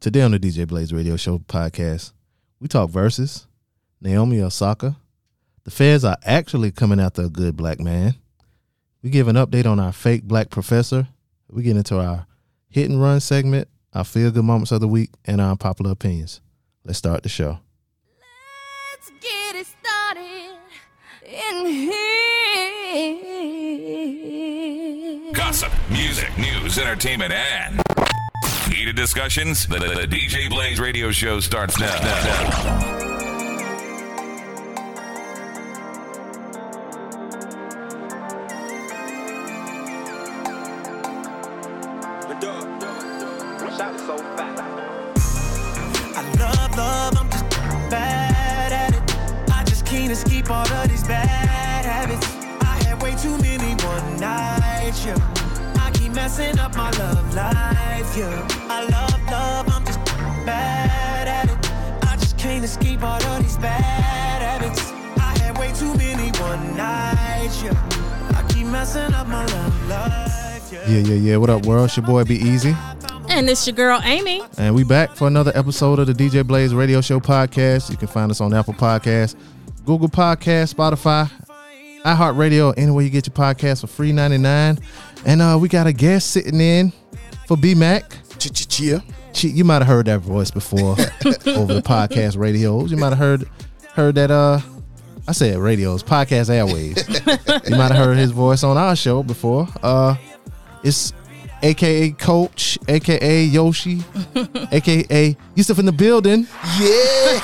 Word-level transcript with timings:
Today 0.00 0.22
on 0.22 0.30
the 0.30 0.40
DJ 0.40 0.66
Blaze 0.66 0.94
Radio 0.94 1.14
Show 1.18 1.40
podcast, 1.40 2.12
we 2.58 2.68
talk 2.68 2.88
verses, 2.88 3.46
Naomi 4.00 4.40
Osaka. 4.40 4.96
The 5.64 5.70
feds 5.70 6.06
are 6.06 6.16
actually 6.24 6.70
coming 6.70 6.98
after 6.98 7.20
a 7.20 7.28
good 7.28 7.54
black 7.54 7.80
man. 7.80 8.14
We 9.02 9.10
give 9.10 9.28
an 9.28 9.36
update 9.36 9.66
on 9.66 9.78
our 9.78 9.92
fake 9.92 10.22
black 10.22 10.48
professor. 10.48 11.06
We 11.50 11.64
get 11.64 11.76
into 11.76 12.00
our 12.00 12.26
hit 12.70 12.88
and 12.88 12.98
run 12.98 13.20
segment, 13.20 13.68
our 13.92 14.04
feel 14.04 14.30
good 14.30 14.42
moments 14.42 14.72
of 14.72 14.80
the 14.80 14.88
week, 14.88 15.10
and 15.26 15.38
our 15.38 15.50
unpopular 15.50 15.90
opinions. 15.90 16.40
Let's 16.82 16.98
start 16.98 17.22
the 17.22 17.28
show. 17.28 17.58
Let's 18.94 19.10
get 19.20 19.54
it 19.54 19.66
started 19.66 20.56
in 21.26 21.66
here. 21.66 21.92
Gossip, 25.34 25.70
music, 25.90 26.30
news, 26.38 26.78
entertainment, 26.78 27.34
and 27.34 27.82
heated 28.80 28.96
discussions. 28.96 29.66
The, 29.66 29.78
the, 29.78 30.06
the 30.06 30.16
DJ 30.16 30.48
Blaze 30.48 30.80
radio 30.80 31.10
show 31.10 31.38
starts 31.40 31.78
now. 31.78 31.92
I 31.92 33.19
up, 71.60 71.66
world? 71.66 71.86
It's 71.86 71.96
your 71.96 72.06
boy 72.06 72.24
Be 72.24 72.36
Easy. 72.36 72.74
And 73.28 73.48
it's 73.48 73.66
your 73.66 73.76
girl 73.76 74.00
Amy. 74.04 74.42
And 74.58 74.74
we 74.74 74.84
back 74.84 75.14
for 75.14 75.26
another 75.26 75.52
episode 75.54 75.98
of 75.98 76.06
the 76.06 76.12
DJ 76.12 76.46
Blaze 76.46 76.74
Radio 76.74 77.00
Show 77.00 77.20
podcast. 77.20 77.90
You 77.90 77.96
can 77.96 78.08
find 78.08 78.30
us 78.30 78.40
on 78.40 78.54
Apple 78.54 78.74
Podcasts, 78.74 79.36
Google 79.84 80.08
Podcasts, 80.08 80.74
Spotify, 80.74 81.30
iHeartRadio, 82.04 82.74
anywhere 82.76 83.04
you 83.04 83.10
get 83.10 83.26
your 83.26 83.34
podcast 83.34 83.82
for 83.82 83.86
free 83.86 84.12
99. 84.12 84.78
And 85.26 85.42
uh, 85.42 85.58
we 85.60 85.68
got 85.68 85.86
a 85.86 85.92
guest 85.92 86.30
sitting 86.30 86.60
in 86.60 86.92
for 87.46 87.56
B 87.56 87.74
Mac. 87.74 88.16
Chia. 88.38 89.02
She, 89.34 89.48
you 89.48 89.64
might 89.64 89.78
have 89.78 89.86
heard 89.86 90.06
that 90.06 90.20
voice 90.20 90.50
before 90.50 90.92
over 91.46 91.74
the 91.74 91.82
podcast 91.84 92.38
radios. 92.38 92.90
You 92.90 92.96
might 92.96 93.10
have 93.10 93.18
heard 93.18 93.48
heard 93.92 94.14
that 94.14 94.30
uh 94.30 94.60
I 95.28 95.32
said 95.32 95.58
radios, 95.58 96.02
podcast 96.02 96.48
airwaves. 96.48 97.06
you 97.70 97.76
might 97.76 97.90
have 97.92 98.02
heard 98.02 98.16
his 98.16 98.30
voice 98.30 98.64
on 98.64 98.78
our 98.78 98.96
show 98.96 99.22
before. 99.22 99.68
Uh 99.82 100.16
it's 100.82 101.12
aka 101.62 102.10
Coach, 102.12 102.78
aka 102.88 103.44
Yoshi, 103.44 104.02
aka 104.72 105.26
You 105.28 105.36
Yusuf 105.56 105.78
in 105.78 105.86
the 105.86 105.92
building 105.92 106.46
Yeah. 106.78 107.38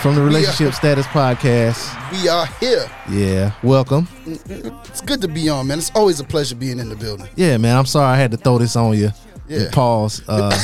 from 0.00 0.14
the 0.14 0.22
Relationship 0.22 0.74
Status 0.74 1.06
Podcast. 1.06 1.90
we 2.12 2.28
are 2.28 2.46
here. 2.60 2.90
Yeah, 3.10 3.52
welcome. 3.62 4.08
It's 4.26 5.00
good 5.00 5.20
to 5.22 5.28
be 5.28 5.48
on, 5.48 5.66
man. 5.66 5.78
It's 5.78 5.90
always 5.94 6.20
a 6.20 6.24
pleasure 6.24 6.54
being 6.56 6.78
in 6.78 6.88
the 6.88 6.96
building. 6.96 7.28
Yeah, 7.36 7.56
man. 7.58 7.76
I'm 7.76 7.86
sorry 7.86 8.06
I 8.12 8.16
had 8.16 8.30
to 8.32 8.36
throw 8.36 8.58
this 8.58 8.76
on 8.76 8.96
you. 8.96 9.10
Yeah. 9.48 9.68
Pause. 9.72 10.22
Uh, 10.26 10.58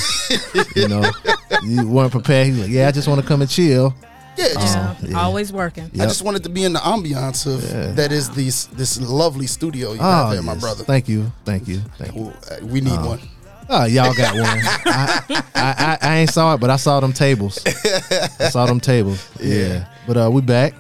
you 0.74 0.88
know, 0.88 1.04
you 1.62 1.86
weren't 1.86 2.12
prepared. 2.12 2.46
He's 2.46 2.58
like, 2.60 2.70
yeah, 2.70 2.88
I 2.88 2.92
just 2.92 3.08
want 3.08 3.20
to 3.20 3.26
come 3.26 3.42
and 3.42 3.50
chill. 3.50 3.94
Yeah, 4.36 4.54
just, 4.54 4.76
Uh, 4.78 4.94
yeah. 5.02 5.18
Always 5.20 5.52
working. 5.52 5.90
I 5.94 6.04
just 6.06 6.22
wanted 6.22 6.42
to 6.44 6.48
be 6.48 6.64
in 6.64 6.72
the 6.72 6.78
ambiance 6.80 7.46
of 7.46 7.62
Yeah. 7.62 7.92
that 7.92 8.12
is 8.12 8.30
this 8.30 8.66
this 8.66 9.00
lovely 9.00 9.46
studio 9.46 9.92
you 9.92 9.98
Oh, 10.00 10.10
have 10.10 10.30
there, 10.32 10.42
my 10.42 10.54
brother. 10.54 10.84
Thank 10.84 11.08
you, 11.08 11.30
thank 11.44 11.68
you, 11.68 11.80
thank 11.98 12.14
you. 12.14 12.32
We 12.66 12.80
need 12.80 12.98
one. 13.00 13.20
Oh, 13.68 13.84
y'all 13.84 14.12
got 14.14 14.34
one. 14.34 14.44
I, 14.86 15.22
I, 15.30 15.42
I, 15.54 15.98
I 16.02 16.16
ain't 16.18 16.30
saw 16.30 16.54
it, 16.54 16.58
but 16.60 16.70
I 16.70 16.76
saw 16.76 16.98
them 17.00 17.12
tables. 17.12 17.58
I 17.66 18.48
saw 18.50 18.66
them 18.66 18.80
tables. 18.80 19.28
Yeah. 19.40 19.86
But 20.06 20.16
uh, 20.16 20.30
we 20.32 20.40
back. 20.40 20.74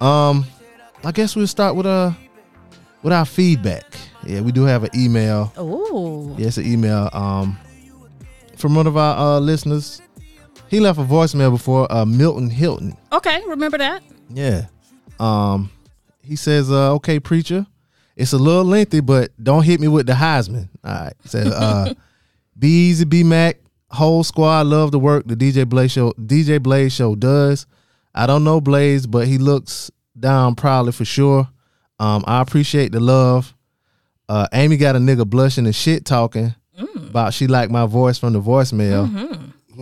Um, 0.00 0.46
I 1.04 1.12
guess 1.12 1.36
we'll 1.36 1.46
start 1.46 1.76
with 1.76 1.86
uh 1.86 2.12
with 3.02 3.12
our 3.12 3.26
feedback. 3.26 3.84
Yeah, 4.26 4.40
we 4.42 4.52
do 4.52 4.62
have 4.64 4.84
an 4.84 4.90
email. 4.94 5.52
Ooh. 5.58 6.34
Yeah, 6.38 6.50
an 6.56 6.64
email 6.66 7.08
um 7.12 7.58
from 8.56 8.74
one 8.74 8.86
of 8.86 8.96
our 8.96 9.36
uh, 9.36 9.40
listeners. 9.40 10.00
He 10.70 10.78
left 10.78 10.98
a 11.00 11.02
voicemail 11.02 11.50
before. 11.50 11.90
Uh, 11.92 12.04
Milton 12.04 12.48
Hilton. 12.48 12.96
Okay, 13.12 13.42
remember 13.48 13.76
that? 13.78 14.02
Yeah. 14.28 14.66
Um, 15.18 15.70
he 16.22 16.36
says, 16.36 16.70
uh, 16.70 16.94
okay, 16.94 17.18
preacher, 17.18 17.66
it's 18.16 18.32
a 18.32 18.38
little 18.38 18.64
lengthy, 18.64 19.00
but 19.00 19.30
don't 19.42 19.64
hit 19.64 19.80
me 19.80 19.88
with 19.88 20.06
the 20.06 20.12
Heisman. 20.12 20.68
All 20.84 20.92
right. 20.94 21.12
He 21.22 21.28
says, 21.28 21.48
uh, 21.48 21.92
be 22.58 22.68
easy, 22.68 23.04
be 23.04 23.24
Mac, 23.24 23.58
whole 23.90 24.22
squad 24.22 24.68
love 24.68 24.92
the 24.92 24.98
work 25.00 25.26
the 25.26 25.34
DJ 25.34 25.68
Blaze 25.68 25.90
show 25.90 26.12
DJ 26.12 26.62
Blaze 26.62 26.92
show 26.92 27.16
does. 27.16 27.66
I 28.14 28.26
don't 28.26 28.44
know 28.44 28.60
Blaze, 28.60 29.06
but 29.08 29.26
he 29.26 29.38
looks 29.38 29.90
down 30.18 30.54
proudly 30.54 30.92
for 30.92 31.04
sure. 31.04 31.48
Um, 31.98 32.22
I 32.28 32.40
appreciate 32.40 32.92
the 32.92 33.00
love. 33.00 33.54
Uh, 34.28 34.46
Amy 34.52 34.76
got 34.76 34.94
a 34.94 35.00
nigga 35.00 35.26
blushing 35.26 35.66
and 35.66 35.74
shit 35.74 36.04
talking 36.04 36.54
about 36.96 37.34
she 37.34 37.48
liked 37.48 37.72
my 37.72 37.86
voice 37.86 38.18
from 38.18 38.32
the 38.34 38.40
voicemail. 38.40 39.12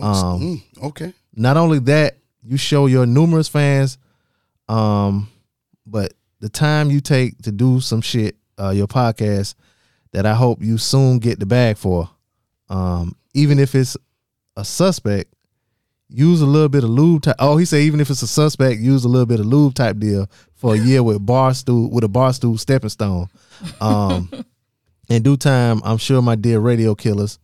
Um, 0.01 0.39
Mm, 0.39 0.63
okay. 0.81 1.13
not 1.35 1.57
only 1.57 1.79
that, 1.79 2.17
you 2.43 2.57
show 2.57 2.85
your 2.85 3.05
numerous 3.05 3.47
fans, 3.47 3.97
um, 4.67 5.29
but 5.85 6.13
the 6.39 6.49
time 6.49 6.89
you 6.89 7.01
take 7.01 7.41
to 7.43 7.51
do 7.51 7.81
some 7.81 8.01
shit, 8.01 8.35
uh, 8.57 8.69
your 8.69 8.87
podcast, 8.87 9.55
that 10.11 10.25
I 10.25 10.33
hope 10.33 10.61
you 10.61 10.77
soon 10.77 11.19
get 11.19 11.39
the 11.39 11.45
bag 11.45 11.77
for. 11.77 12.09
Um, 12.69 13.15
even 13.33 13.59
if 13.59 13.75
it's 13.75 13.97
a 14.55 14.65
suspect, 14.65 15.33
use 16.09 16.41
a 16.41 16.45
little 16.45 16.69
bit 16.69 16.83
of 16.83 16.89
lube 16.89 17.23
type. 17.23 17.35
Oh, 17.39 17.57
he 17.57 17.65
said 17.65 17.81
even 17.81 17.99
if 17.99 18.09
it's 18.09 18.21
a 18.21 18.27
suspect, 18.27 18.79
use 18.79 19.05
a 19.05 19.07
little 19.07 19.25
bit 19.25 19.39
of 19.39 19.45
lube 19.45 19.75
type 19.75 19.97
deal 19.97 20.29
for 20.55 20.73
a 20.73 20.77
year 20.85 21.03
with 21.03 21.25
barstool 21.25 21.91
with 21.91 22.03
a 22.03 22.09
barstool 22.09 22.59
stepping 22.59 22.89
stone. 22.89 23.27
Um, 23.79 24.31
in 25.09 25.23
due 25.23 25.37
time, 25.37 25.81
I'm 25.83 25.97
sure 25.97 26.21
my 26.21 26.35
dear 26.35 26.59
radio 26.59 26.95
killers. 26.95 27.39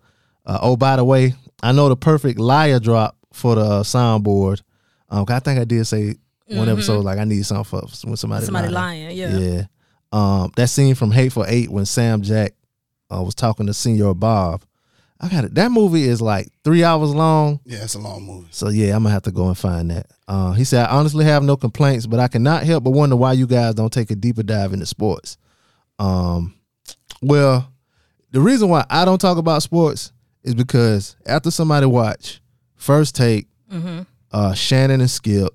Uh, 0.46 0.60
oh, 0.62 0.76
by 0.76 0.96
the 0.96 1.04
way, 1.04 1.34
I 1.62 1.72
know 1.72 1.90
the 1.90 1.96
perfect 1.96 2.40
liar 2.40 2.80
drop 2.80 3.18
for 3.36 3.56
the 3.56 3.62
uh, 3.62 3.84
soundboard. 3.84 4.62
Um, 5.10 5.26
'cause 5.26 5.36
I 5.36 5.40
think 5.40 5.60
I 5.60 5.66
did 5.66 5.86
say 5.86 6.16
one 6.48 6.70
episode 6.70 7.04
like 7.06 7.20
I 7.20 7.24
need 7.26 7.46
something 7.46 7.66
for 7.66 7.82
when 8.08 8.18
somebody 8.18 8.46
Somebody 8.46 8.70
lying. 8.70 9.06
lying. 9.06 9.18
Yeah. 9.18 9.38
Yeah. 9.38 9.64
Um, 10.12 10.52
that 10.56 10.70
scene 10.70 10.96
from 10.96 11.12
Hateful 11.12 11.46
Eight 11.48 11.70
when 11.70 11.86
Sam 11.86 12.22
Jack 12.22 12.54
uh, 13.14 13.22
was 13.22 13.36
talking 13.36 13.66
to 13.68 13.72
Señor 13.74 14.18
Bob. 14.20 14.62
I 15.20 15.30
got 15.30 15.46
it. 15.46 15.56
That 15.56 15.72
movie 15.72 16.04
is 16.04 16.22
like 16.22 16.50
three 16.64 16.84
hours 16.84 17.14
long. 17.14 17.60
Yeah, 17.66 17.84
it's 17.84 17.96
a 17.96 18.00
long 18.00 18.24
movie. 18.24 18.48
So 18.52 18.70
yeah, 18.70 18.96
I'm 18.96 19.04
gonna 19.04 19.14
have 19.14 19.24
to 19.24 19.32
go 19.32 19.48
and 19.48 19.58
find 19.58 19.90
that. 19.92 20.08
Uh, 20.28 20.52
he 20.54 20.64
said, 20.64 20.86
I 20.88 20.92
honestly 20.98 21.24
have 21.26 21.44
no 21.44 21.56
complaints, 21.56 22.06
but 22.06 22.20
I 22.20 22.28
cannot 22.28 22.64
help 22.64 22.84
but 22.84 22.92
wonder 22.92 23.16
why 23.16 23.34
you 23.34 23.48
guys 23.48 23.76
don't 23.76 23.92
take 23.94 24.12
a 24.12 24.16
deeper 24.16 24.44
dive 24.44 24.74
into 24.74 24.86
sports. 24.86 25.38
Um, 26.00 26.54
well, 27.22 27.72
the 28.32 28.42
reason 28.42 28.70
why 28.70 28.86
I 28.90 29.06
don't 29.06 29.20
talk 29.22 29.38
about 29.38 29.64
sports 29.64 30.12
is 30.44 30.54
because 30.54 31.16
after 31.26 31.50
somebody 31.50 31.86
watch 31.86 32.42
First 32.76 33.16
Take, 33.16 33.48
uh, 34.32 34.54
Shannon 34.54 35.02
and 35.02 35.10
Skip, 35.10 35.54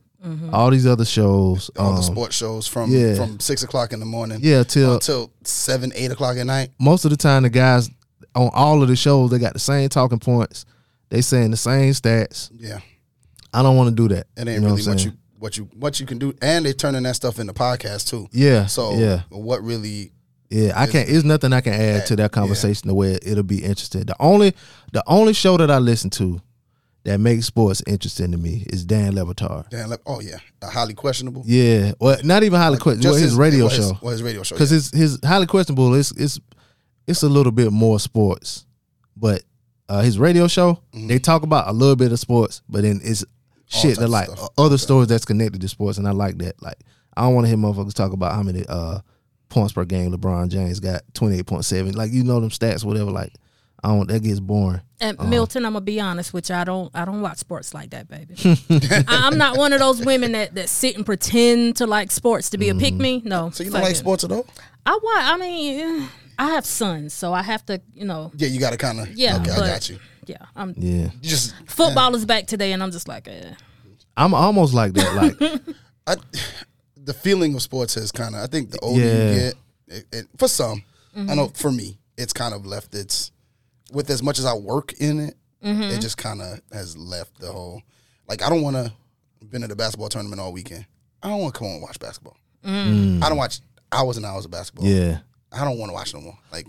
all 0.53 0.71
these 0.71 0.87
other 0.87 1.05
shows, 1.05 1.71
All 1.79 1.93
the 1.93 1.99
um, 1.99 2.03
sports 2.03 2.37
shows 2.37 2.67
from 2.67 2.91
yeah. 2.91 3.15
from 3.15 3.41
six 3.41 3.63
o'clock 3.63 3.93
in 3.93 4.01
the 4.01 4.07
morning. 4.07 4.39
yeah, 4.43 4.63
till 4.63 4.95
Until 4.95 5.33
seven, 5.45 5.93
eight 5.95 6.11
o'clock 6.11 6.37
at 6.37 6.47
night. 6.47 6.71
most 6.79 7.05
of 7.05 7.11
the 7.11 7.17
time 7.17 7.43
the 7.43 7.51
guys 7.51 7.91
on 8.35 8.51
all 8.53 8.83
of 8.83 8.89
the 8.89 8.97
shows 8.97 9.31
they 9.31 9.39
got 9.39 9.53
the 9.55 9.59
same 9.59 9.89
talking 9.89 10.19
points. 10.19 10.65
They 11.09 11.23
saying 11.23 11.51
the 11.51 11.57
same 11.57 11.93
stats. 11.93 12.51
Yeah. 12.57 12.79
I 13.53 13.63
don't 13.63 13.77
want 13.77 13.91
to 13.91 13.95
do 13.97 14.15
that. 14.15 14.27
It 14.37 14.47
ain't 14.47 14.63
know 14.63 14.69
really 14.69 14.83
what, 14.83 14.89
what 14.89 15.05
you 15.05 15.13
what 15.39 15.57
you 15.57 15.65
what 15.75 16.01
you 16.01 16.07
can 16.07 16.19
do. 16.19 16.33
And 16.41 16.65
they 16.65 16.73
turning 16.73 17.03
that 17.03 17.17
stuff 17.17 17.39
into 17.39 17.53
podcast 17.53 18.09
too. 18.09 18.29
Yeah. 18.33 18.67
So 18.67 18.95
yeah. 18.95 19.23
what 19.31 19.65
really 19.65 20.13
Yeah, 20.51 20.73
I 20.77 20.87
can't. 20.87 21.09
There's 21.09 21.25
nothing 21.25 21.53
I 21.53 21.61
can 21.61 21.73
add 21.73 22.07
to 22.07 22.17
that 22.17 22.23
yeah. 22.23 22.29
conversation 22.29 22.89
the 22.89 22.95
way 22.95 23.19
it'll 23.23 23.43
be 23.43 23.65
interesting. 23.65 24.03
The 24.03 24.15
only, 24.21 24.55
the 24.93 25.03
only 25.07 25.33
show 25.33 25.57
that 25.57 25.71
I 25.71 25.79
listen 25.79 26.11
to 26.11 26.41
that 27.05 27.19
makes 27.19 27.47
sports 27.47 27.83
interesting 27.87 28.33
to 28.33 28.39
me 28.39 28.65
is 28.69 28.85
Dan 28.85 29.15
Le 29.15 29.25
Batard. 29.25 29.69
Dan 29.71 29.89
like, 29.89 30.01
oh 30.07 30.21
yeah. 30.21 30.39
highly 30.63 30.95
questionable. 30.95 31.43
Yeah, 31.47 31.93
well, 32.01 32.19
not 32.25 32.43
even 32.43 32.59
highly 32.59 32.79
questionable. 32.79 33.13
Well, 33.15 33.23
his, 33.23 33.35
radio 33.35 33.67
well, 33.67 33.75
his- 33.75 33.89
show, 33.89 33.99
well, 34.03 34.13
his 34.13 34.23
radio 34.23 34.43
show. 34.43 34.55
because 34.55 34.71
yeah. 34.71 35.01
his 35.01 35.13
his 35.13 35.21
highly 35.25 35.47
questionable 35.47 35.95
is 35.95 36.13
it's 36.13 36.41
it's 37.07 37.23
a 37.23 37.29
little 37.29 37.53
bit 37.53 37.73
more 37.73 37.99
sports, 37.99 38.67
but 39.17 39.43
uh, 39.89 40.03
his 40.03 40.19
radio 40.19 40.47
show 40.47 40.81
they 40.93 41.19
talk 41.19 41.43
about 41.43 41.69
a 41.69 41.73
little 41.73 41.97
bit 41.97 42.13
of 42.13 42.19
sports, 42.19 42.63
but 42.69 42.83
then 42.83 43.01
it's 43.03 43.25
shit 43.67 43.83
types 43.83 43.99
that 43.99 44.09
like 44.09 44.29
stuff. 44.29 44.51
other 44.59 44.79
stories 44.79 45.09
that's 45.09 45.25
connected 45.25 45.61
to 45.61 45.69
sports, 45.69 45.99
and 45.99 46.07
I 46.07 46.13
like 46.13 46.39
that. 46.39 46.61
Like 46.63 46.79
I 47.17 47.23
don't 47.23 47.35
want 47.35 47.47
to 47.47 47.49
hear 47.49 47.57
motherfuckers 47.57 47.95
talk 47.95 48.13
about 48.13 48.35
how 48.35 48.43
many 48.43 48.65
uh 48.69 49.01
points 49.49 49.73
per 49.73 49.85
game 49.85 50.13
LeBron 50.13 50.49
James 50.49 50.79
got 50.81 51.03
twenty 51.15 51.39
eight 51.39 51.47
point 51.47 51.65
seven. 51.65 51.95
Like 51.95 52.13
you 52.13 52.23
know 52.23 52.41
them 52.41 52.51
stats, 52.51 52.85
whatever. 52.85 53.11
Like 53.11 53.33
I 53.83 53.89
don't. 53.89 54.09
That 54.09 54.23
gets 54.23 54.41
boring. 54.41 54.81
And 55.01 55.19
Uh-huh. 55.19 55.29
Milton, 55.29 55.65
I'm 55.65 55.73
gonna 55.73 55.85
be 55.85 56.01
honest 56.01 56.33
with 56.35 56.49
you. 56.51 56.55
I 56.55 56.65
don't. 56.65 56.91
I 56.95 57.05
don't 57.05 57.21
watch 57.23 57.39
sports 57.39 57.73
like 57.75 57.91
that, 57.91 58.09
baby. 58.09 58.35
I, 58.81 59.05
I'm 59.09 59.39
not 59.39 59.57
one 59.57 59.73
of 59.73 59.79
those 59.79 60.05
women 60.05 60.33
that, 60.33 60.55
that 60.55 60.69
sit 60.69 60.97
and 60.97 61.07
pretend 61.07 61.77
to 61.77 61.87
like 61.87 62.11
sports 62.11 62.51
to 62.51 62.59
be 62.59 62.69
a 62.69 62.75
pick 62.75 62.93
Mm-hmm. 62.95 63.03
me. 63.03 63.23
No. 63.25 63.51
So 63.51 63.65
you 63.65 63.71
don't 63.71 63.81
like 63.83 63.93
it. 63.93 63.97
sports 63.97 64.25
at 64.25 64.33
all? 64.33 64.47
I 64.85 64.93
watch. 64.93 65.03
I 65.25 65.37
mean, 65.39 66.09
I 66.39 66.51
have 66.51 66.67
sons, 66.67 67.15
so 67.15 67.33
I 67.33 67.43
have 67.43 67.65
to. 67.67 67.81
You 67.95 68.05
know. 68.05 68.31
Yeah, 68.37 68.49
you 68.49 68.61
got 68.61 68.71
to 68.71 68.77
kind 68.77 69.01
of. 69.01 69.11
Yeah. 69.17 69.37
Okay, 69.37 69.45
but, 69.57 69.63
I 69.65 69.69
got 69.69 69.89
you. 69.89 69.99
Yeah. 70.27 70.37
I'm. 70.55 70.75
Yeah, 70.77 71.09
just 71.23 71.55
Football 71.67 72.15
is 72.15 72.25
back 72.27 72.47
today, 72.47 72.73
and 72.73 72.83
I'm 72.83 72.91
just 72.91 73.09
like, 73.09 73.27
eh. 73.29 73.55
I'm 74.17 74.35
almost 74.35 74.75
like 74.75 74.93
that. 74.95 75.15
Like 75.15 75.63
I, 76.07 76.17
the 77.03 77.15
feeling 77.15 77.55
of 77.55 77.63
sports 77.63 77.95
has 77.95 78.13
kind 78.13 78.35
of. 78.35 78.43
I 78.43 78.47
think 78.47 78.71
the 78.71 78.79
older 78.81 79.01
Yeah. 79.01 79.29
you 79.33 79.35
get, 79.41 79.55
it, 79.89 80.05
it, 80.13 80.27
for 80.37 80.49
some, 80.49 80.83
I 81.17 81.35
know 81.35 81.49
for 81.55 81.73
me, 81.73 81.99
it's 82.19 82.33
kind 82.35 82.53
of 82.55 82.67
left. 82.67 82.95
It's 82.95 83.33
with 83.91 84.11
as 84.11 84.23
much 84.23 84.39
as 84.39 84.45
I 84.45 84.55
work 84.55 84.95
in 84.95 85.21
it, 85.21 85.35
it 85.63 85.67
mm-hmm. 85.67 86.01
just 86.01 86.17
kind 86.17 86.41
of 86.41 86.61
has 86.73 86.97
left 86.97 87.39
the 87.39 87.53
whole. 87.53 87.83
Like 88.29 88.43
I 88.43 88.49
don't 88.49 88.63
want 88.63 88.77
to 88.77 88.93
been 89.51 89.65
at 89.65 89.71
a 89.71 89.77
basketball 89.77 90.09
tournament 90.09 90.41
all 90.41 90.53
weekend. 90.53 90.87
I 91.23 91.29
don't 91.29 91.41
want 91.41 91.55
to 91.55 91.59
come 91.59 91.67
home 91.67 91.75
and 91.77 91.83
watch 91.83 91.99
basketball. 91.99 92.37
Mm. 92.65 93.23
I 93.23 93.29
don't 93.29 93.39
watch 93.39 93.61
hours 93.93 94.17
and 94.17 94.25
hours 94.27 94.45
of 94.45 94.51
basketball. 94.51 94.87
yeah. 94.87 95.19
I 95.53 95.65
don't 95.65 95.79
want 95.79 95.91
to 95.91 95.95
watch 95.95 96.15
no 96.15 96.21
more. 96.21 96.39
Like, 96.53 96.69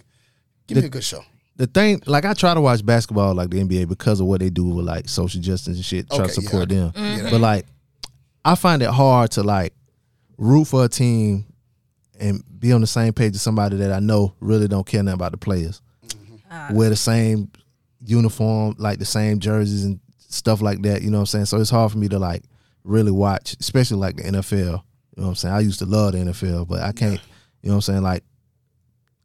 give 0.66 0.78
me 0.78 0.86
a 0.86 0.90
good 0.90 1.04
show. 1.04 1.24
the 1.56 1.68
thing, 1.68 2.02
like 2.08 2.26
I 2.26 2.34
try 2.34 2.56
to 2.56 2.62
watch 2.62 2.84
basketball 2.84 3.36
like 3.36 3.52
the 3.52 3.64
NBA 3.64 3.88
because 3.88 4.20
of 4.20 4.26
what 4.26 4.40
they 4.40 4.50
do 4.50 4.66
with 4.66 4.86
like 4.86 5.08
social 5.08 5.40
justice 5.40 5.76
and 5.76 5.86
shit. 5.86 6.10
Try 6.10 6.20
Okay, 6.20 6.34
to 6.34 6.42
support 6.42 6.72
I 6.72 6.76
them, 6.76 6.92
get 6.92 7.02
it. 7.02 7.04
Mm-hmm. 7.04 7.30
but 7.30 7.42
like 7.42 7.66
I 8.44 8.56
find 8.56 8.82
it 8.82 8.90
hard 8.90 9.32
to 9.32 9.44
like 9.44 9.74
root 10.38 10.66
for 10.66 10.84
a 10.84 10.90
team 10.90 11.46
and 12.20 12.44
be 12.60 12.72
on 12.72 12.82
the 12.82 12.88
same 12.88 13.14
page 13.14 13.36
as 13.36 13.44
somebody 13.44 13.78
that 13.78 13.92
I 13.92 14.00
know 14.00 14.34
really 14.40 14.68
don't 14.68 14.86
care 14.86 15.04
nothing 15.04 15.16
about 15.16 15.32
the 15.34 15.38
players. 15.38 15.82
Mm-hmm. 16.52 16.76
Wear 16.76 16.90
the 16.90 16.96
same 16.96 17.52
uniform, 18.04 18.76
like 18.78 19.00
the 19.00 19.06
same 19.06 19.40
jerseys 19.40 19.86
and 19.86 20.00
stuff 20.18 20.62
like 20.62 20.82
that. 20.82 21.02
You 21.02 21.12
know 21.12 21.18
what 21.18 21.22
I'm 21.22 21.28
saying? 21.28 21.46
So 21.46 21.58
it's 21.58 21.70
hard 21.70 21.92
for 21.92 21.98
me 21.98 22.10
to 22.10 22.20
like 22.20 22.44
really 22.84 23.12
watch, 23.12 23.56
especially 23.60 23.98
like 23.98 24.18
the 24.18 24.24
NFL. 24.24 24.52
You 24.52 24.68
know 24.68 24.80
what 25.24 25.28
I'm 25.28 25.36
saying? 25.36 25.54
I 25.54 25.60
used 25.60 25.80
to 25.80 25.86
love 25.86 26.14
the 26.14 26.20
NFL, 26.20 26.68
but 26.68 26.82
I 26.82 26.92
can't. 26.92 27.20
You 27.62 27.70
know 27.70 27.76
what 27.76 27.88
I'm 27.88 27.94
saying? 27.94 28.02
Like 28.02 28.24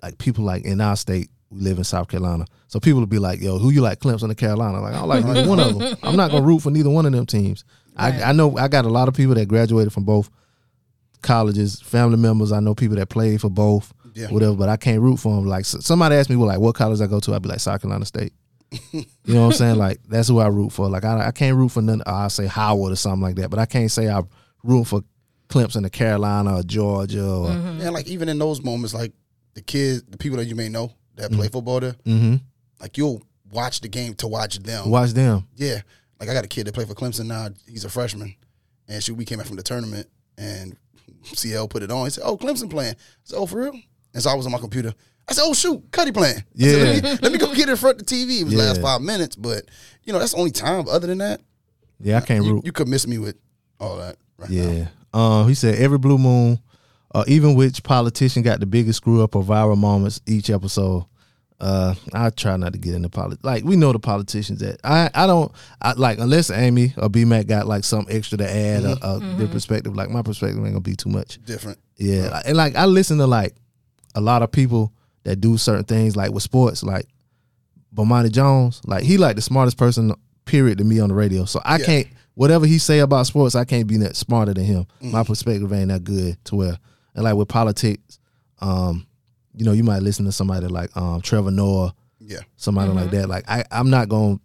like 0.03 0.19
people 0.19 0.45
like 0.45 0.65
in 0.65 0.81
our 0.81 0.97
state, 0.97 1.31
we 1.51 1.61
live 1.61 1.79
in 1.79 1.85
South 1.85 2.09
Carolina. 2.09 2.45
So 2.69 2.81
people 2.81 3.01
will 3.01 3.07
be 3.07 3.19
like, 3.19 3.41
"Yo, 3.41 3.59
who 3.59 3.71
you 3.71 3.81
like, 3.81 4.01
Clemson 4.01 4.31
or 4.31 4.35
Carolina?" 4.35 4.81
Like 4.81 4.95
I 4.95 4.99
don't 4.99 5.09
like 5.09 5.25
neither 5.27 5.49
one 5.49 5.61
of 5.61 5.79
them. 5.79 5.97
I'm 6.03 6.17
not 6.17 6.31
gonna 6.31 6.45
root 6.45 6.61
for 6.61 6.71
neither 6.71 6.91
one 6.91 7.07
of 7.07 7.13
them 7.13 7.27
teams. 7.27 7.65
I, 7.97 8.23
I 8.23 8.33
know 8.33 8.57
I 8.59 8.69
got 8.69 8.85
a 8.85 8.91
lot 8.91 9.09
of 9.09 9.15
people 9.15 9.35
that 9.35 9.49
graduated 9.49 9.93
from 9.93 10.05
both 10.05 10.31
colleges, 11.23 11.81
family 11.81 12.19
members. 12.19 12.53
I 12.53 12.61
know 12.61 12.75
people 12.75 12.97
that 12.97 13.09
played 13.09 13.41
for 13.41 13.49
both, 13.49 13.93
Yeah. 14.17 14.29
whatever. 14.31 14.55
But 14.57 14.69
I 14.69 14.77
can't 14.77 15.01
root 15.01 15.19
for 15.19 15.35
them. 15.37 15.47
Like 15.47 15.61
s- 15.61 15.85
somebody 15.85 16.17
asked 16.17 16.31
me, 16.31 16.37
"Well, 16.37 16.49
like 16.49 16.59
what 16.59 16.75
college 16.75 17.01
I 17.01 17.07
go 17.07 17.21
to?" 17.21 17.35
I'd 17.35 17.43
be 17.43 17.49
like 17.51 17.61
South 17.61 17.81
Carolina 17.83 18.05
State. 18.07 18.33
you 18.93 19.05
know 19.27 19.43
what 19.43 19.47
I'm 19.47 19.53
saying? 19.59 19.77
Like 19.77 20.01
that's 20.09 20.29
who 20.29 20.39
I 20.41 20.49
root 20.49 20.73
for. 20.73 20.89
Like 20.89 21.05
I, 21.05 21.29
I 21.29 21.31
can't 21.33 21.57
root 21.57 21.69
for 21.71 21.83
none. 21.83 22.03
I 22.07 22.29
say 22.29 22.47
Howard 22.47 22.93
or 22.93 22.97
something 22.97 23.21
like 23.23 23.37
that, 23.37 23.51
but 23.51 23.59
I 23.59 23.67
can't 23.67 23.91
say 23.91 24.09
I 24.09 24.23
root 24.65 24.85
for 24.85 25.03
Clemson 25.49 25.87
or 25.87 25.89
Carolina 25.91 26.57
or 26.57 26.63
Georgia 26.63 27.25
or 27.29 27.51
And 27.51 27.93
like 27.93 28.07
even 28.09 28.29
in 28.29 28.39
those 28.39 28.63
moments, 28.63 28.95
like 28.95 29.13
the 29.55 29.61
kids, 29.63 30.03
the 30.09 30.19
people 30.19 30.39
that 30.39 30.47
you 30.47 30.55
may 30.57 30.69
know 30.69 30.93
that 31.15 31.31
play 31.33 31.49
football 31.49 31.81
there, 31.81 31.95
Mhm. 32.05 32.41
like 32.81 32.97
you'll 32.99 33.23
watch 33.53 33.81
the 33.81 33.89
game 33.89 34.15
to 34.15 34.27
watch 34.27 34.59
them. 34.59 34.91
watch 34.91 35.13
them. 35.13 35.47
Yeah, 35.57 35.81
like 36.21 36.29
I 36.29 36.35
got 36.35 36.45
a 36.45 36.49
kid 36.49 36.67
that 36.67 36.75
played 36.75 36.89
for 36.89 36.95
Clemson 36.95 37.27
now. 37.27 37.49
He's 37.69 37.85
a 37.85 37.89
freshman, 37.89 38.35
and 38.89 39.03
shoot, 39.03 39.15
we 39.15 39.25
came 39.25 39.39
back 39.39 39.47
from 39.47 39.57
the 39.57 39.63
tournament, 39.63 40.09
and 40.37 40.77
CL 41.23 41.69
put 41.69 41.83
it 41.85 41.91
on. 41.93 42.05
He 42.07 42.11
said, 42.11 42.25
"Oh, 42.27 42.37
Clemson 42.37 42.69
playing." 42.69 42.95
I 42.95 42.99
said, 43.25 43.37
"Oh, 43.39 43.47
for 43.47 43.61
real?" 43.63 43.81
And 44.17 44.23
so 44.23 44.31
I 44.31 44.35
was 44.35 44.47
on 44.47 44.53
my 44.53 44.59
computer. 44.59 44.95
I 45.29 45.33
said, 45.35 45.43
"Oh 45.45 45.53
shoot, 45.53 45.83
Cuddy 45.93 46.11
playing." 46.11 46.39
I 46.59 46.63
said, 46.63 47.03
let, 47.03 47.05
me, 47.05 47.19
let 47.23 47.33
me 47.33 47.39
go 47.39 47.55
get 47.55 47.69
in 47.69 47.77
front 47.77 48.01
of 48.01 48.07
the 48.07 48.15
TV. 48.15 48.41
It 48.41 48.45
was 48.45 48.53
the 48.55 48.59
last 48.61 48.81
five 48.81 49.03
minutes, 49.03 49.37
but 49.37 49.65
you 50.05 50.13
know 50.13 50.19
that's 50.19 50.33
the 50.33 50.39
only 50.39 50.53
time. 50.53 50.85
But 50.87 50.93
other 50.93 51.07
than 51.07 51.19
that, 51.19 51.41
Yeah, 52.01 52.17
I 52.17 52.21
can't 52.23 52.45
you, 52.45 52.55
root. 52.55 52.65
you 52.67 52.73
could 52.73 52.89
miss 52.89 53.07
me 53.07 53.19
with 53.19 53.37
all 53.79 53.99
that. 53.99 54.17
Right 54.39 54.51
now. 54.51 54.71
Yeah. 54.71 54.87
Um, 55.13 55.49
he 55.49 55.55
said 55.55 55.75
every 55.77 55.99
blue 55.99 56.17
moon, 56.19 56.59
uh, 57.15 57.25
even 57.27 57.55
which 57.57 57.83
politician 57.83 58.43
got 58.43 58.61
the 58.61 58.67
biggest 58.67 58.97
screw 58.99 59.23
up 59.23 59.37
or 59.37 59.43
viral 59.43 59.77
moments 59.77 60.21
each 60.27 60.49
episode. 60.51 61.05
Uh, 61.59 61.95
I 62.13 62.29
try 62.31 62.57
not 62.59 62.75
to 62.75 62.79
get 62.79 62.95
into 62.95 63.09
politics. 63.09 63.43
Like 63.45 63.65
we 63.65 63.77
know 63.77 63.91
the 63.93 63.99
politicians 63.99 64.61
that 64.61 64.79
I 64.85 65.11
I 65.15 65.27
don't 65.27 65.51
I 65.81 65.93
like 65.95 66.19
unless 66.19 66.51
Amy 66.51 66.93
or 66.99 67.09
B 67.09 67.25
Mac 67.25 67.47
got 67.47 67.67
like 67.67 67.83
some 67.85 68.07
extra 68.11 68.39
to 68.39 68.45
add 68.51 68.85
a, 68.85 68.99
a 69.05 69.21
their 69.37 69.49
perspective. 69.49 69.97
Like 69.97 70.11
my 70.11 70.21
perspective 70.23 70.59
ain't 70.59 70.67
gonna 70.69 70.81
be 70.81 70.97
too 70.97 71.09
much. 71.09 71.39
different. 71.45 71.79
Yeah, 71.97 72.29
like- 72.29 72.43
and 72.47 72.57
like 72.57 72.77
I 72.77 72.85
listen 72.85 73.17
to 73.19 73.27
like 73.27 73.55
a 74.17 74.21
lot 74.21 74.43
of 74.43 74.51
people 74.51 74.93
that 75.23 75.41
do 75.41 75.57
certain 75.57 75.85
things 75.85 76.17
like 76.17 76.33
with 76.33 76.43
sports, 76.43 76.83
like 76.83 77.07
Bomani 77.95 78.31
Jones. 78.33 78.81
Like 78.85 79.05
he 79.05 79.17
like 79.19 79.37
the 79.37 79.43
smartest 79.43 79.77
person, 79.79 80.13
period, 80.45 80.79
to 80.79 80.85
me 80.85 80.99
on 81.01 81.09
the 81.09 81.15
radio. 81.15 81.45
So 81.45 81.61
I 81.65 81.79
Yeah. 81.79 81.87
can't 81.87 82.07
whatever 82.35 82.67
he 82.67 82.79
say 82.79 82.99
about 82.99 83.27
sports, 83.27 83.55
I 83.55 83.65
can't 83.65 83.87
be 83.87 83.97
that 83.99 84.15
smarter 84.17 84.53
than 84.53 84.65
him. 84.65 84.87
My 85.01 85.23
perspective 85.23 85.73
ain't 85.73 85.89
that 85.89 86.05
good 86.05 86.37
to 86.47 86.57
where 86.57 86.79
and 87.15 87.25
like 87.25 87.35
with 87.35 87.49
politics, 87.49 88.19
um, 88.61 89.07
you 89.55 89.65
know, 89.65 89.73
you 89.73 89.83
might 89.85 90.03
listen 90.03 90.25
to 90.27 90.33
somebody 90.33 90.67
like 90.67 90.95
um 90.97 91.21
Trevor 91.23 91.51
Noah, 91.51 91.95
Yeah, 92.21 92.41
somebody 92.57 92.91
like 92.93 93.11
that. 93.13 93.29
Like 93.29 93.45
I, 93.49 93.65
I'm 93.71 93.91
not 93.91 94.09
gonna 94.09 94.39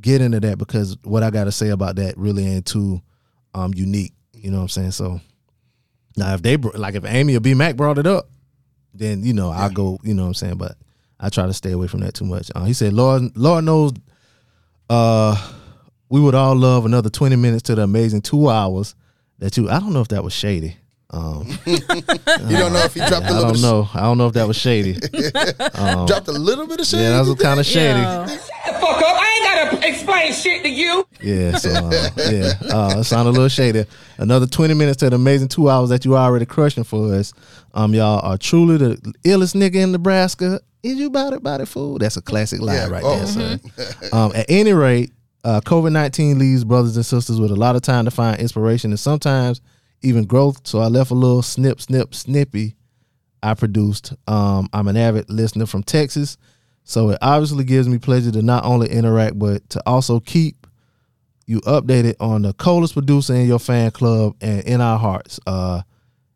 get 0.00 0.20
into 0.20 0.40
that 0.40 0.58
because 0.58 0.96
what 1.04 1.22
I 1.22 1.30
gotta 1.30 1.52
say 1.52 1.70
about 1.70 1.96
that 1.96 2.16
really 2.18 2.46
ain't 2.46 2.66
too 2.66 3.00
um 3.54 3.72
unique. 3.74 4.12
You 4.34 4.50
know 4.50 4.56
what 4.58 4.62
I'm 4.64 4.68
saying? 4.68 4.90
So 4.92 5.20
now 6.16 6.34
if 6.34 6.42
they 6.42 6.56
like 6.56 6.94
if 6.94 7.04
Amy 7.04 7.36
or 7.36 7.40
B 7.40 7.54
Mac 7.54 7.76
brought 7.76 7.98
it 7.98 8.06
up, 8.06 8.28
then 8.94 9.24
you 9.24 9.32
know 9.32 9.50
I'll 9.50 9.70
go. 9.70 9.98
You 10.02 10.14
know 10.14 10.22
what 10.22 10.28
I'm 10.28 10.34
saying? 10.34 10.56
But 10.56 10.76
I 11.20 11.28
try 11.28 11.46
to 11.46 11.52
stay 11.52 11.72
away 11.72 11.86
from 11.86 12.00
that 12.00 12.14
too 12.14 12.24
much. 12.24 12.50
Uh, 12.54 12.64
he 12.64 12.72
said, 12.72 12.92
"Lord, 12.92 13.36
Lord 13.36 13.64
knows, 13.64 13.92
uh, 14.90 15.52
we 16.08 16.20
would 16.20 16.34
all 16.34 16.54
love 16.54 16.86
another 16.86 17.10
20 17.10 17.36
minutes 17.36 17.62
to 17.64 17.74
the 17.74 17.82
amazing 17.82 18.22
two 18.22 18.48
hours 18.48 18.94
that 19.38 19.56
you. 19.56 19.68
I 19.68 19.80
don't 19.80 19.92
know 19.92 20.00
if 20.00 20.08
that 20.08 20.22
was 20.24 20.32
shady. 20.32 20.76
Um, 21.10 21.46
you 21.66 21.78
don't 21.78 22.72
know 22.72 22.82
if 22.84 22.94
he 22.94 23.00
dropped 23.00 23.26
a 23.26 23.28
I 23.28 23.30
little. 23.30 23.36
I 23.36 23.40
don't 23.42 23.52
bit 23.52 23.62
know. 23.62 23.88
I 23.94 24.00
don't 24.00 24.18
know 24.18 24.26
if 24.26 24.32
that 24.34 24.48
was 24.48 24.56
shady. 24.56 24.96
Of, 24.96 26.06
dropped 26.08 26.28
a 26.28 26.32
little 26.32 26.66
bit 26.66 26.80
of 26.80 26.86
shit. 26.86 27.00
Yeah, 27.00 27.10
that 27.10 27.28
was 27.28 27.40
kind 27.40 27.60
of 27.60 27.66
shady. 27.66 28.00
Yo. 28.00 28.26
fuck 28.26 28.96
up. 28.96 29.16
I 29.20 29.68
ain't 29.70 29.80
gotta 29.80 29.88
explain 29.88 30.32
shit 30.32 30.62
to 30.64 30.68
you. 30.68 31.06
Yeah, 31.20 31.56
so 31.56 31.70
uh, 31.70 32.10
yeah, 32.16 32.52
uh, 32.68 32.96
it 32.98 33.04
sounded 33.04 33.30
a 33.30 33.32
little 33.32 33.48
shady. 33.48 33.84
Another 34.18 34.46
twenty 34.46 34.74
minutes 34.74 34.96
to 34.98 35.10
the 35.10 35.16
amazing 35.16 35.48
two 35.48 35.70
hours 35.70 35.90
that 35.90 36.04
you 36.04 36.16
already 36.16 36.46
crushing 36.46 36.84
for 36.84 37.14
us. 37.14 37.32
Um, 37.74 37.92
y'all 37.92 38.20
are 38.20 38.38
truly 38.38 38.76
the 38.76 38.96
illest 39.24 39.54
nigga 39.54 39.76
in 39.76 39.92
Nebraska. 39.92 40.60
Is 40.82 40.96
you 40.96 41.06
about 41.08 41.32
it, 41.32 41.38
about 41.38 41.60
it, 41.60 41.66
fool? 41.66 41.98
That's 41.98 42.16
a 42.16 42.22
classic 42.22 42.60
line 42.60 42.76
Yeah, 42.76 42.88
right 42.88 43.02
oh. 43.04 43.16
there, 43.16 43.26
son. 43.26 43.60
um, 44.12 44.32
at 44.34 44.46
any 44.48 44.72
rate, 44.72 45.10
uh, 45.42 45.60
COVID 45.60 45.92
nineteen 45.92 46.38
leaves 46.38 46.62
brothers 46.64 46.96
and 46.96 47.04
sisters 47.04 47.40
with 47.40 47.50
a 47.50 47.56
lot 47.56 47.74
of 47.76 47.82
time 47.82 48.04
to 48.04 48.10
find 48.10 48.40
inspiration 48.40 48.90
and 48.92 49.00
sometimes 49.00 49.60
even 50.02 50.24
growth. 50.24 50.66
So 50.66 50.78
I 50.78 50.86
left 50.86 51.10
a 51.10 51.14
little 51.14 51.42
snip, 51.42 51.80
snip, 51.80 52.14
snippy. 52.14 52.76
I 53.42 53.54
produced. 53.54 54.14
Um, 54.26 54.68
I'm 54.72 54.88
an 54.88 54.96
avid 54.96 55.28
listener 55.28 55.66
from 55.66 55.82
Texas, 55.82 56.36
so 56.84 57.10
it 57.10 57.18
obviously 57.20 57.64
gives 57.64 57.88
me 57.88 57.98
pleasure 57.98 58.30
to 58.30 58.42
not 58.42 58.64
only 58.64 58.88
interact 58.88 59.38
but 59.38 59.68
to 59.70 59.82
also 59.86 60.20
keep 60.20 60.66
you 61.46 61.60
updated 61.62 62.14
on 62.20 62.42
the 62.42 62.54
coldest 62.54 62.94
producer 62.94 63.34
in 63.34 63.46
your 63.46 63.58
fan 63.58 63.90
club 63.90 64.34
and 64.40 64.62
in 64.64 64.80
our 64.80 64.98
hearts. 64.98 65.40
Uh, 65.46 65.82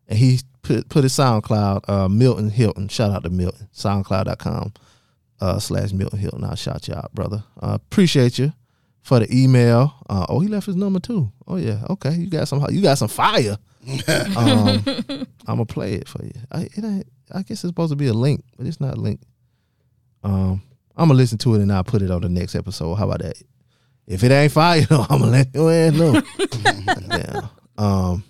and 0.08 0.18
he 0.18 0.40
put 0.62 0.88
put 0.88 1.04
his 1.04 1.12
SoundCloud, 1.12 1.88
uh, 1.88 2.08
Milton 2.08 2.50
Hilton. 2.50 2.88
Shout 2.88 3.10
out 3.10 3.24
to 3.24 3.30
Milton. 3.30 3.68
SoundCloud.com 3.74 4.72
uh, 5.40 5.58
slash 5.58 5.92
Milton 5.92 6.18
Hilton. 6.18 6.44
I'll 6.44 6.56
shout 6.56 6.88
you 6.88 6.94
out, 6.94 7.14
brother. 7.14 7.44
Uh, 7.60 7.74
appreciate 7.74 8.38
you 8.38 8.52
for 9.02 9.20
the 9.20 9.34
email. 9.34 9.94
Uh, 10.08 10.26
oh, 10.28 10.40
he 10.40 10.48
left 10.48 10.66
his 10.66 10.76
number 10.76 11.00
too. 11.00 11.32
Oh 11.46 11.56
yeah, 11.56 11.84
okay. 11.90 12.12
You 12.14 12.28
got 12.28 12.48
some. 12.48 12.64
You 12.70 12.82
got 12.82 12.98
some 12.98 13.08
fire. 13.08 13.58
um, 14.36 14.82
I'm 14.86 15.26
gonna 15.46 15.64
play 15.66 15.94
it 15.94 16.08
for 16.08 16.22
you. 16.24 16.32
I, 16.50 16.62
it 16.62 16.84
ain't, 16.84 17.08
I 17.32 17.42
guess 17.42 17.64
it's 17.64 17.68
supposed 17.68 17.92
to 17.92 17.96
be 17.96 18.08
a 18.08 18.12
link, 18.12 18.44
but 18.56 18.66
it's 18.66 18.80
not 18.80 18.96
a 18.96 19.00
link. 19.00 19.20
Um, 20.22 20.62
I'm 20.96 21.08
gonna 21.08 21.14
listen 21.14 21.38
to 21.38 21.54
it 21.54 21.62
and 21.62 21.72
I'll 21.72 21.84
put 21.84 22.02
it 22.02 22.10
on 22.10 22.22
the 22.22 22.28
next 22.28 22.54
episode. 22.54 22.96
How 22.96 23.04
about 23.04 23.20
that? 23.20 23.40
If 24.06 24.24
it 24.24 24.32
ain't 24.32 24.52
fire, 24.52 24.86
I'm 24.90 25.20
gonna 25.20 25.26
let 25.26 25.54
your 25.54 25.72
ass 25.72 25.92
know. 25.94 26.22
yeah. 27.16 27.40
Um. 27.78 28.24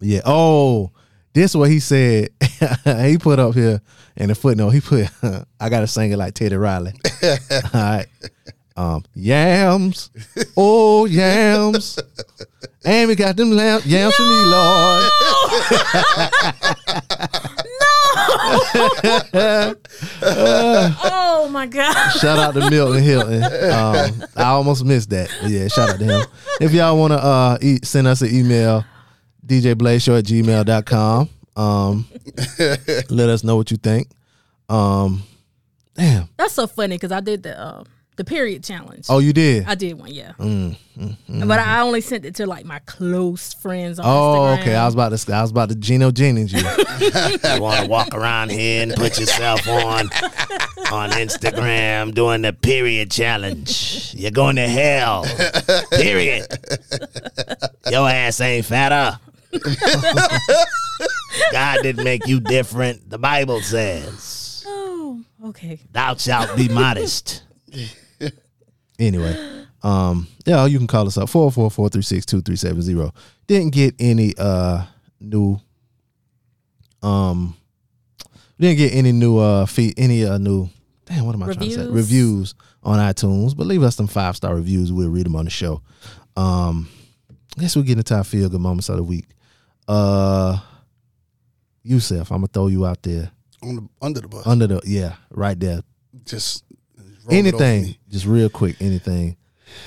Yeah. 0.00 0.20
Oh, 0.24 0.90
this 1.32 1.54
what 1.54 1.70
he 1.70 1.80
said. 1.80 2.30
he 2.84 3.18
put 3.18 3.38
up 3.38 3.54
here 3.54 3.80
in 4.16 4.28
the 4.28 4.34
footnote. 4.34 4.70
He 4.70 4.80
put, 4.80 5.08
"I 5.60 5.68
gotta 5.68 5.86
sing 5.86 6.10
it 6.12 6.16
like 6.16 6.34
Teddy 6.34 6.56
Riley." 6.56 6.92
All 7.22 7.70
right. 7.74 8.06
Um, 8.76 9.04
yams, 9.14 10.10
oh 10.56 11.04
yams, 11.04 11.98
and 12.84 13.08
we 13.08 13.14
got 13.14 13.36
them 13.36 13.50
lamb, 13.50 13.82
yams 13.84 14.14
for 14.14 14.22
me, 14.22 14.44
Lord. 14.46 15.10
No. 17.82 19.74
Oh 20.22 21.48
my 21.50 21.66
god. 21.66 22.10
Shout 22.12 22.38
out 22.38 22.54
to 22.54 22.70
Milton 22.70 23.02
Hilton. 23.02 23.42
Um, 23.44 24.22
I 24.36 24.44
almost 24.44 24.84
missed 24.84 25.10
that. 25.10 25.30
But 25.42 25.50
yeah, 25.50 25.68
shout 25.68 25.90
out 25.90 25.98
to 25.98 26.04
him. 26.04 26.26
If 26.60 26.72
y'all 26.72 26.96
want 26.98 27.12
to 27.12 27.18
uh, 27.18 27.58
e- 27.60 27.80
send 27.82 28.06
us 28.06 28.22
an 28.22 28.34
email, 28.34 28.84
djblazeshow 29.50 30.18
at 30.18 30.24
gmail.com. 30.24 31.28
Um, 31.56 32.06
let 33.10 33.28
us 33.28 33.42
know 33.44 33.56
what 33.56 33.70
you 33.70 33.76
think. 33.76 34.08
Um, 34.68 35.22
Damn. 35.94 36.28
That's 36.36 36.54
so 36.54 36.66
funny 36.66 36.94
because 36.96 37.12
I 37.12 37.20
did 37.20 37.42
the 37.42 37.58
uh, 37.60 37.84
the 38.16 38.24
period 38.24 38.62
challenge. 38.62 39.06
Oh, 39.08 39.18
you 39.18 39.32
did. 39.32 39.66
I 39.66 39.74
did 39.74 39.98
one, 39.98 40.12
yeah. 40.12 40.32
Mm, 40.38 40.76
mm, 40.98 41.16
mm. 41.28 41.48
But 41.48 41.58
I 41.58 41.80
only 41.80 42.00
sent 42.00 42.24
it 42.24 42.34
to 42.36 42.46
like 42.46 42.64
my 42.64 42.78
close 42.80 43.52
friends 43.54 43.98
on 43.98 44.06
Oh, 44.06 44.10
Instagram. 44.56 44.60
okay. 44.60 44.74
I 44.76 44.84
was 44.86 44.94
about 44.94 45.16
to. 45.16 45.32
I 45.34 45.42
was 45.42 45.50
about 45.50 45.68
to 45.70 45.74
Gino 45.74 46.10
Jennings 46.10 46.52
you. 46.52 46.60
You 47.54 47.60
want 47.62 47.80
to 47.84 47.86
walk 47.88 48.14
around 48.14 48.50
here 48.52 48.82
and 48.82 48.94
put 48.94 49.18
yourself 49.18 49.66
on 49.68 50.06
on 50.92 51.10
Instagram 51.12 52.14
doing 52.14 52.42
the 52.42 52.52
period 52.52 53.10
challenge. 53.10 54.14
You're 54.14 54.30
going 54.30 54.56
to 54.56 54.68
hell. 54.68 55.24
Period. 55.92 56.46
Your 57.90 58.08
ass 58.08 58.40
ain't 58.40 58.66
fatter. 58.66 59.18
God 61.52 61.78
didn't 61.82 62.04
make 62.04 62.26
you 62.26 62.40
different. 62.40 63.08
The 63.10 63.18
Bible 63.18 63.60
says, 63.60 64.64
Oh, 64.66 65.22
okay. 65.46 65.78
"Thou 65.92 66.14
shalt 66.16 66.56
be 66.56 66.68
modest." 66.68 67.42
anyway, 68.98 69.64
um, 69.82 70.28
yeah, 70.46 70.66
you 70.66 70.78
can 70.78 70.86
call 70.86 71.06
us 71.06 71.18
up 71.18 71.28
four 71.28 71.50
four 71.50 71.70
four 71.70 71.88
three 71.88 72.02
six 72.02 72.26
two 72.26 72.40
three 72.42 72.56
seven 72.56 72.82
zero. 72.82 73.12
Didn't 73.46 73.72
get 73.72 73.94
any 73.98 74.34
uh 74.38 74.84
new 75.20 75.60
um 77.02 77.56
didn't 78.58 78.76
get 78.78 78.94
any 78.94 79.12
new 79.12 79.38
uh 79.38 79.66
feed 79.66 79.94
any 79.96 80.24
uh 80.24 80.38
new 80.38 80.68
damn 81.06 81.24
what 81.26 81.34
am 81.34 81.42
I 81.42 81.46
trying 81.46 81.58
to 81.58 81.70
say 81.70 81.76
Reviews? 81.86 81.94
reviews 81.94 82.54
on 82.82 82.98
iTunes, 82.98 83.56
but 83.56 83.66
leave 83.66 83.82
us 83.82 83.96
some 83.96 84.06
five 84.06 84.36
star 84.36 84.54
reviews. 84.54 84.92
We'll 84.92 85.08
read 85.10 85.26
them 85.26 85.36
on 85.36 85.44
the 85.46 85.50
show. 85.50 85.82
Um, 86.36 86.88
I 87.58 87.62
guess 87.62 87.74
we'll 87.74 87.84
get 87.84 87.98
into 87.98 88.14
our 88.14 88.24
feel 88.24 88.48
good 88.48 88.60
moments 88.60 88.88
of 88.88 88.96
the 88.96 89.02
week. 89.02 89.26
Uh, 89.90 90.58
Yusef, 91.82 92.30
I'm 92.30 92.38
gonna 92.38 92.46
throw 92.48 92.68
you 92.68 92.86
out 92.86 93.02
there 93.02 93.30
On 93.62 93.74
the 93.76 93.88
under 94.00 94.20
the 94.20 94.28
bus. 94.28 94.46
under 94.46 94.66
the 94.66 94.80
yeah 94.84 95.16
right 95.30 95.58
there. 95.58 95.80
just 96.24 96.64
roll 96.96 97.06
it 97.08 97.20
over 97.22 97.34
Anything, 97.36 97.96
just 98.08 98.26
real 98.26 98.48
quick, 98.48 98.76
anything. 98.80 99.36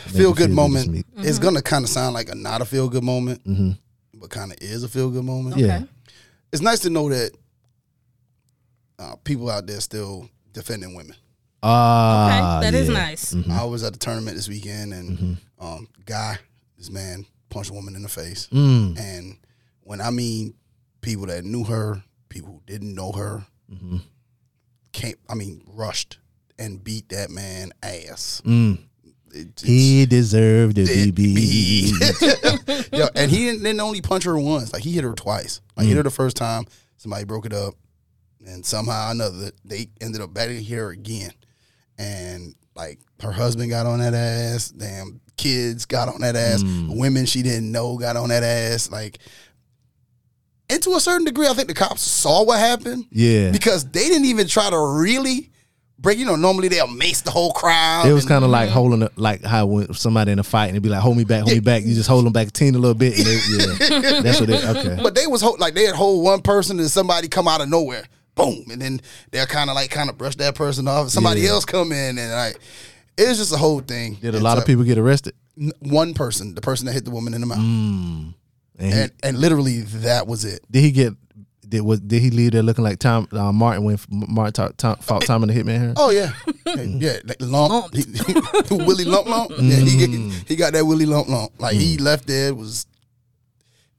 Make 0.07 0.15
Feel 0.15 0.29
you 0.29 0.35
good 0.35 0.49
this 0.49 0.55
moment. 0.55 0.91
week. 0.91 1.05
It's 1.17 1.39
gonna 1.39 1.61
kind 1.61 1.83
of 1.85 1.89
sound 1.89 2.13
like 2.15 2.29
a 2.29 2.35
not 2.35 2.61
a 2.61 2.65
feel 2.65 2.89
good 2.89 3.03
moment, 3.03 3.43
Mhm. 3.45 3.77
but 4.15 4.29
kind 4.29 4.51
of 4.51 4.57
is 4.61 4.83
a 4.83 4.89
feel 4.89 5.09
good 5.09 5.23
moment. 5.25 5.57
Yeah. 5.57 5.75
Okay. 5.77 5.85
It's 6.51 6.61
nice 6.61 6.79
to 6.81 6.89
know 6.89 7.09
that 7.09 7.31
uh, 8.99 9.15
people 9.23 9.49
out 9.49 9.67
there 9.67 9.79
still 9.81 10.29
defending 10.53 10.95
women. 10.95 11.15
Ah, 11.61 12.57
Okay, 12.59 12.65
that 12.71 12.73
is 12.77 12.87
yeah. 12.89 12.93
nice. 12.93 13.35
I 13.49 13.63
was 13.63 13.83
at 13.83 13.93
the 13.93 13.99
tournament 13.99 14.35
this 14.35 14.47
weekend, 14.49 14.93
and 14.93 15.37
um, 15.59 15.87
guy, 16.05 16.37
this 16.77 16.89
man 16.91 17.25
punched 17.49 17.71
a 17.71 17.73
woman 17.73 17.95
in 17.95 18.01
the 18.03 18.09
face. 18.09 18.47
Mm. 18.51 18.99
And 18.99 19.37
when 19.83 20.01
I 20.01 20.09
mean 20.09 20.53
people 21.01 21.27
that 21.27 21.43
knew 21.43 21.63
her, 21.65 22.03
people 22.29 22.51
who 22.51 22.61
didn't 22.65 22.95
know 22.95 23.11
her, 23.11 23.45
mm-hmm. 23.71 23.97
came. 24.91 25.15
I 25.29 25.35
mean, 25.35 25.63
rushed 25.67 26.19
and 26.57 26.83
beat 26.83 27.09
that 27.09 27.29
man 27.29 27.71
ass. 27.81 28.41
Mm. 28.45 28.79
It- 29.31 29.61
He 29.63 30.05
deserved 30.05 30.75
to 30.77 30.85
be 30.85 30.91
it 30.91 31.15
beat. 31.15 32.93
Yo, 32.93 33.07
and 33.15 33.29
he 33.31 33.45
didn't, 33.45 33.63
didn't 33.63 33.81
only 33.81 34.01
punch 34.01 34.23
her 34.23 34.37
once. 34.37 34.73
Like 34.73 34.83
he 34.83 34.91
hit 34.93 35.03
her 35.03 35.13
twice. 35.13 35.61
Like 35.75 35.87
hit 35.87 35.93
mm. 35.93 35.97
her 35.97 36.03
the 36.03 36.11
first 36.11 36.37
time. 36.37 36.65
Somebody 36.97 37.25
broke 37.25 37.45
it 37.45 37.53
up, 37.53 37.73
and 38.45 38.65
somehow 38.65 39.09
or 39.09 39.11
another 39.11 39.51
they 39.65 39.89
ended 39.99 40.21
up 40.21 40.33
batting 40.33 40.63
her 40.65 40.89
again. 40.91 41.31
And 41.97 42.55
like 42.75 42.99
her 43.21 43.31
husband 43.31 43.69
got 43.69 43.85
on 43.85 43.99
that 43.99 44.13
ass. 44.13 44.69
Damn 44.69 45.19
kids 45.35 45.85
got 45.85 46.07
on 46.07 46.21
that 46.21 46.35
ass. 46.35 46.63
Mm. 46.63 46.97
Women 46.97 47.25
she 47.25 47.41
didn't 47.41 47.71
know 47.71 47.97
got 47.97 48.15
on 48.15 48.29
that 48.29 48.43
ass. 48.43 48.89
Like. 48.89 49.19
And 50.73 50.81
to 50.83 50.91
a 50.95 50.99
certain 50.99 51.25
degree, 51.25 51.47
I 51.47 51.53
think 51.53 51.67
the 51.67 51.73
cops 51.73 52.01
saw 52.01 52.43
what 52.43 52.59
happened 52.59 53.05
Yeah. 53.11 53.51
because 53.51 53.85
they 53.85 54.07
didn't 54.07 54.25
even 54.25 54.47
try 54.47 54.69
to 54.69 54.79
really 54.79 55.51
break. 55.99 56.17
You 56.17 56.25
know, 56.25 56.35
normally 56.35 56.67
they'll 56.67 56.87
mace 56.87 57.21
the 57.21 57.31
whole 57.31 57.51
crowd. 57.53 58.05
It 58.07 58.13
was 58.13 58.25
kind 58.25 58.43
of 58.43 58.49
like 58.49 58.69
holding, 58.69 59.03
it, 59.03 59.11
like 59.17 59.43
how 59.43 59.65
when 59.67 59.93
somebody 59.93 60.31
in 60.31 60.39
a 60.39 60.43
fight 60.43 60.65
and 60.67 60.71
it'd 60.71 60.83
be 60.83 60.89
like, 60.89 60.99
"Hold 61.01 61.15
me 61.17 61.23
back, 61.25 61.43
hold 61.43 61.53
me 61.53 61.59
back." 61.59 61.83
You 61.83 61.93
just 61.93 62.09
hold 62.09 62.25
them 62.25 62.33
back 62.33 62.47
a 62.47 62.51
teeny 62.51 62.77
little 62.77 62.95
bit, 62.95 63.17
and 63.17 63.25
they, 63.27 63.33
yeah, 64.15 64.21
that's 64.21 64.39
what 64.39 64.49
it. 64.49 64.63
Okay, 64.65 64.99
But 65.01 65.15
they 65.15 65.27
was 65.27 65.41
ho- 65.41 65.55
like 65.59 65.73
they 65.75 65.83
had 65.83 65.95
hold 65.95 66.23
one 66.23 66.41
person 66.41 66.79
and 66.79 66.89
somebody 66.89 67.27
come 67.27 67.47
out 67.47 67.61
of 67.61 67.69
nowhere, 67.69 68.05
boom, 68.35 68.65
and 68.71 68.81
then 68.81 68.99
they're 69.31 69.45
kind 69.45 69.69
of 69.69 69.75
like 69.75 69.91
kind 69.91 70.09
of 70.09 70.17
brush 70.17 70.35
that 70.37 70.55
person 70.55 70.87
off. 70.87 71.09
Somebody 71.09 71.41
Yeah. 71.41 71.51
else 71.51 71.65
come 71.65 71.91
in 71.91 72.17
and 72.17 72.31
like 72.31 72.57
it 73.17 73.27
was 73.29 73.37
just 73.37 73.53
a 73.53 73.57
whole 73.57 73.79
thing. 73.79 74.15
did 74.15 74.33
a 74.33 74.37
And 74.37 74.43
lot 74.43 74.57
of 74.57 74.65
people 74.65 74.83
get 74.83 74.97
arrested? 74.97 75.35
One 75.81 76.15
person, 76.15 76.55
the 76.55 76.61
person 76.61 76.87
that 76.87 76.93
hit 76.93 77.05
the 77.05 77.11
woman 77.11 77.35
in 77.35 77.41
the 77.41 77.47
mouth, 77.47 77.59
Mm. 77.59 78.33
And, 78.79 78.93
he- 78.93 78.99
and 79.01 79.11
and 79.23 79.37
literally 79.39 79.81
that 79.81 80.27
was 80.27 80.45
it. 80.45 80.61
did 80.71 80.81
he 80.81 80.91
get? 80.91 81.13
Did 81.67 81.81
was 81.81 81.99
did 82.01 82.21
he 82.21 82.29
leave 82.29 82.51
there 82.51 82.61
looking 82.61 82.83
like 82.83 82.99
Tom 82.99 83.27
uh, 83.31 83.51
Martin 83.51 83.83
when 83.83 83.97
Martin 84.09 84.53
ta- 84.53 84.71
Tom, 84.77 84.97
fought 84.97 85.23
Tom 85.23 85.41
in 85.43 85.49
the 85.49 85.55
Hitman? 85.55 85.79
Here? 85.79 85.93
Oh 85.95 86.09
yeah, 86.11 86.31
yeah, 86.75 87.17
like 87.23 87.37
lump, 87.39 87.95
he, 87.95 88.03
Willie 88.75 89.05
lump 89.05 89.27
lump. 89.27 89.51
Yeah, 89.51 89.77
he 89.77 90.05
Mm. 90.05 90.31
get, 90.31 90.47
he 90.49 90.55
got 90.55 90.73
that 90.73 90.85
Willie 90.85 91.05
lump 91.07 91.29
lump. 91.29 91.51
Like 91.59 91.75
he 91.75 91.97
left 91.97 92.27
there 92.27 92.53
was 92.53 92.85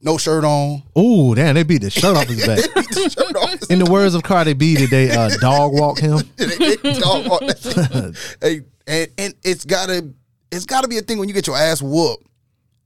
no 0.01 0.17
shirt 0.17 0.45
on. 0.45 0.83
Oh 0.95 1.35
damn! 1.35 1.55
They 1.55 1.63
beat 1.63 1.81
the 1.81 1.89
shirt 1.89 2.15
off 2.15 2.27
his 2.27 2.37
back. 2.47 2.59
Beat 2.75 2.89
the 2.89 3.09
shirt 3.09 3.35
off. 3.35 3.69
In 3.69 3.79
the 3.79 3.89
words 3.91 4.13
of 4.15 4.23
Cardi 4.23 4.53
B, 4.53 4.75
did 4.75 4.89
they 4.89 5.09
uh, 5.11 5.29
dog 5.41 5.73
walk 5.73 5.99
him? 5.99 6.19
They- 6.37 6.75
they 6.77 6.99
dog 6.99 7.27
walk 7.27 7.41
that. 7.41 8.15
Hey, 8.41 8.61
and 8.87 9.09
and 9.17 9.33
it's 9.43 9.65
gotta 9.65 10.13
it's 10.51 10.65
gotta 10.65 10.87
be 10.87 10.97
a 10.97 11.01
thing 11.01 11.17
when 11.17 11.27
you 11.27 11.33
get 11.33 11.47
your 11.47 11.57
ass 11.57 11.81
whooped 11.81 12.25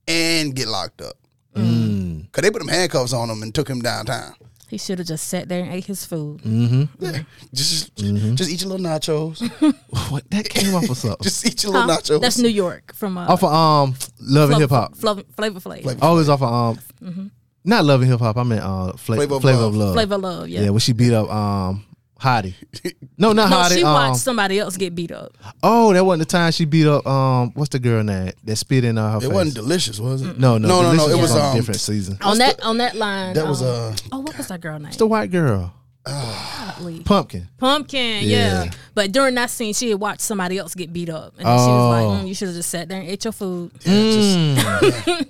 and 0.07 0.55
get 0.55 0.67
locked 0.67 1.01
up. 1.01 1.13
Mm. 1.55 2.31
Cause 2.31 2.41
they 2.43 2.51
put 2.51 2.59
them 2.59 2.67
handcuffs 2.67 3.13
on 3.13 3.29
him 3.29 3.41
and 3.43 3.53
took 3.53 3.67
him 3.69 3.81
downtown. 3.81 4.33
He 4.67 4.77
should 4.77 4.99
have 4.99 5.07
just 5.07 5.27
sat 5.27 5.49
there 5.49 5.63
and 5.63 5.73
ate 5.73 5.85
his 5.85 6.05
food. 6.05 6.41
Yeah. 6.45 7.23
Just 7.53 7.95
Mm-hmm. 7.95 8.35
just 8.35 8.51
eat 8.51 8.61
your 8.61 8.69
little 8.71 8.85
nachos. 8.85 9.41
What 10.11 10.29
that 10.29 10.47
came 10.47 10.75
off 10.75 10.87
of 10.89 10.95
something? 10.97 11.17
just 11.23 11.45
eat 11.45 11.63
your 11.63 11.73
little 11.73 11.87
Huh? 11.89 11.97
nachos. 11.97 12.21
That's 12.21 12.37
New 12.37 12.49
York 12.49 12.93
from 12.93 13.17
uh, 13.17 13.25
off 13.27 13.43
of 13.43 13.51
um 13.51 13.95
Love 14.19 14.51
and 14.51 14.61
Hip 14.61 14.69
Hop. 14.69 14.95
Flavor 14.95 15.23
Flavor 15.35 15.59
Flav. 15.59 15.81
Flavor 15.81 15.99
Oh, 16.03 16.19
it 16.19 16.29
off 16.29 16.41
of 16.43 16.77
um, 17.01 17.31
not 17.65 17.83
Love 17.83 18.01
and 18.01 18.11
Hip 18.11 18.19
Hop. 18.19 18.37
I 18.37 18.43
meant 18.43 18.61
uh, 18.61 18.93
Fla- 18.93 19.15
Flavor 19.15 19.39
Flavor, 19.39 19.57
of 19.63 19.65
of 19.69 19.75
Love. 19.75 19.87
Love. 19.87 19.93
Flavor 19.95 20.17
Love. 20.19 20.47
Yeah. 20.49 20.61
Yeah, 20.61 20.69
when 20.69 20.79
she 20.79 20.93
beat 20.93 21.13
up 21.13 21.29
um 21.31 21.83
Hottie. 22.19 22.53
No, 23.17 23.31
not 23.33 23.49
no, 23.49 23.55
Hottie. 23.57 23.75
she 23.75 23.83
um, 23.83 23.93
watched 23.93 24.17
somebody 24.21 24.59
else 24.59 24.75
get 24.77 24.93
beat 24.95 25.11
up. 25.11 25.37
oh, 25.63 25.93
that 25.93 26.03
wasn't 26.05 26.27
the 26.27 26.31
time 26.31 26.51
she 26.51 26.65
beat 26.65 26.85
up 26.87 27.05
um 27.07 27.51
what's 27.53 27.69
the 27.69 27.79
girl 27.79 28.03
name 28.03 28.31
that 28.43 28.55
spit 28.57 28.83
in 28.83 28.97
uh, 28.97 29.11
her 29.11 29.17
It 29.17 29.21
face? 29.21 29.29
wasn't 29.31 29.55
delicious, 29.55 29.99
was 29.99 30.21
it? 30.21 30.37
no, 30.37 30.57
no, 30.57 30.67
no, 30.67 30.81
no, 30.81 30.93
no. 30.93 31.09
It 31.09 31.19
was 31.21 31.31
on 31.31 31.39
a 31.41 31.43
um, 31.49 31.55
different 31.55 31.79
season. 31.79 32.17
On 32.21 32.37
that 32.37 32.61
on 32.63 32.77
that 32.79 32.95
line. 32.95 33.33
that 33.35 33.47
was 33.47 33.61
um, 33.61 33.93
uh, 33.93 33.95
Oh, 34.11 34.19
what 34.19 34.37
was 34.37 34.47
that 34.47 34.61
girl 34.61 34.77
name? 34.79 34.87
It's 34.89 34.97
the 34.97 35.07
white 35.07 35.31
girl, 35.31 35.73
Golly. 36.05 37.01
Pumpkin. 37.03 37.47
Pumpkin, 37.57 38.23
yeah. 38.23 38.63
Yeah. 38.65 38.71
But 38.95 39.11
during 39.11 39.35
that 39.35 39.49
scene, 39.49 39.73
she 39.73 39.89
had 39.91 39.99
watched 39.99 40.21
somebody 40.21 40.57
else 40.57 40.73
get 40.75 40.91
beat 40.93 41.09
up, 41.09 41.33
and 41.37 41.45
then 41.45 41.57
she 41.57 41.67
was 41.67 41.89
like, 41.91 42.03
Oh. 42.05 42.23
mm, 42.23 42.27
"You 42.27 42.33
should 42.33 42.47
have 42.47 42.55
just 42.57 42.69
sat 42.69 42.87
there 42.89 42.99
and 43.01 43.09
ate 43.09 43.23
your 43.23 43.31
food." 43.33 43.71
yeah, 43.81 43.91
Mm. 43.93 44.55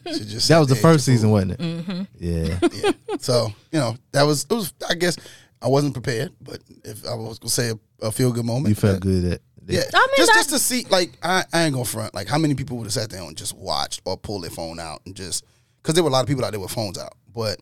yeah, 0.05 0.13
she 0.13 0.25
just 0.25 0.47
That 0.47 0.59
was 0.59 0.67
the 0.67 0.75
first 0.75 1.05
season, 1.05 1.29
food. 1.29 1.33
wasn't 1.33 1.51
it? 1.53 1.59
Mm-hmm. 1.59 2.01
Yeah. 2.19 2.59
yeah. 2.83 2.91
So 3.19 3.47
you 3.71 3.79
know 3.79 3.95
that 4.11 4.23
was 4.23 4.45
it 4.49 4.53
was. 4.53 4.73
I 4.89 4.93
guess 4.95 5.17
I 5.61 5.67
wasn't 5.67 5.93
prepared, 5.93 6.33
but 6.41 6.59
if 6.83 7.05
I 7.05 7.15
was 7.15 7.39
gonna 7.39 7.49
say 7.49 7.71
a, 7.71 8.07
a 8.07 8.11
feel 8.11 8.31
good 8.31 8.45
moment, 8.45 8.69
You 8.69 8.75
felt 8.75 8.95
that- 8.95 9.01
good 9.01 9.33
at. 9.33 9.41
Yeah, 9.67 9.81
I 9.93 10.07
mean, 10.07 10.17
just 10.17 10.33
just 10.33 10.49
to 10.49 10.57
see, 10.57 10.85
like, 10.89 11.11
I, 11.21 11.43
I 11.53 11.65
ain't 11.65 11.73
gonna 11.73 11.85
front. 11.85 12.15
Like, 12.15 12.27
how 12.27 12.39
many 12.39 12.55
people 12.55 12.77
would 12.77 12.85
have 12.85 12.93
sat 12.93 13.11
there 13.11 13.21
and 13.21 13.37
just 13.37 13.55
watched 13.55 14.01
or 14.03 14.17
pulled 14.17 14.43
their 14.43 14.49
phone 14.49 14.79
out 14.79 15.01
and 15.05 15.15
just 15.15 15.45
because 15.81 15.93
there 15.93 16.03
were 16.03 16.09
a 16.09 16.13
lot 16.13 16.21
of 16.21 16.27
people 16.27 16.43
out 16.43 16.51
there 16.51 16.59
with 16.59 16.71
phones 16.71 16.97
out, 16.97 17.13
but 17.31 17.59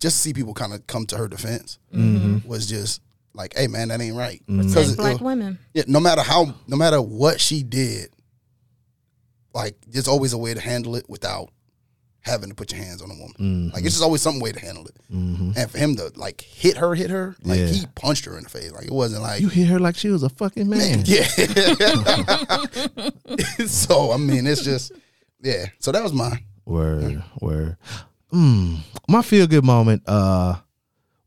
just 0.00 0.16
to 0.16 0.22
see 0.22 0.32
people 0.32 0.54
kind 0.54 0.72
of 0.72 0.86
come 0.86 1.04
to 1.06 1.16
her 1.18 1.28
defense 1.28 1.78
mm-hmm. 1.94 2.48
was 2.48 2.66
just 2.66 3.02
like, 3.34 3.54
hey 3.54 3.66
man, 3.66 3.88
that 3.88 4.00
ain't 4.00 4.16
right. 4.16 4.40
Mm-hmm. 4.48 4.60
Protect 4.60 4.74
Because 4.74 4.96
black 4.96 5.20
women. 5.20 5.58
yeah, 5.74 5.84
no 5.86 6.00
matter 6.00 6.22
how, 6.22 6.54
no 6.66 6.76
matter 6.76 7.02
what 7.02 7.38
she 7.38 7.62
did, 7.62 8.08
like, 9.54 9.76
there's 9.86 10.08
always 10.08 10.32
a 10.32 10.38
way 10.38 10.54
to 10.54 10.60
handle 10.60 10.96
it 10.96 11.04
without 11.08 11.50
having 12.22 12.48
to 12.48 12.54
put 12.54 12.72
your 12.72 12.82
hands 12.82 13.02
on 13.02 13.10
a 13.10 13.14
woman. 13.14 13.70
Like, 13.74 13.84
it's 13.84 13.94
just 13.94 14.02
always 14.02 14.22
some 14.22 14.40
way 14.40 14.52
to 14.52 14.60
handle 14.60 14.86
it. 14.86 14.96
And 15.10 15.70
for 15.70 15.78
him 15.78 15.96
to 15.96 16.10
like 16.16 16.40
hit 16.40 16.76
her, 16.78 16.94
hit 16.94 17.10
her, 17.10 17.36
like 17.42 17.58
Yeah. 17.58 17.66
he 17.66 17.86
punched 17.94 18.24
her 18.26 18.36
in 18.38 18.44
the 18.44 18.50
face. 18.50 18.72
Like 18.72 18.86
it 18.86 18.92
wasn't 18.92 19.22
like 19.22 19.40
You 19.40 19.48
hit 19.48 19.66
her 19.68 19.78
like 19.78 19.96
she 19.96 20.08
was 20.08 20.22
a 20.22 20.28
fucking 20.28 20.68
man. 20.68 21.02
yeah. 21.04 21.24
so 23.66 24.12
I 24.12 24.16
mean, 24.16 24.46
it's 24.46 24.62
just 24.64 24.92
yeah. 25.40 25.66
So 25.78 25.92
that 25.92 26.02
was 26.02 26.12
mine. 26.12 26.44
Word, 26.64 27.22
word. 27.40 27.76
Mm, 28.32 28.78
my 29.08 29.22
feel 29.22 29.46
good 29.46 29.64
moment. 29.64 30.02
Uh, 30.06 30.56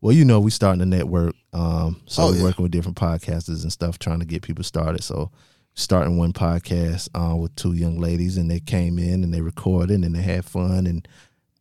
well, 0.00 0.12
you 0.12 0.24
know, 0.24 0.40
we 0.40 0.50
starting 0.50 0.82
a 0.82 0.86
network. 0.86 1.34
Um, 1.52 2.00
so 2.06 2.22
Oh, 2.24 2.30
we're 2.30 2.38
yeah. 2.38 2.42
working 2.44 2.62
with 2.62 2.72
different 2.72 2.96
podcasters 2.96 3.62
and 3.62 3.72
stuff, 3.72 3.98
trying 3.98 4.20
to 4.20 4.26
get 4.26 4.42
people 4.42 4.64
started. 4.64 5.02
So 5.04 5.30
starting 5.76 6.16
one 6.16 6.32
podcast 6.32 7.08
uh, 7.14 7.36
with 7.36 7.54
two 7.54 7.74
young 7.74 7.98
ladies, 8.00 8.36
and 8.36 8.50
they 8.50 8.58
came 8.60 8.98
in 8.98 9.22
and 9.22 9.32
they 9.32 9.40
recorded 9.40 10.02
and 10.04 10.14
they 10.14 10.22
had 10.22 10.44
fun, 10.44 10.86
and 10.86 11.06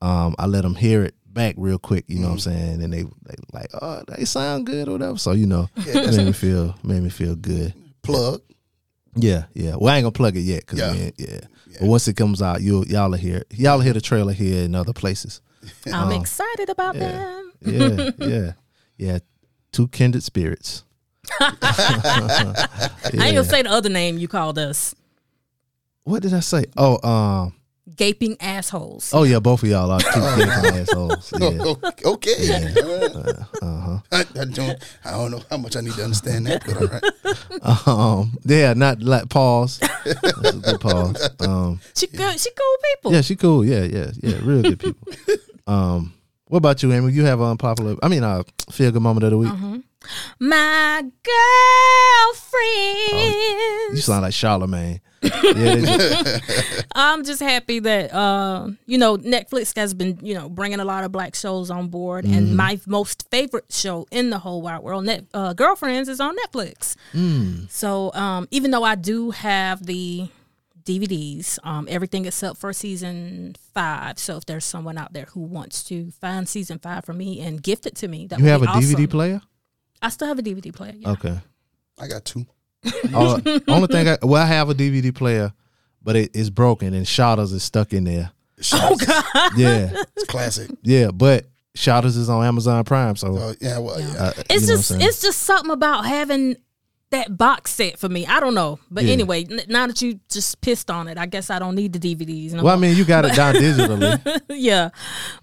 um, 0.01 0.35
I 0.39 0.47
let 0.47 0.63
them 0.63 0.73
hear 0.75 1.03
it 1.03 1.13
back 1.27 1.53
real 1.57 1.77
quick. 1.77 2.05
You 2.07 2.19
know 2.19 2.29
what 2.29 2.45
I'm 2.47 2.53
Mm-hmm. 2.53 2.65
saying? 2.65 2.83
And 2.83 2.93
they, 2.93 3.03
they 3.03 3.35
like, 3.53 3.69
oh, 3.81 4.01
they 4.07 4.25
sound 4.25 4.65
good 4.65 4.87
or 4.87 4.93
whatever. 4.93 5.17
So 5.17 5.33
you 5.33 5.45
know, 5.45 5.69
it 5.77 6.15
made 6.15 6.25
me 6.25 6.31
feel 6.31 6.75
made 6.83 7.03
me 7.03 7.09
feel 7.09 7.35
good. 7.35 7.73
Plug. 8.01 8.41
Yeah, 9.17 9.45
yeah. 9.53 9.75
Well, 9.77 9.93
I 9.93 9.97
ain't 9.97 10.03
gonna 10.03 10.11
plug 10.11 10.35
it 10.35 10.41
yet, 10.41 10.65
cause 10.65 10.79
Yeah. 10.79 10.93
yeah, 10.93 11.09
yeah. 11.17 11.39
But 11.81 11.87
once 11.89 12.07
it 12.07 12.15
comes 12.15 12.41
out, 12.41 12.61
you 12.61 12.83
y'all 12.87 13.13
are 13.13 13.17
here. 13.17 13.43
y'all 13.51 13.79
hear 13.79 13.93
the 13.93 14.01
trailer 14.01 14.31
here 14.33 14.63
in 14.63 14.75
other 14.75 14.93
places. 14.93 15.41
I'm 15.91 16.11
excited 16.11 16.69
about 16.69 16.95
them. 16.95 17.51
Yeah, 17.61 18.11
yeah, 18.17 18.51
yeah. 18.97 19.19
Two 19.71 19.87
kindred 19.89 20.23
spirits. 20.23 20.84
I 21.39 22.67
ain't 23.13 23.35
gonna 23.35 23.43
say 23.43 23.61
the 23.63 23.69
other 23.71 23.89
name 23.89 24.17
you 24.17 24.27
called 24.27 24.57
us. 24.59 24.95
What 26.03 26.21
did 26.21 26.33
I 26.33 26.39
say? 26.41 26.65
Oh, 26.77 26.99
um, 27.07 27.53
Gaping 27.95 28.35
assholes. 28.41 29.11
oh 29.13 29.23
yeah, 29.23 29.39
both 29.39 29.63
of 29.63 29.69
y'all 29.69 29.89
are 29.91 29.99
two 29.99 30.19
gaping 30.19 30.49
assholes. 30.81 31.31
Yeah. 31.39 31.73
Okay. 32.05 32.73
Uh-huh. 33.61 33.99
I, 34.11 34.19
I 34.39 34.45
don't. 34.45 34.83
I 35.05 35.11
don't 35.11 35.31
know 35.31 35.41
how 35.49 35.57
much 35.57 35.75
I 35.77 35.81
need 35.81 35.93
to 35.93 36.03
understand 36.03 36.47
that, 36.47 36.63
but 36.65 36.77
all 36.77 36.87
right. 36.87 37.87
Um, 37.87 38.37
yeah, 38.43 38.73
not 38.73 39.01
like 39.01 39.29
pause. 39.29 39.79
That's 40.03 40.49
a 40.49 40.57
good 40.57 40.81
pause. 40.81 41.29
Um, 41.39 41.79
She 41.95 42.07
good. 42.07 42.39
She 42.39 42.49
cool 42.51 42.77
people. 42.95 43.13
yeah, 43.13 43.21
she 43.21 43.35
cool. 43.35 43.63
Yeah, 43.63 43.83
yeah, 43.83 44.11
yeah, 44.21 44.39
real 44.43 44.61
good 44.63 44.79
people. 44.79 45.07
Um, 45.67 46.13
what 46.47 46.59
about 46.59 46.83
you, 46.83 46.93
Amy? 46.93 47.11
You 47.11 47.23
have 47.25 47.39
an 47.39 47.47
unpopular. 47.47 47.95
I 48.03 48.07
mean, 48.07 48.23
uh, 48.23 48.43
feel 48.69 48.91
good 48.91 49.01
moment 49.01 49.23
of 49.23 49.31
the 49.31 49.37
week. 49.39 49.49
Uh-huh. 49.51 49.77
My 50.39 51.03
girlfriend. 52.55 53.95
You 53.95 54.01
sound 54.01 54.21
like 54.23 54.33
Charlemagne. 54.33 55.01
Yeah, 55.21 55.75
just- 55.77 56.85
I'm 56.95 57.23
just 57.23 57.41
happy 57.41 57.79
that 57.79 58.13
uh, 58.13 58.69
you 58.85 58.97
know 58.97 59.17
Netflix 59.17 59.75
has 59.75 59.93
been 59.93 60.19
you 60.21 60.33
know 60.35 60.49
bringing 60.49 60.79
a 60.79 60.85
lot 60.85 61.03
of 61.03 61.11
black 61.11 61.35
shows 61.35 61.71
on 61.71 61.87
board, 61.87 62.25
and 62.25 62.55
my 62.55 62.79
most 62.85 63.27
favorite 63.31 63.65
show 63.69 64.05
in 64.11 64.29
the 64.29 64.39
whole 64.39 64.61
wide 64.61 64.81
world, 64.83 65.05
Net 65.05 65.25
uh, 65.33 65.53
Girlfriends, 65.53 66.09
is 66.09 66.19
on 66.19 66.35
Netflix. 66.45 66.95
So 67.69 68.11
um, 68.13 68.47
even 68.51 68.71
though 68.71 68.83
I 68.83 68.95
do 68.95 69.31
have 69.31 69.85
the 69.85 70.29
DVDs, 70.83 71.57
um, 71.63 71.87
everything 71.89 72.25
except 72.25 72.57
for 72.59 72.71
season 72.71 73.55
five. 73.73 74.19
So 74.19 74.37
if 74.37 74.45
there's 74.45 74.65
someone 74.65 74.99
out 74.99 75.13
there 75.13 75.25
who 75.33 75.39
wants 75.41 75.83
to 75.85 76.11
find 76.11 76.47
season 76.47 76.77
five 76.77 77.03
for 77.05 77.13
me 77.13 77.41
and 77.41 77.63
gift 77.63 77.87
it 77.87 77.95
to 77.95 78.07
me, 78.07 78.27
that 78.27 78.37
you 78.39 78.45
have 78.45 78.61
a 78.61 78.67
DVD 78.67 79.09
player? 79.09 79.41
I 80.01 80.09
still 80.09 80.27
have 80.27 80.39
a 80.39 80.43
DVD 80.43 80.73
player. 80.73 80.93
Yeah. 80.97 81.11
Okay. 81.11 81.37
I 81.99 82.07
got 82.07 82.25
two. 82.25 82.45
Uh, 83.13 83.39
only 83.67 83.87
thing 83.87 84.07
I 84.07 84.17
well, 84.21 84.41
I 84.41 84.45
have 84.45 84.69
a 84.69 84.75
DVD 84.75 85.13
player, 85.13 85.51
but 86.03 86.15
it 86.15 86.35
is 86.35 86.49
broken 86.51 86.93
and 86.93 87.05
Shottas 87.05 87.51
is 87.53 87.63
stuck 87.63 87.93
in 87.93 88.03
there. 88.03 88.31
Oh 88.73 88.95
God, 88.95 89.51
Yeah, 89.57 90.03
it's 90.15 90.25
classic. 90.25 90.69
yeah, 90.83 91.09
but 91.11 91.45
Shottas 91.75 92.15
is 92.17 92.29
on 92.29 92.45
Amazon 92.45 92.83
Prime, 92.83 93.15
so 93.15 93.29
Oh 93.37 93.53
yeah, 93.59 93.79
well, 93.79 93.99
yeah. 93.99 94.07
uh, 94.17 94.33
It's 94.49 94.63
you 94.67 94.69
know 94.71 94.75
just 94.77 94.91
it's 94.91 95.21
just 95.21 95.39
something 95.41 95.71
about 95.71 96.05
having 96.05 96.57
that 97.15 97.37
box 97.37 97.71
set 97.73 97.97
for 97.99 98.09
me. 98.09 98.25
I 98.25 98.39
don't 98.39 98.53
know, 98.53 98.79
but 98.91 99.03
Yeah. 99.05 99.13
anyway, 99.13 99.45
n- 99.49 99.61
now 99.67 99.87
that 99.87 100.01
you 100.01 100.19
just 100.29 100.59
pissed 100.61 100.89
on 100.91 101.07
it, 101.07 101.17
I 101.17 101.25
guess 101.25 101.49
I 101.49 101.59
don't 101.59 101.75
need 101.75 101.93
the 101.93 101.99
DVDs. 101.99 102.53
No 102.53 102.63
well, 102.63 102.75
I 102.75 102.79
mean, 102.79 102.95
you 102.95 103.05
got 103.05 103.25
it 103.25 103.35
down 103.35 103.55
digitally. 103.55 104.41
yeah, 104.49 104.89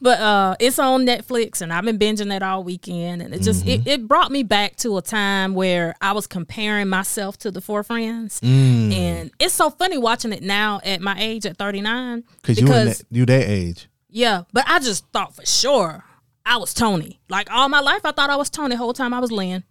but 0.00 0.18
uh, 0.20 0.56
it's 0.60 0.78
on 0.78 1.06
Netflix, 1.06 1.60
and 1.62 1.72
I've 1.72 1.84
been 1.84 1.98
binging 1.98 2.28
that 2.28 2.42
all 2.42 2.62
weekend, 2.64 3.22
and 3.22 3.34
it 3.34 3.42
just 3.42 3.64
Mm-hmm. 3.64 3.86
it, 3.88 4.00
it 4.00 4.08
brought 4.08 4.30
me 4.32 4.42
back 4.42 4.76
to 4.76 4.96
a 4.96 5.02
time 5.02 5.54
where 5.54 5.94
I 6.00 6.12
was 6.12 6.26
comparing 6.26 6.88
myself 6.88 7.36
to 7.38 7.50
the 7.50 7.60
Four 7.60 7.82
Friends, 7.82 8.40
Mm. 8.40 8.92
and 8.92 9.30
it's 9.38 9.54
so 9.54 9.70
funny 9.70 9.98
watching 9.98 10.32
it 10.32 10.42
now 10.42 10.80
at 10.84 11.00
my 11.00 11.16
age 11.18 11.46
at 11.46 11.56
thirty 11.58 11.80
nine 11.80 12.24
Cause 12.42 12.58
you 12.60 12.66
that, 12.66 13.02
you 13.10 13.26
that 13.26 13.48
age. 13.48 13.88
yeah, 14.08 14.42
but 14.52 14.64
I 14.66 14.78
just 14.78 15.06
thought 15.12 15.34
for 15.36 15.46
sure 15.46 16.04
I 16.44 16.56
was 16.56 16.74
Toni. 16.74 17.20
Like 17.28 17.48
all 17.50 17.68
my 17.68 17.80
life, 17.80 18.00
I 18.04 18.10
thought 18.12 18.30
I 18.30 18.36
was 18.36 18.50
Toni. 18.50 18.70
The 18.74 18.76
whole 18.78 18.92
time 18.92 19.14
I 19.14 19.20
was 19.20 19.30
Lynn. 19.30 19.62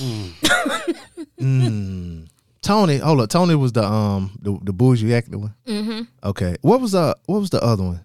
Toni, 2.62 2.98
hold 2.98 3.20
up. 3.20 3.28
Toni 3.28 3.54
was 3.56 3.72
the 3.72 3.84
um 3.84 4.38
the, 4.40 4.56
the 4.62 4.72
bougie 4.72 5.12
actor 5.14 5.38
one. 5.38 5.54
Mm-hmm. 5.66 6.00
Okay. 6.24 6.56
What 6.62 6.80
was 6.80 6.94
uh 6.94 7.14
what 7.26 7.40
was 7.40 7.50
the 7.50 7.62
other 7.62 7.82
one? 7.82 8.00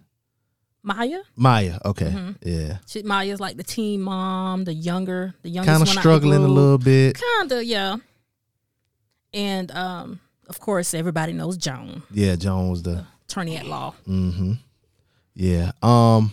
Maya. 0.82 1.20
Maya. 1.36 1.78
Okay. 1.84 2.06
Mm-hmm. 2.06 2.48
Yeah. 2.48 2.78
She, 2.86 3.02
Maya's 3.02 3.40
like 3.40 3.56
the 3.56 3.62
teen 3.62 4.00
mom, 4.00 4.64
the 4.64 4.74
younger, 4.74 5.34
the 5.42 5.50
youngest 5.50 5.76
Kind 5.78 5.88
of 5.88 5.94
the 5.94 6.00
struggling 6.00 6.42
a 6.44 6.48
little 6.48 6.78
bit. 6.78 7.20
Kinda, 7.38 7.64
yeah. 7.64 7.96
And 9.34 9.70
um, 9.72 10.20
of 10.48 10.58
course, 10.60 10.94
everybody 10.94 11.32
knows 11.32 11.56
Joan, 11.56 12.02
Yeah. 12.10 12.36
Joan 12.36 12.70
was 12.70 12.82
the. 12.82 13.04
attorney 13.24 13.56
at 13.56 13.66
law. 13.66 13.94
Mm-hmm. 14.08 14.52
Yeah. 15.34 15.72
Um. 15.82 16.32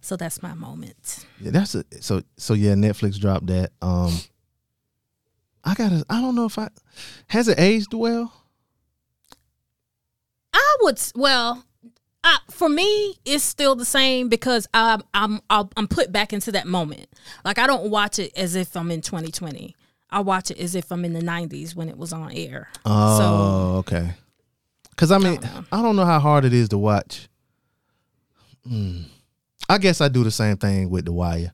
So 0.00 0.16
that's 0.16 0.42
my 0.42 0.54
moment. 0.54 1.26
Yeah. 1.40 1.50
That's 1.50 1.74
a, 1.74 1.84
so 2.00 2.22
so 2.36 2.54
yeah. 2.54 2.74
Netflix 2.74 3.18
dropped 3.18 3.46
that. 3.48 3.72
Um. 3.82 4.12
I 5.64 5.74
gotta. 5.74 6.04
I 6.08 6.20
don't 6.20 6.34
know 6.34 6.46
if 6.46 6.58
I 6.58 6.68
has 7.28 7.48
it 7.48 7.58
aged 7.58 7.92
well. 7.92 8.32
I 10.52 10.76
would 10.82 10.98
well, 11.14 11.64
I, 12.24 12.38
for 12.50 12.68
me, 12.68 13.16
it's 13.24 13.44
still 13.44 13.74
the 13.74 13.84
same 13.84 14.28
because 14.28 14.66
I'm 14.72 15.02
I'm 15.12 15.40
I'm 15.52 15.88
put 15.88 16.10
back 16.10 16.32
into 16.32 16.52
that 16.52 16.66
moment. 16.66 17.08
Like 17.44 17.58
I 17.58 17.66
don't 17.66 17.90
watch 17.90 18.18
it 18.18 18.32
as 18.36 18.54
if 18.54 18.76
I'm 18.76 18.90
in 18.90 19.02
2020. 19.02 19.74
I 20.10 20.20
watch 20.20 20.50
it 20.50 20.58
as 20.58 20.74
if 20.74 20.90
I'm 20.90 21.04
in 21.04 21.12
the 21.12 21.20
90s 21.20 21.74
when 21.74 21.90
it 21.90 21.98
was 21.98 22.14
on 22.14 22.32
air. 22.32 22.68
Oh, 22.86 23.76
okay. 23.78 24.14
Because 24.90 25.12
I 25.12 25.18
mean, 25.18 25.40
don't. 25.40 25.66
I 25.70 25.82
don't 25.82 25.96
know 25.96 26.06
how 26.06 26.18
hard 26.18 26.46
it 26.46 26.54
is 26.54 26.70
to 26.70 26.78
watch. 26.78 27.28
Hmm. 28.66 29.02
I 29.68 29.78
guess 29.78 30.00
I 30.00 30.08
do 30.08 30.24
the 30.24 30.30
same 30.30 30.56
thing 30.56 30.88
with 30.90 31.04
The 31.04 31.12
Wire. 31.12 31.52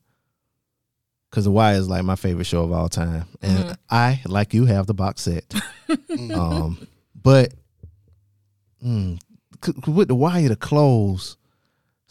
Because 1.30 1.44
The 1.44 1.50
Wire 1.50 1.74
is 1.76 1.88
like 1.88 2.04
my 2.04 2.14
favorite 2.16 2.44
show 2.46 2.62
of 2.62 2.72
all 2.72 2.88
time, 2.88 3.24
and 3.42 3.58
Mm-hmm. 3.64 3.72
I, 3.90 4.20
like 4.26 4.54
you, 4.54 4.66
have 4.66 4.86
the 4.86 4.94
box 4.94 5.22
set. 5.22 5.52
um, 6.32 6.86
but 7.20 7.52
mm, 8.84 9.18
with 9.88 10.08
The 10.08 10.14
Wire, 10.14 10.48
the 10.48 10.56
clothes, 10.56 11.36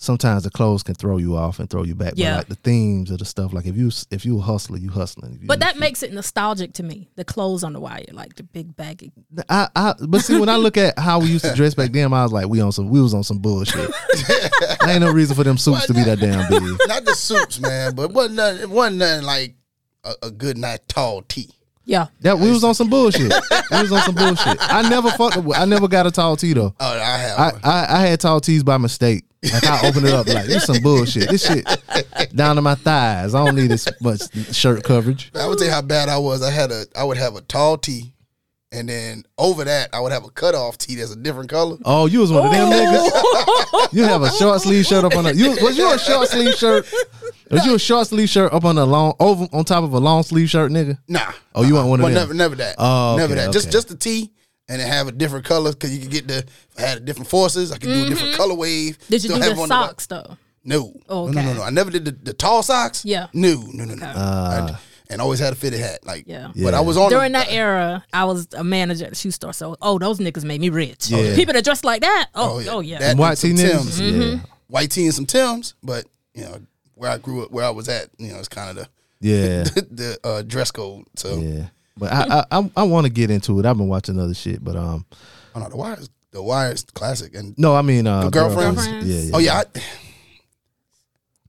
sometimes 0.03 0.43
the 0.43 0.49
clothes 0.51 0.83
can 0.83 0.95
throw 0.95 1.17
you 1.17 1.35
off 1.37 1.59
and 1.59 1.69
throw 1.69 1.83
you 1.83 1.95
back. 1.95 2.13
Yeah. 2.15 2.31
But 2.33 2.37
like 2.37 2.47
the 2.49 2.55
themes 2.55 3.09
of 3.09 3.19
the 3.19 3.25
stuff, 3.25 3.53
like 3.53 3.65
if 3.65 3.75
you 3.77 3.89
if 4.11 4.25
you 4.25 4.37
a 4.37 4.41
hustler, 4.41 4.77
you 4.77 4.89
hustling. 4.89 5.39
You- 5.41 5.47
But 5.47 5.61
that 5.61 5.77
makes 5.77 6.03
it 6.03 6.13
nostalgic 6.13 6.73
to 6.73 6.83
me. 6.83 7.09
The 7.15 7.23
clothes 7.25 7.63
on 7.63 7.73
the 7.73 7.79
wire, 7.79 8.03
like 8.11 8.35
the 8.35 8.43
big 8.43 8.75
baggy. 8.75 9.11
I, 9.49 9.69
I 9.75 9.93
but 10.07 10.21
see 10.21 10.37
when 10.39 10.49
I 10.49 10.57
look 10.57 10.77
at 10.77 10.99
how 10.99 11.19
we 11.19 11.27
used 11.27 11.45
to 11.45 11.53
dress 11.55 11.73
back 11.73 11.91
then, 11.91 12.13
I 12.13 12.23
was 12.23 12.31
like, 12.33 12.47
we 12.47 12.59
on 12.61 12.71
some 12.71 12.89
we 12.89 13.01
was 13.01 13.13
on 13.13 13.23
some 13.23 13.39
bullshit. 13.39 13.89
there 14.27 14.49
ain't 14.89 15.01
no 15.01 15.11
reason 15.11 15.35
for 15.35 15.43
them 15.43 15.57
suits 15.57 15.87
to 15.87 15.93
be 15.93 16.03
that 16.03 16.19
damn 16.19 16.47
big. 16.49 16.61
not 16.87 17.05
the 17.05 17.15
suits, 17.15 17.59
man, 17.59 17.95
but 17.95 18.11
wasn't 18.11 18.35
nothing, 18.35 18.61
it 18.61 18.69
wasn't 18.69 18.97
nothing 18.97 19.25
like 19.25 19.55
a, 20.03 20.13
a 20.23 20.31
good 20.31 20.57
night 20.57 20.81
tall 20.87 21.21
tee. 21.23 21.49
Yeah. 21.85 22.07
That 22.21 22.39
we 22.39 22.49
was 22.49 22.63
on 22.63 22.75
some 22.75 22.89
bullshit. 22.89 23.33
We 23.71 23.81
was 23.81 23.91
on 23.91 24.01
some 24.03 24.15
bullshit. 24.15 24.57
I 24.61 24.87
never 24.89 25.09
fucked. 25.11 25.37
I 25.55 25.65
never 25.65 25.87
got 25.89 26.07
a 26.07 26.11
tall 26.11 26.37
tee 26.37 26.53
though. 26.53 26.73
Oh, 26.79 26.99
I 26.99 27.17
have. 27.17 27.39
I. 27.39 27.51
I 27.69 27.85
I 27.97 28.05
had 28.07 28.19
tall 28.21 28.39
tees 28.39 28.63
by 28.63 28.77
mistake. 28.77 29.25
Like 29.51 29.63
I 29.65 29.87
open 29.87 30.05
it 30.05 30.13
up 30.13 30.27
like 30.27 30.45
this 30.45 30.57
is 30.57 30.63
some 30.65 30.81
bullshit. 30.81 31.29
This 31.29 31.45
shit 31.45 31.65
down 32.35 32.55
to 32.55 32.61
my 32.61 32.75
thighs. 32.75 33.35
I 33.35 33.43
don't 33.45 33.55
need 33.55 33.67
this 33.67 33.87
much 34.01 34.21
shirt 34.55 34.83
coverage. 34.83 35.31
I 35.35 35.47
would 35.47 35.57
tell 35.57 35.67
you 35.67 35.73
how 35.73 35.81
bad 35.81 36.07
I 36.09 36.17
was. 36.17 36.41
I 36.41 36.49
had 36.51 36.71
a, 36.71 36.85
I 36.95 37.03
would 37.03 37.17
have 37.17 37.35
a 37.35 37.41
tall 37.41 37.77
tee, 37.77 38.13
and 38.71 38.87
then 38.87 39.23
over 39.37 39.63
that, 39.65 39.89
I 39.93 39.99
would 39.99 40.11
have 40.13 40.23
a 40.23 40.29
cutoff 40.29 40.77
tee 40.77 40.95
that's 40.95 41.11
a 41.11 41.15
different 41.17 41.49
color. 41.49 41.77
Oh, 41.83 42.05
you 42.05 42.19
was 42.21 42.31
one 42.31 42.45
of 42.45 42.51
them 42.51 42.69
niggas. 42.71 43.93
You 43.93 44.03
have 44.03 44.21
a 44.21 44.31
short 44.31 44.61
sleeve 44.61 44.85
shirt 44.85 45.03
up 45.03 45.15
on 45.15 45.25
a. 45.25 45.31
You 45.33 45.49
was 45.61 45.77
you 45.77 45.91
a 45.91 45.99
short 45.99 46.29
sleeve 46.29 46.55
shirt? 46.55 46.85
Was 47.51 47.65
you 47.65 47.75
a 47.75 47.79
short 47.79 48.07
sleeve 48.07 48.29
shirt 48.29 48.53
up 48.53 48.63
on 48.65 48.77
a 48.77 48.85
long 48.85 49.13
over 49.19 49.45
on 49.51 49.65
top 49.65 49.83
of 49.83 49.93
a 49.93 49.99
long 49.99 50.23
sleeve 50.23 50.49
shirt, 50.49 50.71
nigga? 50.71 50.97
Nah. 51.07 51.31
Oh, 51.53 51.63
you 51.63 51.75
want 51.75 51.87
one 51.89 51.99
of 51.99 52.03
Well, 52.05 52.13
them? 52.13 52.21
never, 52.21 52.33
never 52.33 52.55
that. 52.55 52.75
Oh, 52.79 53.15
never 53.17 53.33
okay, 53.33 53.45
that. 53.45 53.53
Just, 53.53 53.71
just 53.71 53.89
the 53.89 53.95
tee, 53.95 54.31
and 54.73 54.81
then 54.81 54.87
have 54.89 55.07
a 55.07 55.11
different 55.11 55.45
color 55.45 55.71
because 55.71 55.95
you 55.95 56.01
could 56.01 56.11
get 56.11 56.27
the. 56.27 56.45
I 56.77 56.81
had 56.81 57.05
different 57.05 57.29
forces, 57.29 57.71
I 57.71 57.77
could 57.77 57.89
do 57.93 58.05
a 58.05 58.09
different 58.09 58.35
color 58.35 58.55
wave. 58.55 58.97
Mm-hmm. 58.97 59.11
Did 59.11 59.23
you 59.23 59.29
still 59.29 59.37
do 59.37 59.43
have 59.43 59.55
the 59.55 59.59
it 59.61 59.63
on 59.63 59.67
socks 59.69 60.07
though? 60.07 60.37
No. 60.65 60.93
Oh, 61.09 61.27
no, 61.27 61.41
no, 61.41 61.47
no, 61.47 61.53
no. 61.55 61.61
I 61.63 61.69
never 61.69 61.91
did 61.91 62.05
the, 62.05 62.11
the 62.11 62.33
tall 62.33 62.63
socks. 62.63 63.03
Yeah. 63.05 63.27
No, 63.33 63.61
no, 63.73 63.83
no, 63.85 63.95
no. 63.95 64.05
Uh, 64.05 64.69
I- 64.73 64.79
and 65.09 65.21
always 65.21 65.37
had 65.39 65.51
a 65.53 65.55
fitted 65.55 65.79
hat. 65.81 65.99
Like, 66.05 66.23
Yeah. 66.25 66.47
But 66.47 66.55
Yeah. 66.55 66.77
I 66.77 66.79
was 66.79 66.95
on 66.97 67.09
During 67.11 67.31
a, 67.35 67.39
that 67.39 67.51
era, 67.51 68.03
I 68.13 68.23
was 68.23 68.47
a 68.53 68.63
manager 68.63 69.03
at 69.05 69.11
the 69.11 69.15
shoe 69.15 69.29
store. 69.31 69.53
So, 69.53 69.75
oh, 69.81 69.99
those 69.99 70.17
niggas 70.19 70.43
made 70.45 70.61
me 70.61 70.69
rich. 70.69 71.09
Yeah. 71.09 71.35
People 71.35 71.53
that 71.53 71.63
dress 71.65 71.83
like 71.83 72.01
that, 72.01 72.29
oh, 72.33 72.55
Oh, 72.55 72.59
yeah. 72.59 72.71
oh 72.71 72.79
yeah. 72.79 72.99
That- 72.99 73.07
Them 73.09 73.17
white 73.17 73.37
some 73.37 73.51
tee 73.51 73.57
Timbs. 73.57 73.99
niggas. 73.99 74.11
Mm-hmm. 74.11 74.21
Yeah, 74.21 74.39
white 74.67 74.89
tee 74.89 75.03
and 75.05 75.13
some 75.13 75.25
Tims, 75.25 75.75
but 75.83 76.05
you 76.33 76.43
know 76.43 76.61
where 76.95 77.11
I 77.11 77.17
grew 77.17 77.43
up, 77.43 77.51
where 77.51 77.65
I 77.65 77.69
was 77.69 77.89
at, 77.89 78.07
you 78.17 78.29
know, 78.31 78.39
it's 78.39 78.47
kind 78.47 78.69
of 78.69 78.75
the 78.77 78.89
yeah, 79.19 79.63
the 79.91 80.17
uh, 80.23 80.41
dress 80.41 80.71
code. 80.71 81.03
So 81.15 81.37
yeah. 81.37 81.65
But 81.97 82.11
I 82.11 82.39
I 82.51 82.59
I, 82.59 82.71
I 82.77 82.83
want 82.83 83.05
to 83.05 83.11
get 83.11 83.29
into 83.29 83.59
it. 83.59 83.65
I've 83.65 83.77
been 83.77 83.87
watching 83.87 84.19
other 84.19 84.33
shit, 84.33 84.63
but 84.63 84.75
um, 84.75 85.05
I 85.55 85.59
don't 85.59 85.63
know 85.63 85.69
the 85.69 85.77
wires. 85.77 86.09
The 86.31 86.41
wires 86.41 86.83
classic, 86.93 87.35
and 87.35 87.53
no, 87.59 87.75
I 87.75 87.83
mean 87.83 88.07
uh, 88.07 88.23
The 88.25 88.29
Girlfriends? 88.31 88.77
Girlfriends? 88.87 89.07
Yeah, 89.07 89.21
yeah. 89.21 89.31
oh 89.35 89.39
yeah, 89.39 89.53
I, 89.75 89.79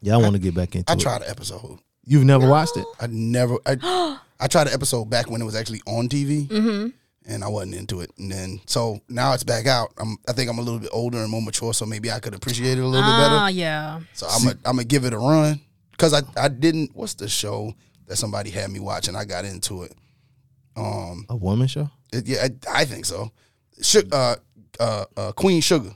yeah. 0.02 0.14
I 0.14 0.16
want 0.18 0.35
to 0.35 0.38
get 0.38 0.54
back 0.54 0.74
into 0.74 0.90
it. 0.92 0.94
I 0.94 0.98
it. 0.98 1.00
tried 1.00 1.22
an 1.22 1.30
episode. 1.30 1.78
You've 2.04 2.24
never 2.24 2.46
watched 2.48 2.76
it? 2.76 2.85
I 3.00 3.07
never. 3.07 3.57
I, 3.64 4.18
I 4.40 4.46
tried 4.46 4.66
an 4.66 4.74
episode 4.74 5.07
back 5.07 5.30
when 5.30 5.40
it 5.40 5.44
was 5.44 5.54
actually 5.54 5.80
on 5.87 6.09
TV, 6.09 6.46
Mm-hmm. 6.48 6.88
and 7.33 7.42
I 7.44 7.48
wasn't 7.48 7.76
into 7.76 8.00
it. 8.02 8.11
And 8.18 8.30
then 8.30 8.61
so 8.66 9.00
now 9.09 9.33
it's 9.33 9.42
back 9.44 9.66
out. 9.66 9.88
I'm. 9.96 10.18
I 10.28 10.33
think 10.33 10.50
I'm 10.50 10.59
a 10.59 10.62
little 10.62 10.80
bit 10.80 10.90
older 10.92 11.18
and 11.18 11.30
more 11.30 11.40
mature, 11.40 11.72
so 11.72 11.87
maybe 11.87 12.11
I 12.11 12.18
could 12.20 12.35
appreciate 12.35 12.76
it 12.76 12.83
a 12.83 12.87
little 12.87 13.07
bit 13.07 13.14
Ah, 13.14 13.46
better. 13.46 13.57
yeah. 13.57 14.00
So 14.12 14.26
I'm. 14.28 14.42
gonna 14.44 14.59
I'm 14.66 14.76
gonna 14.76 14.85
give 14.85 15.07
it 15.07 15.14
a 15.14 15.18
run 15.18 15.61
because 15.92 16.12
I. 16.12 16.20
I 16.37 16.48
didn't. 16.48 16.90
What's 16.94 17.14
the 17.14 17.28
show 17.28 17.72
that 18.07 18.16
somebody 18.16 18.50
had 18.50 18.70
me 18.70 18.80
watch 18.80 19.09
and 19.09 19.16
I 19.16 19.24
got 19.24 19.46
into 19.46 19.85
it? 19.85 19.94
Um. 20.77 21.27
A 21.29 21.37
woman 21.37 21.67
show? 21.69 21.91
it- 22.13 22.27
yeah, 22.27 22.47
I, 22.69 22.81
I 22.81 22.85
think 22.85 23.05
so. 23.05 23.31
Su- 23.81 24.09
uh, 24.13 24.37
uh, 24.81 25.05
uh, 25.17 25.33
Queen 25.33 25.61
Sugar. 25.61 25.91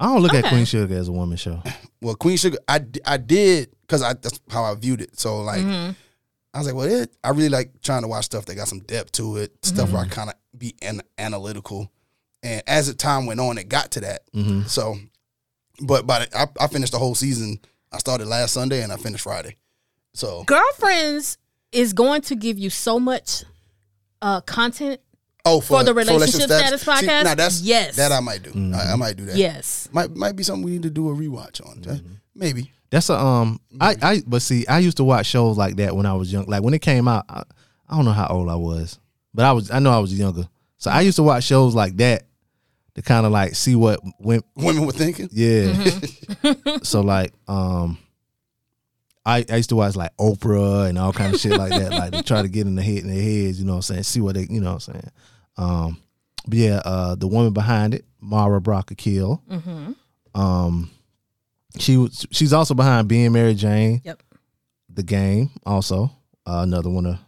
I 0.00 0.06
don't 0.06 0.22
look 0.22 0.34
at 0.34 0.44
Queen 0.44 0.64
Sugar 0.64 0.96
as 0.96 1.08
a 1.08 1.12
woman 1.12 1.36
show. 1.36 1.62
Well, 2.00 2.14
Queen 2.14 2.36
Sugar, 2.36 2.58
I, 2.68 2.84
I 3.04 3.16
did 3.16 3.70
because 3.80 4.02
I 4.02 4.12
that's 4.12 4.38
how 4.50 4.62
I 4.62 4.72
viewed 4.76 5.00
it. 5.00 5.18
So 5.18 5.40
like, 5.42 5.60
Mm-hmm. 5.62 5.90
I 6.54 6.58
was 6.58 6.66
like, 6.68 6.76
well, 6.76 6.86
it, 7.02 7.12
I 7.24 7.30
really 7.30 7.48
like 7.48 7.72
trying 7.82 8.02
to 8.02 8.08
watch 8.08 8.26
stuff 8.26 8.44
that 8.46 8.54
got 8.54 8.68
some 8.68 8.78
depth 8.80 9.10
to 9.12 9.38
it, 9.38 9.52
stuff 9.64 9.86
Mm-hmm. 9.88 9.94
where 9.96 10.04
I 10.04 10.08
kind 10.08 10.30
of 10.30 10.36
be 10.56 10.76
an, 10.80 11.02
analytical. 11.18 11.90
And 12.44 12.62
as 12.68 12.86
the 12.86 12.94
time 12.94 13.26
went 13.26 13.40
on, 13.40 13.58
it 13.58 13.68
got 13.68 13.90
to 13.92 14.00
that. 14.02 14.22
Mm-hmm. 14.32 14.62
So, 14.68 14.96
but 15.82 16.06
but 16.06 16.32
I, 16.34 16.46
I 16.60 16.68
finished 16.68 16.92
the 16.92 16.98
whole 17.00 17.16
season. 17.16 17.58
I 17.92 17.98
started 17.98 18.28
last 18.28 18.52
Sunday 18.54 18.82
and 18.82 18.92
I 18.92 18.96
finished 18.96 19.24
Friday. 19.24 19.56
So 20.14 20.44
Girlfriends 20.44 21.36
is 21.72 21.92
going 21.92 22.22
to 22.22 22.36
give 22.36 22.58
you 22.58 22.70
so 22.70 23.00
much 23.00 23.42
uh 24.22 24.40
content. 24.42 25.00
oh 25.44 25.60
For 25.60 25.82
the 25.84 25.94
relationship 25.94 26.42
status 26.50 26.82
See, 26.82 26.90
podcast? 26.90 27.24
now 27.24 27.34
that's 27.34 27.60
Yes. 27.62 27.96
that 27.96 28.12
I 28.12 28.20
might 28.20 28.42
do. 28.42 28.50
Mm-hmm. 28.50 28.74
I, 28.74 28.92
I 28.92 28.96
might 28.96 29.16
do 29.16 29.24
that. 29.26 29.36
Yes. 29.36 29.88
might 29.92 30.14
might 30.14 30.36
be 30.36 30.42
something 30.42 30.64
we 30.64 30.72
need 30.72 30.82
to 30.82 30.90
do 30.90 31.08
a 31.10 31.14
rewatch 31.14 31.64
on. 31.66 31.78
Mm-hmm. 31.80 32.12
Maybe. 32.34 32.72
That's 32.90 33.10
a 33.10 33.18
um. 33.18 33.60
I 33.80 33.96
I 34.00 34.22
but 34.26 34.40
see, 34.42 34.66
I 34.66 34.78
used 34.78 34.96
to 34.96 35.04
watch 35.04 35.26
shows 35.26 35.58
like 35.58 35.76
that 35.76 35.94
when 35.94 36.06
I 36.06 36.14
was 36.14 36.32
young. 36.32 36.46
Like 36.46 36.62
when 36.62 36.72
it 36.74 36.80
came 36.80 37.06
out, 37.06 37.24
I, 37.28 37.42
I 37.88 37.96
don't 37.96 38.04
know 38.06 38.12
how 38.12 38.28
old 38.28 38.48
I 38.48 38.56
was, 38.56 38.98
but 39.34 39.44
I 39.44 39.52
was. 39.52 39.70
I 39.70 39.78
know 39.78 39.90
I 39.90 39.98
was 39.98 40.18
younger. 40.18 40.48
So 40.78 40.90
I 40.90 41.02
used 41.02 41.16
to 41.16 41.22
watch 41.22 41.44
shows 41.44 41.74
like 41.74 41.96
that 41.98 42.22
to 42.94 43.02
kind 43.02 43.26
of 43.26 43.32
like 43.32 43.54
see 43.56 43.76
what 43.76 44.00
went. 44.18 44.44
Women 44.56 44.86
were 44.86 44.92
thinking. 44.92 45.28
Yeah. 45.32 45.64
Mm-hmm. 45.72 46.76
so 46.82 47.00
like 47.02 47.32
um. 47.46 47.98
I, 49.28 49.44
I 49.50 49.56
used 49.56 49.68
to 49.68 49.76
watch 49.76 49.94
like 49.94 50.16
Oprah 50.16 50.88
and 50.88 50.98
all 50.98 51.12
kind 51.12 51.34
of 51.34 51.40
shit 51.40 51.52
like 51.52 51.70
that, 51.70 51.92
like 51.92 52.12
to 52.12 52.22
try 52.22 52.42
to 52.42 52.48
get 52.48 52.66
in 52.66 52.74
the 52.74 52.82
head 52.82 52.98
in 52.98 53.08
their 53.08 53.22
heads, 53.22 53.60
you 53.60 53.66
know 53.66 53.72
what 53.72 53.76
I'm 53.76 53.82
saying? 53.82 54.02
See 54.04 54.20
what 54.20 54.34
they 54.36 54.46
you 54.48 54.60
know 54.60 54.74
what 54.74 54.88
I'm 54.88 54.94
saying. 54.94 55.10
Um 55.56 56.02
but 56.46 56.58
yeah, 56.58 56.80
uh 56.84 57.14
the 57.14 57.28
woman 57.28 57.52
behind 57.52 57.94
it, 57.94 58.04
Mara 58.20 58.60
Brock 58.60 58.90
Akil. 58.90 59.42
Um 60.34 60.90
she 61.78 61.96
was 61.96 62.26
she's 62.30 62.52
also 62.52 62.74
behind 62.74 63.08
being 63.08 63.30
Mary 63.32 63.54
Jane, 63.54 64.00
Yep. 64.04 64.22
the 64.92 65.02
game, 65.02 65.50
also. 65.66 66.10
Uh, 66.46 66.60
another 66.62 66.88
one 66.88 67.04
of 67.04 67.18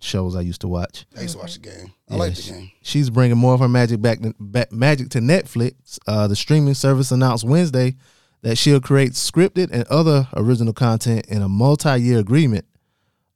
shows 0.00 0.34
I 0.34 0.40
used 0.40 0.62
to 0.62 0.68
watch. 0.68 1.06
I 1.16 1.20
used 1.22 1.34
to 1.34 1.40
watch 1.40 1.54
the 1.54 1.60
game. 1.60 1.92
I 2.08 2.14
Yeah, 2.14 2.18
like 2.18 2.34
the 2.34 2.42
she- 2.42 2.50
game. 2.50 2.70
She's 2.82 3.10
bringing 3.10 3.36
more 3.38 3.54
of 3.54 3.60
her 3.60 3.68
magic 3.68 4.02
back, 4.02 4.18
back 4.40 4.72
magic 4.72 5.10
to 5.10 5.20
Netflix. 5.20 5.98
Uh, 6.08 6.26
the 6.26 6.34
streaming 6.34 6.74
service 6.74 7.12
announced 7.12 7.44
Wednesday 7.44 7.94
that 8.42 8.56
she'll 8.56 8.80
create 8.80 9.12
scripted 9.12 9.70
and 9.70 9.84
other 9.84 10.28
original 10.34 10.72
content 10.72 11.26
in 11.26 11.42
a 11.42 11.48
multi-year 11.48 12.18
agreement. 12.18 12.64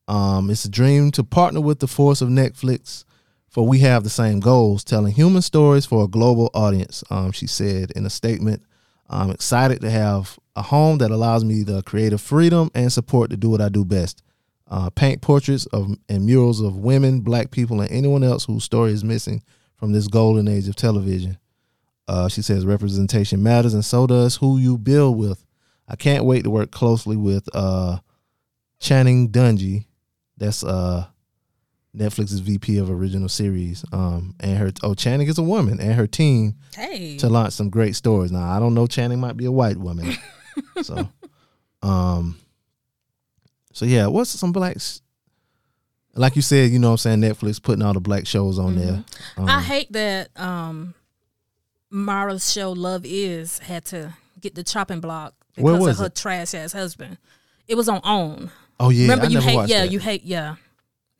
Um, 0.08 0.50
it's 0.50 0.64
a 0.64 0.70
dream 0.70 1.10
to 1.12 1.24
partner 1.24 1.60
with 1.60 1.80
the 1.80 1.86
force 1.86 2.20
of 2.20 2.28
Netflix, 2.28 3.04
for 3.48 3.66
we 3.66 3.78
have 3.80 4.04
the 4.04 4.10
same 4.10 4.40
goals, 4.40 4.84
telling 4.84 5.12
human 5.12 5.42
stories 5.42 5.86
for 5.86 6.04
a 6.04 6.08
global 6.08 6.50
audience. 6.54 7.04
Um, 7.10 7.32
she 7.32 7.46
said 7.46 7.90
in 7.92 8.04
a 8.04 8.10
statement, 8.10 8.62
"I'm 9.08 9.30
excited 9.30 9.80
to 9.80 9.90
have 9.90 10.38
a 10.56 10.62
home 10.62 10.98
that 10.98 11.10
allows 11.10 11.44
me 11.44 11.62
the 11.62 11.82
creative 11.82 12.20
freedom 12.20 12.70
and 12.74 12.92
support 12.92 13.30
to 13.30 13.36
do 13.36 13.50
what 13.50 13.60
I 13.60 13.68
do 13.68 13.84
best." 13.84 14.22
uh, 14.68 14.90
paint 14.90 15.20
portraits 15.20 15.66
of 15.66 15.96
and 16.08 16.24
murals 16.24 16.60
of 16.60 16.76
women, 16.76 17.20
black 17.20 17.50
people, 17.50 17.80
and 17.80 17.90
anyone 17.90 18.24
else 18.24 18.44
whose 18.44 18.64
story 18.64 18.92
is 18.92 19.04
missing 19.04 19.42
from 19.76 19.92
this 19.92 20.08
golden 20.08 20.48
age 20.48 20.68
of 20.68 20.76
television. 20.76 21.38
Uh, 22.06 22.28
she 22.28 22.42
says 22.42 22.66
representation 22.66 23.42
matters, 23.42 23.74
and 23.74 23.84
so 23.84 24.06
does 24.06 24.36
who 24.36 24.58
you 24.58 24.76
build 24.78 25.16
with. 25.18 25.44
I 25.88 25.96
can't 25.96 26.24
wait 26.24 26.42
to 26.44 26.50
work 26.50 26.70
closely 26.70 27.16
with 27.16 27.48
uh, 27.54 27.98
Channing 28.78 29.30
Dungey. 29.30 29.86
That's 30.36 30.62
uh, 30.64 31.06
Netflix's 31.96 32.40
VP 32.40 32.78
of 32.78 32.90
original 32.90 33.28
series. 33.28 33.84
Um, 33.92 34.34
and 34.40 34.58
her 34.58 34.70
oh 34.82 34.94
Channing 34.94 35.28
is 35.28 35.38
a 35.38 35.42
woman, 35.42 35.80
and 35.80 35.94
her 35.94 36.06
team 36.06 36.54
Hey. 36.76 37.16
to 37.18 37.28
launch 37.28 37.52
some 37.54 37.70
great 37.70 37.96
stories. 37.96 38.32
Now 38.32 38.50
I 38.54 38.58
don't 38.60 38.74
know 38.74 38.86
Channing 38.86 39.20
might 39.20 39.36
be 39.36 39.44
a 39.46 39.52
white 39.52 39.76
woman, 39.78 40.12
so 40.82 41.08
um, 41.82 42.36
so 43.72 43.84
yeah, 43.86 44.06
what's 44.06 44.30
some 44.30 44.52
blacks? 44.52 45.00
Like 46.16 46.36
you 46.36 46.42
said, 46.42 46.70
you 46.70 46.78
know 46.78 46.88
what 46.90 47.04
I'm 47.06 47.20
saying 47.20 47.20
Netflix 47.22 47.60
putting 47.62 47.82
all 47.82 47.92
the 47.92 48.00
black 48.00 48.26
shows 48.26 48.58
on 48.58 48.76
there. 48.76 49.04
Um, 49.36 49.48
I 49.48 49.60
hate 49.60 49.90
that 49.92 50.28
um 50.36 50.94
Mara's 51.94 52.52
show 52.52 52.72
Love 52.72 53.02
Is 53.04 53.58
had 53.60 53.84
to 53.86 54.14
get 54.40 54.54
the 54.56 54.64
chopping 54.64 55.00
block 55.00 55.32
Where 55.56 55.74
because 55.74 55.86
was 55.86 55.96
of 55.96 56.02
her 56.02 56.06
it? 56.06 56.16
trash 56.16 56.52
ass 56.54 56.72
husband. 56.72 57.18
It 57.68 57.76
was 57.76 57.88
on 57.88 58.00
OWN. 58.04 58.50
oh 58.80 58.90
yeah, 58.90 59.02
Remember 59.02 59.26
I 59.26 59.28
you 59.28 59.34
never 59.38 59.46
hate 59.48 59.68
yeah, 59.68 59.80
that. 59.82 59.92
you 59.92 59.98
hate 60.00 60.24
yeah. 60.24 60.56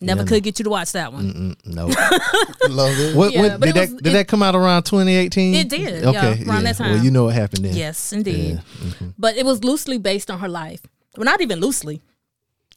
Never 0.01 0.23
Yeah, 0.23 0.27
could 0.27 0.43
get 0.43 0.59
you 0.59 0.65
to 0.65 0.71
watch 0.71 0.91
that 0.93 1.13
one. 1.13 1.33
Mm-mm, 1.33 1.67
no. 1.67 1.87
Love 2.69 2.99
it. 2.99 3.17
what, 3.17 3.33
Yeah, 3.33 3.41
what, 3.43 3.61
did 3.61 3.69
it 3.71 3.75
that 3.77 3.89
did 4.03 4.07
it- 4.09 4.13
that 4.13 4.29
come 4.29 4.43
out 4.43 4.55
around 4.57 4.83
2018? 4.83 5.55
It 5.55 5.69
did, 5.69 5.81
yeah, 6.03 6.09
Okay, 6.11 6.45
around 6.45 6.65
that 6.65 6.79
Well, 6.81 6.99
you 6.99 7.11
know 7.13 7.25
what 7.25 7.35
happened 7.35 7.65
then. 7.65 7.77
Yes, 7.77 8.13
indeed. 8.13 8.55
Yeah, 8.57 8.87
mm-hmm. 8.89 9.09
But 9.17 9.37
it 9.37 9.47
was 9.47 9.63
loosely 9.63 9.99
based 9.99 10.29
on 10.31 10.41
her 10.41 10.49
life. 10.49 10.83
Well, 11.17 11.25
not 11.25 11.41
even 11.41 11.61
loosely. 11.61 12.03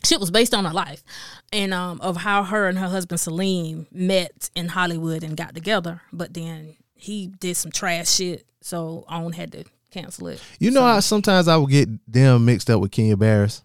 Shit 0.05 0.19
was 0.19 0.29
based 0.29 0.53
on 0.53 0.63
her 0.63 0.71
life, 0.73 1.03
and 1.51 1.73
um, 1.73 1.99
of 2.01 2.17
how 2.17 2.43
her 2.43 2.67
and 2.67 2.77
her 2.77 2.87
husband 2.87 3.19
Salim 3.19 3.87
met 3.91 4.51
in 4.55 4.67
Hollywood 4.69 5.23
and 5.23 5.35
got 5.35 5.55
together. 5.55 6.01
But 6.13 6.35
then 6.35 6.75
he 6.97 7.27
did 7.27 7.55
some 7.57 7.71
trash 7.71 8.09
shit, 8.09 8.45
so 8.61 9.05
OWN 9.09 9.33
had 9.33 9.51
to 9.53 9.63
cancel 9.91 10.27
it. 10.27 10.41
You 10.59 10.71
know 10.71 10.81
how 10.81 10.99
sometimes 10.99 11.47
I 11.47 11.57
would 11.57 11.69
get 11.69 11.89
them 12.11 12.45
mixed 12.45 12.69
up 12.69 12.81
with 12.81 12.91
Kenya 12.91 13.15
Barris. 13.17 13.63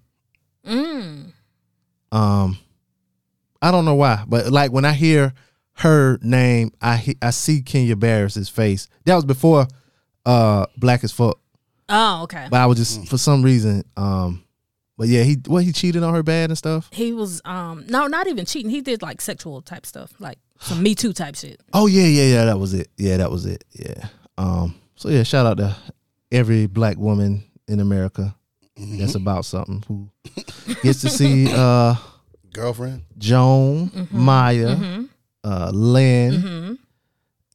Mm. 0.66 1.32
Um, 2.12 2.58
I 3.60 3.70
don't 3.70 3.84
know 3.84 3.94
why, 3.94 4.24
but 4.26 4.50
like 4.52 4.70
when 4.72 4.84
I 4.84 4.92
hear 4.92 5.32
her 5.74 6.18
name, 6.22 6.72
I 6.80 6.96
he- 6.96 7.18
I 7.22 7.30
see 7.30 7.62
Kenya 7.62 7.96
Barris's 7.96 8.48
face. 8.48 8.88
That 9.04 9.14
was 9.16 9.24
before 9.24 9.66
uh 10.26 10.66
Black 10.76 11.02
as 11.04 11.12
Fuck, 11.12 11.38
Oh, 11.88 12.22
okay. 12.24 12.46
but 12.50 12.60
I 12.60 12.66
was 12.66 12.78
just 12.78 13.08
for 13.08 13.18
some 13.18 13.42
reason 13.42 13.82
um, 13.96 14.44
but 14.96 15.08
yeah, 15.08 15.22
he 15.24 15.36
what 15.46 15.64
he 15.64 15.72
cheated 15.72 16.02
on 16.04 16.14
her 16.14 16.22
bad 16.22 16.50
and 16.50 16.58
stuff. 16.58 16.88
He 16.92 17.12
was 17.12 17.40
um 17.44 17.84
no, 17.88 18.06
not 18.06 18.28
even 18.28 18.44
cheating. 18.46 18.70
He 18.70 18.82
did 18.82 19.02
like 19.02 19.20
sexual 19.20 19.62
type 19.62 19.86
stuff, 19.86 20.12
like 20.20 20.38
some 20.62 20.82
Me 20.82 20.94
Too 20.94 21.12
type 21.12 21.36
shit. 21.36 21.60
Oh 21.72 21.86
yeah, 21.86 22.06
yeah, 22.06 22.24
yeah. 22.34 22.44
That 22.46 22.58
was 22.58 22.74
it. 22.74 22.88
Yeah, 22.96 23.16
that 23.18 23.30
was 23.30 23.46
it. 23.46 23.64
Yeah. 23.72 24.06
Um. 24.38 24.74
So 24.96 25.08
yeah, 25.08 25.22
shout 25.22 25.46
out 25.46 25.56
to 25.58 25.76
every 26.30 26.66
black 26.66 26.96
woman 26.96 27.44
in 27.68 27.80
America 27.80 28.34
that's 28.76 29.14
about 29.14 29.44
something 29.44 29.84
who 29.86 30.08
gets 30.82 31.00
to 31.02 31.08
see 31.10 31.46
uh 31.52 31.94
Girlfriend. 32.52 33.02
Joan, 33.18 33.88
Mm-hmm. 33.90 34.18
Maya, 34.18 35.04
uh, 35.44 35.70
Lynn, 35.74 36.78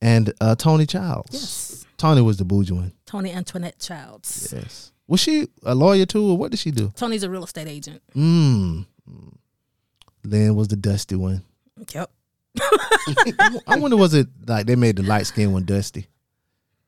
and 0.01 0.33
uh, 0.41 0.55
Toni 0.55 0.85
Childs. 0.87 1.33
Yes. 1.33 1.85
Toni 1.97 2.21
was 2.21 2.37
the 2.37 2.45
bougie 2.45 2.73
one. 2.73 2.93
Toni 3.05 3.31
Antoinette 3.31 3.79
Childs. 3.79 4.53
Yes. 4.55 4.91
Was 5.07 5.19
she 5.19 5.47
a 5.63 5.73
lawyer 5.75 6.05
too, 6.05 6.31
or 6.31 6.37
what 6.37 6.51
did 6.51 6.59
she 6.59 6.71
do? 6.71 6.91
Toni's 6.95 7.23
a 7.23 7.29
real 7.29 7.43
estate 7.43 7.67
agent. 7.67 8.01
Mm. 8.15 8.85
Lynn 10.23 10.55
was 10.55 10.67
the 10.67 10.75
dusty 10.75 11.15
one. 11.15 11.43
Yep. 11.93 12.09
I 13.67 13.77
wonder 13.77 13.97
was 13.97 14.13
it 14.13 14.27
like 14.47 14.65
they 14.65 14.75
made 14.75 14.95
the 14.97 15.03
light 15.03 15.27
skin 15.27 15.51
one 15.53 15.65
dusty? 15.65 16.07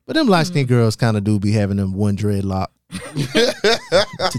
But 0.06 0.16
them 0.16 0.26
light 0.28 0.46
Mm. 0.46 0.48
skinned 0.48 0.68
girls 0.68 0.96
kind 0.96 1.16
of 1.16 1.24
do 1.24 1.38
be 1.38 1.52
having 1.52 1.76
them 1.76 1.92
one 1.94 2.16
dreadlock 2.16 2.68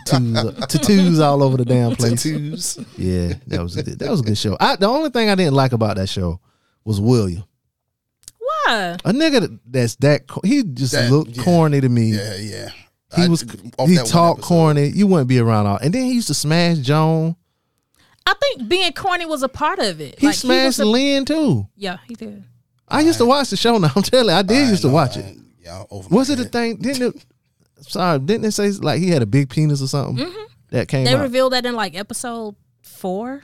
tattoos, 0.05 0.53
tattoos 0.67 1.19
all 1.19 1.41
over 1.43 1.57
the 1.57 1.65
damn 1.65 1.95
place. 1.95 2.23
Tattoos. 2.23 2.77
Yeah, 2.97 3.33
that 3.47 3.61
was 3.61 3.77
a 3.77 3.83
good, 3.83 3.99
that 3.99 4.09
was 4.09 4.19
a 4.21 4.23
good 4.23 4.37
show. 4.37 4.57
I, 4.59 4.75
the 4.75 4.87
only 4.87 5.09
thing 5.09 5.29
I 5.29 5.35
didn't 5.35 5.53
like 5.53 5.71
about 5.71 5.97
that 5.97 6.09
show 6.09 6.39
was 6.83 6.99
William, 6.99 7.43
Why? 8.37 8.97
a 9.05 9.11
nigga 9.11 9.59
that's 9.65 9.95
that 9.97 10.27
co- 10.27 10.41
he 10.43 10.63
just 10.63 10.93
That- 10.93 11.11
looked 11.11 11.37
yeah. 11.37 11.43
corny 11.43 11.81
to 11.81 11.89
me. 11.89 12.11
Yeah, 12.11 12.35
yeah. 12.35 12.69
He 13.15 13.23
I- 13.23 13.27
was 13.27 13.45
he 13.85 13.97
talked 13.97 14.41
corny. 14.41 14.87
You 14.87 15.07
wouldn't 15.07 15.27
be 15.29 15.39
around 15.39 15.67
all. 15.67 15.77
And 15.77 15.93
then 15.93 16.05
he 16.05 16.13
used 16.13 16.27
to 16.27 16.33
smash 16.33 16.77
Joan. 16.79 17.35
I 18.31 18.33
think 18.39 18.69
being 18.69 18.93
corny 18.93 19.25
was 19.25 19.43
a 19.43 19.49
part 19.49 19.79
of 19.79 19.99
it. 19.99 20.19
He 20.19 20.27
Like, 20.27 20.35
smashed 20.35 20.65
was 20.65 20.79
a- 20.79 20.85
Lynn 20.85 21.25
too. 21.25 21.67
Yeah, 21.75 21.97
he 22.07 22.15
did. 22.15 22.43
I 22.87 23.01
used 23.01 23.17
to 23.19 23.25
watch 23.25 23.49
the 23.49 23.57
show. 23.57 23.77
Now 23.77 23.91
I'm 23.95 24.03
telling 24.03 24.27
you, 24.29 24.35
I 24.35 24.41
did 24.41 24.67
I 24.67 24.69
used 24.69 24.81
to 24.83 24.87
know, 24.87 24.93
watch 24.93 25.17
I- 25.17 25.21
it. 25.21 25.37
Yeah, 25.63 25.83
over 25.91 26.07
Was 26.15 26.29
it 26.29 26.39
a 26.39 26.45
thing? 26.45 26.77
Didn't 26.77 27.15
it? 27.15 27.25
Sorry, 27.81 28.19
didn't 28.19 28.45
it 28.45 28.51
say 28.51 28.69
like 28.71 28.99
he 28.99 29.09
had 29.09 29.21
a 29.21 29.25
big 29.25 29.49
penis 29.49 29.81
or 29.81 29.87
something 29.87 30.25
that 30.69 30.87
came 30.87 31.05
Mm-hmm. 31.05 31.13
They 31.13 31.19
out? 31.19 31.21
revealed 31.23 31.53
that 31.53 31.65
in 31.65 31.75
like 31.75 31.95
episode 31.95 32.55
four, 32.81 33.43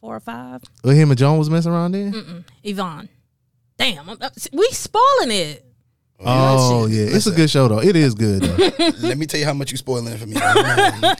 four 0.00 0.16
or 0.16 0.20
five. 0.20 0.62
Well, 0.84 0.94
him 0.94 1.10
and 1.10 1.18
Joan 1.18 1.38
was 1.38 1.50
messing 1.50 1.72
around 1.72 1.92
then. 1.92 2.44
Yvonne. 2.62 3.08
Damn, 3.78 4.08
I'm, 4.08 4.18
uh, 4.20 4.30
we 4.52 4.68
spoiling 4.70 5.30
it. 5.30 5.64
Oh 6.24 6.86
yeah, 6.86 7.06
it's 7.16 7.26
a 7.26 7.32
good 7.32 7.50
show 7.50 7.66
though. 7.68 7.80
It 7.82 7.96
is 7.96 8.14
good. 8.14 8.42
Though. 8.42 8.70
Let 9.00 9.18
me 9.18 9.26
tell 9.26 9.40
you 9.40 9.46
how 9.46 9.54
much 9.54 9.72
you 9.72 9.76
spoiling 9.76 10.06
it 10.12 10.18
for 10.18 10.26
me. 10.26 10.36
I 10.40 11.16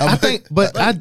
I 0.00 0.16
think, 0.16 0.46
but 0.50 0.78
I 0.78 0.94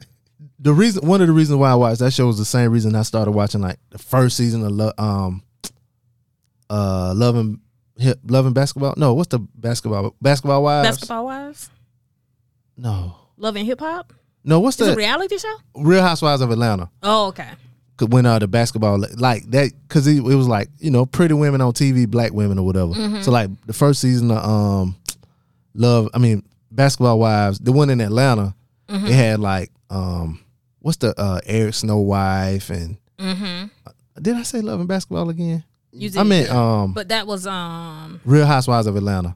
the 0.64 0.74
reason 0.74 1.06
one 1.08 1.22
of 1.22 1.28
the 1.28 1.34
reasons 1.34 1.60
why 1.60 1.70
I 1.72 1.76
watched 1.76 2.00
that 2.00 2.12
show 2.12 2.26
was 2.28 2.38
the 2.40 2.46
same 2.46 2.72
reason 2.72 2.96
I 2.96 3.04
started 3.04 3.32
watching 3.32 3.62
like 3.62 3.78
the 3.92 3.98
first 4.00 4.36
season 4.38 4.66
of 4.66 4.72
Lo- 4.72 4.92
um 4.98 5.44
uh 6.70 7.14
loving 7.16 7.60
hip 7.98 8.20
loving 8.28 8.54
basketball. 8.54 8.94
No, 8.98 9.14
what's 9.14 9.30
the 9.30 9.40
basketball 9.40 10.16
basketball 10.22 10.64
wives? 10.64 10.88
Basketball 10.88 11.26
Wives, 11.26 11.70
No, 12.78 13.16
Love 13.38 13.56
and 13.56 13.66
Hip 13.66 13.80
Hop. 13.80 14.14
no. 14.44 14.60
What's 14.60 14.78
the 14.78 14.96
reality 14.96 15.38
show. 15.38 15.56
Real 15.76 16.02
Housewives 16.02 16.42
of 16.42 16.50
Atlanta? 16.52 16.90
Oh, 17.04 17.28
okay. 17.28 17.50
Could 17.98 18.12
win 18.12 18.26
uh, 18.26 18.40
the 18.40 18.48
basketball 18.48 18.98
like 19.18 19.44
that 19.52 19.72
because 19.88 20.08
it, 20.08 20.18
it 20.18 20.22
was 20.36 20.48
like 20.48 20.70
you 20.80 20.90
know 20.90 21.06
pretty 21.06 21.36
women 21.36 21.62
on 21.62 21.74
TV, 21.74 22.08
black 22.10 22.34
women 22.34 22.58
or 22.58 22.66
whatever. 22.66 22.94
Mm-hmm. 22.94 23.22
So 23.22 23.32
like 23.32 23.50
the 23.68 23.74
first 23.74 24.02
season 24.02 24.32
of 24.32 24.44
um 24.44 24.96
love, 25.76 26.10
I 26.14 26.18
mean 26.18 26.42
basketball 26.72 27.20
wives, 27.20 27.60
the 27.60 27.72
one 27.72 27.90
in 27.90 28.02
Atlanta, 28.02 28.56
Mm-hmm. 28.90 29.06
it 29.08 29.14
had 29.14 29.40
like 29.40 29.72
um 29.90 30.40
what's 30.84 30.98
the 30.98 31.20
uh 31.20 31.40
Eric 31.48 31.74
Snow 31.74 31.98
wife 31.98 32.70
and 32.70 32.98
uh, 33.20 33.66
did 34.22 34.36
I 34.36 34.44
say 34.44 34.62
Love 34.62 34.80
and 34.80 34.88
Basketball 34.88 35.30
again? 35.30 35.64
You 35.92 36.10
I 36.10 36.12
did, 36.12 36.24
meant 36.26 36.50
um 36.52 36.94
but 36.94 37.08
that 37.10 37.26
was 37.26 37.48
um. 37.48 38.22
Real 38.26 38.46
Housewives 38.46 38.86
of 38.86 38.96
Atlanta. 38.96 39.36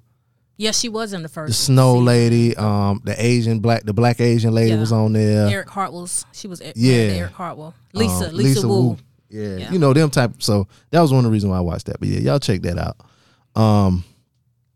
Yeah, 0.59 0.71
she 0.71 0.89
was 0.89 1.13
in 1.13 1.21
the 1.21 1.29
first. 1.29 1.49
The 1.49 1.53
Snow 1.53 1.93
season. 1.93 2.05
Lady, 2.05 2.55
um, 2.57 2.99
the 3.03 3.13
Asian 3.23 3.59
black, 3.59 3.83
the 3.83 3.93
black 3.93 4.19
Asian 4.19 4.53
lady 4.55 4.71
Yeah. 4.71 4.79
was 4.79 4.91
on 4.91 5.13
there. 5.13 5.45
Eric 5.47 5.69
Hartwell's. 5.69 6.25
She 6.31 6.47
was. 6.47 6.61
Yeah. 6.75 6.95
Eric 6.95 7.33
Hartwell. 7.33 7.75
Lisa. 7.93 8.29
Um, 8.29 8.35
Lisa, 8.35 8.67
Wu. 8.67 8.97
Yeah. 9.29 9.57
Yeah. 9.57 9.71
you 9.71 9.77
know 9.77 9.93
them 9.93 10.09
type. 10.09 10.31
So 10.41 10.67
that 10.89 10.99
was 10.99 11.11
one 11.11 11.19
of 11.19 11.25
the 11.25 11.29
reasons 11.31 11.51
why 11.51 11.57
I 11.57 11.61
watched 11.61 11.85
that. 11.85 11.99
But 11.99 12.09
yeah, 12.09 12.19
y'all 12.21 12.39
check 12.39 12.61
that 12.63 12.77
out. 12.79 12.97
Um, 13.61 14.03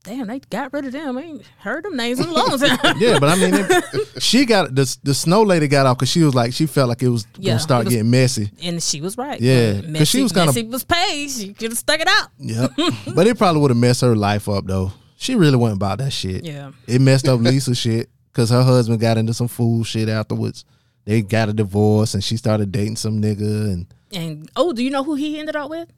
Damn, 0.03 0.27
they 0.27 0.39
got 0.49 0.73
rid 0.73 0.85
of 0.85 0.93
them. 0.93 1.15
I 1.17 1.21
ain't 1.21 1.45
heard 1.59 1.85
them 1.85 1.95
names 1.95 2.19
in 2.19 2.25
a 2.27 2.33
long 2.33 2.57
time. 2.57 2.95
yeah, 2.99 3.19
but 3.19 3.29
I 3.29 3.35
mean, 3.35 3.51
it- 3.53 4.21
she 4.23 4.45
got 4.47 4.73
the 4.73 4.97
the 5.03 5.13
Snow 5.13 5.43
Lady 5.43 5.67
got 5.67 5.85
off 5.85 5.97
because 5.97 6.09
she 6.09 6.23
was 6.23 6.33
like 6.33 6.53
she 6.53 6.65
felt 6.65 6.89
like 6.89 7.03
it 7.03 7.09
was 7.09 7.27
Yeah, 7.37 7.51
gonna 7.51 7.59
start 7.59 7.85
was- 7.85 7.93
getting 7.93 8.09
messy. 8.09 8.49
and 8.63 8.81
she 8.81 8.99
was 8.99 9.15
right. 9.17 9.39
Yeah, 9.39 9.73
But 9.73 9.81
'cause 9.83 9.89
Messy, 9.91 10.05
she 10.17 10.23
was 10.23 10.31
kinda- 10.31 10.45
Messy 10.47 10.63
was 10.63 10.83
paid. 10.83 11.29
She 11.29 11.53
could 11.53 11.69
have 11.71 11.77
stuck 11.77 11.99
it 11.99 12.07
out. 12.07 12.29
Yep. 12.39 12.71
but 13.15 13.27
it 13.27 13.37
probably 13.37 13.61
would 13.61 13.69
have 13.71 13.77
messed 13.77 14.01
her 14.01 14.15
life 14.15 14.49
up 14.49 14.65
though. 14.65 14.91
She 15.17 15.35
really 15.35 15.55
wasn't 15.57 15.77
about 15.77 15.99
that 15.99 16.11
shit. 16.11 16.45
Yeah. 16.45 16.71
It 16.87 16.99
messed 16.99 17.27
up 17.27 17.39
Lisa's 17.39 17.77
shit 17.77 18.09
because 18.33 18.49
her 18.49 18.63
husband 18.63 18.99
got 19.01 19.19
into 19.19 19.35
some 19.35 19.47
fool 19.47 19.83
shit 19.83 20.09
afterwards. 20.09 20.65
They 21.05 21.21
got 21.21 21.49
a 21.49 21.53
divorce 21.53 22.15
and 22.15 22.23
she 22.23 22.37
started 22.37 22.71
dating 22.71 22.95
some 22.95 23.21
nigga 23.21 23.71
and 23.71 23.85
And 24.11 24.49
oh, 24.55 24.73
do 24.73 24.83
you 24.83 24.89
know 24.89 25.03
who 25.03 25.13
he 25.13 25.39
ended 25.39 25.55
up 25.55 25.69
with? 25.69 25.89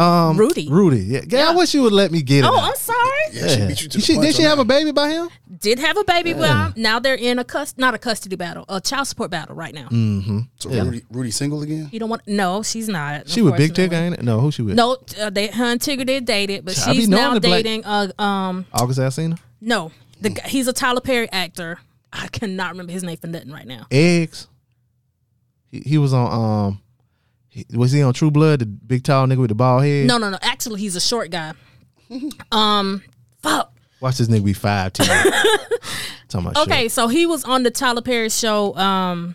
Um 0.00 0.36
Rudy. 0.36 0.68
Rudy. 0.70 1.00
Yeah. 1.00 1.20
yeah. 1.28 1.48
I 1.50 1.54
wish 1.54 1.74
you 1.74 1.82
would 1.82 1.92
let 1.92 2.10
me 2.10 2.22
get 2.22 2.44
it. 2.44 2.48
Oh, 2.48 2.56
out. 2.58 2.70
I'm 2.70 2.76
sorry. 2.76 2.98
Yeah, 3.32 3.46
she 3.48 3.66
beat 3.66 3.82
you 3.82 3.88
to 3.88 3.98
the 3.98 4.04
She- 4.04 4.14
punch 4.14 4.26
did 4.26 4.34
she 4.36 4.42
on 4.44 4.48
have 4.50 4.58
that. 4.58 4.62
a 4.62 4.64
baby 4.64 4.92
by 4.92 5.10
him? 5.10 5.28
Did 5.58 5.78
have 5.78 5.96
a 5.98 6.04
baby 6.04 6.32
with 6.32 6.48
him. 6.48 6.72
Now 6.76 6.98
they're 7.00 7.14
in 7.16 7.38
a 7.38 7.44
cust 7.44 7.76
not 7.76 7.92
a 7.94 7.98
custody 7.98 8.34
battle, 8.36 8.64
a 8.68 8.80
child 8.80 9.06
support 9.08 9.30
battle 9.30 9.54
right 9.54 9.74
now. 9.74 9.88
Mm. 9.88 10.48
So 10.58 10.70
Yeah. 10.70 10.84
Rudy, 10.84 11.02
Rudy 11.10 11.30
single 11.30 11.62
again? 11.62 11.90
You 11.92 11.98
don't 12.00 12.08
want 12.08 12.22
no, 12.26 12.62
she's 12.62 12.88
not. 12.88 13.28
She 13.28 13.42
with 13.42 13.56
Big 13.56 13.70
Chick, 13.74 13.92
unfortunately. 13.92 14.06
ain't 14.06 14.14
it? 14.20 14.22
No, 14.24 14.40
who 14.40 14.50
she 14.50 14.62
with? 14.62 14.74
No, 14.76 14.96
uh, 15.20 15.28
they 15.30 15.48
her 15.48 15.64
and 15.64 15.80
Tigger 15.80 16.06
did 16.06 16.24
dated, 16.24 16.64
but 16.64 16.78
I 16.86 16.92
be 16.92 16.96
she's 17.00 17.08
knowing 17.08 17.22
now 17.22 17.34
the 17.34 17.40
black- 17.40 17.62
dating 17.64 17.84
uh 17.84 18.08
um 18.18 18.66
August 18.72 18.98
Alsina? 19.00 19.38
no. 19.60 19.92
The 20.22 20.28
guy, 20.30 20.48
he's 20.48 20.68
a 20.68 20.72
Tyler 20.74 21.00
Perry 21.00 21.30
actor. 21.32 21.78
I 22.12 22.26
cannot 22.28 22.72
remember 22.72 22.92
his 22.92 23.02
name 23.02 23.16
for 23.16 23.26
nothing 23.26 23.50
right 23.52 23.66
now. 23.66 23.86
Eggs. 23.90 24.48
He, 25.70 25.80
he 25.80 25.98
was 25.98 26.12
on 26.12 26.66
um 26.66 26.80
he, 27.50 27.66
was 27.76 27.92
he 27.92 28.00
on 28.02 28.14
True 28.14 28.30
Blood, 28.30 28.60
the 28.60 28.66
big 28.66 29.04
tall 29.04 29.26
nigga 29.26 29.38
with 29.38 29.48
the 29.50 29.54
bald 29.54 29.82
head? 29.84 30.06
No, 30.06 30.16
no, 30.18 30.30
no. 30.30 30.38
Actually, 30.40 30.80
he's 30.80 30.96
a 30.96 31.00
short 31.00 31.30
guy. 31.30 31.52
Um, 32.50 33.02
fuck. 33.42 33.72
Watch 34.00 34.16
this 34.18 34.28
nigga 34.28 34.44
be 34.44 34.52
five 34.54 34.92
ten. 34.94 35.06
Talking 36.28 36.48
about 36.50 36.62
Okay, 36.68 36.84
shit. 36.84 36.92
so 36.92 37.08
he 37.08 37.26
was 37.26 37.44
on 37.44 37.62
the 37.64 37.70
Tyler 37.70 38.02
Perry 38.02 38.30
show, 38.30 38.74
um, 38.76 39.34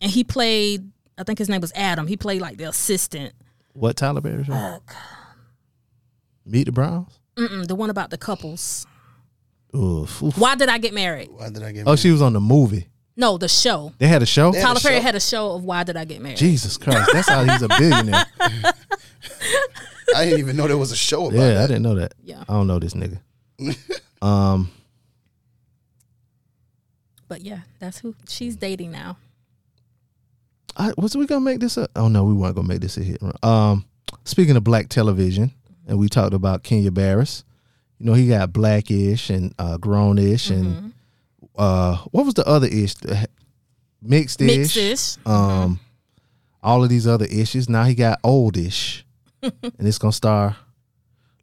and 0.00 0.10
he 0.10 0.22
played. 0.24 0.88
I 1.18 1.22
think 1.24 1.38
his 1.38 1.48
name 1.48 1.60
was 1.60 1.72
Adam. 1.74 2.06
He 2.06 2.16
played 2.16 2.40
like 2.40 2.56
the 2.58 2.64
assistant. 2.68 3.32
What 3.72 3.96
Tyler 3.96 4.20
Perry 4.20 4.44
show? 4.44 4.78
Meet 6.46 6.64
the 6.64 6.72
Browns? 6.72 7.18
Mm-mm, 7.36 7.66
the 7.66 7.74
one 7.74 7.90
about 7.90 8.10
the 8.10 8.18
couples. 8.18 8.86
Oof, 9.74 10.22
oof. 10.22 10.38
Why 10.38 10.54
did 10.54 10.68
I 10.68 10.78
get 10.78 10.94
married? 10.94 11.28
Why 11.32 11.50
did 11.50 11.62
I 11.62 11.72
get 11.72 11.88
Oh, 11.88 11.96
she 11.96 12.10
was 12.12 12.22
on 12.22 12.32
the 12.32 12.40
movie. 12.40 12.86
No, 13.16 13.38
the 13.38 13.48
show. 13.48 13.92
They 13.98 14.08
had 14.08 14.22
a 14.22 14.26
show? 14.26 14.52
had 14.52 14.62
Tyler 14.62 14.78
a 14.78 14.80
Perry 14.80 14.96
show? 14.96 15.02
had 15.02 15.14
a 15.14 15.20
show 15.20 15.52
of 15.52 15.64
Why 15.64 15.84
Did 15.84 15.96
I 15.96 16.04
Get 16.04 16.20
Married? 16.20 16.36
Jesus 16.36 16.76
Christ. 16.76 17.10
That's 17.12 17.28
how 17.28 17.44
he's 17.44 17.62
a 17.62 17.68
billionaire. 17.68 18.26
I 20.14 20.24
didn't 20.24 20.40
even 20.40 20.56
know 20.56 20.66
there 20.66 20.76
was 20.76 20.92
a 20.92 20.96
show 20.96 21.28
about 21.28 21.38
yeah, 21.38 21.62
I 21.62 21.66
didn't 21.66 21.82
know 21.82 21.94
that. 21.94 22.14
Yeah. 22.22 22.42
I 22.48 22.52
don't 22.52 22.66
know 22.66 22.78
this 22.78 22.94
nigga. 22.94 23.18
um, 24.22 24.70
But 27.28 27.42
yeah, 27.42 27.60
that's 27.78 27.98
who 27.98 28.14
she's 28.28 28.56
dating 28.56 28.90
now. 28.92 29.16
I, 30.76 30.92
was 30.96 31.16
we 31.16 31.26
gonna 31.26 31.40
make 31.40 31.60
this 31.60 31.76
a? 31.76 31.88
Oh 31.94 32.08
no, 32.08 32.24
we 32.24 32.34
weren't 32.34 32.56
gonna 32.56 32.66
make 32.68 32.80
this 32.80 32.96
a 32.96 33.02
hit. 33.02 33.22
Um, 33.44 33.84
speaking 34.24 34.56
of 34.56 34.64
black 34.64 34.88
television, 34.88 35.52
and 35.86 35.98
we 35.98 36.08
talked 36.08 36.34
about 36.34 36.64
Kenya 36.64 36.90
Barris. 36.90 37.44
You 37.98 38.06
know, 38.06 38.14
he 38.14 38.28
got 38.28 38.52
blackish 38.52 39.30
and 39.30 39.54
uh, 39.58 39.78
grownish, 39.78 40.50
and 40.50 40.92
uh, 41.56 41.96
what 42.10 42.24
was 42.24 42.34
the 42.34 42.46
other 42.48 42.66
ish? 42.66 42.94
Mixed 44.02 44.40
ish. 44.42 44.76
Mixed-ish. 44.76 45.16
Um, 45.26 45.80
all 46.62 46.82
of 46.82 46.88
these 46.90 47.06
other 47.06 47.26
issues. 47.26 47.68
Now 47.68 47.84
he 47.84 47.94
got 47.94 48.20
oldish, 48.24 49.04
and 49.42 49.74
it's 49.78 49.98
gonna 49.98 50.12
star 50.12 50.56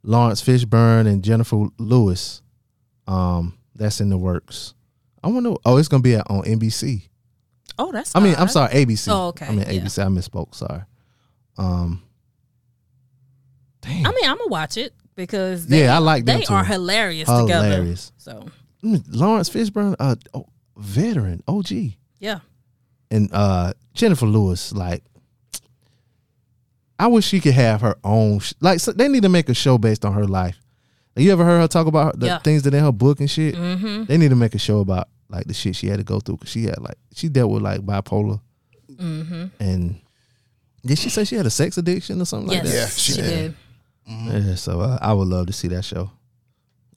Laurence 0.02 0.42
Fishburne 0.42 1.06
and 1.06 1.22
Jennifer 1.22 1.66
Lewis. 1.78 2.42
Um, 3.06 3.58
that's 3.74 4.00
in 4.00 4.10
the 4.10 4.18
works. 4.18 4.74
I 5.24 5.28
wonder. 5.28 5.54
Oh, 5.64 5.76
it's 5.76 5.88
gonna 5.88 6.02
be 6.02 6.14
at, 6.16 6.28
on 6.30 6.42
NBC. 6.42 7.02
Oh, 7.78 7.90
that's. 7.90 8.14
I 8.14 8.20
mean, 8.20 8.34
I'm 8.36 8.48
sorry, 8.48 8.72
ABC. 8.74 9.08
Oh, 9.10 9.28
okay, 9.28 9.46
I 9.46 9.50
mean 9.50 9.60
yeah. 9.60 9.80
ABC. 9.82 9.98
I 10.04 10.08
misspoke. 10.08 10.54
Sorry. 10.54 10.82
Um. 11.56 12.02
Damn. 13.80 14.06
I 14.06 14.10
mean, 14.10 14.24
I'm 14.30 14.38
gonna 14.38 14.48
watch 14.48 14.76
it 14.76 14.92
because 15.16 15.66
Yeah, 15.68 15.94
I 15.94 15.98
like 15.98 16.24
they 16.24 16.42
too. 16.42 16.54
are 16.54 16.64
hilarious, 16.64 17.28
Hilarious. 17.28 18.12
together. 18.24 18.44
So 18.44 18.46
Laurence 18.82 19.48
Fishburne, 19.48 19.94
uh, 20.00 20.16
oh, 20.34 20.46
veteran, 20.76 21.42
OG, 21.46 21.70
yeah, 22.18 22.40
and 23.10 23.30
uh 23.32 23.72
Jennifer 23.94 24.26
Lewis. 24.26 24.72
Like, 24.72 25.04
I 26.98 27.06
wish 27.08 27.26
she 27.26 27.40
could 27.40 27.54
have 27.54 27.80
her 27.80 27.96
own. 28.04 28.38
Sh- 28.40 28.54
like, 28.60 28.80
so 28.80 28.92
they 28.92 29.08
need 29.08 29.22
to 29.22 29.28
make 29.28 29.48
a 29.48 29.54
show 29.54 29.78
based 29.78 30.04
on 30.04 30.12
her 30.14 30.24
life. 30.26 30.58
Like, 31.16 31.24
you 31.24 31.32
ever 31.32 31.44
heard 31.44 31.60
her 31.60 31.68
talk 31.68 31.86
about 31.86 32.18
the 32.18 32.26
Yeah. 32.26 32.38
things 32.38 32.62
that 32.62 32.74
in 32.74 32.82
her 32.82 32.92
book 32.92 33.20
and 33.20 33.30
shit? 33.30 33.54
mm-hmm. 33.54 34.04
They 34.04 34.16
need 34.18 34.30
to 34.30 34.36
make 34.36 34.54
a 34.54 34.58
show 34.58 34.80
about 34.80 35.08
like 35.28 35.46
the 35.46 35.54
shit 35.54 35.76
she 35.76 35.86
had 35.88 35.98
to 35.98 36.04
go 36.04 36.20
through 36.20 36.36
because 36.38 36.50
she 36.50 36.64
had 36.64 36.78
like 36.80 36.96
she 37.14 37.28
dealt 37.28 37.50
with 37.50 37.62
like 37.62 37.80
bipolar, 37.80 38.40
Mm-hmm. 38.92 39.44
and 39.60 40.00
did 40.84 40.98
she 40.98 41.08
say 41.08 41.24
she 41.24 41.36
had 41.36 41.46
a 41.46 41.50
sex 41.50 41.76
addiction 41.78 42.20
or 42.20 42.24
something 42.24 42.48
like 42.48 42.62
that? 42.64 42.72
Yeah, 42.74 42.86
she, 42.86 43.12
she 43.12 43.20
did. 43.22 43.54
Yeah, 44.06 44.54
so 44.56 44.80
uh, 44.80 44.98
I 45.00 45.12
would 45.12 45.28
love 45.28 45.46
to 45.46 45.52
see 45.52 45.68
that 45.68 45.84
show. 45.84 46.10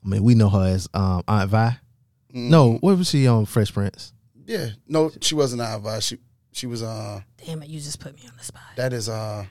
I 0.06 0.08
mean, 0.08 0.24
we 0.24 0.36
know 0.36 0.50
her 0.50 0.68
as 0.68 0.88
um, 0.94 1.24
Aunt 1.28 1.50
Vi. 1.50 1.78
No, 2.34 2.74
what 2.82 2.98
was 2.98 3.10
she 3.10 3.28
on 3.28 3.46
Fresh 3.46 3.74
Prince? 3.74 4.14
Yeah. 4.46 4.68
No, 4.88 5.12
she 5.22 5.34
wasn't 5.36 5.62
Ava. 5.62 6.02
She 6.02 6.18
she 6.52 6.68
was 6.68 6.84
uh 6.84 7.22
Damn 7.46 7.64
it, 7.64 7.70
you 7.70 7.80
just 7.80 8.00
put 8.00 8.14
me 8.16 8.22
on 8.28 8.34
the 8.38 8.44
spot. 8.44 8.62
that 8.76 8.94
is 8.94 9.10
uh 9.10 9.46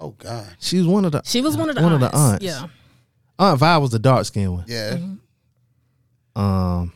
oh 0.00 0.10
god. 0.18 0.46
She 0.60 0.78
was 0.78 0.86
one 0.86 1.04
of 1.04 1.12
the 1.12 1.22
She 1.24 1.40
was 1.40 1.56
one 1.56 1.68
of 1.68 1.74
the 1.76 1.82
one 1.82 1.92
aunts. 1.92 2.04
of 2.06 2.12
the 2.12 2.16
aunts. 2.18 2.44
Yeah, 2.44 2.66
Aunt 3.38 3.58
Vi 3.58 3.76
was 3.78 3.90
the 3.90 3.98
dark 3.98 4.24
skinned 4.24 4.52
one. 4.52 4.64
Yeah. 4.68 4.94
Mm-hmm. 4.94 6.40
Um, 6.40 6.92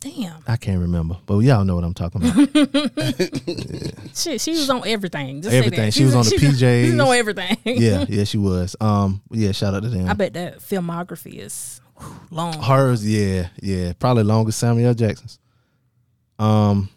damn. 0.00 0.42
I 0.46 0.56
can't 0.56 0.80
remember, 0.80 1.16
but 1.26 1.38
y'all 1.38 1.64
know 1.64 1.74
what 1.74 1.84
I'm 1.84 1.94
talking 1.94 2.22
about. 2.22 2.48
She 4.14 4.38
she 4.38 4.50
was 4.50 4.68
on 4.70 4.86
everything. 4.86 5.42
Just 5.42 5.54
Everything. 5.54 5.80
that. 5.86 5.94
She 5.94 6.04
was 6.04 6.14
on 6.14 6.24
the 6.24 6.30
PJs. 6.30 6.84
She 6.86 6.90
was 6.92 7.00
on 7.00 7.14
everything. 7.14 7.56
yeah, 7.64 8.04
yeah, 8.08 8.24
she 8.24 8.38
was. 8.38 8.74
Um, 8.80 9.20
yeah, 9.30 9.52
shout 9.52 9.74
out 9.74 9.82
to 9.84 9.88
them. 9.88 10.08
I 10.08 10.14
bet 10.14 10.32
that 10.34 10.58
filmography 10.58 11.38
is 11.38 11.80
long. 12.30 12.60
Hers, 12.60 13.06
yeah, 13.06 13.48
yeah, 13.62 13.92
probably 13.98 14.24
longest 14.24 14.58
Samuel 14.58 14.94
Jackson's. 14.94 15.38
Um, 16.38 16.88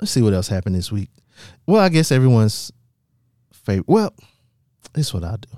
let's 0.00 0.12
see 0.12 0.22
what 0.22 0.32
else 0.32 0.48
happened 0.48 0.76
this 0.76 0.90
week. 0.90 1.10
Well, 1.66 1.80
I 1.82 1.88
guess 1.90 2.10
everyone's 2.12 2.72
favorite. 3.52 3.88
Well, 3.88 4.14
this 4.94 5.08
is 5.08 5.14
what 5.14 5.24
I'll 5.24 5.36
do. 5.36 5.48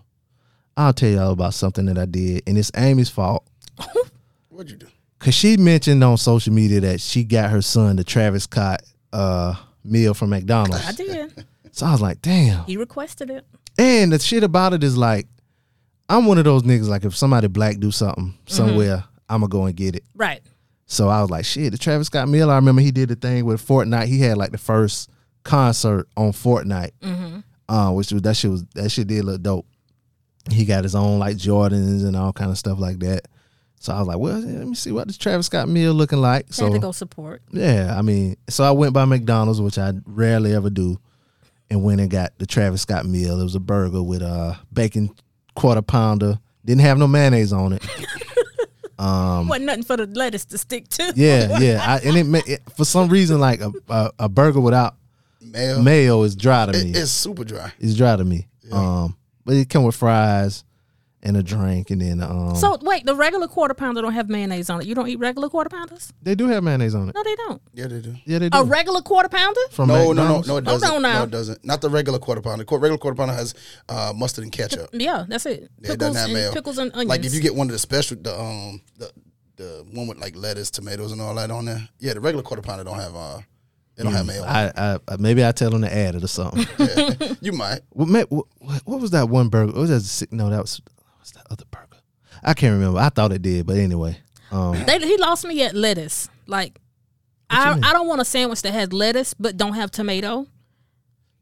I'll 0.76 0.92
tell 0.92 1.10
y'all 1.10 1.30
about 1.32 1.54
something 1.54 1.86
that 1.86 1.98
I 1.98 2.06
did, 2.06 2.42
and 2.46 2.58
it's 2.58 2.72
Amy's 2.76 3.10
fault 3.10 3.46
What'd 4.48 4.70
you 4.72 4.76
do? 4.78 4.86
Because 5.24 5.34
she 5.34 5.56
mentioned 5.56 6.04
on 6.04 6.18
social 6.18 6.52
media 6.52 6.80
that 6.80 7.00
she 7.00 7.24
got 7.24 7.48
her 7.48 7.62
son 7.62 7.96
the 7.96 8.04
Travis 8.04 8.44
Scott 8.44 8.82
uh, 9.10 9.54
meal 9.82 10.12
from 10.12 10.28
McDonald's. 10.28 10.86
I 10.86 10.92
did. 10.92 11.46
So 11.72 11.86
I 11.86 11.92
was 11.92 12.02
like, 12.02 12.20
damn. 12.20 12.62
He 12.66 12.76
requested 12.76 13.30
it. 13.30 13.46
And 13.78 14.12
the 14.12 14.18
shit 14.18 14.44
about 14.44 14.74
it 14.74 14.84
is 14.84 14.98
like, 14.98 15.26
I'm 16.10 16.26
one 16.26 16.36
of 16.36 16.44
those 16.44 16.62
niggas. 16.64 16.88
Like, 16.88 17.06
if 17.06 17.16
somebody 17.16 17.48
black 17.48 17.78
do 17.78 17.90
something 17.90 18.34
somewhere, 18.44 19.02
I'm 19.26 19.40
gonna 19.40 19.48
go 19.48 19.64
and 19.64 19.74
get 19.74 19.96
it. 19.96 20.04
Right. 20.14 20.42
So 20.84 21.08
I 21.08 21.22
was 21.22 21.30
like, 21.30 21.46
shit, 21.46 21.72
the 21.72 21.78
Travis 21.78 22.08
Scott 22.08 22.28
meal. 22.28 22.50
I 22.50 22.56
remember 22.56 22.82
he 22.82 22.90
did 22.90 23.08
the 23.08 23.16
thing 23.16 23.46
with 23.46 23.66
Fortnite. 23.66 24.08
He 24.08 24.20
had 24.20 24.36
like 24.36 24.52
the 24.52 24.58
first 24.58 25.10
concert 25.42 26.06
on 26.18 26.32
Fortnite, 26.32 26.90
uh, 27.70 27.90
which 27.92 28.12
was 28.12 28.20
that 28.20 28.36
shit 28.36 28.50
was 28.50 28.66
that 28.74 28.90
shit 28.90 29.06
did 29.06 29.24
look 29.24 29.40
dope. 29.40 29.66
He 30.50 30.66
got 30.66 30.84
his 30.84 30.94
own 30.94 31.18
like 31.18 31.38
Jordans 31.38 32.04
and 32.04 32.14
all 32.14 32.34
kind 32.34 32.50
of 32.50 32.58
stuff 32.58 32.78
like 32.78 32.98
that. 32.98 33.26
So 33.84 33.92
I 33.92 33.98
was 33.98 34.08
like, 34.08 34.16
well, 34.18 34.38
let 34.40 34.66
me 34.66 34.74
see 34.74 34.92
what 34.92 35.06
this 35.08 35.18
Travis 35.18 35.44
Scott 35.44 35.68
meal 35.68 35.92
looking 35.92 36.18
like. 36.18 36.46
So, 36.48 36.64
had 36.64 36.72
to 36.72 36.78
go 36.78 36.90
support. 36.90 37.42
yeah, 37.50 37.94
I 37.94 38.00
mean, 38.00 38.36
so 38.48 38.64
I 38.64 38.70
went 38.70 38.94
by 38.94 39.04
McDonald's, 39.04 39.60
which 39.60 39.76
I 39.76 39.92
rarely 40.06 40.54
ever 40.54 40.70
do, 40.70 40.98
and 41.68 41.84
went 41.84 42.00
and 42.00 42.10
got 42.10 42.32
the 42.38 42.46
Travis 42.46 42.80
Scott 42.80 43.04
meal. 43.04 43.38
It 43.38 43.42
was 43.44 43.54
a 43.54 43.60
burger 43.60 44.02
with 44.02 44.22
a 44.22 44.58
bacon 44.72 45.10
quarter 45.54 45.82
pounder. 45.82 46.38
Didn't 46.64 46.80
have 46.80 46.96
no 46.96 47.06
mayonnaise 47.06 47.52
on 47.52 47.74
it. 47.74 47.84
um, 48.98 49.48
Wasn't 49.48 49.66
nothing 49.66 49.82
for 49.82 49.98
the 49.98 50.06
lettuce 50.06 50.46
to 50.46 50.56
stick 50.56 50.88
to. 50.88 51.12
Yeah, 51.14 51.58
yeah. 51.58 51.84
I, 51.86 51.98
and 52.08 52.16
it, 52.16 52.24
ma- 52.24 52.40
it 52.46 52.62
for 52.74 52.86
some 52.86 53.10
reason 53.10 53.38
like 53.38 53.60
a, 53.60 53.70
a 53.90 54.10
a 54.20 54.28
burger 54.30 54.60
without 54.60 54.96
Mayo. 55.42 55.82
mayo 55.82 56.22
is 56.22 56.34
dry 56.34 56.64
to 56.66 56.72
me. 56.72 56.90
It- 56.92 56.96
it's 56.96 57.10
super 57.10 57.44
dry. 57.44 57.70
it's 57.78 57.94
dry 57.94 58.16
to 58.16 58.24
me. 58.24 58.46
Um, 58.72 59.14
but 59.44 59.56
it 59.56 59.68
come 59.68 59.84
with 59.84 59.94
fries, 59.94 60.64
and 61.24 61.36
a 61.36 61.42
drink, 61.42 61.90
and 61.90 62.00
then 62.00 62.22
um. 62.22 62.54
So 62.56 62.78
wait, 62.82 63.06
the 63.06 63.14
regular 63.14 63.48
quarter 63.48 63.74
pounder 63.74 64.02
don't 64.02 64.12
have 64.12 64.28
mayonnaise 64.28 64.68
on 64.70 64.80
it. 64.80 64.86
You 64.86 64.94
don't 64.94 65.08
eat 65.08 65.18
regular 65.18 65.48
quarter 65.48 65.70
pounders? 65.70 66.12
they 66.22 66.34
do 66.34 66.46
have 66.48 66.62
mayonnaise 66.62 66.94
on 66.94 67.08
it. 67.08 67.14
No, 67.14 67.22
they 67.22 67.34
don't. 67.36 67.62
Yeah, 67.72 67.86
they 67.86 68.00
do. 68.00 68.14
Yeah, 68.24 68.38
they 68.38 68.48
do. 68.50 68.58
A 68.58 68.64
regular 68.64 69.00
quarter 69.00 69.28
pounder? 69.28 69.60
From 69.70 69.88
No, 69.88 70.12
no, 70.12 70.24
no, 70.26 70.40
no, 70.42 70.56
it 70.58 70.64
doesn't. 70.64 70.90
on 70.90 71.02
now. 71.02 71.18
No, 71.18 71.24
it 71.24 71.30
doesn't. 71.30 71.64
Not 71.64 71.80
the 71.80 71.90
regular 71.90 72.18
quarter 72.18 72.40
pounder. 72.42 72.64
Qu- 72.64 72.76
Regular 72.78 72.98
quarter 72.98 73.16
pounder 73.16 73.34
has 73.34 73.54
uh, 73.88 74.12
mustard 74.14 74.44
and 74.44 74.52
ketchup. 74.52 74.90
Yeah, 74.92 75.24
that's 75.28 75.46
it. 75.46 75.70
Yeah, 75.80 75.92
it 75.92 75.98
doesn't 75.98 76.14
have 76.16 76.24
and 76.26 76.34
mayo. 76.34 76.52
pickles 76.52 76.78
and 76.78 76.92
onions. 76.92 77.08
Like 77.08 77.24
if 77.24 77.34
you 77.34 77.40
get 77.40 77.54
one 77.54 77.66
of 77.68 77.72
the 77.72 77.78
special, 77.78 78.16
the 78.20 78.38
um, 78.38 78.80
the 78.98 79.10
the 79.56 79.86
one 79.92 80.06
with 80.08 80.18
like 80.18 80.34
lettuce, 80.36 80.70
tomatoes, 80.70 81.12
and 81.12 81.20
all 81.20 81.34
that 81.36 81.50
on 81.50 81.64
there. 81.66 81.88
Yeah, 81.98 82.14
the 82.14 82.20
regular 82.20 82.42
quarter 82.42 82.62
pounder 82.62 82.84
don't 82.84 82.98
have 82.98 83.14
uh, 83.14 83.38
it 83.96 84.02
don't 84.02 84.12
have 84.12 84.26
mayo. 84.26 84.42
I, 84.44 84.98
I 85.08 85.16
maybe 85.18 85.44
I 85.44 85.52
tell 85.52 85.70
them 85.70 85.82
to 85.82 85.94
add 85.94 86.14
it 86.16 86.24
or 86.24 86.26
something. 86.26 86.66
You 87.40 87.52
might. 87.52 87.80
what, 87.90 88.08
what, 88.30 88.46
what 88.84 89.00
was 89.00 89.10
that 89.12 89.28
one 89.28 89.48
burger? 89.50 89.72
What 89.72 89.80
was 89.82 89.90
that? 89.90 90.00
si- 90.00 90.26
No, 90.30 90.48
that 90.50 90.60
was 90.62 90.80
what's 90.80 90.80
that 90.80 90.93
other 91.50 91.64
burger? 91.70 91.98
I 92.42 92.54
can't 92.54 92.72
remember. 92.74 92.98
I 93.00 93.08
thought 93.08 93.32
it 93.32 93.42
did, 93.42 93.66
but 93.66 93.76
anyway. 93.76 94.18
Um, 94.50 94.84
They, 94.86 94.98
he 94.98 95.16
lost 95.16 95.46
me 95.46 95.62
at 95.62 95.74
lettuce. 95.74 96.28
Like, 96.46 96.78
I, 97.50 97.78
I 97.82 97.92
don't 97.92 98.06
want 98.08 98.20
a 98.20 98.24
sandwich 98.24 98.62
that 98.62 98.72
has 98.72 98.92
lettuce 98.92 99.34
but 99.34 99.56
don't 99.56 99.74
have 99.74 99.90
tomato. 99.90 100.46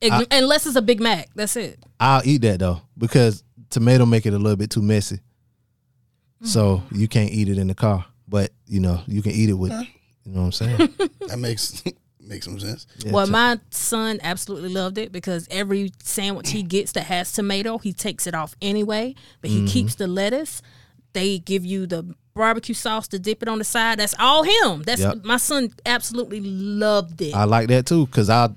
Ig- 0.01 0.27
unless 0.31 0.67
it's 0.67 0.77
a 0.77 0.83
Big 0.83 1.01
Mac. 1.01 1.29
That's 1.35 1.57
it. 1.57 1.79
I'll 2.01 2.23
eat 2.25 2.43
that 2.43 2.59
though 2.59 2.83
because 2.99 3.45
tomato 3.71 4.05
make 4.05 4.27
it 4.27 4.35
a 4.35 4.38
little 4.38 4.57
bit 4.57 4.71
too 4.71 4.83
messy. 4.83 5.21
So 6.45 6.83
you 6.91 7.07
can't 7.07 7.31
eat 7.31 7.49
it 7.49 7.57
in 7.57 7.69
the 7.69 7.75
car, 7.75 8.05
but 8.27 8.51
you 8.67 8.81
know 8.81 9.01
you 9.07 9.23
can 9.23 9.31
eat 9.31 9.49
it 9.49 9.53
with. 9.53 9.71
You 10.25 10.33
know 10.33 10.41
what 10.41 10.47
I'm 10.47 10.53
saying? 10.53 10.95
That 11.29 11.38
makes 11.38 11.83
makes 12.33 12.47
some 12.47 12.59
sense. 12.59 12.87
Yeah, 12.99 13.12
well, 13.12 13.27
my 13.27 13.61
son 13.71 14.18
absolutely 14.23 14.71
loved 14.71 14.99
it 14.99 15.12
because 15.12 15.47
every 15.51 15.92
sandwich 16.03 16.51
he 16.51 16.62
gets 16.62 16.92
that 16.92 17.05
has 17.05 17.33
tomato, 17.33 17.79
he 17.79 17.92
takes 17.92 18.27
it 18.27 18.35
off 18.35 18.55
anyway, 18.62 19.14
but 19.40 19.51
he 19.51 19.59
mm-hmm. 19.59 19.66
keeps 19.66 19.95
the 19.97 20.07
lettuce. 20.07 20.62
They 21.12 21.38
give 21.38 21.64
you 21.64 21.87
the 21.87 22.14
barbecue 22.35 22.75
sauce 22.75 23.07
to 23.09 23.18
dip 23.18 23.42
it 23.42 23.49
on 23.49 23.59
the 23.59 23.64
side. 23.64 23.99
That's 23.99 24.14
all 24.18 24.42
him. 24.42 24.83
That's 24.83 25.03
Yep. 25.03 25.25
my 25.25 25.37
son 25.37 25.71
absolutely 25.85 26.40
loved 26.40 27.21
it. 27.21 27.35
I 27.35 27.45
like 27.45 27.68
that 27.68 27.85
too 27.87 28.07
because 28.07 28.31
I 28.31 28.49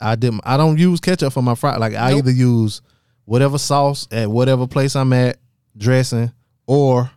I 0.00 0.14
didn't 0.14 0.42
I 0.44 0.56
don't 0.56 0.78
use 0.78 1.00
ketchup 1.00 1.32
for 1.32 1.42
my 1.42 1.56
fry. 1.56 1.76
Like 1.76 1.94
I 1.94 2.14
either 2.14 2.30
use 2.30 2.82
whatever 3.24 3.58
sauce 3.58 4.06
at 4.12 4.30
whatever 4.30 4.68
place 4.68 4.94
I'm 4.94 5.12
at, 5.12 5.38
dressing, 5.76 6.32
or 6.66 7.10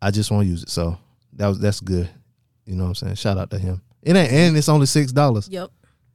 I 0.00 0.10
just 0.10 0.30
won't 0.30 0.46
use 0.46 0.62
it. 0.62 0.70
So 0.70 0.96
that 1.34 1.48
was 1.48 1.60
that's 1.60 1.80
good. 1.80 2.08
You 2.64 2.76
know 2.76 2.84
what 2.84 2.90
I'm 2.90 2.94
saying? 2.94 3.14
Shout 3.16 3.36
out 3.36 3.50
to 3.50 3.58
him. 3.58 3.82
It 4.02 4.16
ain't 4.16 4.32
and 4.32 4.56
it's 4.56 4.68
only 4.68 4.86
six 4.86 5.12
dollars. 5.12 5.48
yep. 5.48 5.70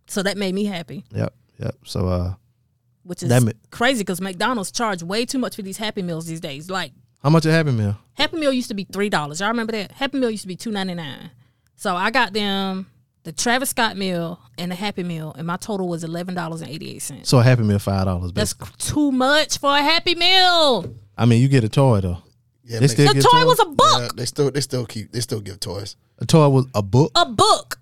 So 0.08 0.24
that 0.24 0.38
made 0.38 0.56
me 0.56 0.64
happy, 0.66 1.04
Yep, 1.14 1.34
yep. 1.60 1.76
So 1.86 2.08
uh, 2.08 2.34
which 3.04 3.24
is 3.24 3.30
That 3.30 3.44
ma- 3.44 3.52
crazy 3.72 4.02
because 4.04 4.22
McDonald's 4.22 4.72
charge 4.72 5.04
way 5.04 5.26
too 5.26 5.38
much 5.38 5.56
for 5.56 5.62
these 5.62 5.78
Happy 5.78 6.02
Meals 6.02 6.26
these 6.28 6.40
days. 6.40 6.70
Like 6.70 6.92
how 7.24 7.30
much 7.30 7.46
a 7.46 7.52
Happy 7.52 7.72
Meal? 7.72 7.98
Happy 8.14 8.38
Meal 8.38 8.54
used 8.54 8.70
to 8.70 8.74
be 8.74 8.86
three 8.86 9.10
dollars. 9.10 9.40
Y'all 9.40 9.50
remember 9.50 9.72
that? 9.74 9.92
Happy 9.92 10.18
Meal 10.20 10.30
used 10.30 10.44
to 10.44 10.48
be 10.48 10.56
two 10.56 10.72
ninety 10.72 10.94
nine. 10.94 11.32
So 11.76 11.96
I 11.96 12.10
got 12.12 12.34
them 12.34 12.88
the 13.24 13.34
Travis 13.34 13.72
Scott 13.72 13.98
meal 13.98 14.40
and 14.58 14.72
the 14.72 14.76
Happy 14.76 15.04
Meal, 15.04 15.36
and 15.38 15.46
my 15.46 15.58
total 15.58 15.90
was 15.90 16.04
eleven 16.06 16.34
dollars 16.34 16.62
and 16.62 16.72
eighty 16.72 16.92
eight 16.96 17.02
cents. 17.02 17.28
So 17.30 17.40
a 17.40 17.44
Happy 17.44 17.64
Meal 17.64 17.80
five 17.80 18.06
dollars. 18.06 18.32
That's 18.32 18.54
too 18.78 19.12
much 19.12 19.58
for 19.60 19.72
a 19.72 19.82
Happy 19.82 20.16
Meal. 20.16 20.96
I 21.18 21.26
mean, 21.26 21.42
you 21.42 21.48
get 21.50 21.64
a 21.66 21.70
toy 21.70 22.00
though. 22.00 22.20
Yeah, 22.68 22.80
They 22.80 22.88
still 22.88 23.08
The 23.08 23.14
give 23.14 23.24
toy 23.24 23.30
toys? 23.40 23.46
was 23.46 23.60
a 23.60 23.66
yeah, 23.68 23.74
book. 24.08 24.16
they 24.18 24.26
still 24.26 24.52
they 24.52 24.62
still 24.62 24.86
keep 24.86 25.12
they 25.12 25.22
still 25.22 25.40
give 25.40 25.60
toys. 25.60 25.96
A 26.20 26.26
toy 26.26 26.50
was 26.50 26.66
a 26.76 26.82
book. 26.82 27.12
A 27.16 27.26
book. 27.26 27.80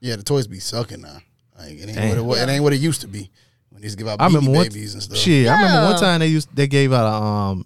Yeah, 0.00 0.16
the 0.16 0.22
toys 0.22 0.46
be 0.46 0.58
sucking 0.58 1.00
now. 1.00 1.18
Like, 1.58 1.70
it 1.78 1.88
ain't 1.88 1.94
Damn. 1.94 2.08
what 2.10 2.18
it, 2.18 2.22
wa- 2.22 2.34
it 2.34 2.48
ain't 2.48 2.62
what 2.62 2.72
it 2.72 2.80
used 2.80 3.00
to 3.02 3.06
be. 3.08 3.30
When 3.70 3.80
they 3.80 3.86
used 3.86 3.96
to 3.96 4.04
give 4.04 4.12
out 4.12 4.20
I 4.20 4.26
remember 4.26 4.50
one 4.50 4.64
babies 4.68 4.92
and 4.94 5.02
stuff. 5.02 5.16
shit. 5.16 5.46
I 5.48 5.54
remember 5.62 5.90
one 5.92 6.00
time 6.00 6.18
they 6.20 6.26
used 6.26 6.54
they 6.54 6.66
gave 6.66 6.92
out 6.92 7.06
um 7.06 7.64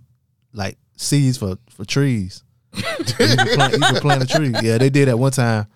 like 0.52 0.76
seeds 0.96 1.38
for 1.38 1.57
for 1.70 1.85
trees. 1.85 2.44
you, 2.74 2.83
could 2.83 3.07
plant, 3.16 3.72
you 3.74 3.81
could 3.81 4.02
plant 4.02 4.22
a 4.22 4.26
tree. 4.26 4.54
Yeah, 4.62 4.76
they 4.78 4.90
did 4.90 5.09
that 5.09 5.18
one 5.18 5.33
time. 5.33 5.66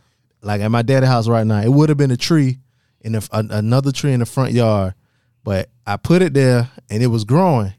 Like 0.42 0.60
at 0.60 0.68
my 0.68 0.82
daddy's 0.82 1.08
house 1.08 1.26
right 1.26 1.46
now, 1.46 1.60
it 1.62 1.68
would 1.68 1.88
have 1.88 1.96
been 1.98 2.10
a 2.10 2.16
tree 2.16 2.58
in 3.00 3.12
the, 3.12 3.28
a, 3.32 3.38
another 3.50 3.92
tree 3.92 4.12
in 4.12 4.20
the 4.20 4.26
front 4.26 4.52
yard, 4.52 4.94
but 5.42 5.70
I 5.86 5.96
put 5.96 6.20
it 6.22 6.34
there 6.34 6.70
and 6.90 7.02
it 7.02 7.06
was 7.08 7.24
growing, 7.24 7.72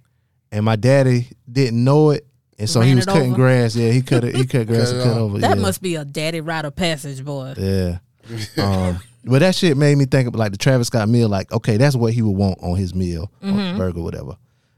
and 0.51 0.65
my 0.65 0.75
daddy 0.75 1.27
didn't 1.49 1.81
know 1.83 2.09
it, 2.11 2.25
and 2.63 2.69
so 2.69 2.81
he 2.81 2.95
was 2.95 3.05
cutting 3.05 3.27
over. 3.33 3.35
grass. 3.35 3.75
Yeah, 3.75 3.91
he 3.91 4.01
cut 4.01 4.23
it. 4.23 4.35
He 4.35 4.45
cut 4.45 4.67
grass 4.67 4.91
Cut 4.91 4.95
and 5.01 5.03
cut 5.11 5.17
over. 5.17 5.37
That 5.39 5.57
yeah. 5.57 5.61
must 5.61 5.81
be 5.81 5.95
a 5.95 6.03
daddy 6.05 6.41
rite 6.41 6.65
of 6.65 6.75
passage, 6.75 7.23
boy. 7.23 7.53
Yeah. 7.57 7.99
Um, 8.57 8.99
but 9.25 9.39
that 9.39 9.53
shit 9.55 9.75
made 9.77 9.97
me 9.97 10.05
think 10.05 10.27
of 10.29 10.35
like 10.35 10.51
the 10.53 10.57
Travis 10.57 10.87
Scott 10.87 11.07
meal. 11.09 11.27
Like, 11.29 11.51
okay, 11.51 11.75
that's 11.77 11.95
what 11.95 12.13
he 12.13 12.21
would 12.21 12.35
want 12.37 12.57
on 12.61 12.75
his 12.77 12.93
meal, 12.95 13.29
or 13.41 13.51
burger, 13.77 14.01
whatever. 14.01 14.37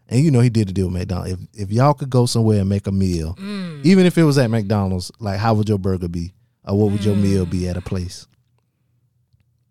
And 0.10 0.24
you 0.24 0.30
know, 0.32 0.39
he 0.39 0.50
did 0.50 0.67
the 0.67 0.74
deal 0.74 0.86
with 0.88 0.93
McDonald's. 0.95 1.34
If 1.34 1.39
if 1.54 1.71
y'all 1.71 1.93
could 1.93 2.10
go 2.10 2.26
somewhere 2.26 2.60
and 2.62 2.69
make 2.69 2.86
a 2.88 2.91
meal, 2.91 3.36
even 3.84 4.06
if 4.06 4.17
it 4.17 4.24
was 4.24 4.38
at 4.39 4.50
McDonald's, 4.50 5.12
like 5.19 5.39
how 5.39 5.54
would 5.56 5.67
your 5.69 5.78
burger 5.80 6.08
be, 6.08 6.34
or 6.63 6.78
what 6.78 6.91
would 6.91 7.04
your 7.06 7.15
meal 7.15 7.45
be 7.45 7.67
at 7.67 7.78
a 7.78 7.82
place? 7.82 8.26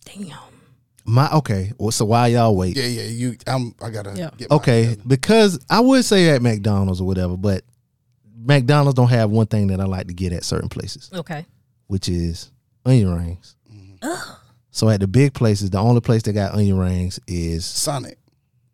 Damn. 0.05 0.37
My 1.05 1.31
okay. 1.33 1.73
Well, 1.79 1.91
so 1.91 2.05
while 2.07 2.29
y'all 2.29 2.57
wait, 2.57 2.77
Yeah, 2.77 2.87
yeah. 2.87 3.03
You, 3.05 3.37
I'm. 3.47 3.75
I 3.83 3.91
gotta 3.91 4.15
Yeah. 4.17 4.31
get. 4.37 4.51
okay, 4.51 4.97
because 5.07 5.59
I 5.69 5.81
would 5.81 6.05
say 6.05 6.31
at 6.31 6.43
McDonald's 6.43 7.01
or 7.01 7.07
whatever, 7.07 7.37
but 7.37 7.63
McDonald's 8.45 8.97
don't 8.97 9.09
have 9.09 9.31
one 9.31 9.47
thing 9.47 9.69
that 9.69 9.81
I 9.81 9.85
like 9.85 10.07
to 10.09 10.15
get 10.15 10.33
at 10.33 10.45
certain 10.45 10.69
places. 10.69 11.11
Okay. 11.13 11.47
which 11.87 12.09
is 12.09 12.51
onion 12.87 13.15
rings. 13.15 13.57
So 14.71 14.89
at 14.91 15.01
the 15.01 15.07
big 15.07 15.35
places, 15.35 15.71
the 15.71 15.79
only 15.79 16.01
place 16.01 16.23
that 16.25 16.33
got 16.33 16.53
onion 16.55 16.77
rings 16.79 17.21
is 17.29 17.65
Sonic. 17.65 18.19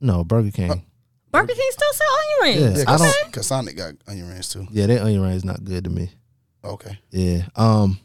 no 0.01 0.25
Burger 0.25 0.51
King. 0.51 0.83
Burger 1.31 1.53
King 1.55 1.71
still 1.71 1.93
sell 1.93 2.07
onion 2.19 2.39
rings. 2.43 2.61
Yeah, 2.79 2.85
Yeah, 2.85 2.91
I 2.93 2.97
cause, 2.97 3.01
don't- 3.23 3.33
'cause 3.33 3.47
Sonic 3.47 3.77
got 3.77 3.95
onion 4.09 4.29
rings 4.29 4.49
too. 4.49 4.67
Yeah, 4.73 4.87
that 4.87 5.03
onion 5.03 5.21
ring 5.23 5.33
is 5.33 5.45
not 5.45 5.63
good 5.65 5.85
to 5.85 5.91
me. 5.91 6.11
Okay. 6.65 6.99
Yeah. 7.11 7.43
Um, 7.55 7.99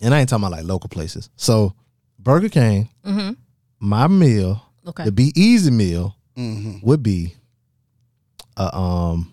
and 0.00 0.14
I 0.14 0.20
ain't 0.20 0.28
talking 0.28 0.44
about 0.44 0.56
like 0.56 0.64
local 0.66 0.88
places. 0.88 1.30
So 1.36 1.74
Burger 2.18 2.48
King, 2.48 2.88
Mm-hmm. 3.04 3.32
my 3.80 4.06
meal, 4.08 4.62
Okay. 4.86 5.04
the 5.04 5.12
be 5.12 5.32
easy 5.34 5.70
meal 5.70 6.16
Mm-hmm. 6.36 6.86
would 6.86 7.02
be 7.02 7.34
a 8.56 8.76
um 8.76 9.32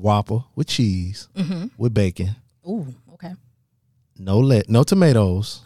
Whopper 0.00 0.44
with 0.54 0.66
cheese 0.68 1.28
Mm-hmm. 1.36 1.66
with 1.76 1.94
bacon, 1.94 2.36
Ooh. 2.68 2.86
Okay. 3.14 3.32
no 4.18 4.38
let 4.38 4.68
no 4.68 4.82
tomatoes, 4.82 5.62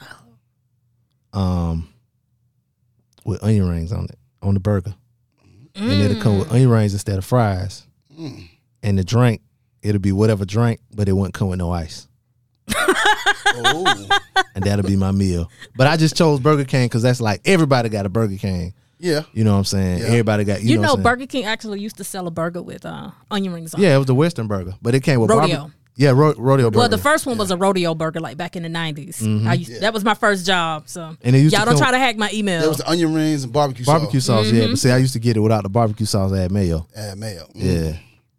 um, 1.32 1.88
with 3.24 3.42
onion 3.44 3.68
rings 3.68 3.92
on 3.92 4.04
it 4.04 4.18
on 4.42 4.54
the 4.54 4.60
burger. 4.60 4.94
and 5.74 5.90
it'll 6.02 6.20
come 6.22 6.38
with 6.38 6.50
onion 6.52 6.68
rings 6.70 6.92
instead 6.92 7.18
of 7.18 7.24
fries. 7.24 7.86
Mm. 8.18 8.48
And 8.82 8.98
the 8.98 9.04
drink, 9.04 9.40
it'll 9.82 10.00
be 10.00 10.12
whatever 10.12 10.44
drink, 10.44 10.80
but 10.92 11.08
it 11.08 11.12
wouldn't 11.12 11.34
come 11.34 11.48
with 11.48 11.58
no 11.58 11.70
ice. 11.72 12.08
Oh. 13.54 14.08
And 14.54 14.64
that'll 14.64 14.84
be 14.86 14.96
my 14.96 15.12
meal. 15.12 15.50
But 15.76 15.86
I 15.86 15.96
just 15.96 16.16
chose 16.16 16.40
Burger 16.40 16.64
King 16.64 16.86
because 16.86 17.02
that's 17.02 17.20
like 17.20 17.40
everybody 17.44 17.88
got 17.88 18.06
a 18.06 18.08
Burger 18.08 18.36
King. 18.36 18.74
Yeah. 19.02 19.22
You 19.34 19.44
know 19.44 19.52
what 19.52 19.58
I'm 19.58 19.64
saying? 19.64 19.98
Yeah. 19.98 20.04
Everybody 20.06 20.44
got 20.44 20.62
you, 20.62 20.70
You, 20.70 20.76
know, 20.76 20.82
know, 20.88 20.94
what 20.94 21.02
Burger 21.02 21.26
King 21.26 21.44
actually 21.44 21.80
used 21.80 21.96
to 21.98 22.04
sell 22.04 22.26
a 22.26 22.30
burger 22.30 22.62
with 22.62 22.86
uh, 22.86 23.10
onion 23.30 23.52
rings 23.52 23.74
on. 23.74 23.80
Yeah, 23.82 23.94
it 23.94 23.98
was 23.98 24.06
the 24.06 24.14
Western 24.14 24.46
burger, 24.46 24.74
but 24.80 24.94
it 24.94 25.00
came 25.02 25.20
with 25.20 25.30
Rodeo. 25.30 25.56
barbe- 25.56 25.72
yeah, 25.94 26.08
ro- 26.10 26.32
rodeo 26.38 26.70
burger. 26.70 26.78
Well, 26.78 26.88
the 26.88 26.96
first 26.96 27.26
one 27.26 27.36
was 27.36 27.50
a 27.50 27.56
rodeo 27.56 27.94
burger, 27.94 28.18
like 28.20 28.38
back 28.38 28.56
in 28.56 28.62
the 28.62 28.70
90s 28.70 29.46
I 29.46 29.54
used, 29.54 29.82
That 29.82 29.92
was 29.92 30.02
my 30.04 30.14
first 30.14 30.46
job. 30.46 30.84
So 30.88 31.00
Mm-hmm. 31.02 31.14
And 31.22 31.36
it 31.36 31.40
used 31.40 31.52
y'all 31.52 31.64
to 31.64 31.70
don't 31.72 31.74
come- 31.74 31.82
try 31.82 31.90
to 31.90 31.98
hack 31.98 32.16
my 32.16 32.30
email. 32.32 32.60
There 32.60 32.68
was 32.70 32.78
the 32.78 32.88
onion 32.88 33.12
rings 33.12 33.44
and 33.44 33.52
barbecue 33.52 33.84
barbecue 33.84 34.20
sauce. 34.20 34.46
sauce. 34.46 34.54
Yeah, 34.54 34.68
but 34.68 34.78
see, 34.78 34.90
I 34.90 34.96
used 34.96 35.12
to 35.12 35.18
get 35.20 35.36
it 35.36 35.40
without 35.40 35.64
the 35.64 35.68
barbecue 35.68 36.06
sauce. 36.06 36.32
I 36.32 36.38
had 36.38 36.50
mayo. 36.52 36.86
Add 36.96 37.18
mayo. 37.18 37.44
Mm. 37.54 37.90
Yeah. 37.90 37.96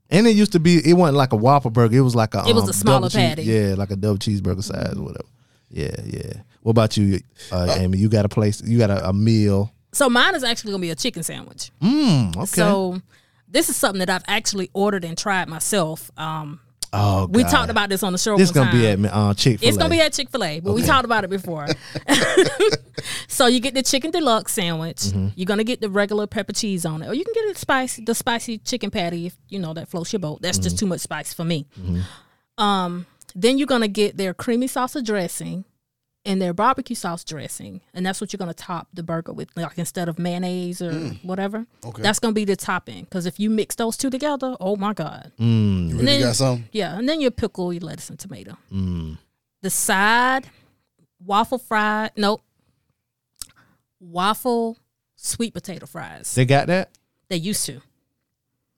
And 0.09 0.25
it 0.27 0.35
used 0.35 0.51
to 0.53 0.59
be, 0.59 0.77
it 0.77 0.93
wasn't 0.93 1.17
like 1.17 1.31
a 1.33 1.35
Whopper 1.35 1.69
burger. 1.69 1.95
It 1.97 2.01
was 2.01 2.15
like 2.15 2.33
a. 2.33 2.43
It 2.47 2.53
was 2.55 2.63
um, 2.63 2.69
a 2.69 2.73
smaller 2.73 2.97
double 2.97 3.09
cheese- 3.09 3.19
patty. 3.29 3.43
Yeah, 3.43 3.75
like 3.77 3.91
a 3.91 3.95
double 3.97 4.17
cheeseburger 4.17 4.63
size 4.63 4.95
or 4.97 5.01
whatever. 5.03 5.25
Yeah, 5.69 5.95
yeah. 6.05 6.33
What 6.61 6.71
about 6.71 6.97
you, 6.97 7.19
uh, 7.51 7.75
Amy? 7.77 7.97
You 7.99 8.09
got 8.09 8.25
a 8.25 8.29
place? 8.29 8.61
You 8.63 8.77
got 8.79 8.89
a, 8.89 9.09
a 9.09 9.13
meal? 9.13 9.71
So 9.93 10.09
mine 10.09 10.35
is 10.35 10.43
actually 10.43 10.71
gonna 10.71 10.81
be 10.81 10.89
a 10.89 10.95
chicken 10.95 11.23
sandwich. 11.23 11.71
Mm, 11.81 12.35
okay. 12.35 12.45
So 12.45 13.01
this 13.47 13.69
is 13.69 13.75
something 13.77 13.99
that 13.99 14.09
I've 14.09 14.23
actually 14.27 14.69
ordered 14.73 15.05
and 15.05 15.17
tried 15.17 15.47
myself. 15.47 16.11
Um, 16.17 16.59
oh, 16.91 17.27
we 17.31 17.43
talked 17.43 17.69
about 17.69 17.89
this 17.89 18.03
on 18.03 18.11
the 18.11 18.17
show. 18.19 18.35
This 18.37 18.51
gonna 18.51 18.71
be 18.71 18.87
at 18.87 18.99
uh, 19.05 19.33
Chick 19.33 19.59
Fil 19.59 19.67
A. 19.67 19.69
It's 19.69 19.77
gonna 19.77 19.89
be 19.89 20.01
at 20.01 20.11
Chick 20.13 20.29
Fil 20.29 20.43
A, 20.43 20.59
but 20.59 20.73
we 20.73 20.81
talked 20.83 21.05
about 21.05 21.23
it 21.23 21.29
before. 21.29 21.67
so 23.27 23.47
you 23.47 23.59
get 23.59 23.73
the 23.73 23.83
chicken 23.83 24.11
deluxe 24.11 24.53
sandwich. 24.53 24.97
Mm-hmm. 24.97 25.27
You're 25.35 25.45
gonna 25.45 25.63
get 25.63 25.81
the 25.81 25.89
regular 25.89 26.27
pepper 26.27 26.53
cheese 26.53 26.85
on 26.85 27.01
it, 27.01 27.07
or 27.07 27.13
you 27.13 27.23
can 27.23 27.33
get 27.33 27.45
it 27.45 27.57
spicy, 27.57 28.03
the 28.03 28.15
spicy 28.15 28.57
chicken 28.57 28.91
patty 28.91 29.27
if 29.27 29.37
you 29.49 29.59
know 29.59 29.73
that 29.73 29.87
floats 29.89 30.11
your 30.13 30.19
boat. 30.19 30.41
That's 30.41 30.57
Mm-hmm. 30.57 30.63
just 30.63 30.79
too 30.79 30.85
much 30.87 31.01
spice 31.01 31.33
for 31.33 31.43
me. 31.43 31.65
Um, 32.57 33.05
then 33.35 33.57
you're 33.57 33.67
gonna 33.67 33.87
get 33.87 34.17
their 34.17 34.33
creamy 34.33 34.67
salsa 34.67 35.03
dressing 35.03 35.65
and 36.25 36.41
their 36.41 36.53
barbecue 36.53 36.95
sauce 36.95 37.23
dressing, 37.23 37.81
and 37.93 38.05
that's 38.05 38.21
what 38.21 38.31
you're 38.31 38.37
gonna 38.37 38.53
top 38.53 38.87
the 38.93 39.03
burger 39.03 39.33
with, 39.33 39.49
like 39.55 39.77
instead 39.77 40.07
of 40.07 40.17
mayonnaise 40.17 40.81
or 40.81 40.93
whatever. 41.23 41.65
Okay. 41.85 42.01
That's 42.01 42.19
gonna 42.19 42.33
be 42.33 42.45
the 42.45 42.55
topping. 42.55 43.03
Because 43.03 43.25
if 43.25 43.39
you 43.39 43.49
mix 43.49 43.75
those 43.75 43.97
two 43.97 44.09
together, 44.09 44.55
oh 44.59 44.75
my 44.77 44.93
god. 44.93 45.31
Mm, 45.39 45.89
You 45.89 45.93
really 45.95 46.05
then- 46.05 46.21
got 46.21 46.35
some? 46.35 46.65
Yeah, 46.71 46.97
and 46.97 47.07
then 47.09 47.19
your 47.21 47.31
pickle, 47.31 47.73
your 47.73 47.81
lettuce, 47.81 48.09
and 48.09 48.17
tomato. 48.19 48.57
mm. 48.71 49.17
The 49.61 49.69
side, 49.69 50.49
waffle 51.19 51.57
fried. 51.57 52.11
Nope. 52.17 52.41
Waffle 53.99 54.77
sweet 55.15 55.53
potato 55.53 55.85
fries. 55.85 56.33
They 56.35 56.45
got 56.45 56.67
that? 56.67 56.89
They 57.29 57.37
used 57.37 57.65
to. 57.67 57.81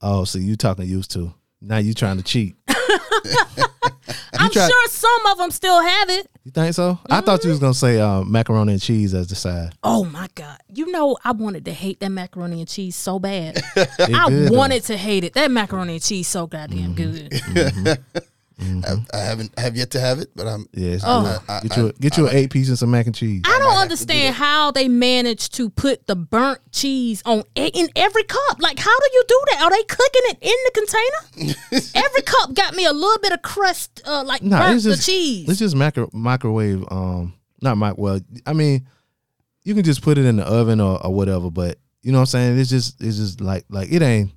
Oh, 0.00 0.24
so 0.24 0.38
you 0.38 0.56
talking 0.56 0.86
used 0.86 1.10
to? 1.12 1.34
Now 1.60 1.78
you 1.78 1.94
trying 1.94 2.18
to 2.18 2.22
cheat. 2.22 2.54
I'm 4.38 4.50
tried- 4.50 4.68
sure 4.68 4.88
some 4.88 5.26
of 5.26 5.38
them 5.38 5.50
still 5.50 5.82
have 5.82 6.10
it. 6.10 6.28
You 6.44 6.52
think 6.52 6.74
so? 6.74 6.98
I 7.10 7.20
thought 7.20 7.42
you 7.42 7.50
was 7.50 7.58
mm-hmm. 7.58 7.66
gonna 7.66 7.74
say 7.74 8.00
uh, 8.00 8.22
macaroni 8.22 8.74
and 8.74 8.82
cheese 8.82 9.14
as 9.14 9.26
the 9.28 9.34
side. 9.34 9.72
Oh 9.82 10.04
my 10.04 10.28
god! 10.34 10.58
You 10.72 10.90
know 10.92 11.16
I 11.24 11.32
wanted 11.32 11.64
to 11.64 11.72
hate 11.72 12.00
that 12.00 12.10
macaroni 12.10 12.60
and 12.60 12.68
cheese 12.68 12.96
so 12.96 13.18
bad. 13.18 13.62
It 13.76 14.14
I 14.14 14.28
good, 14.28 14.52
though. 14.52 14.56
wanted 14.56 14.84
to 14.84 14.96
hate 14.96 15.24
it. 15.24 15.32
That 15.34 15.50
macaroni 15.50 15.94
and 15.94 16.02
cheese 16.02 16.28
so 16.28 16.46
goddamn 16.46 16.94
mm-hmm. 16.94 17.26
Mm-hmm. 17.54 18.18
Mm-hmm. 18.60 19.02
I, 19.12 19.18
I 19.18 19.20
haven't 19.22 19.58
have 19.58 19.76
yet 19.76 19.90
to 19.90 20.00
have 20.00 20.18
it, 20.18 20.30
but 20.34 20.46
I'm. 20.46 20.66
Yeah, 20.72 20.96
Oh. 21.04 21.22
good. 21.22 21.50
I- 21.50 21.60
get 21.60 21.76
you 21.76 21.86
a, 21.88 21.92
get 21.92 22.16
you 22.16 22.26
an 22.28 22.34
eight 22.34 22.50
piece 22.50 22.68
and 22.68 22.78
some 22.78 22.90
mac 22.90 23.04
and 23.06 23.14
cheese. 23.14 23.42
I 23.44 23.58
don't 23.58 23.76
understand 23.76 24.34
how 24.34 24.70
they 24.70 24.88
managed 24.88 25.54
to 25.56 25.68
put 25.68 26.06
the 26.06 26.16
burnt 26.16 26.60
cheese 26.72 27.22
on 27.26 27.42
in 27.54 27.88
every 27.94 28.24
cup. 28.24 28.60
Like, 28.60 28.78
how 28.78 28.98
do 28.98 29.06
you 29.12 29.24
do 29.28 29.42
that? 29.50 29.62
Are 29.62 29.70
they 29.70 29.82
cooking 29.82 30.22
it 30.24 30.38
in 30.40 30.56
the 30.64 31.50
container? 31.50 31.82
every 31.94 32.22
cup 32.22 32.54
got 32.54 32.74
me 32.74 32.86
a 32.86 32.92
little 32.94 33.18
bit 33.20 33.32
of 33.32 33.42
crust, 33.42 34.00
uh, 34.06 34.24
like 34.24 34.42
Nah, 34.42 34.60
burnt 34.60 34.76
it's 34.76 34.84
just 34.84 35.06
the 35.06 35.12
cheese. 35.12 35.48
It's 35.50 35.58
just 35.58 35.76
micro, 35.76 36.08
microwave. 36.14 36.82
Um, 36.90 37.34
not 37.60 37.76
mic. 37.76 37.98
Well, 37.98 38.20
I 38.46 38.54
mean, 38.54 38.88
you 39.64 39.74
can 39.74 39.82
just 39.84 40.00
put 40.00 40.16
it 40.16 40.24
in 40.24 40.36
the 40.36 40.44
oven 40.44 40.80
or, 40.80 41.04
or 41.04 41.12
whatever. 41.12 41.50
But 41.50 41.78
you 42.02 42.10
know 42.12 42.18
what 42.18 42.22
I'm 42.22 42.26
saying? 42.26 42.58
It's 42.58 42.70
just 42.70 43.02
it's 43.02 43.16
just 43.18 43.40
like 43.42 43.64
like 43.68 43.92
it 43.92 44.00
ain't. 44.00 44.30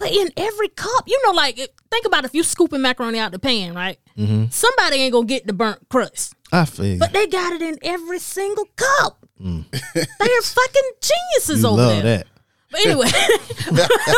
But 0.00 0.10
in 0.12 0.30
every 0.36 0.68
cup, 0.68 1.04
you 1.06 1.20
know, 1.24 1.30
like 1.32 1.56
think 1.56 2.06
about 2.06 2.24
if 2.24 2.34
you 2.34 2.42
scooping 2.42 2.82
macaroni 2.82 3.18
out 3.20 3.30
the 3.30 3.38
pan, 3.38 3.74
right? 3.74 3.98
Mm-hmm. 4.18 4.46
Somebody 4.50 4.96
ain't 4.96 5.12
gonna 5.12 5.26
get 5.26 5.46
the 5.46 5.52
burnt 5.52 5.88
crust, 5.90 6.34
I 6.50 6.64
feel. 6.64 6.98
but 6.98 7.12
they 7.12 7.26
got 7.28 7.52
it 7.52 7.62
in 7.62 7.78
every 7.82 8.18
single 8.18 8.66
cup. 8.76 9.24
they 9.38 9.52
are 9.52 10.42
fucking 10.42 10.90
geniuses 11.00 11.58
Mm. 11.58 11.62
you 11.62 11.66
over 11.68 11.76
love 11.76 12.02
there. 12.02 12.18
that. 12.18 12.26
But 12.72 12.80
anyway, 12.86 13.06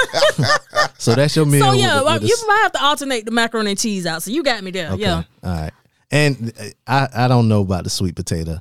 So 0.98 1.14
that's 1.14 1.34
your 1.34 1.46
meal. 1.46 1.64
so 1.64 1.72
yeah, 1.72 2.02
well, 2.02 2.14
with 2.20 2.28
you 2.28 2.34
s- 2.34 2.44
might 2.46 2.60
have 2.62 2.72
to 2.72 2.84
alternate 2.84 3.24
the 3.24 3.30
macaroni 3.30 3.70
and 3.70 3.78
cheese 3.78 4.06
out. 4.06 4.22
So 4.22 4.30
you 4.30 4.42
got 4.42 4.62
me 4.62 4.70
there. 4.70 4.90
Okay. 4.92 5.02
Yeah. 5.02 5.22
All 5.42 5.50
right. 5.50 5.72
And 6.10 6.52
uh, 6.60 6.64
I, 6.86 7.24
I 7.24 7.28
don't 7.28 7.48
know 7.48 7.62
about 7.62 7.84
the 7.84 7.90
sweet 7.90 8.14
potato 8.14 8.60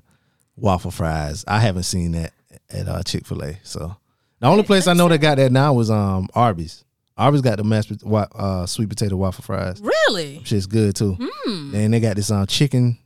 waffle 0.56 0.92
fries. 0.92 1.44
I 1.48 1.60
haven't 1.60 1.84
seen 1.84 2.14
that 2.14 2.34
at 2.70 2.88
uh, 2.88 3.04
Chick 3.04 3.28
Fil 3.28 3.44
A. 3.44 3.60
So 3.64 3.96
the 4.40 4.48
only 4.48 4.64
place 4.64 4.88
I 4.88 4.94
know 4.94 5.08
that 5.10 5.18
got 5.20 5.38
that 5.38 5.52
now 5.52 5.74
was 5.74 5.92
um 5.92 6.30
Arby's. 6.34 6.84
Arby's 7.22 7.42
got 7.42 7.58
the 7.58 7.64
mashed 7.64 7.92
uh, 8.06 8.66
sweet 8.66 8.90
potato 8.90 9.16
waffle 9.16 9.44
fries. 9.44 9.82
Really? 9.82 10.42
Shit's 10.44 10.66
good 10.66 10.96
too. 10.96 11.18
Hmm. 11.20 11.76
And 11.76 11.94
they 11.94 12.00
got 12.00 12.16
this 12.16 12.32
um 12.32 12.46
chicken 12.48 12.98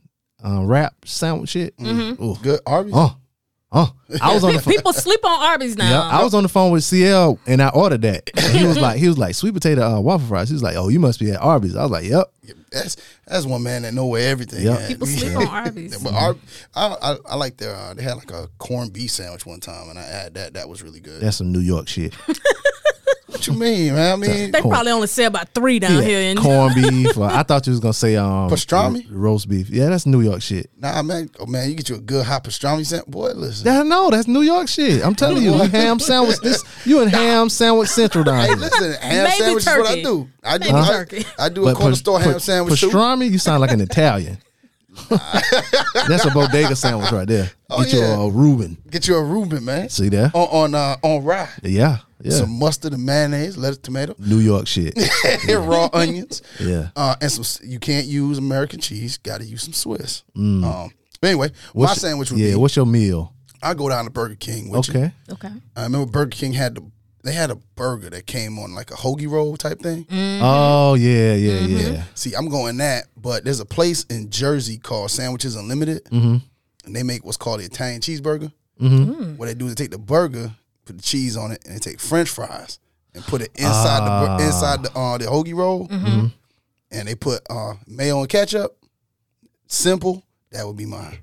um, 0.42 0.66
wrap 0.66 0.94
sandwich 1.04 1.50
shit. 1.50 1.76
Mm-hmm. 1.76 2.22
Ooh. 2.22 2.36
Good 2.42 2.60
Arby's. 2.66 2.92
Oh, 2.94 3.16
oh! 3.72 3.92
I 4.22 4.34
was 4.34 4.44
on 4.44 4.54
the 4.54 4.60
phone. 4.60 4.72
People 4.74 4.92
sleep 4.92 5.24
on 5.24 5.42
Arby's 5.42 5.76
now. 5.76 5.90
Yeah, 5.90 6.18
I 6.18 6.22
was 6.22 6.34
on 6.34 6.42
the 6.42 6.48
phone 6.48 6.72
with 6.72 6.84
CL 6.84 7.38
and 7.46 7.62
I 7.62 7.68
ordered 7.68 8.02
that. 8.02 8.30
And 8.36 8.56
he 8.58 8.66
was 8.66 8.78
like, 8.78 8.98
he 8.98 9.08
was 9.08 9.18
like 9.18 9.34
sweet 9.34 9.54
potato 9.54 9.82
uh, 9.82 10.00
waffle 10.00 10.28
fries. 10.28 10.48
He 10.48 10.54
was 10.54 10.62
like, 10.62 10.76
oh, 10.76 10.88
you 10.88 11.00
must 11.00 11.18
be 11.18 11.30
at 11.30 11.40
Arby's. 11.40 11.74
I 11.76 11.82
was 11.82 11.90
like, 11.90 12.04
yep. 12.04 12.32
That's 12.70 12.96
that's 13.26 13.46
one 13.46 13.62
man 13.62 13.82
that 13.82 13.94
know 13.94 14.06
where 14.06 14.28
everything. 14.30 14.64
Yeah. 14.64 14.74
at. 14.74 14.88
People 14.88 15.06
sleep 15.06 15.36
on 15.36 15.48
Arby's. 15.48 16.02
But 16.02 16.12
Ar- 16.12 16.36
I, 16.74 16.96
I 17.02 17.16
I 17.30 17.36
like 17.36 17.56
their 17.56 17.74
uh, 17.74 17.94
they 17.94 18.02
had 18.02 18.16
like 18.16 18.30
a 18.30 18.48
corned 18.58 18.92
beef 18.92 19.10
sandwich 19.10 19.46
one 19.46 19.60
time 19.60 19.88
and 19.88 19.98
I 19.98 20.02
had 20.02 20.34
that 20.34 20.54
that 20.54 20.68
was 20.68 20.82
really 20.82 21.00
good. 21.00 21.20
That's 21.20 21.38
some 21.38 21.52
New 21.52 21.60
York 21.60 21.88
shit. 21.88 22.14
What 23.48 23.54
you 23.54 23.60
mean, 23.60 23.94
man? 23.94 24.12
I 24.12 24.16
mean, 24.16 24.50
They 24.50 24.60
probably 24.60 24.92
only 24.92 25.06
sell 25.06 25.26
about 25.28 25.48
three 25.54 25.78
down 25.78 26.02
here. 26.02 26.20
In 26.20 26.36
corned 26.36 26.74
beef. 26.76 27.16
Or 27.16 27.24
I 27.26 27.42
thought 27.42 27.66
you 27.66 27.72
was 27.72 27.80
gonna 27.80 27.92
say 27.92 28.16
um 28.16 28.50
Pastrami? 28.50 29.06
roast 29.10 29.48
beef. 29.48 29.70
Yeah, 29.70 29.88
that's 29.88 30.06
New 30.06 30.20
York 30.20 30.42
shit. 30.42 30.70
nah, 30.78 31.02
man. 31.02 31.30
Oh 31.38 31.46
man, 31.46 31.68
you 31.68 31.74
get 31.74 31.88
you 31.88 31.96
a 31.96 32.00
good 32.00 32.24
hot 32.26 32.44
pastrami 32.44 32.84
sandwich, 32.86 33.10
boy. 33.10 33.32
Listen, 33.32 33.64
That 33.64 33.86
no, 33.86 34.10
that's 34.10 34.26
New 34.28 34.42
York 34.42 34.68
shit. 34.68 35.04
I'm 35.04 35.14
telling 35.14 35.42
you, 35.42 35.52
you 35.54 35.58
ham 35.68 35.98
sandwich. 35.98 36.38
This 36.40 36.64
you 36.84 37.02
in 37.02 37.08
ham 37.08 37.48
sandwich 37.48 37.88
central 37.88 38.24
down 38.24 38.40
Hey, 38.40 38.46
here. 38.48 38.56
listen, 38.56 38.92
ham 38.94 39.24
Maybe 39.24 39.36
sandwich 39.38 39.66
is 39.66 39.66
what 39.76 39.86
I 39.90 40.02
do. 40.02 40.28
I 40.44 40.58
do. 40.58 40.64
Maybe 40.72 40.78
I, 40.78 40.88
turkey. 40.88 41.24
I 41.38 41.48
do 41.48 41.68
a 41.68 41.74
corner 41.74 41.90
pa- 41.90 41.96
store 41.96 42.18
pa- 42.18 42.30
ham 42.30 42.38
sandwich 42.40 42.80
too. 42.80 42.88
Pastrami, 42.90 43.30
you 43.30 43.38
sound 43.38 43.60
like 43.60 43.70
an 43.72 43.80
Italian. 43.80 44.38
that's 45.10 46.24
a 46.24 46.30
bodega 46.30 46.74
sandwich 46.74 47.10
right 47.12 47.28
there. 47.28 47.50
Oh, 47.68 47.82
Get 47.84 47.92
you 47.92 47.98
yeah. 48.00 48.16
a 48.16 48.30
Reuben. 48.30 48.78
Get 48.90 49.06
you 49.08 49.16
a 49.16 49.22
Reuben, 49.22 49.64
man. 49.64 49.88
See 49.90 50.08
there? 50.08 50.30
On 50.34 50.72
on 50.72 50.74
uh, 50.74 50.96
on 51.02 51.22
rye. 51.24 51.48
Yeah, 51.62 51.98
yeah. 52.22 52.32
Some 52.32 52.58
mustard 52.58 52.92
and 52.94 53.04
mayonnaise, 53.04 53.56
lettuce, 53.56 53.78
tomato, 53.78 54.14
New 54.18 54.38
York 54.38 54.66
shit. 54.66 54.94
raw 55.48 55.88
onions. 55.92 56.42
Yeah. 56.60 56.88
Uh, 56.96 57.16
and 57.20 57.30
some. 57.30 57.68
You 57.68 57.78
can't 57.78 58.06
use 58.06 58.38
American 58.38 58.80
cheese. 58.80 59.18
Got 59.18 59.40
to 59.40 59.46
use 59.46 59.62
some 59.62 59.72
Swiss. 59.72 60.22
Um. 60.36 60.90
But 61.20 61.28
anyway, 61.28 61.48
my 61.74 61.80
What's- 61.82 62.00
sandwich 62.00 62.30
would 62.30 62.40
yeah. 62.40 62.50
be. 62.50 62.56
What's 62.56 62.76
your 62.76 62.86
meal? 62.86 63.32
I 63.62 63.74
go 63.74 63.88
down 63.88 64.04
to 64.04 64.10
Burger 64.10 64.34
King. 64.36 64.68
With 64.70 64.86
you. 64.88 64.94
Okay. 64.94 65.12
okay. 65.32 65.48
I 65.74 65.84
remember 65.84 66.10
Burger 66.10 66.30
King 66.30 66.52
had 66.52 66.74
the. 66.76 66.90
They 67.24 67.32
had 67.32 67.50
a 67.50 67.56
burger 67.74 68.08
that 68.10 68.24
came 68.26 68.56
on 68.60 68.72
like 68.72 68.92
a 68.92 68.94
hoagie 68.94 69.28
roll 69.28 69.56
type 69.56 69.80
thing. 69.80 70.04
Mm. 70.04 70.38
Oh 70.42 70.94
yeah, 70.94 71.34
yeah, 71.34 71.58
Mm-hmm. 71.58 71.94
yeah. 71.94 72.02
See, 72.14 72.34
I'm 72.34 72.48
going 72.48 72.76
that, 72.76 73.06
but 73.16 73.42
there's 73.44 73.58
a 73.58 73.64
place 73.64 74.04
in 74.04 74.30
Jersey 74.30 74.78
called 74.78 75.10
Sandwiches 75.10 75.56
Unlimited, 75.56 76.04
Mm-hmm. 76.04 76.36
and 76.86 76.94
they 76.96 77.02
make 77.02 77.24
what's 77.24 77.36
called 77.36 77.58
the 77.60 77.64
Italian 77.64 78.00
cheeseburger. 78.00 78.52
Mm. 78.80 79.38
What 79.38 79.46
they 79.46 79.54
do 79.54 79.66
is 79.66 79.74
they 79.74 79.84
take 79.84 79.90
the 79.90 79.98
burger, 79.98 80.52
put 80.86 80.96
the 80.96 81.02
cheese 81.02 81.36
on 81.36 81.52
it, 81.52 81.62
and 81.66 81.74
they 81.74 81.78
take 81.78 82.00
French 82.00 82.30
fries 82.30 82.78
and 83.14 83.22
put 83.24 83.42
it 83.42 83.50
inside 83.56 84.00
the 84.06 84.10
Ah. 84.10 84.38
inside 84.46 84.82
the 84.82 84.98
uh, 84.98 85.18
the 85.18 85.24
hoagie 85.26 85.54
roll, 85.54 85.86
Mm-hmm. 85.88 86.26
and 86.92 87.08
they 87.08 87.14
put 87.14 87.40
uh, 87.50 87.74
mayo 87.86 88.20
and 88.20 88.28
ketchup. 88.28 88.76
Simple. 89.66 90.22
That 90.52 90.66
would 90.66 90.76
be 90.76 90.86
mine. 90.86 91.18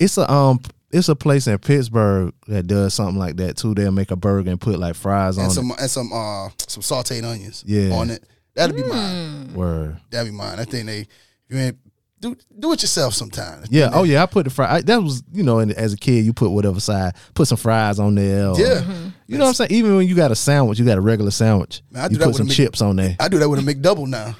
It's 0.00 0.18
a 0.18 0.30
um, 0.30 0.60
it's 0.90 1.08
a 1.08 1.14
place 1.16 1.46
in 1.46 1.58
Pittsburgh 1.58 2.34
that 2.48 2.66
does 2.66 2.94
something 2.94 3.18
like 3.18 3.36
that 3.36 3.56
too. 3.56 3.74
They'll 3.74 3.92
make 3.92 4.10
a 4.10 4.16
burger 4.16 4.50
and 4.50 4.60
put 4.60 4.78
like 4.78 4.94
fries 4.96 5.38
on 5.38 5.44
And 5.44 5.52
some 5.52 5.70
and 5.78 5.90
some 5.90 6.12
uh 6.12 6.48
some 6.66 6.82
sauteed 6.82 7.24
onions 7.24 7.62
Yeah. 7.66 7.94
on 7.94 8.10
it. 8.10 8.24
That'd 8.54 8.76
be 8.76 8.82
Mm. 8.82 8.88
mine. 8.90 9.54
Word. 9.54 10.00
That'd 10.10 10.30
be 10.32 10.36
mine. 10.36 10.58
I 10.58 10.64
think 10.64 10.86
they 10.86 11.00
if 11.00 11.08
you 11.48 11.58
ain't 11.58 11.78
do 12.24 12.36
do 12.58 12.72
it 12.72 12.80
yourself 12.82 13.12
sometimes. 13.14 13.68
Yeah. 13.70 13.90
Oh 13.92 14.02
yeah. 14.04 14.22
I 14.22 14.26
put 14.26 14.44
the 14.44 14.50
fry. 14.50 14.76
I, 14.76 14.80
that 14.82 14.96
was 15.02 15.22
you 15.32 15.42
know, 15.42 15.58
and 15.58 15.72
as 15.72 15.92
a 15.92 15.96
kid, 15.96 16.24
you 16.24 16.32
put 16.32 16.50
whatever 16.50 16.80
side, 16.80 17.14
put 17.34 17.46
some 17.48 17.58
fries 17.58 17.98
on 17.98 18.14
there. 18.14 18.48
or- 18.48 18.58
Yeah. 18.58 18.82
You 19.26 19.38
know 19.38 19.44
what 19.44 19.48
I'm 19.48 19.54
saying? 19.54 19.70
Even 19.72 19.96
when 19.96 20.06
you 20.06 20.14
got 20.14 20.30
a 20.30 20.34
sandwich, 20.36 20.78
you 20.78 20.84
got 20.84 20.98
a 20.98 21.00
regular 21.00 21.30
sandwich. 21.30 21.82
Man, 21.90 22.04
I 22.04 22.08
do 22.08 22.12
you 22.14 22.18
that 22.18 22.24
put 22.24 22.28
with 22.30 22.36
some 22.36 22.46
Mc- 22.48 22.56
chips 22.56 22.82
on 22.82 22.96
there. 22.96 23.16
I 23.18 23.28
do 23.28 23.38
that 23.38 23.48
with 23.48 23.58
a 23.58 23.62
McDouble 23.62 24.06
now. 24.06 24.34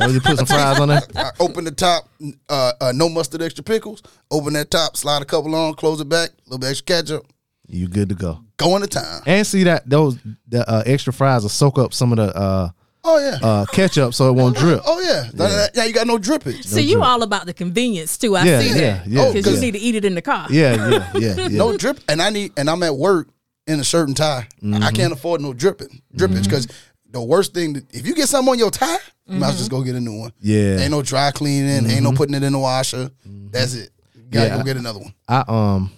or 0.06 0.10
you 0.10 0.20
put 0.20 0.36
some 0.38 0.46
fries 0.46 0.80
on 0.80 0.88
there. 0.88 1.02
I 1.16 1.30
open 1.40 1.64
the 1.64 1.70
top, 1.70 2.08
uh, 2.48 2.72
uh, 2.80 2.92
no 2.94 3.08
mustard, 3.08 3.42
extra 3.42 3.62
pickles. 3.62 4.02
Open 4.30 4.54
that 4.54 4.70
top, 4.72 4.96
slide 4.96 5.22
a 5.22 5.24
couple 5.24 5.54
on, 5.54 5.74
close 5.74 6.00
it 6.00 6.08
back, 6.08 6.30
a 6.30 6.34
little 6.46 6.58
bit 6.58 6.70
extra 6.70 6.84
ketchup. 6.86 7.26
You 7.68 7.86
good 7.86 8.08
to 8.08 8.14
go. 8.16 8.40
Go 8.56 8.74
into 8.76 8.88
town. 8.88 9.22
And 9.26 9.46
see 9.46 9.62
that 9.64 9.88
those 9.88 10.18
the 10.48 10.68
uh, 10.68 10.82
extra 10.86 11.12
fries 11.12 11.42
will 11.42 11.48
soak 11.50 11.78
up 11.78 11.94
some 11.94 12.12
of 12.12 12.16
the 12.16 12.34
uh, 12.36 12.70
Oh 13.10 13.18
yeah. 13.18 13.38
uh, 13.48 13.64
ketchup 13.66 14.12
so 14.14 14.28
it 14.28 14.32
won't 14.32 14.56
drip. 14.56 14.80
oh 14.84 15.00
yeah. 15.00 15.30
Now, 15.34 15.66
now 15.74 15.84
you 15.84 15.92
got 15.94 16.06
no 16.06 16.18
drippage. 16.18 16.64
So 16.64 16.78
you 16.78 17.02
all 17.02 17.22
about 17.22 17.46
the 17.46 17.54
convenience 17.54 18.18
too. 18.18 18.36
I 18.36 18.44
Yeah, 18.44 18.60
see 18.60 18.68
yeah, 18.68 18.74
that. 18.74 19.06
yeah, 19.06 19.32
Because 19.32 19.54
you 19.54 19.60
need 19.60 19.72
to 19.72 19.78
eat 19.78 19.94
it 19.94 20.04
in 20.04 20.14
the 20.14 20.22
car. 20.22 20.46
Yeah, 20.50 20.74
yeah, 20.90 21.10
yeah, 21.14 21.34
yeah. 21.36 21.48
No 21.48 21.76
drip, 21.76 21.98
and 22.08 22.20
I 22.20 22.30
need, 22.30 22.52
and 22.58 22.68
I'm 22.68 22.82
at 22.82 22.94
work 22.94 23.28
in 23.66 23.80
a 23.80 23.84
shirt 23.84 24.08
and 24.08 24.16
tie. 24.16 24.46
Mm-hmm. 24.62 24.82
I 24.82 24.90
can't 24.92 25.12
afford 25.12 25.40
no 25.40 25.52
dripping, 25.52 26.02
drippage 26.14 26.44
because 26.44 26.68
the 27.10 27.22
worst 27.22 27.54
thing 27.54 27.72
that, 27.74 27.94
if 27.94 28.06
you 28.06 28.14
get 28.14 28.28
something 28.28 28.52
on 28.52 28.58
your 28.58 28.70
tie, 28.70 28.98
you 29.26 29.38
might 29.38 29.48
as 29.48 29.52
well 29.52 29.58
just 29.58 29.70
go 29.70 29.82
get 29.82 29.94
a 29.94 30.00
new 30.00 30.18
one. 30.18 30.32
Yeah. 30.40 30.56
Mm-hmm. 30.60 30.80
Ain't 30.82 30.90
no 30.90 31.02
dry 31.02 31.30
cleaning. 31.30 31.86
Ain't 31.90 32.02
no 32.02 32.12
putting 32.12 32.34
it 32.34 32.42
in 32.42 32.52
the 32.52 32.58
washer. 32.58 33.10
That's 33.24 33.74
it. 33.74 33.90
You 34.14 34.22
gotta 34.30 34.48
Yeah. 34.48 34.56
go 34.58 34.64
get 34.64 34.76
another 34.76 34.98
one. 35.00 35.14
I 35.26 35.44
um 35.48 35.90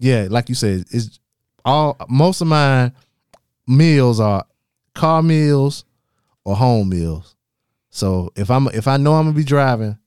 yeah, 0.00 0.26
like 0.30 0.48
you 0.48 0.54
said, 0.56 0.84
it's 0.90 1.20
all 1.64 1.96
most 2.08 2.40
of 2.40 2.48
my 2.48 2.90
meals 3.68 4.18
are 4.18 4.44
car 4.94 5.22
meals 5.22 5.84
or 6.44 6.56
home 6.56 6.88
meals. 6.88 7.36
So 7.90 8.30
if 8.36 8.50
I'm 8.50 8.68
if 8.68 8.88
I 8.88 8.96
know 8.96 9.14
I'm 9.14 9.24
gonna 9.26 9.36
be 9.36 9.44
driving 9.44 9.98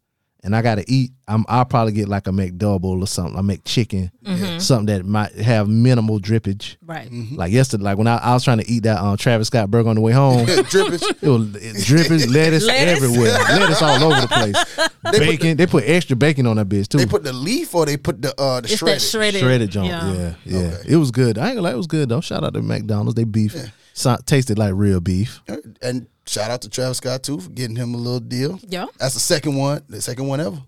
and 0.44 0.56
I 0.56 0.62
gotta 0.62 0.84
eat, 0.88 1.12
I'm 1.28 1.44
I'll 1.48 1.66
probably 1.66 1.94
get 1.94 2.08
like 2.08 2.28
a 2.28 2.32
McDouble 2.32 3.02
or 3.02 3.08
something. 3.08 3.38
I 3.38 3.42
make 3.42 3.64
chicken, 3.64 4.12
something 4.60 4.88
that 4.96 5.06
might 5.06 5.34
have 5.34 5.68
minimal 5.68 6.20
drippage. 6.20 6.78
Right. 6.84 7.10
Like 7.32 7.52
yesterday, 7.52 7.84
like 7.84 7.98
when 8.00 8.08
I, 8.08 8.18
I 8.18 8.34
was 8.34 8.44
trying 8.44 8.58
to 8.60 8.68
eat 8.70 8.84
that 8.84 9.00
um, 9.00 9.18
Travis 9.18 9.48
Scott 9.48 9.70
burger 9.72 9.90
on 9.90 9.96
the 9.96 10.02
way 10.02 10.12
home, 10.14 10.46
drippage. 10.48 11.04
it 11.24 11.30
was 11.30 11.56
it, 11.56 11.86
dripping 11.86 12.30
lettuce, 12.32 12.66
Lettuce. 12.66 13.04
everywhere, 13.04 13.32
lettuce 13.34 13.82
all 13.84 14.04
over 14.12 14.22
the 14.22 14.28
place. 14.28 15.20
Bacon, 15.20 15.58
they 15.58 15.68
put 15.68 15.84
extra 15.88 16.16
bacon 16.16 16.48
on 16.48 16.58
that 16.58 16.68
bitch 16.70 16.88
too. 16.88 16.98
They 16.98 17.06
put 17.06 17.24
the 17.24 17.34
leaf 17.34 17.74
or 17.76 17.86
they 17.86 17.98
put 17.98 18.20
the 18.22 18.30
uh 18.40 18.62
the 18.62 18.68
It's 18.68 18.78
shredded. 18.78 19.00
that 19.02 19.06
shredded. 19.06 19.42
shredded 19.42 19.70
junk. 19.70 19.90
Yeah, 19.90 20.34
yeah. 20.44 20.58
Okay. 20.60 20.82
It 20.90 20.96
was 20.98 21.12
good. 21.12 21.38
I 21.38 21.48
ain't 21.48 21.56
gonna 21.58 21.68
lie, 21.68 21.74
it 21.74 21.78
was 21.78 21.88
good 21.88 22.10
though. 22.10 22.22
Shout 22.22 22.44
out 22.44 22.54
to 22.56 22.62
McDonald's. 22.64 23.14
They 23.16 23.24
beef 23.26 23.56
so, 23.96 24.18
tasted 24.26 24.60
like 24.60 24.74
real 24.76 25.00
beef. 25.00 25.42
And 25.82 26.08
shout 26.28 26.52
out 26.52 26.62
to 26.64 26.70
Travis 26.70 26.98
Scott 26.98 27.24
too 27.24 27.40
for 27.40 27.50
getting 27.50 27.76
him 27.76 27.94
a 27.94 27.98
little 27.98 28.20
deal. 28.20 28.60
Yeah. 28.68 28.86
That's 29.00 29.14
the 29.16 29.20
second 29.20 29.56
one, 29.56 29.82
the 29.90 30.02
second 30.02 30.28
one 30.28 30.40
ever 30.42 30.62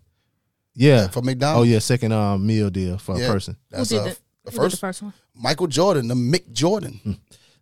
Yeah. 0.74 1.08
for 1.10 1.22
McDonald's. 1.22 1.68
Oh 1.70 1.72
yeah, 1.72 1.80
second 1.80 2.12
um 2.14 2.46
meal 2.48 2.70
deal 2.70 2.98
for 2.98 3.18
Yeah. 3.18 3.26
a 3.26 3.32
person. 3.32 3.58
Who 3.72 3.78
That's 3.78 3.90
did 3.90 4.00
uh, 4.00 4.04
the, 4.06 4.18
the 4.46 4.52
first 4.52 4.76
the 4.76 4.80
first 4.80 5.02
one? 5.04 5.14
Michael 5.36 5.68
Jordan, 5.68 6.08
the 6.08 6.16
McJordan. 6.16 7.18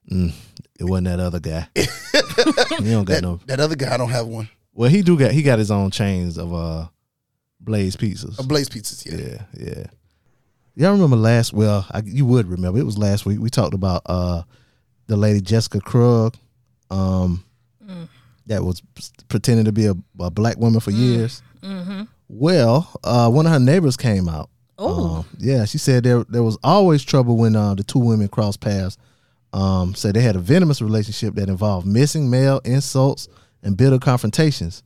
It 0.08 0.84
wasn't 0.84 1.08
that 1.08 1.20
other 1.20 1.40
guy. 1.40 1.68
he 1.76 1.86
don't 2.92 3.06
got 3.06 3.16
That, 3.16 3.22
no. 3.24 3.40
that 3.48 3.60
other 3.60 3.76
guy 3.76 3.98
don't 3.98 4.10
have 4.10 4.28
one. 4.28 4.48
Well, 4.74 4.90
he 4.90 5.02
do 5.02 5.18
got 5.18 5.32
he 5.32 5.42
got 5.42 5.58
his 5.60 5.72
own 5.72 5.90
chains 5.92 6.38
of 6.38 6.54
uh 6.54 6.88
Blaze 7.60 7.96
pizzas. 7.96 8.38
A 8.38 8.44
Blaze 8.44 8.70
Pizzas, 8.70 9.06
yeah. 9.06 9.42
Yeah, 9.58 9.68
yeah. 9.78 9.84
Y'all 10.76 10.92
remember 10.92 11.16
last? 11.16 11.54
Well, 11.54 11.88
I, 11.90 12.02
you 12.06 12.26
would 12.26 12.48
remember. 12.48 12.78
It 12.78 12.86
was 12.86 12.98
last 12.98 13.26
week. 13.26 13.40
We 13.40 13.50
talked 13.50 13.74
about 13.74 14.02
uh 14.06 14.44
the 15.08 15.16
lady 15.18 15.42
Jessica 15.42 15.80
Krug. 15.80 16.36
Um, 16.90 17.44
that 18.48 18.64
was 18.64 18.82
pretending 19.28 19.66
to 19.66 19.72
be 19.72 19.88
a, 19.88 19.96
a 20.20 20.30
black 20.30 20.58
woman 20.58 20.80
Mm. 20.80 20.84
for 20.84 20.92
years. 20.92 21.42
Mm-hmm. 21.64 22.04
Well, 22.30 22.92
uh, 23.04 23.30
one 23.30 23.48
of 23.48 23.52
her 23.52 23.60
neighbors 23.60 23.98
came 23.98 24.30
out. 24.30 24.50
Oh. 24.78 25.18
Um, 25.18 25.26
yeah, 25.40 25.66
she 25.66 25.78
said 25.80 26.04
there 26.04 26.24
there 26.26 26.44
was 26.44 26.58
always 26.64 27.04
trouble 27.04 27.38
when 27.38 27.56
uh, 27.56 27.74
the 27.76 27.84
two 27.84 28.00
women 28.00 28.28
crossed 28.28 28.60
paths. 28.62 28.98
Um, 29.54 29.96
said 29.96 30.16
they 30.16 30.22
had 30.22 30.36
a 30.36 30.40
venomous 30.40 30.82
relationship 30.82 31.34
that 31.36 31.48
involved 31.50 31.88
missing 31.88 32.30
mail, 32.30 32.60
insults, 32.66 33.28
and 33.64 33.78
bitter 33.78 33.98
confrontations. 34.00 34.84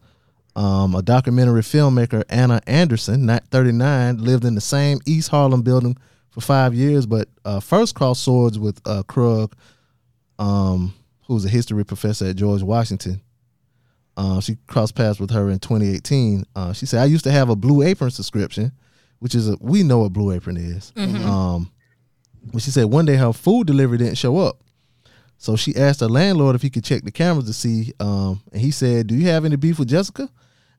Um, 0.55 0.93
a 0.95 1.01
documentary 1.01 1.61
filmmaker, 1.61 2.23
Anna 2.29 2.61
Anderson, 2.67 3.25
not 3.25 3.45
39, 3.47 4.17
lived 4.19 4.45
in 4.45 4.55
the 4.55 4.61
same 4.61 4.99
East 5.07 5.29
Harlem 5.29 5.63
building 5.63 5.97
for 6.29 6.41
five 6.41 6.73
years, 6.75 7.05
but 7.07 7.27
uh, 7.45 7.59
first 7.59 7.95
crossed 7.95 8.23
swords 8.23 8.59
with 8.59 8.79
uh, 8.85 9.01
Krug, 9.03 9.55
um, 10.39 10.93
who 11.27 11.35
was 11.35 11.45
a 11.45 11.49
history 11.49 11.85
professor 11.85 12.25
at 12.25 12.35
George 12.37 12.63
Washington. 12.63 13.21
Uh, 14.17 14.41
she 14.41 14.57
crossed 14.67 14.95
paths 14.95 15.19
with 15.19 15.29
her 15.31 15.49
in 15.49 15.59
2018. 15.59 16.45
Uh, 16.55 16.73
she 16.73 16.85
said, 16.85 17.01
"I 17.01 17.05
used 17.05 17.23
to 17.25 17.31
have 17.31 17.49
a 17.49 17.55
Blue 17.55 17.83
Apron 17.83 18.09
subscription, 18.09 18.71
which 19.19 19.35
is 19.35 19.47
a 19.47 19.57
we 19.61 19.83
know 19.83 19.99
what 19.99 20.13
Blue 20.13 20.31
Apron 20.31 20.57
is." 20.57 20.91
Um, 21.25 21.71
but 22.51 22.61
she 22.61 22.71
said 22.71 22.85
one 22.85 23.05
day 23.05 23.15
her 23.15 23.31
food 23.31 23.67
delivery 23.67 23.97
didn't 23.97 24.17
show 24.17 24.37
up, 24.37 24.61
so 25.37 25.55
she 25.55 25.75
asked 25.75 25.99
her 26.01 26.07
landlord 26.09 26.55
if 26.55 26.61
he 26.61 26.69
could 26.69 26.83
check 26.83 27.03
the 27.03 27.11
cameras 27.11 27.45
to 27.45 27.53
see. 27.53 27.93
Um, 27.99 28.41
and 28.51 28.61
he 28.61 28.71
said, 28.71 29.07
"Do 29.07 29.15
you 29.15 29.27
have 29.27 29.45
any 29.45 29.55
beef 29.55 29.79
with 29.79 29.89
Jessica?" 29.89 30.29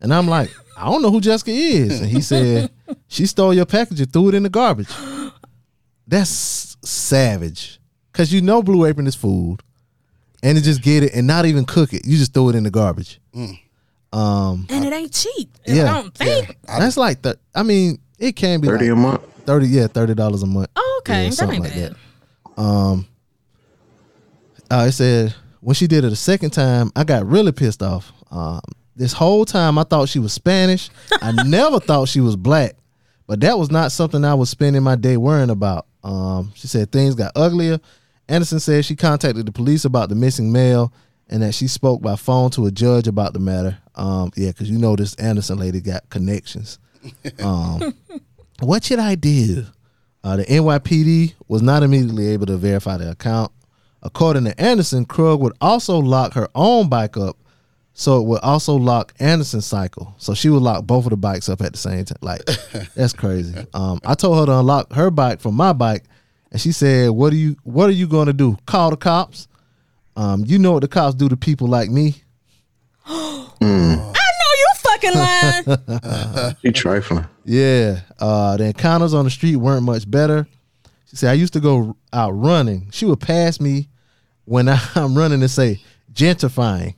And 0.02 0.12
I'm 0.12 0.26
like, 0.26 0.50
"I 0.76 0.86
don't 0.86 1.00
know 1.02 1.11
who 1.11 1.20
Jessica 1.20 1.50
is." 1.50 2.00
And 2.00 2.11
he 2.11 2.20
said, 2.20 2.70
"She 3.08 3.24
stole 3.26 3.54
your 3.54 3.66
package 3.66 4.00
and 4.00 4.12
threw 4.12 4.28
it 4.28 4.34
in 4.34 4.42
the 4.42 4.50
garbage." 4.50 4.88
That's 6.06 6.76
savage, 6.84 7.79
cause 8.20 8.32
you 8.32 8.42
know 8.42 8.62
Blue 8.62 8.84
Apron 8.84 9.06
is 9.06 9.14
food, 9.14 9.62
and 10.42 10.58
to 10.58 10.62
just 10.62 10.82
get 10.82 11.02
it 11.02 11.14
and 11.14 11.26
not 11.26 11.46
even 11.46 11.64
cook 11.64 11.92
it, 11.94 12.04
you 12.06 12.18
just 12.18 12.34
throw 12.34 12.48
it 12.50 12.54
in 12.54 12.64
the 12.64 12.70
garbage. 12.70 13.18
Um, 14.12 14.66
And 14.68 14.84
it 14.84 14.92
ain't 14.92 15.12
cheap. 15.12 15.56
Yeah. 15.66 15.84
I 15.96 16.02
don't 16.02 16.14
think. 16.14 16.56
that's 16.66 16.96
like 16.96 17.22
the. 17.22 17.38
I 17.54 17.62
mean, 17.62 17.98
it 18.18 18.36
can 18.36 18.60
be 18.60 18.66
Thirty 18.68 18.90
like 18.90 18.98
a 18.98 19.00
month. 19.00 19.22
thirty. 19.46 19.66
Yeah, 19.68 19.86
thirty 19.86 20.14
dollars 20.14 20.42
a 20.42 20.46
month. 20.46 20.68
Oh, 20.76 21.00
okay. 21.02 21.24
Yeah, 21.24 21.28
that 21.30 21.34
something 21.36 21.64
ain't 21.64 21.64
like 21.64 21.74
bad. 21.74 21.94
that. 22.56 22.60
Um, 22.62 23.06
uh, 24.70 24.86
it 24.88 24.92
said 24.92 25.34
when 25.60 25.74
she 25.74 25.86
did 25.86 26.04
it 26.04 26.12
a 26.12 26.16
second 26.16 26.50
time, 26.50 26.90
I 26.96 27.04
got 27.04 27.24
really 27.26 27.52
pissed 27.52 27.82
off. 27.82 28.12
Um, 28.30 28.60
this 28.96 29.12
whole 29.12 29.44
time 29.44 29.78
I 29.78 29.84
thought 29.84 30.08
she 30.08 30.18
was 30.18 30.32
Spanish. 30.32 30.90
I 31.22 31.32
never 31.46 31.80
thought 31.80 32.08
she 32.08 32.20
was 32.20 32.36
black, 32.36 32.74
but 33.26 33.40
that 33.40 33.58
was 33.58 33.70
not 33.70 33.92
something 33.92 34.24
I 34.24 34.34
was 34.34 34.50
spending 34.50 34.82
my 34.82 34.96
day 34.96 35.16
worrying 35.16 35.50
about. 35.50 35.86
Um, 36.02 36.52
she 36.54 36.66
said 36.66 36.90
things 36.90 37.14
got 37.14 37.32
uglier. 37.36 37.78
Anderson 38.30 38.60
said 38.60 38.84
she 38.84 38.96
contacted 38.96 39.44
the 39.44 39.52
police 39.52 39.84
about 39.84 40.08
the 40.08 40.14
missing 40.14 40.52
mail 40.52 40.92
and 41.28 41.42
that 41.42 41.54
she 41.54 41.66
spoke 41.66 42.00
by 42.00 42.16
phone 42.16 42.50
to 42.50 42.66
a 42.66 42.70
judge 42.70 43.06
about 43.08 43.32
the 43.32 43.40
matter. 43.40 43.78
Um, 43.96 44.30
yeah, 44.36 44.48
because 44.48 44.70
you 44.70 44.78
know 44.78 44.94
this 44.96 45.14
Anderson 45.16 45.58
lady 45.58 45.80
got 45.80 46.08
connections. 46.10 46.78
Um, 47.42 47.94
what 48.60 48.84
should 48.84 48.98
I 48.98 49.14
do? 49.14 49.64
Uh, 50.22 50.36
the 50.36 50.44
NYPD 50.44 51.32
was 51.48 51.62
not 51.62 51.82
immediately 51.82 52.28
able 52.28 52.44
to 52.46 52.58
verify 52.58 52.98
the 52.98 53.10
account. 53.10 53.52
According 54.02 54.44
to 54.44 54.60
Anderson, 54.60 55.06
Krug 55.06 55.40
would 55.40 55.54
also 55.62 55.98
lock 55.98 56.34
her 56.34 56.48
own 56.54 56.90
bike 56.90 57.16
up, 57.16 57.38
so 57.94 58.20
it 58.20 58.26
would 58.26 58.42
also 58.42 58.74
lock 58.74 59.14
Anderson's 59.18 59.64
cycle. 59.64 60.14
So 60.18 60.34
she 60.34 60.50
would 60.50 60.62
lock 60.62 60.84
both 60.84 61.06
of 61.06 61.10
the 61.10 61.16
bikes 61.16 61.48
up 61.48 61.62
at 61.62 61.72
the 61.72 61.78
same 61.78 62.04
time. 62.04 62.18
Like 62.20 62.44
that's 62.94 63.14
crazy. 63.14 63.66
Um, 63.72 64.00
I 64.04 64.14
told 64.14 64.38
her 64.38 64.46
to 64.46 64.58
unlock 64.58 64.92
her 64.92 65.10
bike 65.10 65.40
from 65.40 65.54
my 65.54 65.72
bike, 65.72 66.04
and 66.53 66.61
she 66.61 66.72
said, 66.72 67.11
"What 67.11 67.32
are 67.32 67.36
you? 67.36 67.57
What 67.64 67.88
are 67.88 67.92
you 67.92 68.07
going 68.07 68.26
to 68.26 68.32
do? 68.32 68.57
Call 68.66 68.90
the 68.90 68.96
cops? 68.96 69.48
Um, 70.16 70.44
you 70.46 70.59
know 70.59 70.72
what 70.72 70.82
the 70.82 70.88
cops 70.88 71.14
do 71.14 71.28
to 71.28 71.36
people 71.36 71.68
like 71.68 71.90
me? 71.90 72.16
I 73.07 73.46
know 73.62 74.12
you 74.59 74.68
fucking 74.76 75.14
lying. 75.14 76.57
She 76.62 76.72
trifling. 76.72 77.26
Yeah. 77.44 78.01
Uh, 78.18 78.57
the 78.57 78.64
encounters 78.66 79.14
on 79.14 79.24
the 79.24 79.30
street 79.30 79.57
weren't 79.57 79.84
much 79.84 80.11
better. 80.11 80.46
She 81.09 81.16
said, 81.16 81.30
I 81.30 81.34
used 81.34 81.53
to 81.55 81.61
go 81.61 81.96
out 82.12 82.30
running. 82.32 82.88
She 82.92 83.05
would 83.07 83.20
pass 83.20 83.61
me 83.61 83.88
when 84.44 84.68
I'm 84.94 85.16
running 85.16 85.40
and 85.42 85.51
say, 85.51 85.80
gentrifying. 86.12 86.94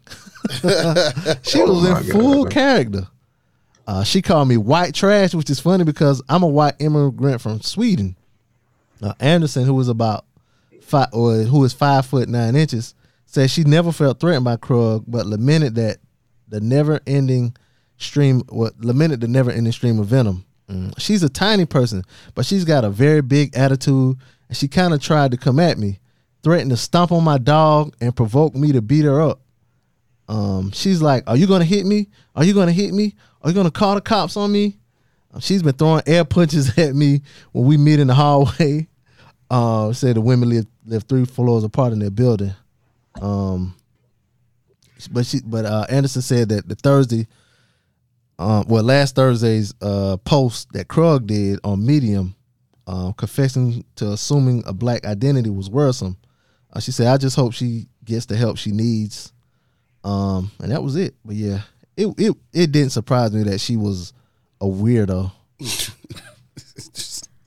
she 1.43 1.63
was 1.63 1.87
Oh 1.87 1.93
my 1.93 2.01
in 2.01 2.07
full 2.07 2.45
character. 2.47 3.07
Uh, 3.87 4.05
she 4.05 4.23
called 4.23 4.49
me 4.49 4.57
white 4.57 4.95
trash, 4.95 5.35
which 5.35 5.51
is 5.51 5.61
funny 5.61 5.85
because 5.85 6.23
I'm 6.29 6.43
a 6.43 6.49
white 6.49 6.75
immigrant 6.79 7.41
from 7.41 7.61
Sweden. 7.61 8.17
Uh, 9.03 9.15
Anderson, 9.21 9.65
who 9.65 9.75
was 9.75 9.89
about 9.89 10.25
five 10.83 11.09
or 11.13 11.43
who 11.43 11.65
is 11.65 11.73
five 11.73 12.07
foot 12.07 12.29
nine 12.29 12.55
inches, 12.55 12.95
said 13.27 13.51
she 13.51 13.65
never 13.65 13.93
felt 13.93 14.21
threatened 14.21 14.45
by 14.45 14.57
Krug, 14.57 15.05
but 15.07 15.27
lamented 15.27 15.75
that 15.77 15.99
the 16.49 16.61
never 16.61 17.01
ending 17.07 17.57
stream 17.97 18.43
what 18.49 18.79
lamented 18.81 19.21
the 19.21 19.29
never 19.29 19.51
ending 19.51 19.73
stream 19.73 19.99
of 19.99 20.07
venom. 20.07 20.45
Mm. 20.69 20.95
She's 20.99 21.23
a 21.23 21.29
tiny 21.29 21.65
person, 21.67 22.05
but 22.35 22.47
she's 22.47 22.65
got 22.65 22.85
a 22.85 22.91
very 22.91 23.23
big 23.23 23.57
attitude, 23.57 24.17
and 24.49 24.57
she 24.57 24.69
kind 24.69 24.93
of 24.95 25.01
tried 25.01 25.31
to 25.33 25.37
come 25.37 25.59
at 25.59 25.79
me, 25.79 25.99
threatened 26.43 26.71
to 26.71 26.77
stomp 26.77 27.11
on 27.11 27.25
my 27.25 27.39
dog 27.39 27.95
and 28.01 28.15
provoke 28.15 28.55
me 28.55 28.73
to 28.73 28.83
beat 28.83 29.05
her 29.05 29.21
up. 29.21 29.41
Um, 30.29 30.71
she's 30.73 31.03
like, 31.03 31.25
"Are 31.27 31.37
you 31.37 31.47
gonna 31.47 31.65
hit 31.65 31.87
me? 31.87 32.09
Are 32.35 32.45
you 32.45 32.55
gonna 32.55 32.73
hit 32.73 32.95
me? 32.95 33.15
Are 33.43 33.51
you 33.51 33.55
gonna 33.55 33.71
call 33.71 33.95
the 33.95 34.01
cops 34.01 34.37
on 34.37 34.53
me?" 34.53 34.79
Uh, 35.35 35.41
She's 35.41 35.63
been 35.63 35.75
throwing 35.75 36.03
air 36.07 36.25
punches 36.25 36.77
at 36.79 36.95
me 36.95 37.23
when 37.53 37.65
we 37.65 37.77
meet 37.77 37.99
in 37.99 38.07
the 38.09 38.15
hallway. 38.15 38.89
Uh, 39.53 39.93
said 39.93 40.17
the 40.17 40.21
women 40.23 40.49
live 40.49 40.67
live 40.87 41.03
three 41.03 41.27
floors 41.27 41.63
apart 41.63 41.93
in 41.93 41.99
their 41.99 42.11
building. 42.11 42.55
Um, 43.21 43.75
but 45.11 45.27
she, 45.27 45.41
but 45.45 45.67
uh, 45.67 45.85
Anderson 45.91 46.23
said 46.23 46.49
that 46.49 46.67
the 46.67 46.75
Thursday, 46.75 47.27
um, 48.39 48.65
well, 48.67 48.83
last 48.83 49.15
Thursday's 49.15 49.75
uh 49.83 50.17
post 50.25 50.73
that 50.73 50.89
Krug 50.89 51.27
did 51.27 51.61
on 51.65 51.85
Medium, 51.85 52.35
um, 52.87 53.13
confessing 53.13 53.85
to 53.97 54.13
assuming 54.13 54.63
a 54.65 54.73
black 54.73 55.05
identity 55.05 55.51
was 55.51 55.69
worrisome. 55.69 56.17
Uh, 56.73 56.81
she 56.81 56.91
said, 56.91 57.09
"I 57.09 57.19
just 57.19 57.37
hope 57.37 57.53
she 57.53 57.89
gets 58.07 58.25
the 58.25 58.39
help 58.39 58.57
she 58.57 58.71
needs." 58.71 59.35
Um, 60.03 60.51
and 60.61 60.73
that 60.73 60.83
was 60.83 60.97
it. 60.97 61.15
But 61.27 61.37
yeah, 61.37 61.61
it 61.95 62.07
it 62.17 62.35
it 62.55 62.73
didn't 62.73 62.93
surprise 62.93 63.33
me 63.33 63.43
that 63.43 63.61
she 63.61 63.77
was 63.77 64.15
a 64.63 64.65
weirdo. 64.65 65.31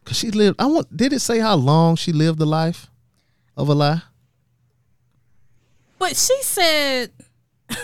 Cause 0.05 0.17
she 0.17 0.31
lived. 0.31 0.55
I 0.61 0.65
want. 0.67 0.95
Did 0.95 1.13
it 1.13 1.19
say 1.19 1.39
how 1.39 1.55
long 1.55 1.95
she 1.95 2.11
lived 2.13 2.37
the 2.39 2.45
life 2.45 2.87
of 3.57 3.67
a 3.69 3.73
lie? 3.73 4.03
But 5.97 6.15
she 6.15 6.37
said, 6.43 7.11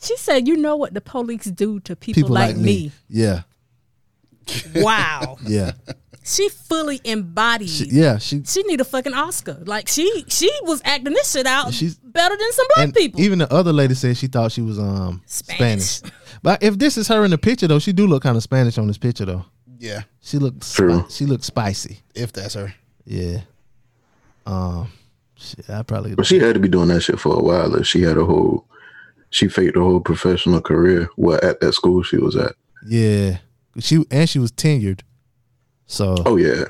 she 0.00 0.16
said, 0.16 0.46
you 0.46 0.56
know 0.56 0.76
what 0.76 0.94
the 0.94 1.00
police 1.00 1.44
do 1.44 1.80
to 1.80 1.96
people, 1.96 2.28
like, 2.28 2.56
me. 2.56 2.92
Yeah, 3.08 3.42
Wow. 4.74 5.38
yeah, 5.46 5.72
she 6.22 6.48
fully 6.48 7.00
embodied. 7.04 7.70
she, 7.70 7.86
yeah. 7.86 8.18
She 8.18 8.42
She 8.44 8.62
need 8.64 8.80
a 8.80 8.84
fucking 8.84 9.14
Oscar. 9.14 9.58
Like 9.64 9.88
she 9.88 10.24
she 10.28 10.50
was 10.62 10.80
acting 10.84 11.14
this 11.14 11.32
shit 11.32 11.46
out 11.46 11.72
She's- 11.74 11.94
better 12.02 12.36
than 12.36 12.52
some 12.52 12.66
black 12.74 12.94
people. 12.94 13.20
even 13.20 13.38
the 13.38 13.52
other 13.52 13.72
lady 13.72 13.94
said 13.94 14.16
she 14.16 14.26
thought 14.26 14.52
she 14.52 14.62
was 14.62 14.78
um 14.78 15.22
Spanish. 15.26 15.84
Spanish. 15.84 16.14
But 16.42 16.62
if 16.62 16.78
this 16.78 16.96
is 16.98 17.08
her 17.08 17.24
in 17.24 17.30
the 17.30 17.38
picture 17.38 17.66
though, 17.66 17.78
she 17.78 17.92
do 17.92 18.06
look 18.06 18.22
kind 18.22 18.36
of 18.36 18.42
Spanish 18.42 18.78
on 18.78 18.86
this 18.86 18.98
picture 18.98 19.24
though. 19.24 19.44
Yeah, 19.78 20.02
She 20.20 20.38
looks 20.38 20.72
True. 20.74 21.04
she 21.08 21.24
looks 21.26 21.46
spicy. 21.46 22.00
if 22.14 22.32
that's 22.32 22.54
her. 22.54 22.74
Yeah. 23.04 23.40
Um. 24.46 24.90
Shit, 25.36 25.70
I 25.70 25.82
probably. 25.84 26.14
But 26.16 26.26
she 26.26 26.38
had 26.40 26.54
to 26.54 26.60
be 26.60 26.68
doing 26.68 26.88
that 26.88 27.00
shit 27.02 27.20
for 27.20 27.38
a 27.38 27.42
while. 27.42 27.74
If 27.76 27.86
she 27.86 28.02
had 28.02 28.16
a 28.16 28.24
whole, 28.24 28.66
she 29.30 29.46
faked 29.48 29.76
a 29.76 29.80
whole 29.80 30.00
professional 30.00 30.60
career. 30.60 31.08
Well, 31.16 31.38
at 31.42 31.60
that 31.60 31.74
school 31.74 32.02
she 32.02 32.16
was 32.16 32.34
at. 32.36 32.54
Yeah. 32.86 33.38
She 33.78 34.04
and 34.10 34.28
she 34.28 34.38
was 34.40 34.50
tenured. 34.50 35.02
So. 35.86 36.16
Oh 36.26 36.36
yeah, 36.36 36.64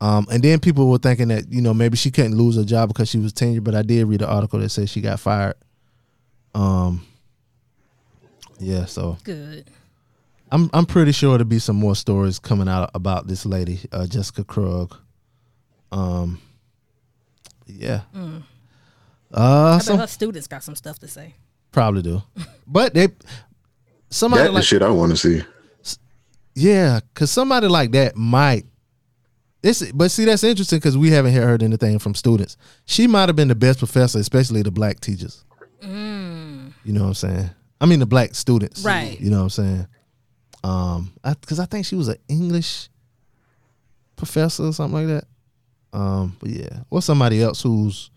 Um, 0.00 0.26
and 0.30 0.42
then 0.42 0.60
people 0.60 0.88
were 0.88 0.98
thinking 0.98 1.28
that 1.28 1.50
you 1.52 1.60
know 1.60 1.74
maybe 1.74 1.96
she 1.96 2.10
couldn't 2.12 2.36
lose 2.36 2.54
her 2.56 2.64
job 2.64 2.88
because 2.88 3.08
she 3.08 3.18
was 3.18 3.32
tenured, 3.32 3.64
but 3.64 3.74
I 3.74 3.82
did 3.82 4.06
read 4.06 4.22
an 4.22 4.28
article 4.28 4.60
that 4.60 4.68
said 4.68 4.88
she 4.88 5.00
got 5.00 5.18
fired. 5.18 5.56
Um, 6.54 7.04
yeah, 8.60 8.84
so 8.84 9.18
Good. 9.24 9.68
I'm 10.52 10.68
I'm 10.72 10.86
pretty 10.86 11.12
sure 11.12 11.30
there'll 11.32 11.44
be 11.44 11.58
some 11.58 11.76
more 11.76 11.94
stories 11.96 12.38
coming 12.38 12.68
out 12.68 12.90
about 12.94 13.26
this 13.28 13.46
lady, 13.46 13.80
uh, 13.92 14.06
Jessica 14.06 14.44
Krug. 14.44 14.96
Um, 15.92 16.40
yeah, 17.66 18.02
uh, 18.14 18.18
Mm. 18.18 18.42
I 19.32 19.76
bet 19.76 19.84
some 19.84 19.98
her 19.98 20.06
students 20.06 20.46
got 20.48 20.62
some 20.64 20.74
stuff 20.74 20.98
to 21.00 21.08
say. 21.08 21.34
probably 21.72 22.02
do, 22.02 22.22
but 22.66 22.94
they 22.94 23.08
somebody 24.10 24.42
that's 24.42 24.50
the 24.50 24.54
like 24.54 24.64
shit 24.64 24.82
I 24.82 24.90
want 24.90 25.12
to 25.12 25.16
see. 25.16 25.42
Yeah, 26.54 27.00
because 27.14 27.30
somebody 27.30 27.68
like 27.68 27.92
that 27.92 28.16
might. 28.16 28.66
It's 29.62 29.92
but 29.92 30.10
see 30.10 30.24
that's 30.24 30.42
interesting 30.42 30.78
because 30.78 30.96
we 30.98 31.10
haven't 31.10 31.34
heard 31.34 31.62
anything 31.62 31.98
from 31.98 32.14
students. 32.14 32.56
She 32.86 33.06
might 33.06 33.28
have 33.28 33.36
been 33.36 33.48
the 33.48 33.54
best 33.54 33.78
professor, 33.78 34.18
especially 34.18 34.62
the 34.62 34.70
black 34.70 35.00
teachers. 35.00 35.44
You 35.82 36.92
know 36.94 37.02
what 37.02 37.08
I'm 37.08 37.14
saying? 37.14 37.50
I 37.80 37.86
mean 37.86 38.00
the 38.00 38.06
black 38.06 38.34
students, 38.34 38.82
Right. 38.84 39.18
You 39.20 39.30
know 39.30 39.38
what 39.38 39.42
I'm 39.44 39.50
saying? 39.50 39.86
Um, 40.62 41.12
because 41.22 41.58
I, 41.58 41.64
think 41.64 41.86
she 41.86 41.94
was 41.94 42.08
an 42.08 42.18
English 42.28 42.88
professor 44.16 44.64
or 44.64 44.72
something 44.72 45.06
like 45.06 45.06
that. 45.06 45.98
Um, 45.98 46.36
but 46.38 46.50
yeah, 46.50 46.80
or 46.90 47.02
somebody 47.02 47.42
else 47.42 47.62
who's 47.62 48.10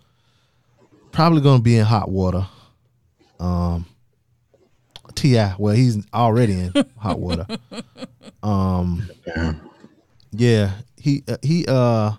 probably 1.12 1.42
going 1.42 1.60
to 1.60 1.64
be 1.64 1.78
in 1.78 1.86
hot 1.86 2.10
water. 2.10 2.46
Um, 3.40 3.86
Ti, 5.16 5.52
well, 5.58 5.74
he's 5.74 6.06
already 6.14 6.54
in 6.54 6.74
hot 6.98 7.20
water. 7.20 7.46
Um, 8.44 9.10
yeah, 10.32 10.72
he 10.98 11.24
uh, 11.30 11.38
he 11.42 11.66
uh 11.66 12.12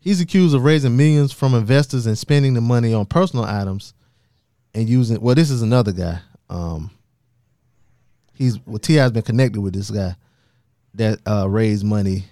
he's 0.00 0.20
accused 0.20 0.54
of 0.54 0.64
raising 0.64 0.96
millions 0.96 1.30
from 1.30 1.54
investors 1.54 2.06
and 2.06 2.16
spending 2.16 2.54
the 2.54 2.62
money 2.62 2.94
on 2.94 3.04
personal 3.04 3.44
items 3.44 3.92
and 4.74 4.88
using. 4.88 5.20
Well, 5.20 5.34
this 5.34 5.50
is 5.50 5.60
another 5.60 5.92
guy. 5.92 6.20
Um, 6.48 6.90
he's 8.34 8.58
well, 8.66 8.78
Ti 8.78 8.94
has 8.94 9.12
been 9.12 9.22
connected 9.22 9.60
with 9.60 9.74
this 9.74 9.90
guy 9.90 10.16
that 10.94 11.20
uh 11.26 11.48
raised 11.48 11.84
money 11.84 12.24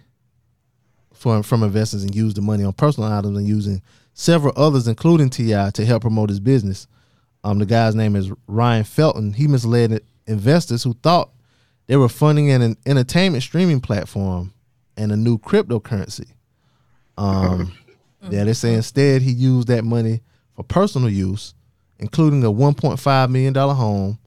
from 1.14 1.42
from 1.42 1.62
investors 1.62 2.03
and 2.03 2.14
used 2.14 2.36
the 2.36 2.42
money 2.42 2.64
on 2.64 2.72
personal 2.72 3.11
items 3.12 3.36
and 3.36 3.46
using 3.46 3.82
several 4.14 4.53
others, 4.57 4.88
including 4.88 5.30
Ti, 5.30 5.70
to 5.72 5.84
help 5.84 6.03
promote 6.03 6.28
his 6.28 6.40
business. 6.40 6.86
Um, 7.42 7.59
the 7.59 7.66
guy's 7.66 7.94
name 7.94 8.16
is 8.16 8.30
Ryan 8.46 8.84
Felton. 8.84 9.32
He 9.32 9.46
misled 9.46 10.03
investors 10.26 10.82
who 10.82 10.94
thought 10.94 11.30
they 11.86 11.96
were 11.96 12.09
funding 12.09 12.51
an 12.51 12.76
entertainment 12.86 13.42
streaming 13.42 13.80
platform 13.80 14.53
and 14.96 15.11
a 15.11 15.16
new 15.16 15.38
cryptocurrency. 15.38 16.28
Um, 17.16 17.72
yeah, 18.30 18.44
they 18.44 18.53
say 18.53 18.74
instead 18.74 19.22
he 19.22 19.32
used 19.32 19.68
that 19.68 19.84
money 19.84 20.20
for 20.55 20.62
personal 20.62 21.09
use, 21.09 21.55
including 21.98 22.44
a 22.44 22.53
1.5 22.53 23.30
million 23.30 23.53
dollar 23.53 23.74
home, 23.74 24.18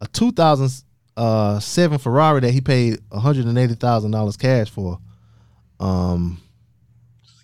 a 0.00 0.06
2007 1.16 1.98
Ferrari 1.98 2.40
that 2.40 2.50
he 2.52 2.60
paid 2.60 2.98
180 3.10 3.74
thousand 3.74 4.10
dollars 4.10 4.36
cash 4.36 4.70
for. 4.70 4.98
Um, 5.80 6.40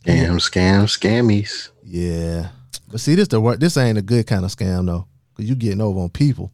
Scam, 0.05 0.37
scam, 0.37 0.85
scammies. 0.85 1.69
yeah, 1.85 2.49
but 2.91 3.01
see, 3.01 3.15
this 3.15 3.29
the 3.29 3.39
wor- 3.41 3.57
this 3.59 3.77
ain't 3.77 3.99
a 3.99 4.03
good 4.03 4.27
kind 4.27 4.45
of 4.47 4.51
scam 4.51 4.87
though, 4.87 5.07
cause 5.35 5.45
you 5.47 5.55
getting 5.55 5.81
over 5.83 6.01
on 6.01 6.09
people. 6.09 6.51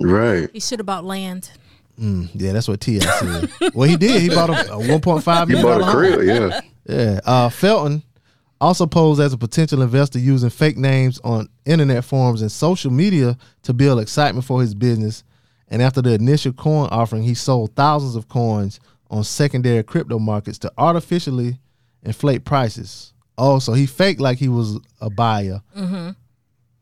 Right. 0.00 0.50
He 0.52 0.58
should 0.60 0.80
have 0.80 0.86
bought 0.86 1.04
land. 1.04 1.50
Mm, 1.98 2.28
yeah, 2.34 2.52
that's 2.52 2.66
what 2.66 2.80
Ti 2.80 2.98
said. 3.00 3.48
well, 3.74 3.88
he 3.88 3.96
did. 3.96 4.20
He 4.22 4.28
bought 4.30 4.50
a, 4.50 4.72
a 4.74 4.78
1.5 4.78 5.48
You 5.48 5.56
million 5.56 5.62
bought 5.64 5.80
a 5.80 5.84
home. 5.84 5.94
crib, 5.94 6.22
yeah. 6.24 6.60
Yeah. 6.88 7.20
Uh, 7.24 7.48
Felton 7.48 8.02
also 8.60 8.86
posed 8.86 9.20
as 9.20 9.32
a 9.32 9.38
potential 9.38 9.82
investor 9.82 10.18
using 10.18 10.50
fake 10.50 10.76
names 10.76 11.20
on 11.22 11.48
internet 11.66 12.04
forums 12.04 12.42
and 12.42 12.50
social 12.50 12.90
media 12.90 13.36
to 13.62 13.72
build 13.72 14.00
excitement 14.00 14.44
for 14.44 14.60
his 14.60 14.74
business. 14.74 15.22
And 15.70 15.82
after 15.82 16.00
the 16.00 16.14
initial 16.14 16.52
coin 16.52 16.88
offering, 16.90 17.22
he 17.24 17.34
sold 17.34 17.74
thousands 17.74 18.16
of 18.16 18.28
coins 18.28 18.80
on 19.10 19.24
secondary 19.24 19.82
crypto 19.82 20.18
markets 20.18 20.58
to 20.58 20.72
artificially 20.78 21.58
inflate 22.02 22.44
prices. 22.44 23.12
Oh, 23.36 23.58
so 23.58 23.72
he 23.74 23.86
faked 23.86 24.20
like 24.20 24.38
he 24.38 24.48
was 24.48 24.78
a 25.00 25.10
buyer. 25.10 25.62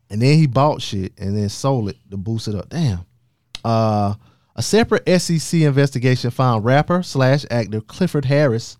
And 0.09 0.21
then 0.21 0.37
he 0.37 0.47
bought 0.47 0.81
shit 0.81 1.13
and 1.17 1.37
then 1.37 1.49
sold 1.49 1.89
it 1.89 1.97
to 2.11 2.17
boost 2.17 2.47
it 2.47 2.55
up. 2.55 2.69
Damn. 2.69 3.05
Uh, 3.63 4.15
a 4.55 4.61
separate 4.61 5.07
SEC 5.21 5.61
investigation 5.61 6.31
found 6.31 6.63
rapper 6.63 7.03
slash 7.03 7.45
actor 7.51 7.81
Clifford 7.81 8.25
Harris, 8.25 8.77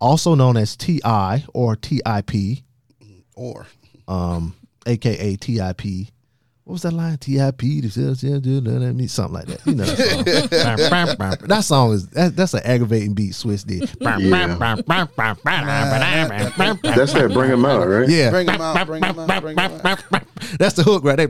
also 0.00 0.34
known 0.34 0.56
as 0.56 0.76
T.I. 0.76 1.44
or 1.52 1.76
T.I.P., 1.76 2.62
Or 3.34 3.66
um, 4.06 4.54
aka 4.86 5.36
T.I.P. 5.36 6.08
What 6.70 6.74
was 6.74 6.82
that 6.82 6.92
line? 6.92 7.18
T.I.P. 7.18 7.80
This 7.80 7.96
is- 7.96 8.22
yeah, 8.22 8.38
do 8.38 8.60
that 8.60 8.70
mean 8.94 9.08
something 9.08 9.34
like 9.34 9.46
that. 9.46 9.66
You 9.66 9.74
know 9.74 9.84
that 9.86 11.18
song. 11.18 11.48
that 11.48 11.64
song 11.64 11.92
is 11.94 12.06
that, 12.10 12.36
that's 12.36 12.54
an 12.54 12.60
aggravating 12.64 13.12
beat. 13.12 13.32
Swizz 13.32 13.66
did. 13.66 13.80
That's 13.98 14.22
that 17.12 17.30
bring 17.34 17.50
him 17.50 17.64
out, 17.64 17.88
right? 17.88 18.08
Yeah, 18.08 18.30
bring 18.30 18.46
him 18.48 18.60
out, 18.60 18.86
bring 18.86 19.02
him 19.02 19.18
out, 19.18 19.42
bring 19.42 19.58
him 19.58 19.84
out. 19.84 20.22
that's 20.60 20.76
the 20.76 20.84
hook 20.84 21.02
right 21.02 21.16
there. 21.16 21.26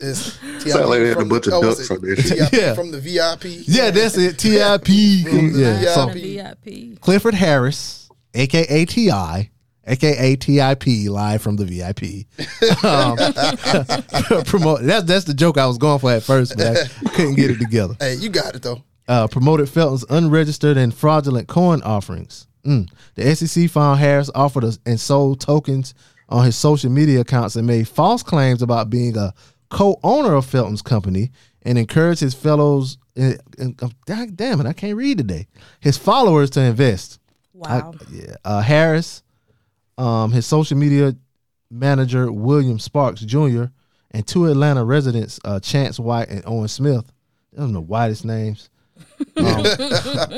It's 0.00 0.38
Sound 0.70 0.90
like 0.90 1.00
they 1.00 1.08
had 1.08 1.16
a 1.16 1.20
from 1.20 1.28
bunch 1.28 1.48
of 1.48 1.54
oh, 1.54 1.62
ducks 1.62 1.80
it 1.80 1.90
on 1.90 2.00
their 2.02 2.14
Yeah. 2.52 2.74
from 2.74 2.92
the 2.92 3.00
VIP. 3.00 3.64
yeah, 3.66 3.90
that's 3.90 4.16
it. 4.16 4.38
T.I.P. 4.38 5.24
Yeah, 5.58 5.80
Yeah. 5.80 5.94
so 5.94 6.06
VIP. 6.10 7.00
Clifford 7.00 7.34
Harris, 7.34 8.08
aka 8.32 8.84
Ti, 8.84 9.10
aka 9.90 10.36
TIP, 10.36 10.86
live 11.10 11.42
from 11.42 11.56
the 11.56 11.64
VIP. 11.64 12.26
Um, 12.84 13.16
promote 14.44 14.82
that's 14.82 15.04
that's 15.04 15.24
the 15.24 15.34
joke 15.34 15.58
I 15.58 15.66
was 15.66 15.78
going 15.78 15.98
for 15.98 16.12
at 16.12 16.22
first, 16.22 16.56
but 16.56 16.76
I 16.76 17.10
couldn't 17.10 17.34
get 17.34 17.50
it 17.50 17.58
together. 17.58 17.94
Hey, 18.00 18.14
you 18.14 18.28
got 18.28 18.54
it 18.54 18.62
though. 18.62 18.82
Uh, 19.08 19.26
promoted 19.26 19.68
Felton's 19.68 20.04
unregistered 20.08 20.76
and 20.76 20.94
fraudulent 20.94 21.48
coin 21.48 21.82
offerings. 21.82 22.46
Mm. 22.64 22.88
The 23.16 23.34
SEC 23.34 23.68
found 23.70 23.98
Harris 23.98 24.30
offered 24.34 24.64
us 24.64 24.78
and 24.86 25.00
sold 25.00 25.40
tokens 25.40 25.94
on 26.28 26.44
his 26.44 26.56
social 26.56 26.90
media 26.90 27.20
accounts 27.20 27.56
and 27.56 27.66
made 27.66 27.88
false 27.88 28.22
claims 28.22 28.62
about 28.62 28.88
being 28.88 29.16
a 29.16 29.34
co-owner 29.70 30.34
of 30.34 30.46
Felton's 30.46 30.82
company 30.82 31.30
and 31.62 31.76
encouraged 31.76 32.20
his 32.20 32.34
fellows. 32.34 32.98
Uh, 33.20 33.32
uh, 33.60 33.88
God 34.06 34.36
damn 34.36 34.60
it, 34.60 34.66
I 34.66 34.72
can't 34.72 34.96
read 34.96 35.18
today. 35.18 35.48
His 35.80 35.98
followers 35.98 36.50
to 36.50 36.60
invest. 36.60 37.18
I- 37.64 37.78
Wow. 37.80 37.94
yeah. 38.12 38.36
Uh, 38.44 38.60
Harris, 38.62 39.22
um, 40.00 40.32
his 40.32 40.46
social 40.46 40.78
media 40.78 41.14
manager 41.70 42.32
William 42.32 42.78
Sparks 42.78 43.20
Jr. 43.20 43.64
and 44.10 44.26
two 44.26 44.46
Atlanta 44.46 44.84
residents, 44.84 45.38
uh, 45.44 45.60
Chance 45.60 46.00
White 46.00 46.28
and 46.28 46.42
Owen 46.46 46.68
Smith. 46.68 47.12
Those 47.52 47.70
are 47.70 47.74
the 47.74 47.80
whitest 47.80 48.24
names. 48.24 48.70
Um, 49.36 49.62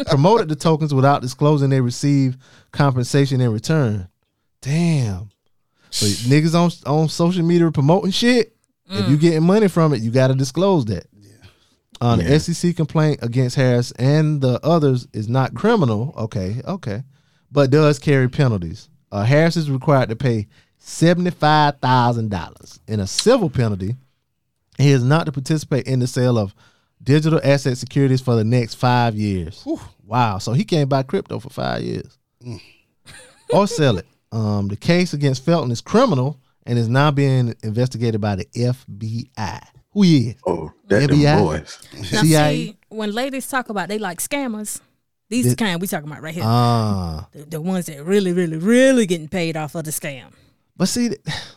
promoted 0.06 0.48
the 0.48 0.56
tokens 0.56 0.94
without 0.94 1.22
disclosing 1.22 1.70
they 1.70 1.80
received 1.80 2.40
compensation 2.72 3.40
in 3.40 3.52
return. 3.52 4.08
Damn. 4.60 5.30
So 5.90 6.06
niggas 6.28 6.54
on 6.54 6.70
on 6.92 7.08
social 7.08 7.44
media 7.44 7.70
promoting 7.72 8.10
shit. 8.12 8.56
If 8.88 9.08
you 9.08 9.16
getting 9.16 9.42
money 9.44 9.68
from 9.68 9.94
it, 9.94 10.02
you 10.02 10.10
got 10.10 10.28
to 10.28 10.34
disclose 10.34 10.84
that. 10.86 11.06
Uh, 12.00 12.16
the. 12.16 12.38
SEC 12.38 12.76
complaint 12.76 13.20
against 13.22 13.56
Harris 13.56 13.92
and 13.92 14.40
the 14.40 14.60
others 14.64 15.08
is 15.12 15.28
not 15.28 15.54
criminal. 15.54 16.12
Okay, 16.16 16.60
okay, 16.64 17.02
but 17.50 17.70
does 17.70 17.98
carry 17.98 18.28
penalties. 18.28 18.88
Uh, 19.12 19.22
Harris 19.24 19.56
is 19.56 19.70
required 19.70 20.08
to 20.08 20.16
pay 20.16 20.48
seventy 20.78 21.30
five 21.30 21.78
thousand 21.80 22.30
dollars 22.30 22.80
in 22.88 22.98
a 22.98 23.06
civil 23.06 23.50
penalty. 23.50 23.94
He 24.78 24.90
is 24.90 25.04
not 25.04 25.26
to 25.26 25.32
participate 25.32 25.86
in 25.86 26.00
the 26.00 26.06
sale 26.06 26.38
of 26.38 26.54
digital 27.02 27.40
asset 27.44 27.76
securities 27.76 28.22
for 28.22 28.34
the 28.34 28.44
next 28.44 28.76
five 28.76 29.14
years. 29.14 29.64
Wow! 30.06 30.38
So 30.38 30.54
he 30.54 30.64
can't 30.64 30.88
buy 30.88 31.02
crypto 31.02 31.38
for 31.38 31.50
five 31.50 31.82
years 31.82 32.18
or 33.52 33.66
sell 33.66 33.98
it. 33.98 34.06
Um, 34.32 34.68
the 34.68 34.76
case 34.76 35.12
against 35.12 35.44
Felton 35.44 35.70
is 35.70 35.82
criminal 35.82 36.40
and 36.64 36.78
is 36.78 36.88
now 36.88 37.10
being 37.10 37.54
investigated 37.62 38.20
by 38.20 38.36
the 38.36 38.44
FBI. 38.46 39.62
Who 39.90 40.02
he 40.02 40.28
is? 40.30 40.36
Oh, 40.46 40.72
that 40.88 41.10
them 41.10 41.18
FBI? 41.18 41.38
boys. 41.38 41.78
Now, 42.12 42.22
CIA. 42.22 42.56
see, 42.56 42.76
when 42.88 43.12
ladies 43.12 43.46
talk 43.46 43.68
about 43.68 43.88
they 43.88 43.98
like 43.98 44.20
scammers, 44.20 44.80
these 45.33 45.45
This- 45.47 45.55
kind 45.57 45.80
we 45.80 45.87
talking 45.89 46.09
about 46.09 46.22
right 46.22 46.35
here, 46.35 46.45
Ah, 46.47 47.26
the, 47.33 47.45
the 47.45 47.61
ones 47.61 47.87
that 47.87 48.05
really, 48.05 48.33
really, 48.33 48.57
really 48.59 49.07
getting 49.07 49.28
paid 49.28 49.57
off 49.57 49.74
of 49.74 49.85
the 49.85 49.91
scam. 49.91 50.26
but 50.76 50.87
see, 50.89 51.11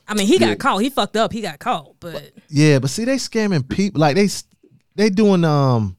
I 0.08 0.14
mean, 0.16 0.28
he 0.28 0.40
got 0.40 0.58
caught. 0.60 0.80
He 0.80 0.90
fucked 0.90 1.16
up. 1.18 1.32
He 1.32 1.42
got 1.42 1.60
caught. 1.60 1.96
But 2.00 2.32
yeah, 2.50 2.80
but 2.80 2.90
see, 2.90 3.06
they 3.06 3.18
scamming 3.18 3.68
people. 3.70 4.00
Like 4.02 4.16
they, 4.16 4.26
s- 4.26 4.46
they 4.96 5.10
doing 5.10 5.44
um, 5.44 5.96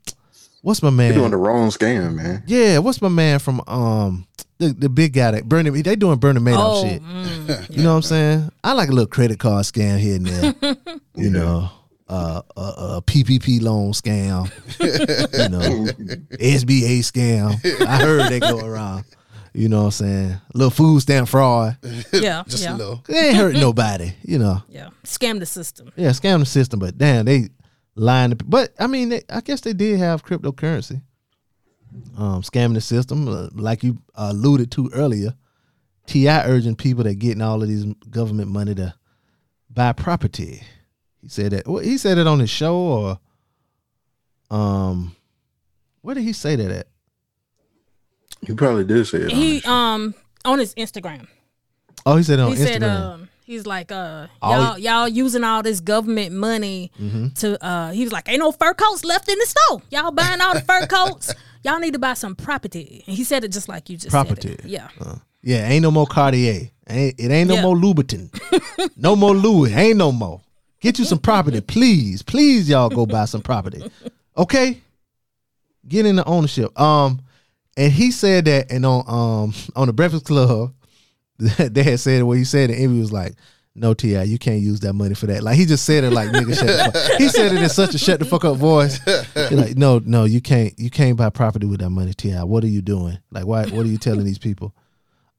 what's 0.62 0.82
my 0.82 0.90
man? 0.90 1.12
You're 1.12 1.20
doing 1.22 1.30
the 1.32 1.36
wrong 1.36 1.68
scam, 1.70 2.14
man. 2.14 2.42
yeah, 2.46 2.78
what's 2.78 3.00
my 3.02 3.08
man 3.08 3.38
from 3.38 3.60
um, 3.68 4.26
the 4.58 4.68
the 4.72 4.88
big 4.88 5.12
guy 5.12 5.30
that 5.32 5.48
Bernie? 5.48 5.82
They 5.82 5.96
doing 5.96 6.18
Bernie 6.18 6.40
Madoff 6.40 6.56
oh, 6.58 6.88
shit. 6.88 7.02
mm, 7.02 7.76
You 7.76 7.82
know 7.82 7.90
what 7.90 7.96
I'm 7.96 8.02
saying? 8.02 8.50
I 8.64 8.72
like 8.72 8.88
a 8.88 8.92
little 8.92 9.06
credit 9.06 9.38
card 9.38 9.64
scam 9.64 9.98
here 9.98 10.16
and 10.16 10.26
there. 10.26 10.76
you 11.14 11.30
know, 11.30 11.70
uh, 12.08 12.42
a, 12.56 12.60
a 12.60 13.02
PPP 13.02 13.62
loan 13.62 13.92
scam. 13.92 14.50
you 14.80 15.48
know, 15.48 15.86
SBA 16.36 16.98
scam. 17.00 17.86
I 17.86 17.98
heard 17.98 18.30
they 18.30 18.40
go 18.40 18.64
around. 18.64 19.04
You 19.52 19.70
know 19.70 19.78
what 19.78 19.84
I'm 19.86 19.90
saying? 19.92 20.30
A 20.32 20.42
little 20.52 20.70
food 20.70 21.00
stamp 21.00 21.28
fraud. 21.28 21.78
yeah, 22.12 22.42
Just 22.46 22.62
yeah, 22.62 22.74
a 22.74 22.76
little. 22.76 23.02
It 23.08 23.16
ain't 23.16 23.36
hurt 23.36 23.54
nobody. 23.54 24.12
You 24.22 24.38
know. 24.38 24.62
yeah. 24.68 24.90
Scam 25.04 25.38
the 25.38 25.46
system. 25.46 25.90
Yeah, 25.96 26.10
scam 26.10 26.40
the 26.40 26.46
system, 26.46 26.78
but 26.78 26.98
damn, 26.98 27.24
they 27.24 27.48
lying. 27.94 28.30
To, 28.30 28.36
but 28.44 28.74
I 28.78 28.86
mean, 28.86 29.08
they, 29.08 29.22
I 29.30 29.40
guess 29.40 29.62
they 29.62 29.72
did 29.72 29.98
have 29.98 30.24
cryptocurrency. 30.24 31.00
Um, 32.18 32.42
scamming 32.42 32.74
the 32.74 32.82
system, 32.82 33.26
uh, 33.26 33.48
like 33.54 33.82
you 33.82 33.96
alluded 34.14 34.70
to 34.72 34.90
earlier. 34.92 35.34
Ti 36.06 36.28
urging 36.28 36.76
people 36.76 37.04
that 37.04 37.14
getting 37.14 37.40
all 37.40 37.62
of 37.62 37.68
these 37.68 37.84
government 38.10 38.50
money 38.50 38.74
to 38.74 38.94
buy 39.70 39.92
property. 39.92 40.62
He 41.22 41.28
said 41.28 41.52
that. 41.52 41.66
Well, 41.66 41.82
he 41.82 41.98
said 41.98 42.18
it 42.18 42.26
on 42.26 42.38
his 42.38 42.50
show, 42.50 42.76
or 42.76 43.18
um, 44.50 45.14
where 46.02 46.14
did 46.14 46.24
he 46.24 46.32
say 46.32 46.56
that 46.56 46.70
at? 46.70 46.86
You 48.46 48.54
probably 48.54 48.84
did 48.84 49.06
say 49.06 49.18
it. 49.18 49.32
He 49.32 49.60
the 49.60 49.70
um 49.70 50.14
on 50.44 50.58
his 50.58 50.74
Instagram. 50.74 51.26
Oh, 52.04 52.16
he 52.16 52.22
said 52.22 52.38
it 52.38 52.42
on 52.42 52.52
he 52.52 52.58
Instagram. 52.62 52.66
said 52.66 52.82
um 52.84 53.28
he's 53.44 53.66
like 53.66 53.90
uh 53.90 54.26
y'all 54.42 54.78
y'all 54.78 55.08
using 55.08 55.42
all 55.42 55.62
this 55.62 55.80
government 55.80 56.32
money 56.34 56.92
Mm-hmm. 57.00 57.28
to 57.36 57.64
uh 57.64 57.90
he 57.92 58.04
was 58.04 58.12
like 58.12 58.28
ain't 58.28 58.38
no 58.40 58.52
fur 58.52 58.74
coats 58.74 59.04
left 59.04 59.28
in 59.28 59.38
the 59.38 59.46
store 59.46 59.82
y'all 59.90 60.10
buying 60.12 60.40
all 60.40 60.54
the 60.54 60.60
fur 60.60 60.86
coats 60.90 61.32
y'all 61.64 61.78
need 61.80 61.94
to 61.94 61.98
buy 61.98 62.14
some 62.14 62.36
property 62.36 63.02
and 63.06 63.16
he 63.16 63.24
said 63.24 63.42
it 63.42 63.50
just 63.52 63.68
like 63.68 63.88
you 63.90 63.96
just 63.96 64.10
said 64.12 64.24
Property. 64.26 64.50
it. 64.52 64.64
yeah 64.64 64.88
yeah, 65.42 65.68
ain't 65.68 65.82
no 65.82 65.90
more 65.92 66.06
Cartier. 66.06 66.70
Ain't, 66.88 67.14
it 67.20 67.30
ain't 67.30 67.48
no 67.48 67.54
Yeah. 67.54 67.62
more 67.62 67.76
Louboutin. 67.76 68.30
no 68.96 69.14
more 69.14 69.32
Louis. 69.32 69.72
Ain't 69.72 69.96
no 69.96 70.10
more. 70.10 70.40
Get 70.80 70.98
you 70.98 71.04
some 71.04 71.18
property, 71.18 71.60
please. 71.60 72.22
Please, 72.22 72.68
y'all 72.68 72.88
go 72.88 73.06
buy 73.06 73.24
some 73.24 73.42
property. 73.42 73.90
Okay? 74.36 74.80
Get 75.88 76.06
into 76.06 76.24
ownership. 76.24 76.78
Um, 76.78 77.20
and 77.76 77.92
he 77.92 78.10
said 78.10 78.46
that, 78.46 78.70
and 78.70 78.84
on 78.86 79.04
um 79.06 79.54
on 79.74 79.86
the 79.86 79.92
Breakfast 79.92 80.24
Club, 80.24 80.72
they 81.38 81.82
had 81.82 82.00
said 82.00 82.22
what 82.22 82.38
he 82.38 82.44
said 82.44 82.70
and 82.70 82.78
he 82.78 83.00
was 83.00 83.12
like, 83.12 83.34
"No, 83.74 83.92
Ti, 83.92 84.24
you 84.24 84.38
can't 84.38 84.60
use 84.60 84.80
that 84.80 84.94
money 84.94 85.14
for 85.14 85.26
that." 85.26 85.42
Like 85.42 85.56
he 85.56 85.66
just 85.66 85.84
said 85.84 86.02
it 86.02 86.10
like 86.12 86.30
nigga, 86.30 86.56
shut 86.58 86.66
the 86.66 87.00
fuck. 87.00 87.20
He 87.20 87.28
said 87.28 87.52
it 87.52 87.62
in 87.62 87.68
such 87.68 87.94
a 87.94 87.98
shut 87.98 88.18
the 88.18 88.24
fuck 88.24 88.44
up 88.44 88.56
voice. 88.56 88.98
Like, 89.36 89.76
no, 89.76 90.00
no, 90.04 90.24
you 90.24 90.40
can't, 90.40 90.78
you 90.78 90.88
can't 90.88 91.16
buy 91.16 91.28
property 91.30 91.66
with 91.66 91.80
that 91.80 91.90
money, 91.90 92.14
Ti. 92.14 92.36
What 92.38 92.64
are 92.64 92.68
you 92.68 92.82
doing? 92.82 93.18
Like, 93.30 93.46
why? 93.46 93.66
What 93.66 93.84
are 93.84 93.88
you 93.88 93.98
telling 93.98 94.24
these 94.24 94.38
people? 94.38 94.74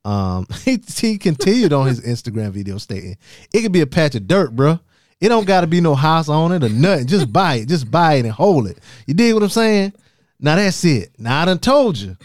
Um, 0.05 0.47
he, 0.63 0.79
he 0.95 1.17
continued 1.17 1.73
on 1.73 1.87
his 1.87 2.01
Instagram 2.01 2.51
video 2.51 2.77
stating, 2.77 3.17
"It 3.51 3.61
could 3.63 3.71
be 3.71 3.81
a 3.81 3.87
patch 3.87 4.13
of 4.13 4.27
dirt, 4.27 4.55
bruh. 4.55 4.79
It 5.19 5.29
don't 5.29 5.47
got 5.47 5.61
to 5.61 5.67
be 5.67 5.81
no 5.81 5.95
house 5.95 6.29
on 6.29 6.51
it 6.51 6.63
or 6.63 6.69
nothing. 6.69 7.07
Just 7.07 7.31
buy 7.33 7.55
it. 7.55 7.67
Just 7.67 7.89
buy 7.89 8.15
it 8.15 8.25
and 8.25 8.31
hold 8.31 8.67
it. 8.67 8.77
You 9.07 9.13
dig 9.13 9.33
what 9.33 9.43
I'm 9.43 9.49
saying? 9.49 9.93
Now 10.39 10.55
that's 10.55 10.83
it. 10.85 11.11
Now 11.17 11.41
I 11.41 11.45
done 11.45 11.59
told 11.59 11.97
you. 11.97 12.15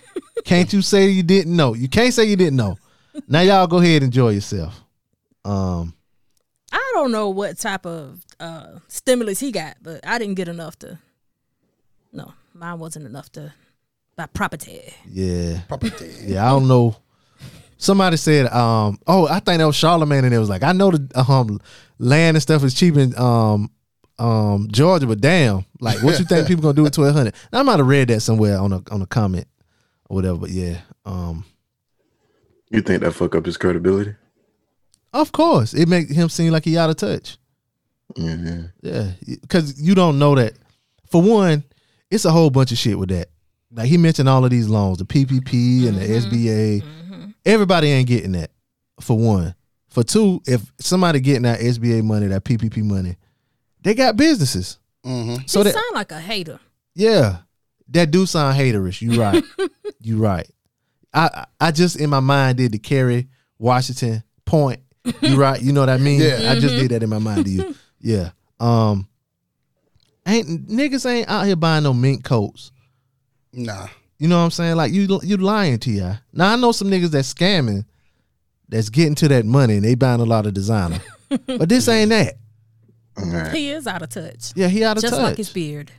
Can't 0.45 0.71
you 0.73 0.83
say 0.83 1.09
you 1.09 1.23
didn't 1.23 1.55
know? 1.57 1.75
You 1.75 1.89
can't 1.89 2.13
say 2.13 2.25
you 2.25 2.37
didn't 2.37 2.57
know. 2.57 2.77
Now 3.29 3.41
y'all 3.41 3.67
go 3.67 3.79
ahead 3.79 4.03
and 4.03 4.05
enjoy 4.05 4.31
yourself. 4.31 4.81
Um, 5.45 5.95
I 6.73 6.91
don't 6.95 7.13
know 7.13 7.31
what 7.31 7.59
type 7.59 7.87
of 7.87 8.21
uh, 8.41 8.79
stimulus 8.89 9.41
he 9.41 9.53
got, 9.53 9.77
but 9.83 10.07
I 10.07 10.19
didn't 10.19 10.35
get 10.35 10.49
enough 10.49 10.79
to. 10.81 10.99
No, 12.13 12.33
mine 12.55 12.79
wasn't 12.79 13.07
enough 13.07 13.31
to 13.33 13.53
buy 14.17 14.27
property. 14.27 14.81
yeah, 15.09 15.61
Property. 15.69 16.13
yeah. 16.27 16.45
I 16.47 16.51
don't 16.51 16.69
know. 16.69 16.97
Somebody 17.79 18.17
said, 18.17 18.47
um, 18.53 18.99
oh, 19.07 19.27
I 19.27 19.41
think 19.41 19.59
that 19.59 19.67
was 19.67 19.75
Charlemagne, 19.77 20.25
and 20.25 20.33
it 20.35 20.39
was 20.39 20.49
like, 20.49 20.63
I 20.63 20.73
know 20.73 20.91
the 20.93 21.25
um 21.31 21.61
land 22.03 22.37
and 22.37 22.43
stuff 22.43 22.65
is 22.65 22.75
cheap 22.75 22.97
in 22.97 23.17
um 23.19 23.71
um 24.19 24.69
Georgia, 24.71 25.07
but 25.07 25.21
damn, 25.21 25.65
like, 25.81 26.03
what 26.03 26.19
you 26.19 26.25
think 26.25 26.47
people 26.49 26.63
gonna 26.63 26.75
do 26.75 26.83
with 26.83 26.93
twelve 26.93 27.15
hundred? 27.15 27.35
I 27.53 27.63
might 27.63 27.79
have 27.79 27.87
read 27.87 28.09
that 28.09 28.21
somewhere 28.21 28.59
on 28.59 28.73
a 28.73 28.83
on 28.91 29.01
a 29.03 29.07
comment 29.07 29.47
or 30.09 30.17
whatever, 30.17 30.39
but 30.39 30.51
yeah, 30.51 30.79
um, 31.07 31.45
You 32.71 32.83
think 32.83 33.03
that 33.03 33.13
fuck 33.13 33.35
up 33.35 33.47
his 33.47 33.57
credibility? 33.57 34.15
of 35.15 35.31
course, 35.33 35.75
it 35.75 35.89
make 35.89 36.09
him 36.11 36.29
seem 36.29 36.53
like 36.53 36.65
he 36.65 36.77
out 36.79 36.91
of 36.91 36.97
touch. 36.97 37.37
hmm 38.17 38.63
Yeah, 38.83 39.11
because 39.27 39.81
you 39.81 39.95
don't 39.95 40.19
know 40.19 40.35
that. 40.35 40.55
For 41.11 41.21
one, 41.21 41.65
it's 42.11 42.25
a 42.25 42.31
whole 42.31 42.49
bunch 42.51 42.73
of 42.73 42.79
shit 42.79 42.99
with 42.99 43.11
that. 43.11 43.29
Like 43.75 43.89
he 43.89 43.97
mentioned 43.99 44.29
all 44.29 44.45
of 44.45 44.51
these 44.51 44.69
loans, 44.69 44.99
the 44.99 45.05
PPP 45.05 45.87
and 45.89 45.97
the 45.99 46.07
SBA. 46.07 46.85
Everybody 47.45 47.89
ain't 47.89 48.09
getting 48.09 48.33
that. 48.33 48.51
For 49.01 49.17
one, 49.19 49.55
for 49.93 50.03
two, 50.03 50.41
if 50.47 50.63
somebody 50.81 51.21
getting 51.21 51.43
that 51.43 51.61
SBA 51.61 52.03
money, 52.03 52.27
that 52.29 52.45
PPP 52.45 52.83
money, 52.83 53.17
they 53.83 53.95
got 53.95 54.17
businesses. 54.17 54.79
Mm-hmm. 55.05 55.45
So 55.47 55.61
he 55.61 55.65
that 55.65 55.75
sound 55.75 55.95
like 55.95 56.13
a 56.13 56.21
hater. 56.21 56.59
yeah, 56.95 57.39
that 57.89 58.11
do 58.11 58.25
sound 58.27 58.59
haterish. 58.59 59.03
You 59.03 59.21
right. 59.21 59.45
you 60.01 60.19
right. 60.19 60.49
I 61.13 61.45
I 61.61 61.73
just 61.73 62.01
in 62.01 62.09
my 62.09 62.21
mind 62.21 62.59
did 62.59 62.73
the 62.73 62.79
Kerry 62.79 63.29
Washington 63.59 64.23
point. 64.45 64.81
You 65.21 65.37
right. 65.37 65.61
You 65.61 65.73
know 65.73 65.81
what 65.81 65.91
I 65.91 65.99
mean? 65.99 66.21
Yeah. 66.21 66.53
I 66.53 66.59
just 66.59 66.75
did 66.77 66.91
that 66.93 67.03
in 67.03 67.11
my 67.11 67.19
mind 67.19 67.45
to 67.45 67.51
you. 67.51 67.75
Yeah. 68.01 68.31
Um. 68.59 69.09
Ain't 70.27 70.69
niggas 70.69 71.05
ain't 71.05 71.29
out 71.29 71.47
here 71.47 71.57
buying 71.57 71.83
no 71.83 71.93
mink 71.93 72.25
coats. 72.25 72.71
Nah. 73.53 73.89
You 74.19 74.29
know 74.29 74.39
what 74.39 74.45
I'm 74.45 74.51
saying? 74.53 74.77
Like 74.77 74.93
you 74.93 75.21
you 75.23 75.37
lying 75.37 75.79
to 75.81 75.91
ya. 75.91 76.15
Now 76.33 76.53
I 76.53 76.57
know 76.57 76.73
some 76.73 76.89
niggas 76.89 77.11
that 77.11 77.25
scamming, 77.25 77.85
that's 78.73 78.89
getting 78.89 79.15
to 79.17 79.29
that 79.29 79.45
money 79.45 79.77
and 79.77 79.85
they 79.85 79.95
buying 79.95 80.21
a 80.21 80.25
lot 80.25 80.47
of 80.47 80.55
designer. 80.55 80.99
but 81.47 81.69
this 81.69 81.87
ain't 81.89 82.11
that. 82.11 82.35
All 83.17 83.27
right. 83.27 83.53
He 83.53 83.71
is 83.71 83.87
out 83.87 84.03
of 84.03 84.09
touch. 84.09 84.53
Yeah, 84.57 84.69
he 84.69 84.83
out 84.85 84.97
of 84.97 85.03
Just 85.03 85.13
touch. 85.13 85.21
Just 85.21 85.31
like 85.31 85.37
his 85.37 85.51
beard. 85.51 85.91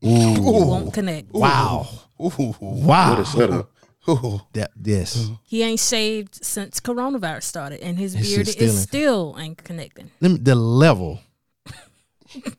Won't 0.00 0.92
connect. 0.94 1.32
wow. 1.32 1.86
Ooh. 2.20 2.54
Wow. 2.60 3.10
What 3.10 3.18
a 3.20 3.24
setup. 3.24 3.70
Ooh. 4.08 4.40
That, 4.52 4.70
yes. 4.82 5.30
He 5.44 5.62
ain't 5.62 5.80
shaved 5.80 6.44
since 6.44 6.78
coronavirus 6.78 7.42
started, 7.44 7.80
and 7.80 7.98
his 7.98 8.12
His 8.12 8.34
beard 8.34 8.48
still 8.48 8.64
is 8.68 8.82
still 8.82 9.36
ain't 9.38 9.62
connecting. 9.64 10.10
Let 10.20 10.30
me- 10.30 10.38
the 10.38 10.54
level. 10.54 11.20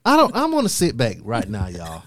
I 0.06 0.16
don't. 0.18 0.36
I'm 0.36 0.51
gonna 0.51 0.70
sit 0.70 0.95
back 0.95 1.18
right 1.22 1.47
now, 1.49 1.68
y'all, 1.68 2.03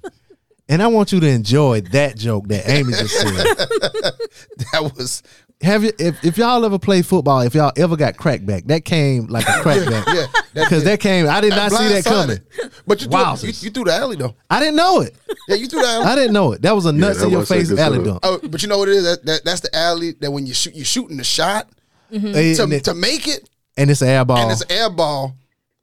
and 0.68 0.82
I 0.82 0.86
want 0.86 1.12
you 1.12 1.20
to 1.20 1.28
enjoy 1.28 1.82
that 1.82 2.16
joke 2.16 2.48
that 2.48 2.66
Amy 2.68 2.92
just 2.92 3.14
said. 3.14 4.12
That 4.72 4.94
was 4.96 5.22
Have 5.62 5.82
you? 5.84 5.92
If, 5.98 6.22
if 6.24 6.36
y'all 6.36 6.64
ever 6.64 6.78
played 6.78 7.06
football, 7.06 7.40
if 7.40 7.54
y'all 7.54 7.72
ever 7.76 7.96
got 7.96 8.16
crackback, 8.16 8.66
that 8.66 8.84
came 8.84 9.26
like 9.28 9.46
a 9.46 9.50
crackback. 9.62 10.06
yeah. 10.14 10.26
That, 10.54 10.64
Because 10.64 10.84
that 10.84 11.00
came. 11.00 11.28
I 11.28 11.40
did 11.40 11.50
not 11.50 11.70
see 11.72 11.88
that 11.88 12.04
coming. 12.04 12.38
But 12.86 13.00
you 13.00 13.08
threw, 13.08 13.48
you, 13.48 13.54
you 13.60 13.70
threw 13.70 13.84
the 13.84 13.92
alley 13.94 14.16
though. 14.16 14.34
I 14.50 14.60
didn't 14.60 14.76
know 14.76 15.00
it. 15.00 15.14
Yeah, 15.48 15.56
you 15.56 15.66
threw 15.66 15.80
the 15.80 15.86
alley. 15.88 16.04
I 16.06 16.14
didn't 16.16 16.32
know 16.32 16.52
it. 16.52 16.62
That 16.62 16.74
was 16.74 16.84
a 16.86 16.92
nuts 16.92 17.20
that 17.20 17.26
in 17.26 17.30
your 17.30 17.46
face 17.46 17.70
alley 17.70 17.96
setup. 17.98 18.04
dunk. 18.04 18.20
Oh, 18.22 18.40
but 18.48 18.62
you 18.62 18.68
know 18.68 18.78
what 18.78 18.88
it 18.88 18.96
is? 18.96 19.04
That, 19.04 19.24
that 19.24 19.44
that's 19.44 19.60
the 19.60 19.74
alley 19.74 20.12
that 20.20 20.30
when 20.30 20.46
you 20.46 20.52
shoot, 20.54 20.74
you're 20.74 20.84
shooting 20.84 21.16
the 21.16 21.24
shot 21.24 21.68
mm-hmm. 22.12 22.26
And, 22.26 22.34
to, 22.56 22.76
it- 22.76 22.84
to 22.84 22.94
make 22.94 23.26
it, 23.26 23.48
and 23.76 23.90
it's 23.90 24.02
an 24.02 24.08
air 24.08 24.24
ball. 24.24 24.38
and 24.38 24.50
it's 24.52 24.62
an 24.62 24.70
air 24.72 24.90
ball, 24.90 25.34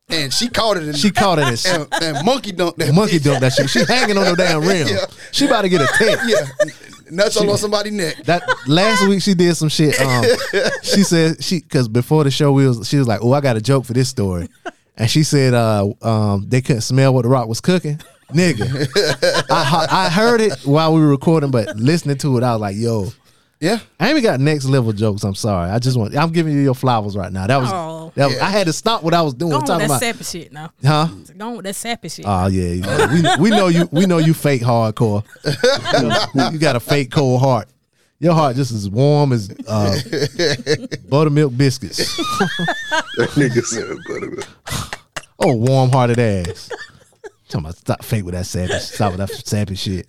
and 0.10 0.32
she 0.32 0.48
caught 0.50 0.78
it. 0.78 0.84
And, 0.84 0.98
she 0.98 1.10
caught 1.12 1.40
it 1.40 1.66
and, 1.66 1.88
and, 1.94 2.04
and 2.18 2.26
monkey 2.26 2.52
dunked 2.52 2.76
that. 2.78 2.94
monkey 2.94 3.18
bitch. 3.20 3.34
dunked 3.34 3.40
that 3.42 3.54
shit. 3.54 3.70
She 3.70 3.84
hanging 3.86 4.18
on 4.18 4.26
the 4.26 4.36
damn 4.36 4.62
rim. 4.68 4.88
Yeah. 4.88 5.06
She 5.32 5.46
about 5.48 5.64
to 5.64 5.70
get 5.70 5.82
a 5.82 5.88
tech. 5.98 6.20
Yeah, 6.28 6.46
nuts 7.12 7.38
all 7.38 7.50
on 7.50 7.58
somebody's 7.58 7.94
neck. 7.94 8.18
That 8.26 8.44
last 8.68 9.08
week 9.08 9.22
she 9.22 9.34
did 9.34 9.56
some 9.56 9.70
shit. 9.70 10.00
Um, 10.02 10.24
she 10.84 11.04
said 11.04 11.44
she 11.44 11.60
because 11.60 11.88
before 11.88 12.24
the 12.24 12.32
show 12.32 12.52
we 12.52 12.68
was 12.68 12.88
she 12.88 12.98
was 12.98 13.08
like, 13.08 13.20
oh, 13.22 13.34
I 13.34 13.42
got 13.42 13.58
a 13.58 13.62
joke 13.62 13.86
for 13.86 13.94
this 13.94 14.10
story, 14.10 14.48
and 14.98 15.10
she 15.10 15.24
said 15.24 15.54
uh 15.54 15.88
um 16.02 16.46
they 16.48 16.62
couldn't 16.62 16.82
smell 16.82 17.14
what 17.14 17.24
the 17.24 17.30
rock 17.30 17.48
was 17.48 17.62
cooking. 17.62 18.00
Nigga, 18.30 18.88
I 19.50 19.88
I 19.90 20.10
heard 20.10 20.40
it 20.42 20.54
while 20.64 20.94
we 20.94 21.02
were 21.02 21.10
recording, 21.10 21.52
but 21.52 21.76
listening 21.76 22.18
to 22.20 22.38
it, 22.38 22.44
I 22.44 22.54
was 22.54 22.62
like, 22.62 22.76
yo. 22.78 23.12
Yeah, 23.62 23.78
I 24.00 24.08
ain't 24.08 24.18
even 24.18 24.24
got 24.24 24.40
next 24.40 24.66
level 24.66 24.92
jokes. 24.92 25.24
I'm 25.24 25.36
sorry. 25.36 25.70
I 25.70 25.78
just 25.78 25.96
want. 25.96 26.18
I'm 26.18 26.32
giving 26.32 26.52
you 26.54 26.62
your 26.62 26.74
flowers 26.74 27.16
right 27.16 27.32
now. 27.32 27.46
That 27.46 27.58
was. 27.58 27.70
Oh. 27.72 28.12
that 28.16 28.26
was 28.26 28.40
I 28.40 28.50
had 28.50 28.66
to 28.66 28.74
stop 28.74 29.04
what 29.04 29.14
I 29.14 29.22
was 29.22 29.36
doing. 29.36 29.52
Go 29.52 29.58
on 29.58 29.62
with 29.62 29.68
talking 29.68 29.80
that 29.82 29.86
about, 29.86 30.00
sappy 30.00 30.24
shit 30.24 30.52
now. 30.52 30.72
huh? 30.84 31.08
Go 31.38 31.48
on 31.48 31.56
with 31.58 31.66
that 31.66 31.76
sappy 31.76 32.10
shit. 32.10 32.26
Oh 32.28 32.48
yeah, 32.48 32.70
yeah. 32.70 33.38
we 33.38 33.50
we 33.50 33.56
know 33.56 33.68
you. 33.68 33.88
We 33.92 34.08
know 34.08 34.18
you 34.18 34.34
fake 34.34 34.64
hardcore. 34.64 35.24
you 36.52 36.58
got 36.58 36.76
a 36.76 36.80
fake 36.80 37.12
cold 37.12 37.40
heart. 37.40 37.70
Your 38.18 38.34
heart 38.34 38.56
just 38.56 38.72
as 38.72 38.90
warm 38.90 39.32
as 39.32 39.52
uh, 39.68 39.96
buttermilk 41.08 41.56
biscuits. 41.56 42.18
That 43.18 43.30
nigga 43.36 43.64
said 43.64 43.96
buttermilk. 44.08 45.00
Oh, 45.38 45.56
warm 45.56 45.92
hearted 45.92 46.18
ass. 46.20 46.70
Talking 47.48 47.66
about 47.66 47.78
stop 47.78 48.04
fake 48.04 48.26
with 48.26 48.34
that 48.34 48.48
savage. 48.48 48.82
Stop 48.82 49.18
with 49.18 49.28
that 49.28 49.36
sappy 49.46 49.76
shit. 49.76 50.08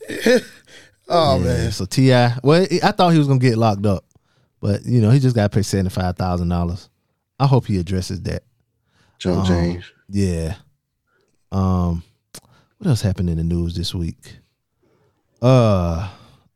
Oh 1.14 1.38
Yeah, 1.38 1.44
man, 1.44 1.72
So 1.72 1.84
Ti, 1.84 2.10
well, 2.42 2.66
I 2.82 2.90
thought 2.92 3.10
he 3.10 3.18
was 3.18 3.28
gonna 3.28 3.38
get 3.38 3.58
locked 3.58 3.84
up, 3.86 4.04
but 4.60 4.84
you 4.86 5.00
know 5.00 5.10
he 5.10 5.20
just 5.20 5.36
got 5.36 5.50
to 5.50 5.54
pay 5.56 5.62
seventy 5.62 5.90
five 5.90 6.16
thousand 6.16 6.48
dollars. 6.48 6.88
I 7.38 7.46
hope 7.46 7.66
he 7.66 7.78
addresses 7.78 8.20
that. 8.22 8.42
Jump 9.18 9.40
Um, 9.40 9.46
change. 9.46 9.92
Yeah. 10.08 10.54
Um, 11.50 12.02
what 12.78 12.88
else 12.88 13.02
happened 13.02 13.28
in 13.30 13.36
the 13.36 13.44
news 13.44 13.74
this 13.74 13.94
week? 13.94 14.36
Uh, 15.40 16.08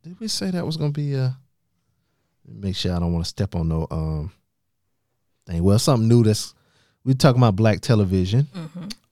did 0.03 0.19
we 0.19 0.27
say 0.27 0.49
that 0.51 0.65
was 0.65 0.77
gonna 0.77 0.91
be 0.91 1.15
uh? 1.15 1.29
Make 2.47 2.75
sure 2.75 2.95
I 2.95 2.99
don't 2.99 3.11
want 3.13 3.25
to 3.25 3.29
step 3.29 3.55
on 3.55 3.67
no 3.67 3.87
um 3.91 4.31
thing. 5.45 5.61
Well, 5.63 5.77
something 5.77 6.07
new 6.07 6.23
that's 6.23 6.53
we 7.03 7.13
talking 7.13 7.39
about 7.41 7.55
black 7.55 7.81
television. 7.81 8.47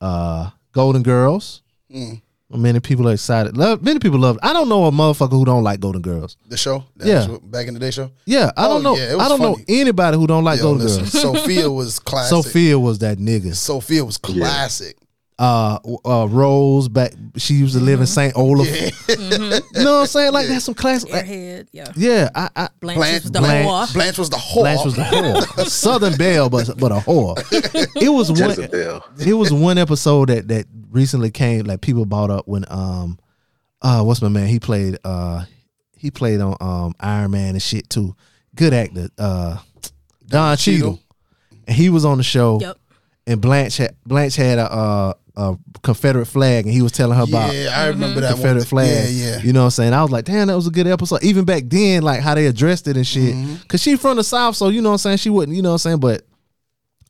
Uh, 0.01 0.49
Golden 0.71 1.03
Girls. 1.03 1.61
Mm. 1.93 2.21
Many 2.49 2.79
people 2.79 3.09
are 3.09 3.13
excited. 3.13 3.57
Love, 3.57 3.81
many 3.83 3.97
people 3.99 4.19
love. 4.19 4.35
It. 4.35 4.41
I 4.45 4.53
don't 4.53 4.69
know 4.69 4.85
a 4.85 4.91
motherfucker 4.91 5.31
who 5.31 5.45
don't 5.45 5.63
like 5.63 5.79
Golden 5.79 6.01
Girls. 6.03 6.37
the 6.47 6.55
show. 6.57 6.83
That 6.97 7.07
Yeah. 7.07 7.27
was 7.27 7.39
back 7.39 7.67
in 7.67 7.73
the 7.73 7.79
day 7.79 7.89
show. 7.91 8.11
Yeah, 8.25 8.51
I 8.55 8.65
Oh, 8.67 8.73
don't 8.75 8.83
know. 8.83 8.95
yeah, 8.95 9.17
I 9.19 9.27
don't 9.27 9.41
know 9.41 9.57
anybody 9.67 10.15
who 10.17 10.27
don't 10.27 10.43
like 10.43 10.59
Yo, 10.59 10.65
Golden 10.65 10.83
listen, 10.85 11.01
Girls. 11.05 11.11
Sophia 11.41 11.71
was 11.71 11.97
classic. 11.99 12.29
Sophia 12.29 12.77
was 12.77 12.99
that 12.99 13.17
nigga. 13.17 13.55
Sophia 13.55 14.05
was 14.05 14.17
classic. 14.19 14.95
Uh, 15.37 15.77
uh 16.05 16.27
Rose 16.29 16.87
back 16.87 17.11
she 17.35 17.55
used 17.55 17.75
to 17.75 17.81
live 17.81 17.99
in 17.99 18.07
St. 18.07 18.35
Olaf. 18.35 18.67
You 19.09 19.83
know 19.83 19.93
what 19.95 20.01
I'm 20.01 20.07
saying? 20.07 20.31
Like 20.33 20.47
that's 20.47 20.63
some 20.65 20.73
classic. 20.73 21.11
like, 21.11 21.25
Airhead, 21.25 21.67
yeah. 21.73 21.91
yeah, 21.95 22.29
I, 22.33 22.49
I 22.55 22.69
Blanche, 22.79 22.97
Blanche- 22.97 23.23
was 23.23 23.31
the 23.31 23.39
Blanche- 23.39 23.67
whore. 23.67 23.93
Blanche 23.93 24.17
was 24.17 24.29
the 24.29 24.35
whore. 24.37 24.61
Blanche 24.61 24.85
was 24.85 24.95
the 24.95 25.01
whore. 25.03 25.65
Southern 25.67 26.15
Belle, 26.15 26.49
but 26.49 26.77
but 26.79 26.91
a 26.91 26.95
whore. 26.95 27.35
It 28.01 28.09
was 28.09 28.31
one. 28.31 28.49
Jezebel. 28.51 29.03
It 29.25 29.33
was 29.33 29.51
one 29.51 29.77
episode 29.77 30.29
that 30.29 30.47
that 30.47 30.65
recently 30.89 31.31
came 31.31 31.65
like 31.65 31.81
people 31.81 32.05
bought 32.05 32.29
up 32.31 32.47
when 32.47 32.63
um 32.69 33.19
uh 33.81 34.01
what's 34.03 34.21
my 34.21 34.29
man? 34.29 34.47
He 34.47 34.59
played 34.59 34.97
uh 35.03 35.43
he 35.97 36.11
played 36.11 36.39
on 36.39 36.55
um 36.61 36.95
Iron 37.01 37.31
Man 37.31 37.49
and 37.49 37.61
shit 37.61 37.89
too. 37.89 38.15
Good 38.55 38.73
actor. 38.73 39.09
Uh 39.17 39.57
Don 40.27 40.55
Cheadle. 40.55 40.93
Cheadle. 40.97 40.99
And 41.67 41.75
he 41.75 41.89
was 41.89 42.05
on 42.05 42.17
the 42.17 42.23
show. 42.23 42.59
Yep. 42.61 42.77
And 43.27 43.41
Blanche 43.41 43.77
had 43.77 43.95
Blanche 44.05 44.37
had 44.37 44.59
a 44.59 44.71
uh 44.71 45.13
a 45.37 45.57
Confederate 45.83 46.25
flag 46.25 46.65
and 46.65 46.73
he 46.73 46.81
was 46.81 46.91
telling 46.91 47.17
her 47.17 47.23
about 47.23 47.53
yeah, 47.53 47.69
I 47.73 47.87
remember 47.87 48.21
that 48.21 48.33
Confederate 48.33 48.59
one. 48.61 48.65
flag. 48.65 49.09
Yeah, 49.09 49.29
yeah. 49.35 49.41
You 49.41 49.53
know 49.53 49.61
what 49.61 49.65
I'm 49.65 49.71
saying? 49.71 49.93
I 49.93 50.01
was 50.01 50.11
like, 50.11 50.25
damn, 50.25 50.47
that 50.47 50.55
was 50.55 50.67
a 50.67 50.71
good 50.71 50.87
episode. 50.87 51.23
Even 51.23 51.45
back 51.45 51.63
then, 51.67 52.03
like 52.03 52.21
how 52.21 52.35
they 52.35 52.47
addressed 52.47 52.87
it 52.87 52.95
and 52.97 53.05
shit. 53.05 53.33
Mm-hmm. 53.35 53.55
Cause 53.67 53.81
she 53.81 53.95
from 53.97 54.17
the 54.17 54.23
South, 54.23 54.55
so 54.55 54.69
you 54.69 54.81
know 54.81 54.89
what 54.89 54.93
I'm 54.95 54.99
saying? 54.99 55.17
She 55.17 55.29
wouldn't, 55.29 55.55
you 55.55 55.61
know 55.61 55.69
what 55.69 55.85
I'm 55.85 55.99
saying? 55.99 55.99
But 55.99 56.25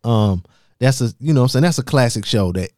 um 0.03 0.43
that's 0.79 1.01
a 1.01 1.13
you 1.19 1.33
know 1.33 1.41
what 1.41 1.45
I'm 1.45 1.49
saying 1.49 1.63
that's 1.63 1.77
a 1.79 1.83
classic 1.83 2.25
show 2.25 2.51
that 2.53 2.71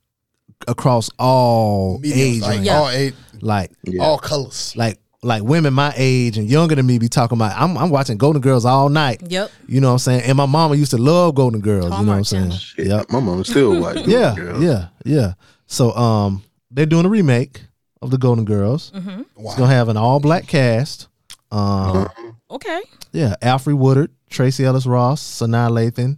across 0.67 1.09
all 1.19 1.99
Mediums, 1.99 2.19
age 2.19 2.41
like 2.41 2.57
range. 2.57 2.69
all 2.69 2.89
eight, 2.89 3.13
like 3.41 3.71
all 3.99 4.17
colors. 4.17 4.73
like 4.75 4.99
like 5.27 5.43
women 5.43 5.73
my 5.73 5.93
age 5.97 6.37
and 6.37 6.49
younger 6.49 6.73
than 6.75 6.85
me 6.85 6.97
be 6.99 7.09
talking 7.09 7.37
about 7.37 7.53
I'm 7.55 7.77
I'm 7.77 7.89
watching 7.89 8.17
Golden 8.17 8.41
Girls 8.41 8.63
all 8.65 8.89
night. 8.89 9.21
Yep. 9.27 9.51
You 9.67 9.81
know 9.81 9.87
what 9.89 9.93
I'm 9.93 9.99
saying? 9.99 10.21
And 10.23 10.37
my 10.37 10.45
mama 10.45 10.75
used 10.75 10.91
to 10.91 10.97
love 10.97 11.35
Golden 11.35 11.59
Girls, 11.61 11.85
you 11.85 12.05
know 12.05 12.11
what 12.13 12.17
I'm 12.17 12.23
saying? 12.23 12.43
Channel. 12.45 12.57
Shit, 12.57 12.87
Yep. 12.87 13.09
My 13.11 13.19
mom 13.19 13.43
still 13.43 13.79
watch. 13.81 13.95
Golden 13.95 14.11
Yeah, 14.11 14.35
Girls. 14.35 14.63
yeah, 14.63 14.87
yeah. 15.05 15.33
So 15.67 15.91
um 15.95 16.43
they're 16.71 16.85
doing 16.85 17.05
a 17.05 17.09
remake 17.09 17.61
of 18.01 18.09
the 18.11 18.17
Golden 18.17 18.45
Girls. 18.45 18.91
Mm-hmm. 18.95 19.21
It's 19.39 19.55
gonna 19.55 19.73
have 19.73 19.89
an 19.89 19.97
all 19.97 20.19
black 20.19 20.47
cast. 20.47 21.07
Um 21.51 22.07
Okay. 22.49 22.81
yeah, 23.11 23.35
Alfre 23.41 23.77
Woodard, 23.77 24.09
Tracee 24.29 24.63
Ellis 24.63 24.85
Ross, 24.85 25.21
Sanaa 25.21 25.69
Lathan, 25.69 26.17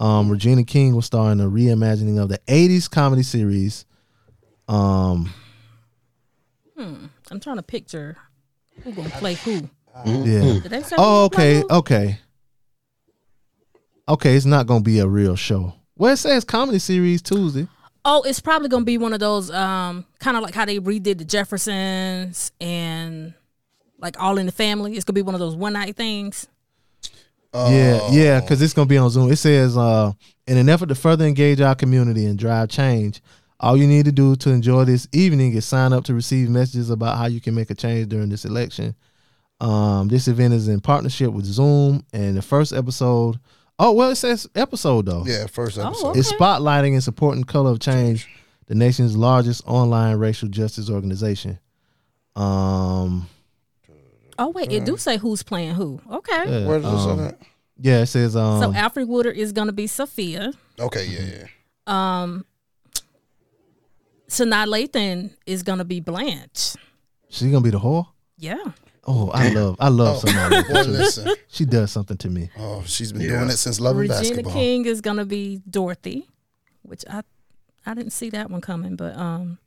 um, 0.00 0.30
Regina 0.30 0.64
King 0.64 0.94
will 0.94 1.02
star 1.02 1.30
in 1.32 1.40
a 1.40 1.48
reimagining 1.50 2.18
of 2.22 2.30
the 2.30 2.38
'80s 2.48 2.88
comedy 2.90 3.22
series. 3.22 3.84
Um, 4.68 5.30
I'm 6.78 7.40
trying 7.40 7.56
to 7.56 7.62
picture 7.62 8.16
who 8.84 8.92
gonna 8.92 9.10
play 9.10 9.34
who. 9.34 9.68
yeah. 10.04 10.60
Did 10.60 10.62
they 10.64 10.82
say 10.82 10.96
Oh, 10.98 11.24
who 11.24 11.28
gonna 11.30 11.30
play 11.30 11.58
okay, 11.58 11.60
who? 11.60 11.74
okay, 11.76 12.18
okay. 14.08 14.34
It's 14.36 14.46
not 14.46 14.66
gonna 14.66 14.82
be 14.82 14.98
a 15.00 15.06
real 15.06 15.36
show. 15.36 15.74
Well, 15.96 16.12
it 16.12 16.18
says 16.18 16.44
comedy 16.44 16.78
series 16.78 17.22
Tuesday. 17.22 17.66
Oh, 18.04 18.22
it's 18.22 18.40
probably 18.40 18.68
gonna 18.68 18.84
be 18.84 18.98
one 18.98 19.12
of 19.12 19.20
those 19.20 19.50
um 19.50 20.06
kind 20.20 20.36
of 20.36 20.42
like 20.42 20.54
how 20.54 20.64
they 20.64 20.78
redid 20.78 21.18
the 21.18 21.24
Jeffersons 21.24 22.52
and 22.60 23.34
like 23.98 24.20
All 24.20 24.38
in 24.38 24.46
the 24.46 24.52
Family. 24.52 24.94
It's 24.94 25.04
gonna 25.04 25.14
be 25.14 25.22
one 25.22 25.34
of 25.34 25.40
those 25.40 25.56
one 25.56 25.72
night 25.72 25.96
things. 25.96 26.46
Yeah, 27.54 27.98
Oh. 28.02 28.10
yeah, 28.12 28.40
because 28.40 28.60
it's 28.62 28.74
gonna 28.74 28.86
be 28.86 28.98
on 28.98 29.08
Zoom. 29.10 29.32
It 29.32 29.36
says, 29.36 29.76
uh, 29.76 30.12
in 30.46 30.58
an 30.58 30.68
effort 30.68 30.90
to 30.90 30.94
further 30.94 31.24
engage 31.24 31.60
our 31.60 31.74
community 31.74 32.26
and 32.26 32.38
drive 32.38 32.68
change, 32.68 33.20
all 33.60 33.76
you 33.76 33.86
need 33.86 34.04
to 34.04 34.12
do 34.12 34.36
to 34.36 34.50
enjoy 34.50 34.84
this 34.84 35.08
evening 35.12 35.52
is 35.54 35.64
sign 35.66 35.92
up 35.92 36.04
to 36.04 36.14
receive 36.14 36.48
messages 36.48 36.90
about 36.90 37.18
how 37.18 37.26
you 37.26 37.40
can 37.40 37.54
make 37.54 37.70
a 37.70 37.74
change 37.74 38.08
during 38.08 38.28
this 38.28 38.44
election. 38.44 38.94
Um, 39.60 40.08
this 40.08 40.28
event 40.28 40.54
is 40.54 40.68
in 40.68 40.80
partnership 40.80 41.32
with 41.32 41.44
Zoom, 41.44 42.04
and 42.12 42.36
the 42.36 42.42
first 42.42 42.72
episode. 42.72 43.40
Oh 43.80 43.92
well, 43.92 44.10
it 44.10 44.16
says 44.16 44.48
episode 44.54 45.06
though. 45.06 45.24
Yeah, 45.26 45.46
first 45.46 45.78
episode. 45.78 46.08
okay. 46.08 46.20
It's 46.20 46.32
spotlighting 46.32 46.92
and 46.92 47.02
supporting 47.02 47.44
Color 47.44 47.72
of 47.72 47.80
Change, 47.80 48.28
the 48.66 48.74
nation's 48.74 49.16
largest 49.16 49.62
online 49.66 50.16
racial 50.16 50.48
justice 50.48 50.88
organization. 50.90 51.58
Um, 52.36 53.28
Oh 54.40 54.50
wait, 54.50 54.70
it 54.70 54.84
do 54.84 54.96
say 54.96 55.16
who's 55.16 55.42
playing 55.42 55.74
who. 55.74 56.00
Okay. 56.08 56.32
yeah, 56.62 56.66
Where 56.68 56.78
does 56.78 56.86
it 56.86 57.10
um, 57.10 57.18
say 57.18 57.24
that? 57.24 57.38
yeah, 57.80 58.00
it 58.02 58.06
says 58.06 58.36
um, 58.36 58.62
So 58.62 58.72
Alfre 58.72 59.04
Woodard 59.06 59.36
is 59.36 59.50
gonna 59.52 59.72
be 59.72 59.88
Sophia. 59.88 60.52
Okay, 60.78 61.06
yeah, 61.06 61.40
yeah. 61.40 62.22
Um 62.22 62.44
Sanaa 64.28 64.66
Lathan 64.66 65.34
is 65.46 65.62
gonna 65.62 65.84
be 65.84 66.00
Blanche. 66.00 66.74
she's 67.28 67.50
gonna 67.50 67.60
be 67.62 67.70
the 67.70 67.78
whore. 67.80 68.06
Yeah. 68.36 68.56
Oh, 69.06 69.30
I 69.30 69.48
love, 69.48 69.76
I 69.80 69.88
love 69.88 70.20
Oh, 70.22 70.28
somebody. 70.28 71.24
boy. 71.24 71.32
She 71.48 71.64
does 71.64 71.90
something 71.90 72.16
to 72.18 72.28
me. 72.28 72.50
Oh, 72.58 72.82
she's 72.86 73.10
been 73.12 73.22
Yeah. 73.22 73.38
doing 73.38 73.48
it 73.48 73.56
since 73.56 73.80
Love 73.80 73.92
and 73.92 74.00
Regina 74.00 74.20
Basketball. 74.20 74.52
King 74.52 74.84
is 74.84 75.00
gonna 75.00 75.24
be 75.24 75.62
Dorothy, 75.68 76.28
which 76.82 77.04
I 77.08 77.22
I 77.86 77.94
didn't 77.94 78.12
see 78.12 78.28
that 78.30 78.50
one 78.50 78.60
coming, 78.60 78.96
but 78.96 79.16
um 79.16 79.58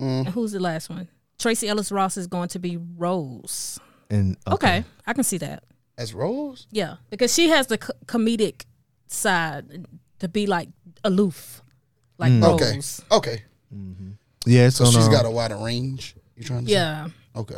Mm. 0.00 0.26
who's 0.28 0.50
the 0.52 0.58
last 0.60 0.90
one? 0.90 1.06
Tracee 1.38 1.68
Ellis 1.68 1.92
Ross 1.92 2.16
is 2.16 2.26
going 2.26 2.48
to 2.48 2.58
be 2.58 2.76
Rose. 2.76 3.78
And 4.10 4.36
Okay, 4.46 4.84
I 5.06 5.12
can 5.12 5.22
see 5.24 5.38
that. 5.38 5.62
As 5.96 6.12
Rose? 6.12 6.66
Yeah, 6.72 6.96
because 7.10 7.32
she 7.32 7.48
has 7.50 7.68
the 7.68 7.78
co- 7.78 7.92
comedic 8.06 8.64
side 9.06 9.86
to 10.18 10.28
be 10.28 10.46
like 10.48 10.68
aloof, 11.04 11.62
like 12.18 12.32
Okay. 12.32 12.72
Rose. 12.74 13.02
Okay. 13.10 13.42
yeah, 14.46 14.66
it's 14.66 14.76
So 14.76 14.84
gonna, 14.84 14.96
she's 14.96 15.08
got 15.08 15.24
a 15.26 15.30
wider 15.30 15.56
range. 15.56 16.14
You 16.36 16.44
trying 16.44 16.64
to 16.66 16.70
Yeah, 16.70 17.06
say? 17.06 17.12
Okay. 17.36 17.56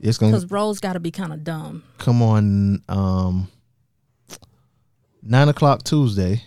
it's 0.00 0.18
gonna 0.18 0.32
because 0.32 0.50
Rose 0.50 0.80
got 0.80 0.94
to 0.94 1.00
be 1.00 1.10
kind 1.10 1.32
of 1.32 1.44
dumb. 1.44 1.82
come 1.98 2.22
on 2.22 2.82
um 2.88 3.48
nine 5.22 5.48
o'clock 5.48 5.82
Tuesday. 5.84 6.42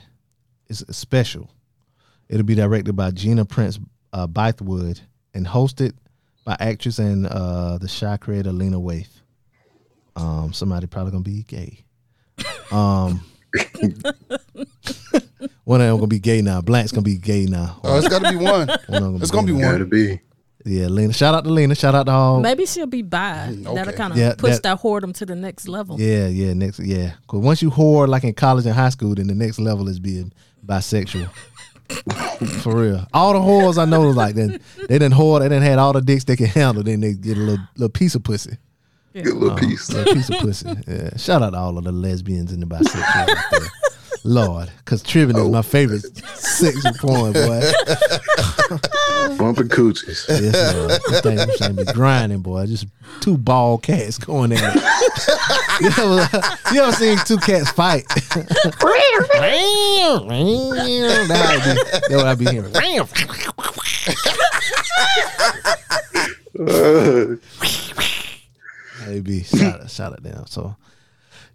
It's 0.67 0.81
a 0.81 0.93
special. 0.93 1.49
It'll 2.27 2.43
be 2.45 2.55
directed 2.55 2.95
by 2.95 3.11
Gina 3.11 3.45
Prince 3.45 3.79
uh, 4.11 4.25
Bythewood 4.27 4.99
and 5.33 5.45
hosted 5.45 5.93
by 6.43 6.55
actress 6.59 6.97
and 6.97 7.27
uh, 7.27 7.77
the 7.77 7.87
Chi 7.87 8.17
creator 8.17 8.51
Lena 8.51 8.79
Waithe. 8.79 9.07
Um, 10.15 10.51
somebody 10.53 10.87
probably 10.87 11.11
gonna 11.11 11.23
be 11.23 11.43
gay. 11.43 11.83
Um, 12.71 13.21
one 15.63 15.81
of 15.81 15.87
them 15.87 15.95
gonna 15.97 16.07
be 16.07 16.19
gay 16.19 16.41
now. 16.41 16.61
Blanche's 16.61 16.91
gonna 16.91 17.03
be 17.03 17.17
gay 17.17 17.45
now. 17.45 17.79
Oh, 17.83 17.97
it's 17.97 18.07
got 18.07 18.21
to 18.23 18.29
be 18.29 18.35
one. 18.37 18.67
One 18.67 19.03
of 19.03 19.13
them 19.13 19.21
It's 19.21 19.31
gonna 19.31 19.47
be 19.47 19.53
gay. 19.53 19.63
one. 19.63 19.71
Gotta 19.73 19.85
be. 19.85 20.19
Yeah, 20.67 20.87
Lena. 20.87 21.13
Shout 21.13 21.35
out 21.35 21.43
to 21.43 21.49
Lena. 21.51 21.75
Shout 21.75 21.93
out 21.93 22.07
to 22.07 22.11
all. 22.11 22.39
Maybe 22.39 22.65
she'll 22.65 22.87
be 22.87 23.03
bi. 23.03 23.49
That'll 23.51 23.93
kind 23.93 24.13
of 24.13 24.17
Yeah, 24.17 24.33
push 24.35 24.53
that- 24.53 24.63
that, 24.63 24.81
whoredom 24.81 25.13
to 25.17 25.25
the 25.25 25.35
next 25.35 25.67
level. 25.67 25.99
Yeah, 26.01 26.27
yeah, 26.27 26.53
next, 26.53 26.79
yeah. 26.79 27.13
Cause 27.27 27.39
once 27.41 27.61
you 27.61 27.69
whore 27.69 28.07
like 28.07 28.23
in 28.23 28.33
college 28.33 28.65
and 28.65 28.73
high 28.73 28.89
school, 28.89 29.13
then 29.13 29.27
the 29.27 29.35
next 29.35 29.59
level 29.59 29.87
is 29.87 29.99
being 29.99 30.33
bisexual. 30.65 31.29
For 32.63 32.75
real, 32.75 33.05
all 33.13 33.33
the 33.33 33.39
whores 33.39 33.77
I 33.77 33.85
know 33.85 34.09
like 34.09 34.33
then 34.33 34.59
they 34.89 34.97
didn't 34.97 35.13
whore, 35.13 35.39
they 35.39 35.45
didn't 35.49 35.61
had 35.63 35.77
all 35.77 35.93
the 35.93 36.01
dicks 36.01 36.23
they 36.23 36.35
can 36.35 36.47
handle. 36.47 36.81
Then 36.81 36.99
they 36.99 37.13
get 37.13 37.37
a 37.37 37.41
little 37.41 37.65
little 37.75 37.89
piece 37.89 38.15
of 38.15 38.23
pussy, 38.23 38.57
Good 39.23 39.33
little 39.33 39.57
piece. 39.57 39.89
little 39.91 40.13
piece 40.13 40.29
of 40.29 40.39
pussy. 40.39 40.69
Yeah, 40.87 41.15
shout 41.15 41.41
out 41.41 41.51
to 41.51 41.57
all 41.57 41.77
of 41.77 41.85
the 41.85 41.91
lesbians 41.93 42.51
and 42.51 42.61
the 42.61 42.65
bisexuals. 42.65 43.29
out 43.29 43.37
there. 43.51 43.59
Lord, 44.25 44.71
cause 44.85 45.03
tribbing 45.03 45.37
is 45.37 45.49
my 45.49 45.61
favorite 45.61 46.03
sexual 46.35 46.91
porn, 46.99 47.31
boy. 47.31 47.61
Bumping 49.37 49.69
coochies. 49.69 50.27
Yes, 50.27 50.73
Lord. 50.73 50.89
This 51.07 51.21
thing, 51.21 51.35
this 51.35 51.85
be 51.85 51.93
grinding, 51.93 52.41
boy. 52.41 52.65
Just 52.65 52.87
two 53.21 53.37
bald 53.37 53.83
cats 53.83 54.17
going 54.17 54.51
at 54.51 54.75
it. 54.75 54.81
you, 55.79 55.87
ever, 55.89 56.27
you 56.73 56.81
ever 56.81 56.91
seen 56.91 57.19
two 57.19 57.37
cats 57.37 57.69
fight? 57.69 58.03
That's 58.09 58.75
what 62.09 62.25
I 62.25 62.35
be 62.35 62.45
hearing. 62.45 62.73
Uh, 66.57 67.35
Maybe 69.07 69.43
shout 69.43 69.81
out, 69.81 69.89
shout 69.91 70.13
out 70.13 70.23
down. 70.23 70.47
So, 70.47 70.75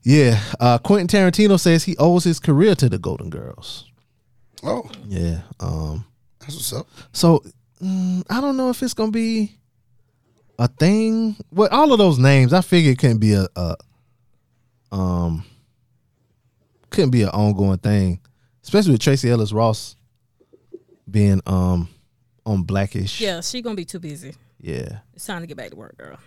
yeah, 0.03 0.41
uh, 0.59 0.79
Quentin 0.79 1.07
Tarantino 1.09 1.59
says 1.59 1.85
he 1.85 1.97
owes 1.99 2.25
his 2.25 2.39
career 2.41 2.75
to 2.77 2.89
the 2.89 2.99
Golden 2.99 3.31
Girls. 3.31 3.87
Oh, 4.63 4.91
Yeah. 5.07 5.41
Um. 5.61 6.05
that's 6.41 6.55
what's 6.55 6.73
up. 6.73 6.87
So 7.13 7.43
mm, 7.83 8.23
I 8.29 8.41
don't 8.41 8.57
know 8.57 8.71
if 8.71 8.83
it's 8.83 8.95
gonna 8.95 9.11
be 9.11 9.57
a 10.59 10.69
thing. 10.69 11.37
Well, 11.51 11.69
all 11.71 11.93
of 11.93 11.99
those 11.99 12.19
names, 12.19 12.53
I 12.53 12.61
figure 12.61 12.93
it 12.93 12.99
couldn't 12.99 13.19
be 13.19 13.33
a, 13.33 13.47
a 13.57 13.77
um 14.93 15.45
couldn't 16.91 17.11
be 17.11 17.23
an 17.23 17.29
ongoing 17.31 17.79
thing, 17.79 18.21
especially 18.63 18.93
with 18.93 19.01
Tracee 19.01 19.31
Ellis 19.31 19.53
Ross 19.53 19.97
being 21.11 21.41
um 21.47 21.89
on 22.45 22.63
Blackish. 22.65 23.21
Yeah, 23.21 23.41
she 23.41 23.63
gonna 23.63 23.77
be 23.77 23.85
too 23.85 23.99
busy. 24.01 24.35
yeah. 24.61 24.99
It's 25.15 25.25
time 25.27 25.41
to 25.41 25.47
get 25.47 25.57
back 25.57 25.71
to 25.71 25.77
work, 25.77 25.97
girl. 25.97 26.19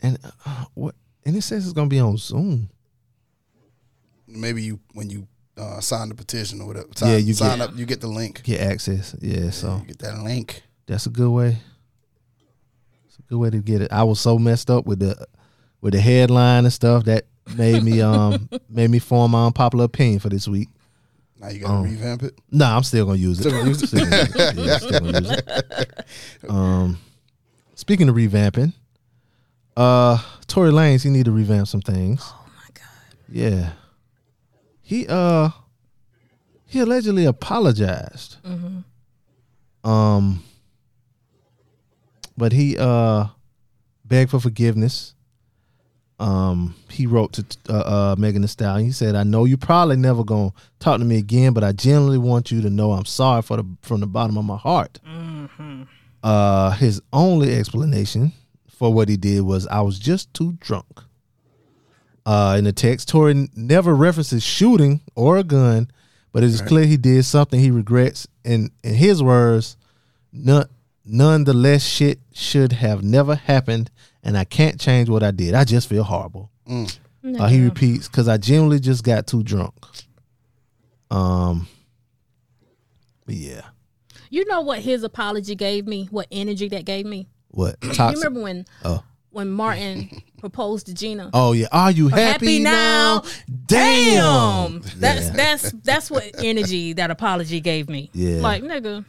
And 0.00 0.18
uh, 0.44 0.64
what? 0.74 0.94
And 1.24 1.36
it 1.36 1.42
says 1.42 1.64
it's 1.64 1.72
gonna 1.72 1.88
be 1.88 2.00
on 2.00 2.16
Zoom. 2.16 2.68
Maybe 4.28 4.62
you 4.62 4.80
when 4.92 5.08
you 5.10 5.26
uh, 5.56 5.80
sign 5.80 6.08
the 6.08 6.14
petition 6.14 6.60
or 6.60 6.66
whatever. 6.66 6.88
Sign, 6.94 7.10
Yeah, 7.10 7.16
you 7.16 7.32
sign 7.34 7.58
get- 7.58 7.68
up. 7.70 7.76
You 7.76 7.86
get 7.86 8.00
the 8.00 8.08
link. 8.08 8.42
Get 8.42 8.60
access. 8.60 9.14
Yeah. 9.20 9.50
So 9.50 9.78
You 9.82 9.86
get 9.88 9.98
that 10.00 10.22
link. 10.22 10.62
that's 10.86 11.06
a 11.06 11.10
good 11.10 11.30
way. 11.30 11.58
It's 13.06 13.18
a 13.18 13.22
good 13.22 13.38
way 13.38 13.50
to 13.50 13.58
get 13.58 13.80
it. 13.82 13.92
I 13.92 14.02
was 14.04 14.20
so 14.20 14.38
messed 14.38 14.70
up 14.70 14.86
with 14.86 14.98
the 14.98 15.26
with 15.80 15.94
the 15.94 16.00
headline 16.00 16.64
and 16.64 16.72
stuff 16.72 17.04
that 17.04 17.26
made 17.56 17.82
me 17.82 18.00
um 18.02 18.48
made 18.68 18.90
me 18.90 18.98
form 18.98 19.30
my 19.30 19.46
unpopular 19.46 19.84
opinion 19.84 20.18
for 20.20 20.28
this 20.28 20.46
week. 20.48 20.68
Now 21.38 21.48
you 21.50 21.60
gotta 21.60 21.88
revamp 21.88 22.22
it. 22.24 22.38
No, 22.50 22.64
I'm 22.66 22.82
still 22.82 23.06
gonna 23.06 23.18
use 23.18 23.38
it. 23.40 23.42
Still 23.42 23.52
gonna 23.58 23.68
use 23.68 23.82
it? 23.82 23.86
Still 23.88 24.04
gonna 24.04 24.16
use 24.16 24.34
it. 24.36 24.56
Yeah, 24.56 24.78
still 24.78 25.00
gonna 25.00 25.20
use 25.20 25.30
it. 25.30 26.04
Um, 26.48 26.98
speaking 27.74 28.08
of 28.08 28.14
revamping, 28.14 28.72
uh, 29.76 30.18
Tory 30.46 30.70
Lanez, 30.70 31.02
he 31.02 31.10
need 31.10 31.24
to 31.26 31.32
revamp 31.32 31.68
some 31.68 31.80
things. 31.82 32.22
Oh 32.24 32.46
my 32.56 32.68
god. 32.74 33.18
Yeah, 33.28 33.72
he 34.82 35.06
uh, 35.08 35.50
he 36.66 36.80
allegedly 36.80 37.24
apologized. 37.24 38.36
Um, 39.84 40.42
but 42.36 42.52
he 42.52 42.76
uh 42.78 43.26
begged 44.04 44.30
for 44.30 44.40
forgiveness. 44.40 45.12
Um, 46.18 46.74
he 46.88 47.06
wrote 47.06 47.34
to 47.34 47.44
uh, 47.68 47.72
uh, 47.74 48.16
Megan 48.18 48.40
Thee 48.40 48.48
Stallion. 48.48 48.86
He 48.86 48.92
said, 48.92 49.14
"I 49.14 49.22
know 49.22 49.44
you 49.44 49.56
probably 49.58 49.96
never 49.96 50.24
gonna 50.24 50.52
talk 50.80 50.98
to 50.98 51.04
me 51.04 51.18
again, 51.18 51.52
but 51.52 51.62
I 51.62 51.72
genuinely 51.72 52.16
want 52.18 52.50
you 52.50 52.62
to 52.62 52.70
know 52.70 52.92
I'm 52.92 53.04
sorry 53.04 53.42
for 53.42 53.58
the 53.58 53.66
from 53.82 54.00
the 54.00 54.06
bottom 54.06 54.38
of 54.38 54.44
my 54.44 54.56
heart." 54.56 54.98
Uh, 56.22 56.70
his 56.72 57.00
only 57.12 57.54
explanation 57.54 58.32
for 58.78 58.92
what 58.92 59.08
he 59.08 59.16
did 59.16 59.40
was, 59.42 59.66
"I 59.68 59.80
was 59.80 59.98
just 59.98 60.32
too 60.34 60.52
drunk." 60.60 61.02
Uh, 62.26 62.56
in 62.58 62.64
the 62.64 62.72
text, 62.72 63.08
Tory 63.08 63.48
never 63.54 63.94
references 63.94 64.42
shooting 64.42 65.00
or 65.14 65.38
a 65.38 65.44
gun, 65.44 65.90
but 66.32 66.42
it 66.42 66.48
is 66.48 66.60
clear 66.60 66.84
he 66.84 66.96
did 66.96 67.24
something 67.24 67.60
he 67.60 67.70
regrets. 67.70 68.26
And 68.44 68.70
in 68.82 68.94
his 68.94 69.22
words, 69.22 69.76
none, 70.32 70.68
nonetheless, 71.04 71.84
shit 71.86 72.18
should 72.34 72.72
have 72.72 73.02
never 73.04 73.36
happened, 73.36 73.90
and 74.24 74.36
I 74.36 74.44
can't 74.44 74.80
change 74.80 75.08
what 75.08 75.22
I 75.22 75.30
did. 75.30 75.54
I 75.54 75.62
just 75.64 75.88
feel 75.88 76.02
horrible. 76.02 76.50
Uh, 76.68 77.46
he 77.46 77.62
repeats, 77.62 78.08
because 78.08 78.26
I 78.28 78.38
genuinely 78.38 78.80
just 78.80 79.04
got 79.04 79.26
too 79.28 79.42
drunk. 79.42 79.74
Um, 81.10 81.68
but 83.24 83.36
yeah. 83.36 83.62
You 84.30 84.44
know 84.46 84.62
what 84.62 84.80
his 84.80 85.04
apology 85.04 85.54
gave 85.54 85.86
me? 85.86 86.08
What 86.10 86.26
energy 86.32 86.68
that 86.70 86.84
gave 86.84 87.06
me? 87.06 87.28
What 87.56 87.76
You 87.82 87.90
remember 88.12 88.42
when 88.42 88.66
when 89.30 89.50
Martin 89.50 90.22
proposed 90.38 90.86
to 90.86 90.94
Gina? 90.94 91.30
Oh 91.32 91.52
yeah. 91.52 91.68
Are 91.72 91.90
you 91.90 92.08
happy, 92.08 92.22
Happy 92.22 92.58
now? 92.60 93.22
now? 93.22 93.22
Damn. 93.66 94.82
That's 94.98 95.26
Yeah. 95.26 95.32
that's 95.32 95.70
that's 95.82 96.10
what 96.10 96.24
energy 96.44 96.92
that 96.92 97.10
apology 97.10 97.60
gave 97.60 97.88
me. 97.88 98.10
Yeah. 98.12 98.40
Like 98.42 98.62
nigga, 98.62 99.04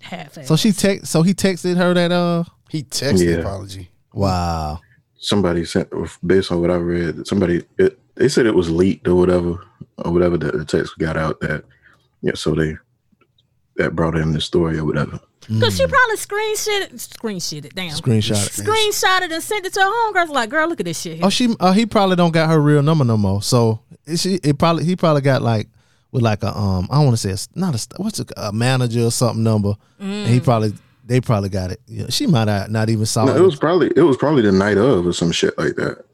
half 0.00 0.34
So 0.44 0.56
she 0.56 0.72
text. 0.72 1.06
So 1.12 1.22
he 1.22 1.32
texted 1.32 1.76
her 1.76 1.94
that. 1.94 2.10
Uh. 2.10 2.44
He 2.70 2.82
texted 2.82 3.24
Yeah. 3.36 3.40
apology. 3.42 3.88
Wow. 4.12 4.80
somebody 5.18 5.64
sent 5.64 5.88
based 6.26 6.50
on 6.50 6.60
what 6.60 6.70
I 6.70 6.76
read. 6.76 7.26
Somebody 7.26 7.64
it, 7.78 7.98
they 8.16 8.28
said 8.28 8.46
it 8.46 8.54
was 8.54 8.68
leaked 8.68 9.06
or 9.06 9.14
whatever 9.14 9.64
or 9.98 10.12
whatever 10.12 10.36
that 10.38 10.54
the 10.58 10.64
text 10.64 10.98
got 10.98 11.16
out 11.16 11.38
that 11.40 11.64
yeah. 12.20 12.32
So 12.34 12.54
they 12.54 12.76
that 13.76 13.94
brought 13.94 14.16
in 14.16 14.32
the 14.32 14.40
story 14.40 14.78
or 14.78 14.84
whatever. 14.84 15.20
Cause 15.60 15.76
she 15.76 15.86
probably 15.86 16.16
screenshot 16.16 16.80
it, 16.82 16.92
screenshot 16.94 17.64
it, 17.64 17.74
damn, 17.74 17.90
Screenshot 17.90 18.46
it. 18.46 18.64
screenshot 18.64 19.22
it 19.22 19.32
and 19.32 19.42
sent 19.42 19.66
it 19.66 19.72
to 19.74 19.80
her 19.80 19.86
homegirls. 20.12 20.28
Like, 20.28 20.50
girl, 20.50 20.68
look 20.68 20.78
at 20.80 20.86
this 20.86 21.00
shit. 21.00 21.16
Here. 21.16 21.24
Oh, 21.26 21.30
she. 21.30 21.54
Uh, 21.58 21.72
he 21.72 21.84
probably 21.84 22.16
don't 22.16 22.30
got 22.32 22.48
her 22.48 22.60
real 22.60 22.82
number 22.82 23.04
no 23.04 23.16
more. 23.16 23.42
So 23.42 23.80
she. 24.16 24.34
It 24.44 24.58
probably. 24.58 24.84
He 24.84 24.94
probably 24.96 25.22
got 25.22 25.42
like 25.42 25.68
with 26.12 26.22
like 26.22 26.42
a 26.44 26.56
um. 26.56 26.88
I 26.90 26.96
don't 26.96 27.06
want 27.06 27.16
to 27.16 27.22
say 27.22 27.30
it's 27.30 27.48
not 27.56 27.74
a 27.74 28.02
what's 28.02 28.20
a, 28.20 28.26
a 28.36 28.52
manager 28.52 29.04
or 29.04 29.10
something 29.10 29.42
number. 29.42 29.74
And 29.98 30.28
he 30.28 30.38
probably. 30.40 30.74
They 31.04 31.20
probably 31.20 31.48
got 31.48 31.72
it. 31.72 31.80
Yeah, 31.88 32.06
she 32.10 32.28
might 32.28 32.44
not 32.44 32.70
not 32.70 32.88
even 32.88 33.04
saw 33.06 33.24
No, 33.24 33.34
it. 33.34 33.38
it 33.38 33.42
was 33.42 33.56
probably 33.56 33.90
it 33.96 34.02
was 34.02 34.16
probably 34.16 34.42
the 34.42 34.52
night 34.52 34.78
of 34.78 35.04
or 35.04 35.12
some 35.12 35.32
shit 35.32 35.58
like 35.58 35.74
that. 35.74 36.04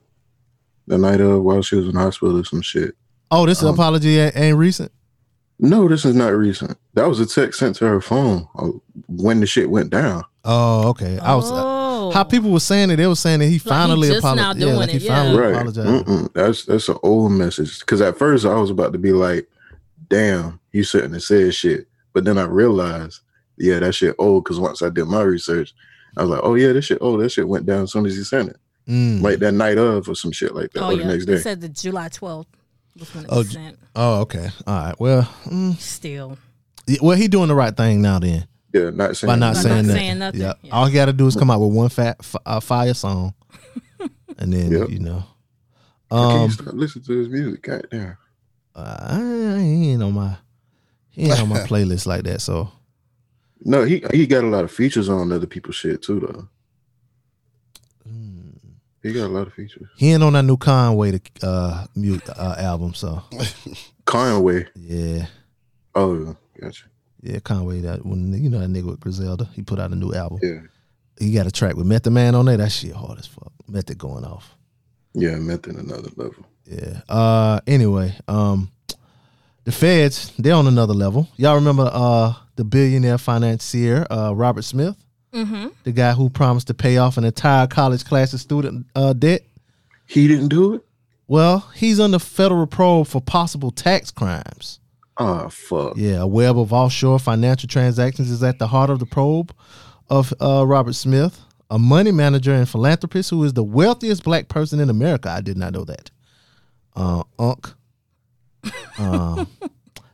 The 0.87 0.97
night 0.97 1.21
of 1.21 1.43
while 1.43 1.61
she 1.61 1.77
was 1.77 1.87
in 1.87 1.95
hospital 1.95 2.39
or 2.39 2.45
some 2.45 2.63
shit. 2.63 2.95
oh, 3.31 3.45
this 3.45 3.63
um, 3.63 3.75
apology 3.75 4.19
ain't, 4.19 4.35
ain't 4.37 4.57
recent. 4.57 4.91
No, 5.61 5.89
this 5.89 6.05
is 6.05 6.15
not 6.15 6.29
recent. 6.35 6.79
That 6.95 7.09
was 7.09 7.19
a 7.21 7.27
text 7.27 7.59
sent 7.59 7.77
to 7.77 7.87
her 7.87 8.01
phone 8.01 8.47
uh, 8.57 8.69
when 9.09 9.41
the 9.41 9.47
shit 9.47 9.71
went 9.71 9.91
down. 9.91 10.25
Oh, 10.45 10.89
okay. 10.91 11.19
I 11.19 11.35
was. 11.35 11.51
Oh. 11.53 12.11
how 12.15 12.23
people 12.25 12.51
were 12.51 12.61
saying 12.61 12.91
it. 12.91 12.97
They 12.97 13.07
were 13.09 13.17
saying 13.17 13.41
that 13.41 13.47
he 13.47 13.53
he 13.53 13.59
finally 13.59 14.09
just 14.09 14.23
now 14.25 14.33
apologized. 14.35 14.59
Yeah, 14.67 14.75
like 14.77 14.91
he 14.91 14.97
it, 14.99 15.03
yeah. 15.03 15.17
finally 15.17 15.39
Right. 15.41 15.53
apologized. 15.55 16.07
Mm-mm. 16.07 16.33
That's 16.33 16.65
that's 16.65 16.89
an 16.89 16.97
old 17.03 17.33
message. 17.33 17.81
Because 17.81 18.01
at 18.01 18.17
first 18.17 18.47
I 18.47 18.55
was 18.55 18.71
about 18.71 18.93
to 18.93 18.99
be 18.99 19.13
like, 19.13 19.49
"Damn, 20.09 20.61
you 20.73 20.85
shouldn't 20.85 21.15
have 21.15 21.23
said 21.25 21.55
shit," 21.55 21.89
but 22.13 22.25
then 22.25 22.39
I 22.39 22.45
realized, 22.45 23.21
yeah, 23.59 23.81
that 23.81 23.95
shit 23.95 24.15
old. 24.19 24.45
Because 24.45 24.61
once 24.61 24.81
I 24.81 24.89
did 24.91 25.07
my 25.07 25.23
research, 25.23 25.75
I 26.17 26.23
was 26.23 26.31
like, 26.31 26.41
"Oh 26.45 26.55
yeah, 26.55 26.73
this 26.73 26.85
shit 26.87 26.99
old. 27.01 27.21
That 27.21 27.31
shit 27.31 27.49
went 27.49 27.67
down 27.67 27.83
as 27.83 27.93
soon 27.93 28.07
as 28.07 28.17
he 28.17 28.23
sent 28.25 28.51
it, 28.51 28.57
Mm. 28.89 29.23
like 29.23 29.41
that 29.41 29.53
night 29.53 29.77
of 29.77 30.09
or 30.09 30.15
some 30.15 30.33
shit 30.33 30.55
like 30.55 30.71
that, 30.73 30.83
oh 30.83 30.87
or 30.91 30.93
yeah, 30.93 30.99
the 30.99 31.05
next 31.13 31.25
it 31.25 31.27
day." 31.27 31.39
said 31.39 31.61
the 31.61 31.69
July 31.69 32.09
twelfth 32.09 32.49
was 32.99 33.15
when 33.15 33.27
Oh, 33.29 33.39
was 33.39 33.57
Oh, 33.95 34.21
okay. 34.23 34.49
All 34.67 34.75
right. 34.81 35.01
Well, 35.01 35.23
mm, 35.47 35.77
Still, 35.79 36.39
yeah, 36.87 36.99
well, 37.03 37.17
he 37.17 37.29
doing 37.29 37.49
the 37.49 37.55
right 37.55 37.77
thing 37.77 38.01
now. 38.03 38.19
Then 38.19 38.47
yeah, 38.73 38.91
not 38.91 39.17
saying 39.17 39.29
by 39.29 39.37
not 39.37 39.55
By 39.55 39.61
saying 39.63 39.77
not 39.77 39.85
that. 39.87 39.93
saying 39.99 40.19
nothing, 40.19 40.41
Yeah. 40.41 40.53
yeah. 40.63 40.75
All 40.75 40.87
he 40.87 40.93
got 40.95 41.07
to 41.07 41.13
do 41.13 41.27
is 41.27 41.37
come 41.37 41.51
out 41.51 41.61
with 41.61 41.73
one 41.75 41.89
fat 41.89 42.17
f- 42.21 42.37
uh, 42.45 42.61
fire 42.61 42.95
song, 42.95 43.35
and 44.39 44.53
then 44.53 44.73
Yep. 44.73 44.91
you 44.91 44.99
know. 45.01 45.25
Can't 46.11 46.33
Um, 46.33 46.51
stop 46.51 46.73
listening 46.75 47.05
to 47.05 47.19
his 47.19 47.29
music. 47.29 47.63
God 47.63 47.87
damn. 47.91 48.17
uh, 48.75 49.57
he 49.59 49.91
ain't 49.93 50.03
on 50.03 50.13
my 50.15 50.37
he 51.11 51.25
ain't 51.31 51.41
on 51.41 51.49
my 51.49 51.61
playlist 51.67 52.07
like 52.07 52.25
that. 52.25 52.41
So 52.41 52.71
No, 53.65 53.85
he 53.85 54.03
he 54.13 54.27
got 54.27 54.45
a 54.45 54.47
lot 54.49 54.65
of 54.65 54.71
features 54.73 55.09
on 55.09 55.33
other 55.33 55.47
people's 55.47 55.77
shit 55.77 56.01
too, 56.03 56.21
though. 56.21 56.49
He 59.09 59.15
got 59.15 59.27
a 59.27 59.29
lot 59.29 59.47
of 59.47 59.55
features. 59.55 59.89
he 59.97 60.13
ain't 60.13 60.23
on 60.23 60.35
that 60.35 60.43
new 60.45 60.57
Conway 60.57 61.13
the 61.13 61.21
uh, 61.43 61.87
mu- 61.95 62.19
uh 62.37 62.55
album. 62.59 62.95
So 62.95 63.23
Conway. 64.05 64.67
yeah, 64.75 65.27
Oh, 65.95 66.37
gotcha. 66.61 66.85
yeah, 67.23 67.39
Conway. 67.41 67.81
That 67.81 68.05
when 68.05 68.33
you 68.43 68.51
know 68.51 68.59
that 68.61 68.69
nigga 68.69 68.85
with 68.87 69.01
Griselda, 69.01 69.49
he 69.55 69.63
put 69.63 69.79
out 69.79 69.91
a 69.93 69.97
new 69.97 70.13
album. 70.13 70.39
Yeah, 70.43 70.61
He 71.19 71.33
got 71.33 71.47
a 71.47 71.51
track 71.51 71.75
with 71.77 71.87
Method 71.87 72.11
Man 72.13 72.35
on 72.35 72.45
there. 72.47 72.57
That 72.57 72.71
shit 72.73 72.93
hard 72.95 73.19
as 73.19 73.27
fuck. 73.27 73.53
Method 73.67 73.99
going 73.99 74.25
off. 74.25 74.55
yeah, 75.15 75.37
method 75.37 75.77
another 75.77 76.11
level. 76.17 76.45
Yeah. 76.65 77.01
Uh 77.09 77.61
anyway, 77.67 78.15
um 78.29 78.71
the 79.65 79.73
feds, 79.73 80.33
they're 80.39 80.55
on 80.55 80.67
another 80.67 80.95
level. 80.95 81.29
Y'all 81.37 81.55
remember 81.57 81.91
uh 81.93 82.35
the 82.57 82.65
billionaire 82.65 83.19
financier, 83.19 84.07
uh 84.11 84.33
Robert 84.35 84.63
Smith? 84.65 84.97
Mm-hmm. 85.33 85.69
The 85.85 85.93
guy 85.93 86.13
who 86.13 86.31
promised 86.31 86.67
to 86.69 86.75
pay 86.75 86.99
off 86.99 87.17
an 87.17 87.25
entire 87.25 87.67
college 87.67 88.05
class 88.05 88.33
of 88.33 88.41
student 88.41 88.87
uh 88.95 89.13
debt? 89.13 89.43
He 90.07 90.27
didn't 90.27 90.49
do 90.49 90.75
it. 90.75 90.85
Well, 91.27 91.69
he's 91.75 92.01
under 92.01 92.19
federal 92.19 92.67
probe 92.67 93.07
for 93.07 93.21
possible 93.21 93.71
tax 93.71 94.11
crimes. 94.11 94.81
Oh 95.19 95.49
fuck. 95.49 95.95
Yeah, 95.97 96.23
a 96.23 96.27
web 96.27 96.59
of 96.59 96.73
offshore 96.73 97.19
financial 97.19 97.69
transactions 97.69 98.31
is 98.31 98.43
at 98.43 98.59
the 98.59 98.69
heart 98.69 98.89
of 98.89 98.99
the 98.99 99.07
probe 99.07 99.55
of 100.09 100.33
uh, 100.41 100.65
Robert 100.67 100.95
Smith, 100.95 101.41
a 101.71 101.79
money 101.79 102.13
manager 102.13 102.55
and 102.55 102.69
philanthropist 102.69 103.31
who 103.31 103.45
is 103.45 103.53
the 103.53 103.65
wealthiest 103.65 104.25
black 104.25 104.49
person 104.49 104.81
in 104.81 104.89
America. 104.89 105.29
I 105.29 105.41
did 105.41 105.59
not 105.59 105.73
know 105.73 105.85
that. 105.85 106.11
Uh, 106.97 107.23
Unc. 107.39 107.75
Um, 108.99 109.47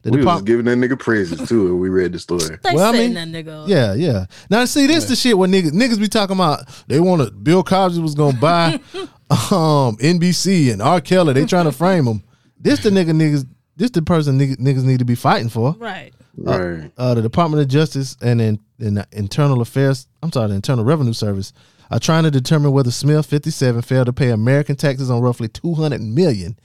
the 0.05 0.11
we 0.11 0.25
was 0.25 0.43
giving 0.43 0.67
that 0.67 0.77
nigga 0.77 0.99
praises 0.99 1.49
too. 1.49 1.65
when 1.65 1.81
we 1.81 1.89
read 1.89 2.13
the 2.13 2.19
story. 2.19 2.59
They 2.63 2.75
Well, 2.75 2.93
I 2.93 2.97
mean, 2.97 3.15
that 3.15 3.29
nigga 3.29 3.67
yeah, 3.67 3.95
yeah. 3.95 4.27
Now 4.51 4.65
see, 4.67 4.87
this 4.87 5.07
the 5.07 5.17
shit 5.17 5.37
where 5.37 5.49
niggas 5.49 5.71
niggas 5.71 5.99
be 5.99 6.09
talking 6.09 6.37
about. 6.37 6.69
They 6.87 7.01
want 7.01 7.23
to. 7.23 7.31
Bill 7.31 7.65
Cosby 7.65 8.03
was 8.03 8.15
gonna 8.15 8.39
buy 8.39 8.75
um 9.31 9.97
NBC 9.97 10.73
and 10.73 10.83
R. 10.83 11.01
Kelly. 11.01 11.33
They 11.33 11.47
trying 11.47 11.65
to 11.65 11.73
frame 11.73 12.07
him. 12.07 12.23
This 12.59 12.83
the 12.83 12.91
nigga 12.91 13.11
niggas. 13.11 13.47
This 13.77 13.91
the 13.91 14.03
person 14.03 14.39
niggas, 14.39 14.57
niggas 14.57 14.85
need 14.85 15.01
to 15.01 15.05
be 15.05 15.15
fighting 15.15 15.49
for. 15.49 15.73
Right. 15.79 16.13
Right. 16.37 16.91
uh, 16.99 17.15
the 17.15 17.23
Department 17.23 17.63
of 17.63 17.69
Justice 17.69 18.17
and 18.21 18.41
in, 18.41 18.59
in 18.79 18.95
the 18.95 19.07
Internal 19.13 19.61
Affairs, 19.61 20.09
I'm 20.23 20.33
sorry, 20.33 20.49
the 20.49 20.55
Internal 20.55 20.85
Revenue 20.85 21.13
Service 21.13 21.53
are 21.91 22.01
trying 22.01 22.25
to 22.25 22.31
determine 22.31 22.73
whether 22.73 22.91
Smith 22.91 23.27
57 23.27 23.83
failed 23.83 24.07
to 24.07 24.13
pay 24.13 24.31
American 24.31 24.75
taxes 24.77 25.11
on 25.11 25.21
roughly 25.21 25.49
200 25.49 26.01
million 26.01 26.59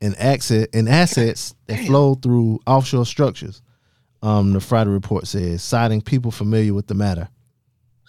in 0.00 0.14
asset 0.16 0.68
in 0.72 0.88
assets 0.88 1.54
that 1.66 1.86
flow 1.86 2.14
through 2.14 2.60
offshore 2.66 3.06
structures. 3.06 3.62
Um, 4.22 4.52
the 4.52 4.60
Friday 4.60 4.90
report 4.90 5.26
says, 5.26 5.62
citing 5.62 6.02
people 6.02 6.30
familiar 6.30 6.74
with 6.74 6.86
the 6.86 6.94
matter. 6.94 7.28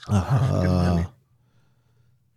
Uh, 0.07 1.05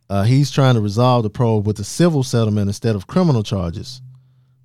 uh, 0.08 0.22
he's 0.22 0.50
trying 0.50 0.74
to 0.74 0.80
resolve 0.80 1.24
the 1.24 1.30
probe 1.30 1.66
with 1.66 1.78
a 1.80 1.84
civil 1.84 2.22
settlement 2.22 2.68
instead 2.68 2.94
of 2.94 3.06
criminal 3.06 3.42
charges. 3.42 4.00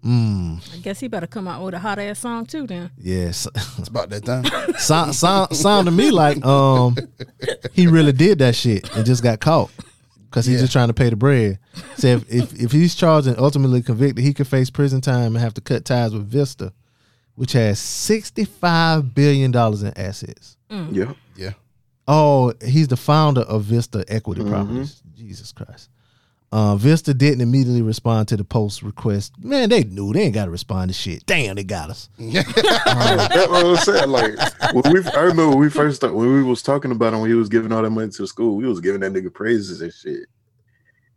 Mm, 0.06 0.62
I 0.74 0.78
guess 0.78 1.00
he 1.00 1.08
better 1.10 1.28
come 1.28 1.48
out 1.48 1.64
with 1.64 1.74
a 1.74 1.80
hot 1.80 2.00
ass 2.00 2.20
song 2.20 2.46
too. 2.46 2.66
Then 2.66 2.90
yes. 2.98 3.48
It's 3.78 3.90
about 3.90 4.10
that 4.10 4.24
time. 4.26 4.46
sound, 4.78 5.14
sound, 5.14 5.56
sound 5.56 5.86
to 5.88 5.92
me 5.92 6.10
like 6.10 6.44
um 6.46 6.96
he 7.74 7.88
really 7.88 8.14
did 8.14 8.40
that 8.40 8.56
shit 8.56 8.90
and 8.96 9.06
just 9.06 9.24
got 9.24 9.42
caught 9.42 9.72
because 10.30 10.46
he's 10.46 10.56
Yeah. 10.56 10.62
just 10.62 10.74
trying 10.74 10.88
to 10.90 10.94
pay 10.94 11.10
the 11.10 11.16
bread. 11.16 11.60
So 11.98 12.08
if, 12.08 12.32
if 12.32 12.54
if 12.62 12.72
he's 12.72 12.96
charged 12.96 13.28
and 13.28 13.38
ultimately 13.40 13.82
convicted, 13.82 14.24
he 14.24 14.34
could 14.34 14.48
face 14.48 14.70
prison 14.70 15.02
time 15.02 15.36
and 15.36 15.38
have 15.38 15.54
to 15.56 15.62
cut 15.62 15.86
ties 15.86 16.14
with 16.14 16.28
Vista, 16.28 16.74
which 17.36 17.54
has 17.54 17.80
sixty 17.80 18.46
five 18.46 19.14
billion 19.16 19.52
dollars 19.52 19.84
in 19.84 19.98
assets. 19.98 20.58
Mm. 20.70 20.96
Yeah. 20.96 21.14
Yeah. 21.36 21.54
Oh, 22.08 22.54
he's 22.64 22.88
the 22.88 22.98
founder 22.98 23.42
of 23.42 23.64
Vista 23.64 24.04
Equity 24.08 24.42
mm-hmm. 24.42 24.52
Properties. 24.52 25.02
Jesus 25.16 25.52
Christ. 25.52 25.90
Uh, 26.52 26.76
Vista 26.76 27.14
didn't 27.14 27.42
immediately 27.42 27.84
respond 27.84 28.28
to 28.30 28.38
the 28.38 28.44
post 28.44 28.82
request. 28.82 29.34
Man, 29.44 29.70
they 29.70 29.84
knew 29.84 30.12
they 30.14 30.22
ain't 30.24 30.34
got 30.34 30.46
to 30.46 30.52
respond 30.52 30.90
to 30.90 30.96
shit. 30.96 31.24
Damn, 31.28 31.56
they 31.56 31.64
got 31.64 31.92
us. 31.92 32.10
That's 32.18 33.48
what 33.50 33.66
I'm 33.66 33.76
saying. 33.78 34.10
Like 34.10 34.74
when 34.74 34.94
we, 34.94 35.08
I 35.12 35.20
remember 35.22 35.50
when 35.50 35.60
we 35.60 35.70
first 35.70 35.98
started, 35.98 36.16
when 36.16 36.34
we 36.34 36.42
was 36.44 36.64
talking 36.64 36.92
about 36.92 37.14
him 37.14 37.20
when 37.22 37.30
he 37.30 37.36
was 37.36 37.50
giving 37.50 37.72
all 37.72 37.84
that 37.84 37.90
money 37.92 38.10
to 38.10 38.22
the 38.24 38.28
school. 38.28 38.56
We 38.56 38.66
was 38.66 38.80
giving 38.82 39.02
that 39.02 39.14
nigga 39.14 39.32
praises 39.32 39.82
and 39.82 39.94
shit. 39.94 40.28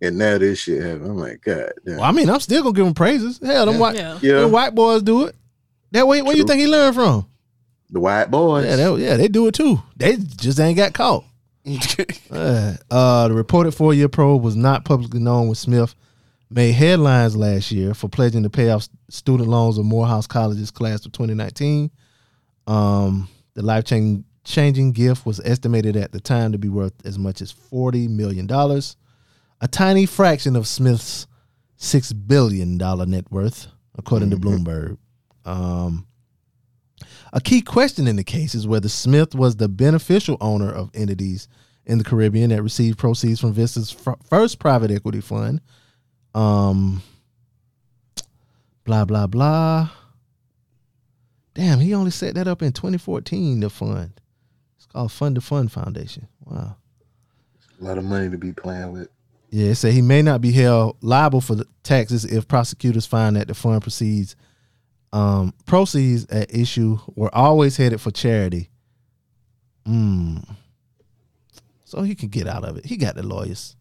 And 0.02 0.18
now 0.18 0.36
this 0.36 0.58
shit 0.58 0.82
happened. 0.82 1.06
I'm 1.12 1.16
like, 1.16 1.40
God 1.42 1.72
damn. 1.86 1.96
Well, 1.96 2.04
I 2.04 2.12
mean, 2.12 2.28
I'm 2.28 2.40
still 2.40 2.62
gonna 2.62 2.74
give 2.74 2.86
him 2.86 2.92
praises. 2.94 3.38
Hell, 3.42 3.66
them 3.66 3.78
white, 3.78 3.96
Yeah. 3.96 4.18
Yeah. 4.20 4.40
them 4.40 4.52
white 4.52 4.74
boys 4.74 5.02
do 5.02 5.24
it. 5.26 5.34
That 5.92 6.06
way, 6.06 6.20
where 6.20 6.36
you 6.36 6.44
think 6.44 6.60
he 6.60 6.66
learned 6.66 6.94
from? 6.94 7.26
the 7.88 8.00
white 8.00 8.30
boys. 8.30 8.64
Yeah, 8.64 8.76
they, 8.76 8.94
yeah, 9.04 9.16
they 9.18 9.28
do 9.28 9.46
it 9.46 9.54
too. 9.54 9.80
They 9.96 10.16
just 10.16 10.58
ain't 10.58 10.78
got 10.78 10.94
caught. 10.94 11.24
Uh, 12.30 12.74
uh, 12.90 13.28
the 13.28 13.34
reported 13.34 13.72
four-year 13.72 14.08
probe 14.08 14.42
was 14.42 14.56
not 14.56 14.84
publicly 14.84 15.20
known 15.20 15.46
when 15.46 15.54
Smith 15.54 15.94
made 16.50 16.72
headlines 16.72 17.36
last 17.36 17.70
year 17.70 17.92
for 17.92 18.08
pledging 18.08 18.42
to 18.42 18.50
pay 18.50 18.70
off 18.70 18.88
student 19.10 19.48
loans 19.48 19.76
of 19.76 19.84
Morehouse 19.84 20.26
College's 20.26 20.70
class 20.70 21.04
of 21.04 21.12
2019. 21.12 21.90
Um, 22.66 23.28
the 23.54 23.62
life-changing 23.62 24.24
changing 24.44 24.92
gift 24.92 25.24
was 25.24 25.40
estimated 25.44 25.96
at 25.96 26.12
the 26.12 26.20
time 26.20 26.52
to 26.52 26.58
be 26.58 26.68
worth 26.68 26.94
as 27.04 27.18
much 27.18 27.40
as 27.40 27.52
$40 27.52 28.08
million, 28.08 28.50
a 28.50 29.68
tiny 29.68 30.06
fraction 30.06 30.56
of 30.56 30.66
Smith's 30.66 31.26
$6 31.78 32.26
billion 32.26 32.76
net 32.76 33.30
worth, 33.30 33.68
according 33.96 34.30
to 34.30 34.36
Bloomberg. 34.36 34.98
Um, 35.44 36.06
A 37.32 37.40
key 37.40 37.62
question 37.62 38.06
in 38.06 38.16
the 38.16 38.24
case 38.24 38.54
is 38.54 38.66
whether 38.66 38.88
Smith 38.88 39.34
was 39.34 39.56
the 39.56 39.68
beneficial 39.68 40.36
owner 40.40 40.70
of 40.70 40.90
entities 40.94 41.48
in 41.86 41.98
the 41.98 42.04
Caribbean 42.04 42.50
that 42.50 42.62
received 42.62 42.98
proceeds 42.98 43.40
from 43.40 43.52
Vista's 43.52 43.90
fir- 43.90 44.16
first 44.28 44.58
private 44.58 44.90
equity 44.90 45.20
fund. 45.20 45.60
Um, 46.34 47.02
blah 48.84 49.04
blah 49.04 49.26
blah. 49.26 49.90
Damn, 51.54 51.80
he 51.80 51.94
only 51.94 52.10
set 52.10 52.34
that 52.34 52.48
up 52.48 52.62
in 52.62 52.72
2014. 52.72 53.60
The 53.60 53.70
fund. 53.70 54.20
It's 54.76 54.86
called 54.86 55.12
Fund 55.12 55.34
to 55.34 55.40
Fund 55.40 55.70
Foundation. 55.70 56.28
Wow. 56.44 56.76
A 57.80 57.84
lot 57.84 57.98
of 57.98 58.04
money 58.04 58.30
to 58.30 58.38
be 58.38 58.52
playing 58.52 58.92
with. 58.92 59.08
Yeah, 59.50 59.70
it 59.70 59.74
said 59.74 59.92
he 59.92 60.00
may 60.00 60.22
not 60.22 60.40
be 60.40 60.52
held 60.52 60.96
liable 61.02 61.42
for 61.42 61.54
the 61.54 61.66
taxes 61.82 62.24
if 62.24 62.48
prosecutors 62.48 63.04
find 63.04 63.36
that 63.36 63.48
the 63.48 63.54
fund 63.54 63.82
proceeds 63.82 64.34
um, 65.12 65.52
proceeds 65.66 66.26
at 66.26 66.54
issue 66.54 66.98
were 67.14 67.34
always 67.34 67.76
headed 67.76 68.00
for 68.00 68.10
charity. 68.10 68.70
Mm. 69.86 70.56
So 71.84 72.02
he 72.02 72.14
can 72.14 72.28
get 72.28 72.46
out 72.46 72.64
of 72.64 72.76
it. 72.76 72.86
He 72.86 72.96
got 72.96 73.14
the 73.16 73.22
lawyers. 73.22 73.76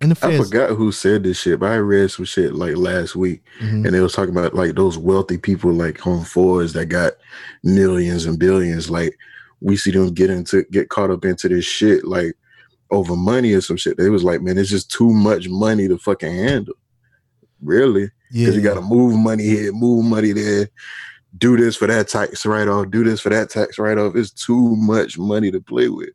And 0.00 0.12
the 0.12 0.26
I 0.26 0.36
forgot 0.36 0.70
who 0.70 0.92
said 0.92 1.22
this 1.22 1.40
shit, 1.40 1.58
but 1.60 1.70
I 1.72 1.76
read 1.76 2.10
some 2.10 2.24
shit 2.26 2.54
like 2.54 2.76
last 2.76 3.16
week, 3.16 3.42
Mhm. 3.60 3.86
and 3.86 3.94
they 3.94 4.00
was 4.00 4.12
talking 4.12 4.36
about 4.36 4.54
like 4.54 4.74
those 4.74 4.98
wealthy 4.98 5.38
people 5.38 5.72
like 5.72 6.06
on 6.06 6.24
Forbes 6.24 6.74
that 6.74 6.86
got 6.86 7.14
millions 7.62 8.26
and 8.26 8.38
billions. 8.38 8.90
Like 8.90 9.16
we 9.60 9.76
see 9.76 9.92
them 9.92 10.12
get 10.12 10.30
into 10.30 10.64
get 10.70 10.90
caught 10.90 11.10
up 11.10 11.24
into 11.24 11.48
this 11.48 11.64
shit 11.64 12.04
like 12.04 12.36
over 12.90 13.16
money 13.16 13.54
or 13.54 13.60
some 13.62 13.76
shit. 13.78 13.96
They 13.96 14.10
was 14.10 14.22
like, 14.24 14.42
man, 14.42 14.58
it's 14.58 14.68
just 14.68 14.90
too 14.90 15.10
much 15.10 15.48
money 15.48 15.88
to 15.88 15.96
fucking 15.96 16.34
handle. 16.34 16.74
Really? 17.64 18.10
yeah, 18.30 18.46
Because 18.46 18.54
you 18.56 18.62
got 18.62 18.74
to 18.74 18.80
move 18.82 19.18
money 19.18 19.44
here, 19.44 19.72
move 19.72 20.04
money 20.04 20.32
there, 20.32 20.68
do 21.38 21.56
this 21.56 21.74
for 21.76 21.86
that 21.88 22.06
tax 22.08 22.44
write 22.46 22.68
off, 22.68 22.90
do 22.90 23.02
this 23.02 23.20
for 23.20 23.30
that 23.30 23.50
tax 23.50 23.78
write 23.78 23.98
off. 23.98 24.14
It's 24.14 24.30
too 24.30 24.76
much 24.76 25.18
money 25.18 25.50
to 25.50 25.60
play 25.60 25.88
with. 25.88 26.10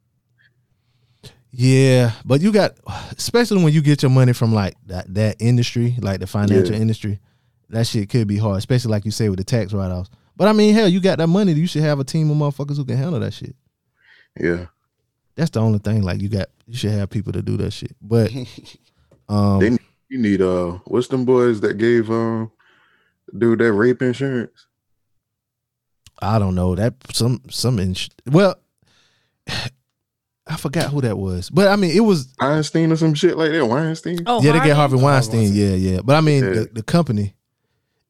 Yeah, 1.52 2.12
but 2.26 2.41
you 2.41 2.52
got, 2.52 2.76
especially 3.18 3.64
when 3.64 3.74
you 3.74 3.82
get 3.82 4.04
your 4.04 4.12
money 4.12 4.34
from 4.34 4.54
like 4.54 4.76
that 4.86 5.12
that 5.16 5.38
industry, 5.39 5.95
like 6.00 6.20
the 6.20 6.28
financial 6.28 6.76
Yeah. 6.76 6.82
industry, 6.82 7.20
that 7.70 7.88
shit 7.88 8.10
could 8.10 8.28
be 8.28 8.38
hard, 8.38 8.60
especially 8.60 8.91
like 8.91 9.04
you 9.06 9.12
say 9.12 9.30
with 9.30 9.39
the 9.39 9.43
tax 9.43 9.74
write 9.74 9.91
offs. 9.91 10.10
But 10.38 10.47
I 10.47 10.54
mean, 10.54 10.74
hell, 10.76 10.88
you 10.88 11.02
got 11.02 11.18
that 11.18 11.28
money, 11.28 11.54
you 11.54 11.68
should 11.68 11.82
have 11.82 12.00
a 12.00 12.04
team 12.04 12.30
of 12.30 12.38
motherfuckers 12.38 12.78
who 12.78 12.86
can 12.86 12.97
handle 12.97 13.20
that 13.20 13.34
shit. 13.34 13.56
Yeah. 14.39 14.68
That's 15.36 15.50
the 15.50 15.60
only 15.60 15.80
thing. 15.80 16.04
Like 16.04 16.22
you 16.22 16.30
got, 16.30 16.50
you 16.68 16.76
should 16.78 16.91
have 16.91 17.10
people 17.10 17.34
to 17.34 17.41
do 17.41 17.58
that 17.58 17.72
shit. 17.72 17.95
But 18.02 18.32
um, 19.30 19.60
They 19.60 19.78
you 20.10 20.18
need 20.20 20.41
uh 20.41 20.72
what's 20.86 21.07
them 21.07 21.26
boys 21.26 21.62
that 21.62 21.76
gave 21.78 22.10
um 22.10 22.51
dude 23.38 23.60
that 23.60 23.72
rape 23.74 24.01
insurance? 24.01 24.66
I 26.22 26.38
don't 26.39 26.55
know 26.55 26.76
that 26.76 26.95
some 27.14 27.41
some 27.49 27.80
ins- 27.80 28.10
well, 28.26 28.55
I 29.47 30.55
forgot 30.57 30.89
who 30.89 31.01
that 31.01 31.18
was, 31.18 31.49
but 31.51 31.68
I 31.68 31.76
mean 31.76 31.95
it 31.95 31.99
was 32.01 32.34
Einstein 32.39 32.91
or 32.91 32.95
some 32.97 33.14
shit 33.14 33.38
like 33.38 33.51
that. 33.51 33.66
Weinstein? 33.66 34.20
Oh, 34.26 34.41
yeah 34.41 34.53
they 34.53 34.60
get 34.60 34.76
Harvey 34.76 34.93
Harvey 34.93 35.03
Weinstein, 35.03 35.39
Weinstein. 35.41 35.62
yeah 35.82 35.91
yeah. 35.93 35.99
But 36.03 36.16
I 36.16 36.22
mean 36.22 36.43
Yeah. 36.43 36.49
the, 36.51 36.70
the 36.74 36.84
company 36.84 37.36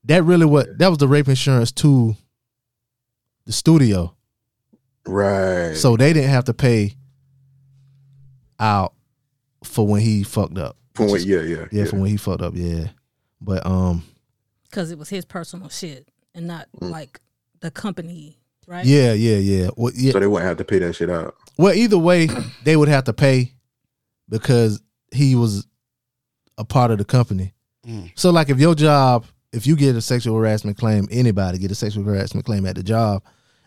that 0.05 0.23
really 0.23 0.45
what 0.45 0.77
that 0.79 0.87
was 0.87 0.97
the 0.99 1.07
rape 1.07 1.27
insurance 1.27 1.71
to 1.73 2.15
the 3.45 3.51
studio, 3.51 4.15
Right. 5.05 5.73
so 5.75 5.97
they 5.97 6.13
didn't 6.13 6.29
have 6.29 6.45
to 6.45 6.53
pay 6.53 6.95
out 8.59 8.93
for 9.63 9.85
when 9.85 10.01
he 10.01 10.23
fucked 10.23 10.57
up. 10.57 10.77
From 11.05 11.11
what, 11.11 11.21
yeah, 11.21 11.41
yeah, 11.41 11.57
Yeah, 11.57 11.65
yeah. 11.71 11.85
for 11.85 11.97
when 11.97 12.09
he 12.09 12.17
fucked 12.17 12.41
up. 12.41 12.53
Yeah, 12.55 12.87
but 13.41 13.65
um, 13.65 14.03
because 14.63 14.91
it 14.91 14.97
was 14.97 15.09
his 15.09 15.25
personal 15.25 15.69
shit 15.69 16.09
and 16.35 16.47
not 16.47 16.67
like 16.79 17.19
the 17.61 17.71
company, 17.71 18.37
right? 18.67 18.85
yeah, 18.85 19.13
yeah, 19.13 19.37
yeah. 19.37 19.69
Well, 19.75 19.91
yeah. 19.95 20.11
So 20.11 20.19
they 20.19 20.27
wouldn't 20.27 20.47
have 20.47 20.57
to 20.57 20.65
pay 20.65 20.79
that 20.79 20.93
shit 20.93 21.09
out. 21.09 21.35
Well, 21.57 21.73
either 21.73 21.97
way, 21.97 22.29
they 22.63 22.75
would 22.75 22.87
have 22.87 23.05
to 23.05 23.13
pay 23.13 23.53
because 24.29 24.81
he 25.11 25.35
was 25.35 25.65
a 26.57 26.63
part 26.63 26.91
of 26.91 26.97
the 26.97 27.05
company. 27.05 27.53
Mm. 27.85 28.11
So, 28.15 28.29
like, 28.29 28.49
if 28.49 28.59
your 28.59 28.75
job, 28.75 29.25
if 29.51 29.65
you 29.65 29.75
get 29.75 29.95
a 29.95 30.01
sexual 30.01 30.37
harassment 30.37 30.77
claim, 30.77 31.07
anybody 31.11 31.57
get 31.57 31.71
a 31.71 31.75
sexual 31.75 32.03
harassment 32.03 32.45
claim 32.45 32.65
at 32.65 32.75
the 32.75 32.83
job, 32.83 33.23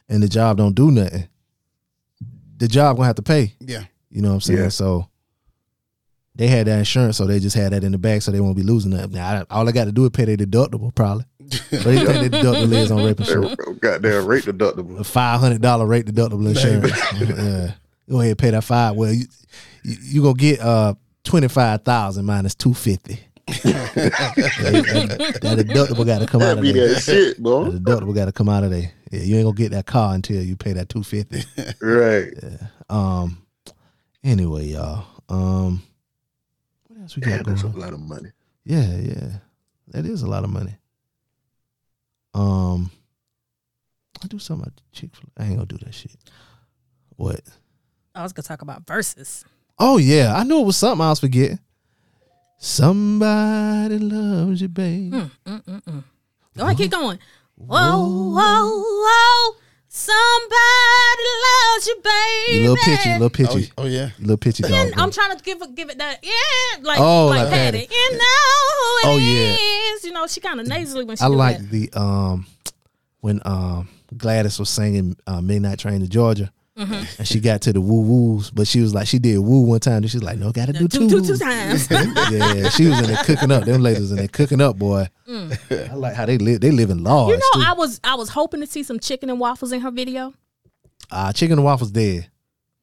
and 0.09 0.23
the 0.23 0.29
job 0.29 0.59
don't 0.59 0.75
do 0.75 0.91
nothing, 0.91 1.29
the 2.57 2.69
job 2.69 2.97
gonna 2.97 3.07
have 3.07 3.17
to 3.17 3.23
pay. 3.23 3.55
Yeah. 3.61 3.85
You 4.11 4.23
know 4.23 4.29
what 4.29 4.35
I'm 4.35 4.41
saying? 4.43 4.59
Yeah. 4.61 4.69
So 4.69 5.09
they 6.35 6.49
had 6.49 6.67
that 6.67 6.79
insurance, 6.79 7.17
so 7.19 7.27
they 7.27 7.39
just 7.41 7.55
had 7.57 7.73
that 7.73 7.85
in 7.85 7.93
the 7.93 7.99
bag, 7.99 8.23
so 8.23 8.31
they 8.31 8.41
won't 8.41 8.57
be 8.57 8.63
losing 8.63 8.93
that. 8.93 9.11
Now, 9.11 9.29
I- 9.29 9.45
all 9.55 9.69
I 9.69 9.73
got 9.73 9.85
to 9.85 9.93
do 9.93 10.05
is 10.05 10.11
pay 10.11 10.25
their 10.25 10.37
deductible, 10.37 10.95
probably. 10.95 11.25
But 11.71 11.83
they 11.85 11.97
their 12.05 12.29
deductible 12.31 12.73
is 12.73 12.91
on 12.91 13.05
rape 13.05 13.21
insurance. 13.21 13.57
That 13.57 13.79
goddamn 13.81 14.27
rate 14.27 14.45
deductible. 14.45 14.99
A 15.01 15.05
five 15.05 15.41
hundred 15.41 15.61
dollar 15.61 15.87
rate 15.87 16.07
deductible 16.07 16.49
insurance. 16.49 16.91
yeah, 17.21 17.73
go 18.09 18.21
ahead 18.21 18.31
and 18.31 18.39
pay 18.39 18.51
that 18.51 18.65
five. 18.65 18.95
Well, 18.97 19.13
you 19.13 19.27
you, 19.83 19.97
you 20.03 20.23
gonna 20.23 20.35
get 20.35 20.61
uh 20.61 20.95
twenty 21.25 21.49
five 21.49 21.83
thousand 21.83 22.25
minus 22.25 22.55
two 22.55 22.73
fifty. 22.73 23.19
that, 23.47 23.95
that 25.43 25.59
deductible 25.67 26.07
got 26.07 26.21
to 26.21 26.27
come 26.27 26.41
out 26.43 26.57
of 26.59 26.63
be 26.63 26.73
there. 26.73 26.89
that 26.95 27.01
shit, 27.03 27.39
bro. 27.39 27.71
That 27.71 27.83
deductible 27.85 28.15
got 28.15 28.27
to 28.27 28.33
come 28.33 28.49
out 28.49 28.65
of 28.65 28.71
there. 28.71 28.91
Yeah, 29.11 29.21
you 29.21 29.37
ain't 29.37 29.45
gonna 29.45 29.57
get 29.57 29.73
that 29.73 29.85
car 29.87 30.15
until 30.15 30.43
you 30.43 30.57
pay 30.57 30.73
that 30.75 30.89
two 30.89 31.03
fifty. 31.03 31.43
Right. 31.81 32.33
Um. 32.89 33.45
Anyway, 34.25 34.67
y'all. 34.67 35.05
Um. 35.29 35.83
What 37.03 37.07
else 37.07 37.17
we 37.17 37.23
got 37.23 37.31
Yeah, 37.31 37.43
that's 37.43 37.63
a 37.65 37.67
lot 37.67 37.93
of 37.93 38.01
money. 38.01 38.31
Yeah, 38.65 38.97
yeah, 38.97 39.29
that 39.89 40.07
is 40.07 40.23
a 40.23 40.29
lot 40.29 40.45
of 40.45 40.51
money. 40.51 40.77
Um. 42.33 42.93
I 44.23 44.29
do 44.29 44.39
something 44.39 44.69
at 44.69 44.81
Chick 44.93 45.11
Fil. 45.17 45.29
I 45.37 45.47
ain't 45.47 45.55
gonna 45.57 45.67
do 45.67 45.79
that 45.79 45.93
shit. 45.93 46.15
What? 47.17 47.41
I 48.15 48.23
was 48.23 48.33
gonna 48.33 48.45
talk 48.45 48.63
about 48.63 48.87
verses. 48.87 49.45
Oh 49.81 49.97
yeah, 49.97 50.33
I 50.37 50.45
knew 50.45 50.61
it 50.61 50.67
was 50.67 50.77
something 50.77 51.05
I 51.05 51.11
was 51.11 51.19
forgetting. 51.19 51.59
Somebody 52.57 53.99
loves 53.99 54.63
you, 54.63 54.69
babe. 54.69 55.13
Mm, 55.13 55.31
mm, 55.45 55.65
mm, 55.65 55.83
mm. 55.83 56.05
Go 56.57 56.65
ahead, 56.65 56.77
keep 56.77 56.93
going. 56.93 57.19
Whoa, 57.57 58.07
whoa, 58.07 58.83
whoa! 58.85 59.57
Somebody 59.95 61.29
loves 61.45 61.87
you, 61.87 61.97
baby. 62.03 62.63
You 62.63 62.71
little 62.71 62.77
pitchy, 62.85 63.11
a 63.11 63.13
little 63.19 63.27
Oh, 63.27 63.29
pitchy, 63.29 63.73
oh 63.77 63.85
yeah. 63.85 64.07
you 64.19 64.23
little 64.23 64.37
pitchy 64.39 64.63
dog. 64.63 64.91
I'm 64.97 65.11
trying 65.11 65.37
to 65.37 65.45
give 65.45 65.61
it, 65.61 65.75
give 65.75 65.91
it 65.91 65.99
that, 65.99 66.19
yeah, 66.23 66.83
like, 66.83 66.99
Oh, 66.99 67.27
like, 67.27 67.41
like 67.43 67.51
Patti. 67.51 67.79
Patti. 67.81 67.95
You 67.95 68.13
know 68.13 68.73
who 68.73 68.99
it 68.99 69.07
Oh, 69.13 69.19
is. 69.19 70.03
yeah. 70.05 70.09
You 70.09 70.15
know, 70.15 70.27
she 70.27 70.41
kind 70.41 70.61
of 70.61 70.67
nasally 70.67 71.05
when 71.05 71.19
she 71.19 71.23
I 71.25 71.29
do 71.29 71.35
like 71.35 71.59
that. 71.59 71.71
the 71.71 71.91
um 71.95 72.47
when 73.21 73.43
um 73.45 73.89
Gladys 74.17 74.59
was 74.59 74.71
singing 74.71 75.15
uh, 75.27 75.43
Midnight 75.43 75.79
Train 75.79 76.01
to 76.01 76.09
Georgia. 76.09 76.51
Mm-hmm. 76.79 77.05
And 77.19 77.29
she 77.29 77.39
got 77.41 77.61
to 77.63 77.73
the 77.75 77.81
woo 77.83 78.01
woos, 78.01 78.51
but 78.51 78.67
she 78.67 78.81
was 78.81 78.95
like, 78.95 79.07
she 79.07 79.19
did 79.19 79.39
woo 79.39 79.61
one 79.61 79.81
time. 79.81 79.97
And 79.99 80.11
she's 80.11 80.23
like, 80.23 80.39
no, 80.39 80.53
gotta 80.53 80.73
do 80.73 80.89
two, 80.89 81.01
two. 81.01 81.09
two, 81.09 81.21
two 81.23 81.29
woos. 81.33 81.39
times. 81.39 81.91
yeah, 81.91 82.69
she 82.71 82.87
was 82.87 82.99
in 83.01 83.07
there 83.09 83.23
cooking 83.25 83.51
up. 83.51 83.65
Them 83.65 83.83
ladies 83.83 84.11
in 84.11 84.17
there 84.17 84.29
cooking 84.29 84.61
up, 84.63 84.79
boy. 84.79 85.07
I 85.29 85.95
like 85.95 86.15
how 86.15 86.25
they 86.25 86.39
live. 86.39 86.61
They 86.63 86.71
live 86.71 86.89
in 86.91 87.05
large. 87.05 87.29
Mm. 87.29 87.33
you 87.33 87.37
know, 87.37 87.63
too. 87.65 87.69
I 87.71 87.75
was 87.75 88.01
I 88.03 88.15
was 88.15 88.31
hoping 88.31 88.61
to 88.61 88.67
see 88.67 88.83
some 88.83 88.99
chicken 88.99 89.29
and 89.29 89.39
waffles 89.39 89.71
in 89.73 89.81
her 89.83 89.91
video. 89.91 90.33
uh, 91.11 91.33
chicken 91.33 91.59
and 91.59 91.65
waffles 91.65 91.91
dead. 91.91 92.29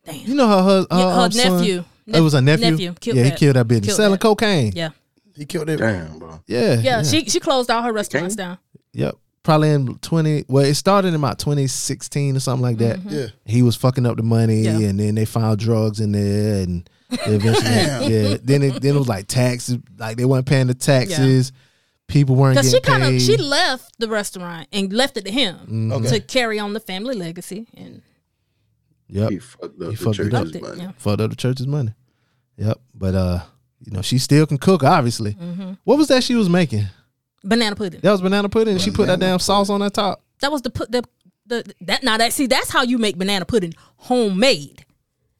Damn. 0.05 0.15
You 0.27 0.35
know 0.35 0.47
her 0.47 0.61
her, 0.61 0.79
her, 0.81 0.87
Yeah, 0.91 1.15
her 1.15 1.21
um, 1.21 1.31
son? 1.31 1.57
nephew. 1.57 1.83
it 2.05 2.21
was 2.21 2.33
her 2.33 2.41
nephew. 2.41 2.71
nephew 2.71 2.93
killed 2.99 3.17
yeah, 3.17 3.23
he 3.25 3.31
killed 3.31 3.55
that 3.55 3.67
bitch 3.67 3.83
Killed 3.85 3.97
selling 3.97 4.11
that. 4.13 4.21
cocaine. 4.21 4.71
Yeah, 4.75 4.89
He 5.35 5.45
killed 5.45 5.67
it. 5.69 5.77
Damn, 5.77 6.19
bro. 6.19 6.41
Yeah, 6.47 6.75
yeah. 6.79 7.01
She 7.03 7.25
she 7.25 7.39
closed 7.39 7.71
all 7.71 7.81
her 7.81 7.91
restaurants 7.91 8.35
down. 8.35 8.59
Yep. 8.93 9.15
Probably 9.49 9.69
in 9.71 9.97
twenty. 9.99 10.45
Well, 10.47 10.63
it 10.63 10.75
started 10.75 11.07
in 11.07 11.15
about 11.15 11.39
twenty 11.39 11.65
sixteen 11.65 12.35
or 12.35 12.39
something 12.39 12.61
like 12.61 12.77
that. 12.77 12.99
Mm-hmm. 12.99 13.09
Yeah. 13.09 13.25
He 13.45 13.63
was 13.63 13.75
fucking 13.75 14.05
up 14.05 14.17
the 14.17 14.21
money, 14.23 14.61
Yeah. 14.61 14.77
and 14.77 14.99
then 14.99 15.15
they 15.15 15.25
found 15.25 15.57
drugs 15.57 15.99
in 15.99 16.11
there, 16.11 16.61
and 16.61 16.87
they 17.09 17.33
eventually, 17.35 17.65
yeah. 18.13 18.37
Then 18.43 18.61
it 18.61 18.81
then 18.81 18.95
it 18.95 18.99
was 18.99 19.07
like 19.07 19.25
taxes, 19.27 19.79
like 19.97 20.17
they 20.17 20.25
weren't 20.25 20.45
paying 20.45 20.67
the 20.67 20.75
taxes. 20.75 21.51
People 22.07 22.35
weren't 22.35 22.57
Because 22.57 22.69
she 22.71 22.79
kind 22.81 23.03
of 23.03 23.19
she 23.21 23.37
left 23.37 23.93
the 23.97 24.07
restaurant 24.07 24.67
and 24.71 24.93
left 24.93 25.17
it 25.17 25.25
to 25.25 25.31
him 25.31 25.55
Mm-hmm. 25.57 25.91
Okay. 25.93 26.09
to 26.09 26.19
carry 26.19 26.59
on 26.59 26.73
the 26.73 26.79
family 26.79 27.15
legacy. 27.15 27.67
And 27.75 28.03
yep. 29.07 29.31
He 29.31 29.39
fucked 29.39 29.63
up 29.63 29.89
He 29.89 29.95
the 29.95 29.95
fucked 29.95 30.19
it 30.19 30.31
church's 30.31 30.55
up. 30.55 30.61
money. 30.61 30.81
yeah. 30.83 30.91
Fucked 30.97 31.21
up 31.21 31.29
the 31.31 31.35
church's 31.35 31.65
money. 31.67 31.93
Yep. 32.57 32.79
But 32.93 33.15
uh, 33.15 33.39
you 33.83 33.91
know, 33.93 34.01
she 34.03 34.19
still 34.19 34.45
can 34.45 34.59
cook. 34.59 34.83
Obviously. 34.83 35.33
Mm-hmm. 35.33 35.73
What 35.85 35.97
was 35.97 36.07
that 36.09 36.23
she 36.23 36.35
was 36.35 36.49
making? 36.49 36.85
Banana 37.43 37.75
pudding. 37.75 37.99
That 38.01 38.11
was 38.11 38.21
banana 38.21 38.49
pudding. 38.49 38.73
and 38.73 38.81
She 38.81 38.91
put 38.91 39.07
that 39.07 39.19
damn 39.19 39.39
sauce 39.39 39.69
on 39.69 39.79
that 39.81 39.93
top. 39.93 40.21
That 40.41 40.51
was 40.51 40.61
the 40.61 40.69
put 40.69 40.91
the 40.91 41.03
the 41.45 41.73
that 41.81 42.03
now 42.03 42.17
that 42.17 42.33
see 42.33 42.47
that's 42.47 42.69
how 42.69 42.83
you 42.83 42.97
make 42.97 43.17
banana 43.17 43.45
pudding 43.45 43.73
homemade. 43.97 44.85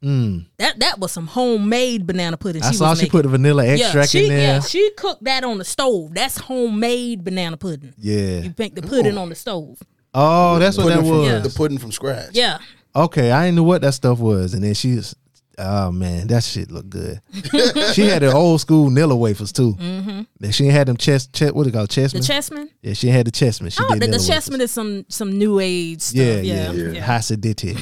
Mm. 0.04 0.46
That 0.58 0.80
that 0.80 1.00
was 1.00 1.12
some 1.12 1.28
homemade 1.28 2.08
banana 2.08 2.38
pudding. 2.38 2.64
I 2.64 2.72
she 2.72 2.78
saw 2.78 2.92
was 2.92 3.00
she 3.00 3.04
making. 3.06 3.12
put 3.12 3.24
the 3.24 3.30
vanilla 3.30 3.66
yeah, 3.66 3.74
extract 3.74 4.10
she, 4.12 4.24
in 4.24 4.30
there. 4.30 4.40
Yeah, 4.56 4.60
she 4.62 4.92
cooked 4.92 5.24
that 5.26 5.44
on 5.44 5.58
the 5.58 5.66
stove. 5.66 6.14
That's 6.14 6.38
homemade 6.38 7.24
banana 7.26 7.58
pudding. 7.58 7.94
Yeah. 7.98 8.40
You 8.40 8.54
make 8.58 8.76
the 8.76 8.82
pudding 8.82 9.18
on 9.18 9.28
the 9.30 9.36
stove. 9.36 9.78
Oh, 10.14 10.58
that's 10.58 10.78
what 10.78 10.88
that 10.88 10.96
Pudding 10.96 11.10
from- 11.10 11.18
was. 11.20 11.28
Yeah. 11.28 11.40
The 11.40 11.50
pudding 11.50 11.78
from 11.78 11.92
scratch. 11.92 12.30
Yeah. 12.34 12.60
Okay, 12.96 13.32
I 13.32 13.46
didn't 13.46 13.58
know 13.58 13.64
what 13.64 13.82
that 13.82 13.94
stuff 13.94 14.20
was, 14.20 14.54
and 14.56 14.64
then 14.64 14.74
she's 14.74 15.16
Oh 15.62 15.92
man, 15.92 16.28
that 16.28 16.44
shit 16.44 16.72
looked 16.72 16.90
good. 16.90 17.20
she 17.94 18.08
had 18.08 18.22
the 18.22 18.32
old 18.34 18.62
school 18.62 18.90
Nilla 18.90 19.18
wafers 19.18 19.52
too. 19.52 19.74
Mm-hmm. 19.76 20.50
She 20.52 20.68
had 20.68 20.88
them 20.88 20.96
chest, 20.98 21.34
chest 21.34 21.54
what 21.54 21.68
it 21.68 21.74
called 21.74 21.90
The 21.90 22.02
chessmen. 22.02 22.26
chessman. 22.26 22.70
yeah, 22.82 22.94
she 22.94 23.10
had 23.10 23.28
the 23.28 23.32
chessmen. 23.32 23.72
She 23.72 23.84
Oh, 23.84 23.90
did 23.94 24.02
the, 24.04 24.08
the 24.08 24.18
Nilla 24.18 24.28
chessman 24.28 24.62
is 24.62 24.72
some 24.72 25.06
some 25.10 25.38
new 25.38 25.60
age 25.60 26.02
stuff. 26.02 26.18
Yeah, 26.18 26.40
Yeah, 26.42 26.72
yeah, 26.72 26.92
yeah. 26.92 27.02
Hasidity. 27.06 27.76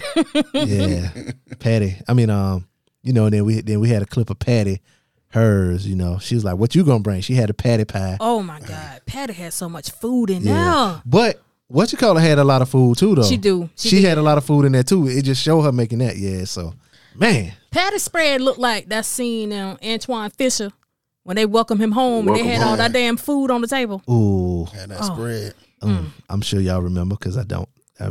yeah, 0.53 1.31
Patti. 1.59 1.97
I 2.07 2.13
mean, 2.13 2.29
um, 2.29 2.67
you 3.03 3.13
know, 3.13 3.29
then 3.29 3.45
we 3.45 3.61
then 3.61 3.79
we 3.79 3.89
had 3.89 4.01
a 4.01 4.05
clip 4.05 4.29
of 4.29 4.39
Patti, 4.39 4.81
hers. 5.29 5.87
You 5.87 5.95
know, 5.95 6.17
she 6.19 6.35
was 6.35 6.43
like, 6.43 6.57
"What 6.57 6.75
you 6.75 6.83
gonna 6.83 6.99
bring?" 6.99 7.21
She 7.21 7.35
had 7.35 7.49
a 7.49 7.53
patty 7.53 7.85
pie. 7.85 8.17
Oh 8.19 8.41
my 8.41 8.59
God, 8.59 9.01
Patti 9.05 9.33
had 9.33 9.53
so 9.53 9.69
much 9.69 9.91
food 9.91 10.29
in 10.29 10.43
yeah, 10.43 10.53
there. 10.93 11.01
but 11.05 11.41
what 11.67 11.91
you 11.91 11.97
call 11.97 12.15
her 12.15 12.21
had 12.21 12.39
a 12.39 12.43
lot 12.43 12.61
of 12.61 12.69
food 12.69 12.97
too, 12.97 13.13
though. 13.15 13.23
She 13.23 13.37
do. 13.37 13.69
She, 13.75 13.89
She 13.89 14.01
had 14.03 14.17
a 14.17 14.21
lot 14.21 14.37
of 14.37 14.45
food 14.45 14.65
in 14.65 14.71
there 14.71 14.83
too. 14.83 15.07
It 15.07 15.23
just 15.23 15.43
showed 15.43 15.61
her 15.63 15.71
making 15.71 15.99
that. 15.99 16.17
Yeah, 16.17 16.45
so 16.45 16.73
man, 17.15 17.53
Patti 17.77 17.99
spread 17.99 18.41
looked 18.41 18.59
like 18.59 18.89
that 18.89 19.05
scene 19.05 19.51
in 19.51 19.77
Antwone 19.83 20.31
Fisher 20.31 20.71
when 21.23 21.35
they 21.35 21.45
welcome 21.45 21.79
him 21.79 21.91
home 21.91 22.27
and 22.27 22.35
they 22.37 22.43
had 22.43 22.61
all 22.63 22.75
that 22.77 22.91
damn 22.91 23.17
food 23.17 23.51
on 23.51 23.61
the 23.61 23.67
table. 23.67 24.01
ooh, 24.09 24.65
Had 24.73 24.91
Oh. 24.91 24.95
that 24.95 25.03
spread. 25.05 25.53
um, 25.83 26.11
I'm 26.29 26.41
sure 26.41 26.59
y'all 26.59 26.81
remember 26.81 27.15
because 27.15 27.37
I 27.37 27.43
don't. 27.43 27.69
I, 27.99 28.05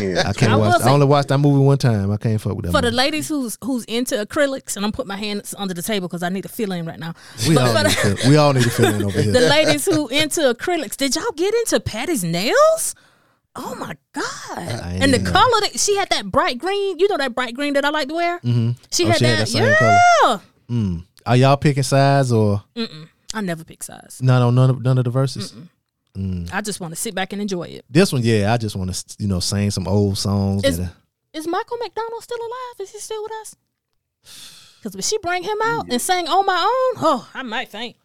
Yeah. 0.00 0.22
I 0.26 0.32
can't 0.32 0.52
I 0.52 0.56
watch. 0.56 0.80
will 0.80 0.88
I 0.88 0.92
only 0.92 1.06
watched 1.06 1.28
that 1.28 1.38
movie 1.38 1.62
one 1.62 1.76
time. 1.78 2.10
I 2.10 2.16
can't 2.16 2.40
fuck 2.40 2.54
with 2.56 2.64
that. 2.66 2.72
For 2.72 2.80
the 2.82 2.90
ladies 2.90 3.28
who's 3.28 3.56
who's 3.64 3.84
into 3.84 4.14
acrylics, 4.16 4.76
and 4.76 4.84
I'm 4.84 4.92
putting 4.92 5.08
my 5.08 5.16
hands 5.16 5.54
under 5.58 5.72
the 5.74 5.82
table 5.82 6.06
because 6.08 6.22
I 6.22 6.28
need 6.30 6.42
to 6.42 6.48
fill 6.50 6.72
in 6.72 6.84
right 6.86 6.98
now. 6.98 7.12
we 7.48 7.54
But 7.54 7.66
all 7.66 7.74
for 7.76 7.82
need 7.88 7.92
to 7.96 8.16
feel, 8.16 8.30
we 8.30 8.36
all 8.36 8.52
need 8.54 8.62
to 8.64 8.70
feel 8.70 8.94
in 8.94 9.02
over 9.04 9.20
here. 9.22 9.32
the 9.32 9.40
ladies 9.40 9.84
who 9.86 10.08
into 10.08 10.40
acrylics, 10.54 10.96
did 10.96 11.14
y'all 11.16 11.24
get 11.36 11.52
into 11.54 11.80
Patti's 11.80 12.24
nails? 12.24 12.94
Oh 13.56 13.74
my 13.76 13.96
god! 14.12 14.24
I 14.58 14.98
And 15.00 15.12
the 15.14 15.18
know. 15.18 15.30
color 15.30 15.60
that 15.62 15.78
she 15.80 15.96
had 15.96 16.08
that 16.10 16.26
bright 16.30 16.58
green. 16.58 16.98
You 16.98 17.08
know 17.08 17.16
that 17.16 17.34
bright 17.34 17.54
green 17.54 17.72
that 17.74 17.84
I 17.84 17.90
like 17.90 18.08
to 18.08 18.14
wear. 18.14 18.38
Mm-hmm. 18.40 18.72
She 18.90 19.04
Oh, 19.04 19.08
had 19.08 19.18
she 19.18 19.24
had 19.24 19.32
that. 19.34 19.38
that 19.40 19.48
same 19.48 19.64
yeah. 19.64 19.76
color. 20.22 20.40
Mm. 20.70 21.04
Are 21.24 21.36
y'all 21.36 21.56
picking 21.56 21.82
sides 21.82 22.32
or 22.32 22.62
I 23.34 23.40
never 23.40 23.64
pick 23.64 23.82
size. 23.82 24.18
none 24.22 24.42
on 24.42 24.54
none 24.54 24.70
of 24.70 24.82
none 24.82 24.98
of 24.98 25.04
the 25.04 25.10
verses? 25.10 25.54
I 26.52 26.60
just 26.62 26.80
want 26.80 26.94
to 26.94 27.00
sit 27.00 27.14
back 27.14 27.32
and 27.34 27.42
enjoy 27.42 27.64
it. 27.64 27.84
This 27.90 28.10
one, 28.12 28.22
yeah, 28.22 28.52
I 28.52 28.56
just 28.56 28.74
want 28.76 28.92
to 28.94 29.16
you 29.18 29.28
know 29.28 29.40
sing 29.40 29.70
some 29.70 29.86
old 29.88 30.16
songs. 30.18 30.64
Is- 30.64 30.78
that 30.78 30.84
are, 30.88 30.92
Is 31.34 31.46
Michael 31.46 31.76
McDonald 31.78 32.22
still 32.22 32.38
alive? 32.38 32.80
Is 32.80 32.90
he 32.92 32.98
still 32.98 33.22
with 33.22 33.32
us? 33.42 33.56
Because 34.78 34.94
if 34.94 35.04
she 35.04 35.18
bring 35.18 35.42
him 35.42 35.56
out 35.64 35.86
and 35.90 36.00
sang 36.00 36.28
on 36.28 36.46
my 36.46 36.54
own, 36.54 37.02
oh, 37.04 37.28
I 37.34 37.42
might 37.42 37.68
faint. 37.68 37.96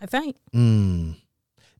I 0.00 0.06
faint. 0.06 0.36
mm. 0.52 1.14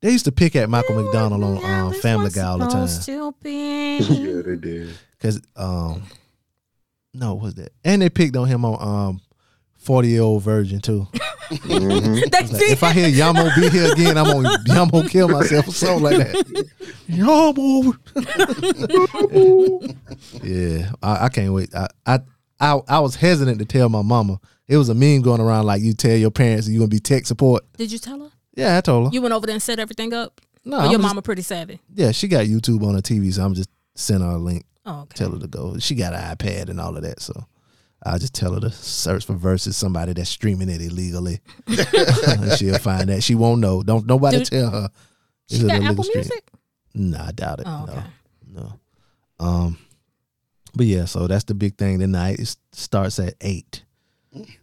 They 0.04 0.12
used 0.12 0.26
to 0.26 0.32
pick 0.32 0.54
at 0.54 0.68
Michael 0.68 1.02
McDonald 1.02 1.42
on 1.42 1.62
Now 1.62 1.86
um, 1.86 1.94
Family 1.94 2.28
Guy 2.28 2.42
all 2.42 2.58
the 2.58 2.66
time 2.66 2.88
supposed 2.88 3.06
yeah, 3.46 4.42
they 4.42 4.56
did. 4.56 4.90
because 5.16 5.40
um, 5.56 6.02
no, 7.14 7.32
what's 7.32 7.54
that? 7.54 7.72
And 7.84 8.02
they 8.02 8.10
picked 8.10 8.36
on 8.36 8.46
him 8.46 8.66
on 8.66 8.76
um, 8.86 9.20
Forty 9.78 10.08
Year 10.08 10.20
Old 10.20 10.42
Virgin 10.42 10.80
too. 10.80 11.08
They 11.66 11.78
Like, 11.78 12.30
if 12.32 12.82
I 12.82 12.92
hear 12.92 13.08
Yamo 13.08 13.54
be 13.54 13.70
here 13.70 13.92
again, 13.92 14.18
I'm 14.18 14.24
gonna 14.24 14.58
I'm 14.70 14.88
gonna 14.88 15.08
kill 15.08 15.28
myself 15.28 15.68
or 15.68 15.72
something 15.72 16.02
like 16.02 16.16
that. 16.18 16.34
Yamo. 17.08 17.94
yeah, 20.42 20.90
I, 21.02 21.24
I 21.24 21.28
can't 21.30 21.52
wait. 21.52 21.74
I, 21.74 21.88
I 22.04 22.20
I 22.60 22.80
I 22.88 23.00
was 23.00 23.16
hesitant 23.16 23.58
to 23.58 23.64
tell 23.64 23.88
my 23.88 24.02
mama. 24.02 24.38
It 24.68 24.76
was 24.76 24.90
a 24.90 24.94
meme 24.94 25.22
going 25.22 25.40
around 25.40 25.64
like 25.64 25.80
you 25.80 25.94
tell 25.94 26.16
your 26.16 26.30
parents 26.30 26.68
you're 26.68 26.80
gonna 26.80 26.88
be 26.88 26.98
tech 26.98 27.24
support. 27.24 27.64
Did 27.78 27.90
you 27.90 27.98
tell 27.98 28.20
her? 28.20 28.30
Yeah, 28.56 28.76
I 28.78 28.80
told 28.80 29.06
her. 29.08 29.14
You 29.14 29.20
went 29.22 29.34
over 29.34 29.46
there 29.46 29.54
and 29.54 29.62
set 29.62 29.78
everything 29.78 30.12
up? 30.12 30.40
no, 30.64 30.78
Or 30.78 30.82
your 30.84 30.92
just- 30.92 31.02
mama 31.02 31.22
pretty 31.22 31.42
savvy? 31.42 31.80
yeah, 31.94 32.12
she 32.12 32.28
got 32.28 32.46
YouTube 32.46 32.86
on 32.86 32.94
her 32.94 33.00
TV, 33.02 33.32
so 33.32 33.44
I'm 33.44 33.54
just 33.54 33.68
sending 33.94 34.28
her 34.28 34.36
a 34.36 34.38
link. 34.38 34.64
Oh, 34.86 35.00
okay. 35.02 35.14
Tell 35.16 35.30
her 35.32 35.38
to 35.38 35.46
go. 35.46 35.78
She 35.78 35.94
got 35.94 36.12
an 36.14 36.36
iPad 36.36 36.68
and 36.68 36.80
all 36.80 36.96
of 36.96 37.02
that, 37.02 37.20
so 37.20 37.46
I 38.04 38.18
just 38.18 38.34
tell 38.34 38.52
her 38.54 38.60
to 38.60 38.70
search 38.70 39.24
for 39.24 39.32
versus 39.34 39.76
somebody 39.76 40.12
that's 40.12 40.28
streaming 40.30 40.68
it 40.68 40.80
illegally. 40.82 41.40
And 41.66 42.52
She'll 42.58 42.78
find 42.78 43.08
that. 43.08 43.22
She 43.22 43.34
won't 43.34 43.60
know. 43.60 43.82
Don't 43.82 44.06
nobody 44.06 44.38
Dude, 44.38 44.46
tell 44.46 44.70
her. 44.70 44.88
She 45.48 45.60
got 45.66 45.82
Apple 45.82 46.04
stream. 46.04 46.18
Music? 46.20 46.50
Nah, 46.94 47.26
I 47.28 47.32
doubt 47.32 47.60
it. 47.60 47.66
Oh, 47.66 47.86
okay. 47.88 48.02
No, 48.52 48.62
no. 49.40 49.44
Um, 49.46 49.78
but 50.74 50.86
yeah, 50.86 51.06
so 51.06 51.26
that's 51.26 51.44
the 51.44 51.54
big 51.54 51.76
thing 51.78 51.98
tonight. 51.98 52.38
It 52.38 52.54
starts 52.72 53.18
at 53.18 53.34
eight, 53.40 53.84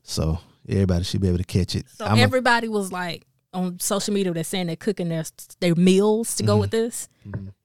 so 0.03 0.39
everybody 0.67 1.03
should 1.03 1.21
be 1.21 1.27
able 1.27 1.37
to 1.39 1.43
catch 1.43 1.75
it. 1.75 1.85
So 1.89 2.05
I'm 2.05 2.17
a- 2.17 2.21
everybody 2.21 2.67
was 2.67 2.91
like 2.91 3.25
on 3.53 3.79
social 3.79 4.13
media 4.13 4.31
they're 4.33 4.43
saying 4.43 4.67
they're 4.67 4.75
cooking 4.75 5.09
their 5.09 5.25
their 5.59 5.75
meals 5.75 6.35
to 6.35 6.43
go 6.43 6.53
Mm-hmm. 6.53 6.61
with 6.61 6.71
this. 6.71 7.09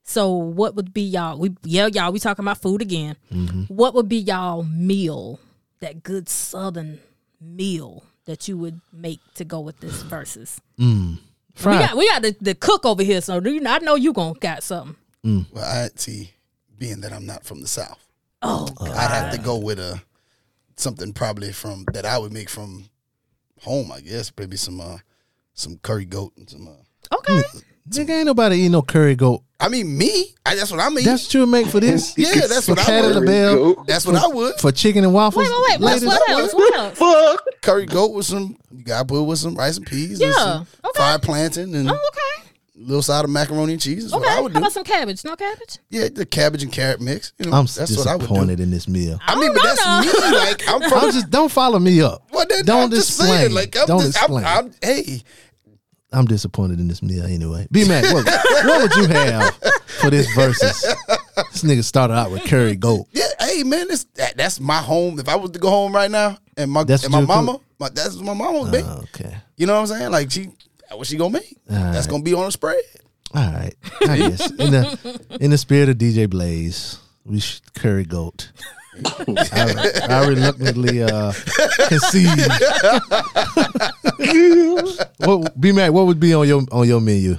So 0.02 0.32
what 0.34 0.74
would 0.76 0.92
be 0.94 1.02
y'all? 1.02 1.38
We 1.38 1.54
yeah 1.64 1.86
y'all 1.92 2.12
we 2.12 2.18
talking 2.20 2.44
about 2.44 2.58
food 2.58 2.82
again. 2.82 3.16
Mm-hmm. 3.32 3.62
What 3.74 3.94
would 3.94 4.08
be 4.08 4.18
y'all 4.18 4.62
meal? 4.62 5.40
That 5.80 6.02
good 6.02 6.28
southern 6.28 7.00
meal 7.40 8.02
that 8.24 8.48
you 8.48 8.56
would 8.58 8.80
make 8.92 9.20
to 9.34 9.44
go 9.44 9.60
with 9.60 9.78
this 9.80 10.02
versus. 10.02 10.60
mm, 10.78 11.18
We 11.58 11.62
got 11.64 11.96
we 11.96 12.08
got 12.08 12.22
the, 12.22 12.36
the 12.40 12.54
cook 12.54 12.84
over 12.86 13.02
here, 13.02 13.20
so 13.20 13.40
do 13.40 13.52
you, 13.52 13.62
I 13.66 13.78
know 13.78 13.94
you 13.94 14.12
gonna 14.12 14.38
got 14.38 14.62
something. 14.62 14.96
Well, 15.22 15.44
I 15.64 15.90
see, 15.96 16.30
being 16.78 17.00
that 17.02 17.12
I'm 17.12 17.26
not 17.26 17.44
from 17.44 17.60
the 17.60 17.66
South, 17.68 17.98
Oh, 18.42 18.68
I'd 18.80 19.10
have 19.10 19.32
to 19.32 19.38
go 19.38 19.56
with 19.58 19.78
a 19.78 20.00
something 20.76 21.12
probably 21.12 21.52
from 21.52 21.84
that 21.92 22.06
I 22.06 22.16
would 22.18 22.32
make 22.32 22.48
from 22.48 22.88
home. 23.62 23.90
I 23.92 24.00
guess 24.00 24.30
maybe 24.38 24.56
some 24.56 24.80
uh 24.80 24.98
some 25.56 25.78
curry 25.78 26.04
goat 26.04 26.32
and 26.36 26.48
some. 26.48 26.68
Uh, 26.68 27.16
okay. 27.16 27.42
Nigga, 27.90 28.10
ain't 28.10 28.26
nobody 28.26 28.56
eat 28.62 28.68
no 28.68 28.82
curry 28.82 29.14
goat. 29.16 29.42
I 29.58 29.68
mean, 29.68 29.96
me. 29.96 30.34
I, 30.44 30.54
that's 30.54 30.70
what 30.70 30.80
I 30.80 30.88
mean. 30.90 31.04
That's 31.04 31.26
what 31.26 31.34
you 31.34 31.46
make 31.46 31.66
for 31.68 31.80
this. 31.80 32.14
yeah, 32.18 32.46
that's 32.46 32.66
for 32.66 32.72
what 32.72 32.80
I 32.80 32.84
Patti 32.84 33.06
would. 33.06 33.16
LaBelle. 33.16 33.84
That's 33.86 34.04
what 34.06 34.16
I 34.16 34.26
would. 34.26 34.60
For 34.60 34.70
chicken 34.72 35.02
and 35.04 35.14
waffles. 35.14 35.44
Wait, 35.48 35.50
wait, 35.50 35.62
wait. 35.70 35.80
What, 35.80 35.92
Ladies, 35.92 36.06
what 36.06 36.30
else? 36.30 36.52
What 36.54 36.74
else? 36.76 36.98
Fuck. 36.98 37.44
Curry 37.62 37.86
goat 37.86 38.12
with 38.12 38.26
some. 38.26 38.56
You 38.70 38.84
got 38.84 39.00
to 39.00 39.04
put 39.06 39.22
with 39.22 39.38
some 39.38 39.54
rice 39.54 39.78
and 39.78 39.86
peas. 39.86 40.20
and 40.20 40.30
Yeah, 40.30 40.32
some 40.34 40.66
okay. 40.84 40.90
fried 40.96 41.22
plantain 41.22 41.74
and 41.74 41.88
Oh, 41.90 41.94
okay. 41.94 42.50
little 42.74 43.02
side 43.02 43.24
of 43.24 43.30
macaroni 43.30 43.72
and 43.74 43.80
cheese. 43.82 44.04
Is 44.04 44.12
Okay. 44.12 44.20
what 44.20 44.28
I 44.28 44.34
How 44.34 44.42
would 44.42 44.52
do. 44.52 44.58
about 44.58 44.72
some 44.72 44.84
cabbage? 44.84 45.24
No 45.24 45.36
cabbage? 45.36 45.78
Yeah, 45.88 46.08
the 46.12 46.26
cabbage 46.26 46.62
and 46.64 46.70
carrot 46.72 47.00
mix. 47.00 47.32
You 47.38 47.46
know, 47.50 47.56
I'm 47.56 47.64
that's 47.66 47.96
what 47.96 48.06
I 48.08 48.16
would 48.16 48.22
do. 48.22 48.26
disappointed 48.26 48.60
in 48.60 48.70
this 48.70 48.86
meal. 48.88 49.18
I 49.26 49.36
mean, 49.40 49.50
Oh, 49.50 49.54
but 49.54 49.62
that's 49.62 49.86
no. 50.22 50.30
me. 50.30 50.36
Like 50.38 50.68
I'm 50.68 50.82
from. 50.90 50.98
I'm 51.04 51.12
just 51.12 51.30
don't 51.30 51.50
follow 51.50 51.78
me 51.78 52.02
up. 52.02 52.24
Well, 52.30 52.44
then, 52.48 52.64
don't 52.66 52.82
I'm 52.84 52.90
just 52.90 53.08
explain. 53.10 53.38
saying, 53.38 53.52
like 53.52 53.74
I'm 53.78 53.86
don't 53.86 54.00
just, 54.02 54.16
explain. 54.16 54.44
I'm, 54.44 54.66
I'm, 54.66 54.74
hey, 54.82 55.22
I'm 56.12 56.24
disappointed 56.24 56.78
in 56.80 56.88
this 56.88 57.02
meal 57.02 57.24
anyway. 57.24 57.66
B 57.70 57.86
Mac, 57.86 58.04
what, 58.12 58.24
what 58.64 58.82
would 58.82 58.94
you 58.94 59.06
have 59.08 59.54
for 60.00 60.10
this 60.10 60.32
versus? 60.34 60.82
This 61.52 61.62
nigga 61.62 61.84
started 61.84 62.14
out 62.14 62.30
with 62.30 62.44
curry 62.44 62.76
goat. 62.76 63.06
yeah, 63.12 63.26
hey, 63.40 63.62
man, 63.62 63.88
this 63.88 64.04
that, 64.14 64.36
that's 64.36 64.60
my 64.60 64.78
home. 64.78 65.18
If 65.18 65.28
I 65.28 65.36
was 65.36 65.50
to 65.50 65.58
go 65.58 65.68
home 65.68 65.94
right 65.94 66.10
now, 66.10 66.38
and 66.56 66.70
my 66.70 66.84
That's 66.84 67.04
and 67.04 67.12
my 67.12 67.20
mama, 67.20 67.60
my, 67.78 67.88
that's 67.90 68.16
what 68.16 68.24
my 68.24 68.34
mama 68.34 68.70
making. 68.70 68.88
Oh, 68.88 69.04
okay. 69.14 69.36
You 69.56 69.66
know 69.66 69.74
what 69.74 69.80
I'm 69.80 69.86
saying? 69.86 70.10
Like 70.10 70.30
she, 70.30 70.48
what 70.92 71.06
she 71.06 71.16
gonna 71.16 71.30
make? 71.30 71.56
that's 71.66 72.06
right. 72.06 72.10
gonna 72.10 72.22
be 72.22 72.34
on 72.34 72.46
a 72.46 72.50
spread. 72.50 72.80
All 73.34 73.52
right. 73.52 73.74
I 74.08 74.16
guess. 74.16 74.50
In 74.50 74.70
the 74.70 75.38
in 75.40 75.50
the 75.50 75.58
spirit 75.58 75.88
of 75.88 75.96
DJ 75.96 76.28
Blaze, 76.28 76.98
we 77.24 77.40
should 77.40 77.74
curry 77.74 78.04
goat. 78.04 78.52
I, 79.04 80.06
I 80.08 80.26
reluctantly 80.26 81.02
uh 81.02 81.32
concede. 81.88 82.28
what 85.18 85.60
B 85.60 85.72
Mac, 85.72 85.92
what 85.92 86.06
would 86.06 86.20
be 86.20 86.34
on 86.34 86.48
your 86.48 86.62
on 86.72 86.88
your 86.88 87.00
menu? 87.00 87.38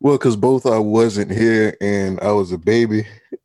Well, 0.00 0.16
because 0.16 0.36
both 0.36 0.64
I 0.64 0.78
wasn't 0.78 1.32
here 1.32 1.76
and 1.80 2.20
I 2.20 2.30
was 2.30 2.52
a 2.52 2.58
baby. 2.58 3.04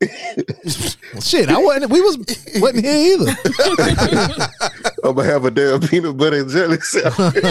Shit, 1.20 1.48
I 1.48 1.58
wasn't 1.58 1.90
we 1.90 2.00
was 2.00 2.16
wasn't 2.60 2.84
here 2.84 3.16
either. 3.16 3.36
I'm 5.04 5.14
gonna 5.14 5.24
have 5.24 5.44
a 5.44 5.50
damn 5.50 5.80
peanut 5.80 6.16
butter 6.16 6.40
and 6.40 6.50
jelly 6.50 6.78
sandwich, 6.80 7.44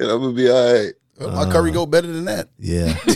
and 0.00 0.10
I'm 0.10 0.20
gonna 0.20 0.32
be 0.32 0.50
all 0.50 0.72
right. 0.74 0.94
Well, 1.18 1.30
my 1.46 1.50
curry 1.50 1.70
go 1.72 1.84
better 1.86 2.06
than 2.08 2.24
that. 2.26 2.48
Yeah. 2.58 2.96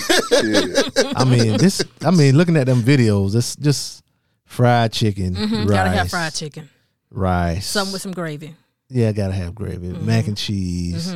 Yeah. 0.42 1.12
I 1.14 1.24
mean, 1.24 1.56
this. 1.58 1.82
I 2.04 2.10
mean, 2.10 2.36
looking 2.36 2.56
at 2.56 2.66
them 2.66 2.82
videos, 2.82 3.34
it's 3.36 3.54
just 3.54 4.02
fried 4.44 4.92
chicken, 4.92 5.34
rice, 5.34 5.42
Mm-hmm. 5.46 5.68
Gotta 5.68 5.90
have 5.90 6.10
fried 6.10 6.34
chicken. 6.34 6.68
rice, 7.10 7.66
Something 7.66 7.92
with 7.92 8.02
some 8.02 8.12
gravy. 8.12 8.56
yeah, 8.88 9.12
gotta 9.12 9.32
have 9.34 9.54
gravy, 9.54 9.88
Mm-hmm. 9.88 10.04
mac 10.06 10.26
and 10.26 10.36
cheese, 10.36 11.14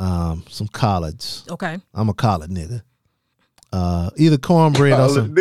um, 0.00 0.44
some 0.48 0.66
collards. 0.68 1.44
Okay. 1.50 1.78
I'm 1.94 2.08
a 2.08 2.14
collard 2.14 2.50
nigga. 2.50 2.82
Uh, 3.72 4.10
either 4.16 4.38
cornbread 4.38 4.98
or, 4.98 5.08
some, 5.08 5.34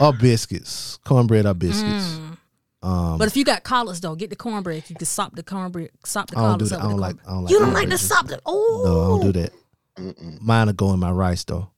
or 0.00 0.12
biscuits, 0.12 0.98
cornbread 1.04 1.46
or 1.46 1.54
biscuits. 1.54 2.18
Mm. 2.18 2.36
Um, 2.82 3.18
But 3.18 3.28
if 3.28 3.36
you 3.36 3.44
got 3.44 3.62
collards 3.62 4.00
though, 4.00 4.14
get 4.16 4.30
the 4.30 4.36
cornbread. 4.36 4.84
You 4.88 4.96
can 4.96 5.06
sop 5.06 5.36
the 5.36 5.42
cornbread, 5.42 5.90
sop 6.04 6.30
the 6.30 6.38
I 6.38 6.42
don't 6.42 6.58
do 6.58 6.68
collards 6.68 6.70
that. 6.70 6.76
up 6.78 6.82
I 6.82 6.86
with 6.86 6.92
don't 6.92 7.00
like. 7.00 7.22
cornbread. 7.22 7.26
I 7.26 7.30
don't 7.32 7.42
like. 7.44 7.50
You 7.52 7.58
don't 7.58 7.66
like 7.68 7.74
cornbread. 7.88 7.98
to 8.00 8.04
sop 8.06 8.26
the 8.26 8.40
oh 8.44 8.82
No, 8.84 9.00
I 9.00 9.06
don't 9.22 9.32
do 9.32 9.40
that. 9.40 9.52
Mm-mm. 9.96 10.40
Mine 10.40 10.66
will 10.66 10.74
go 10.74 10.92
in 10.92 11.00
my 11.00 11.10
rice 11.10 11.44
though. 11.44 11.68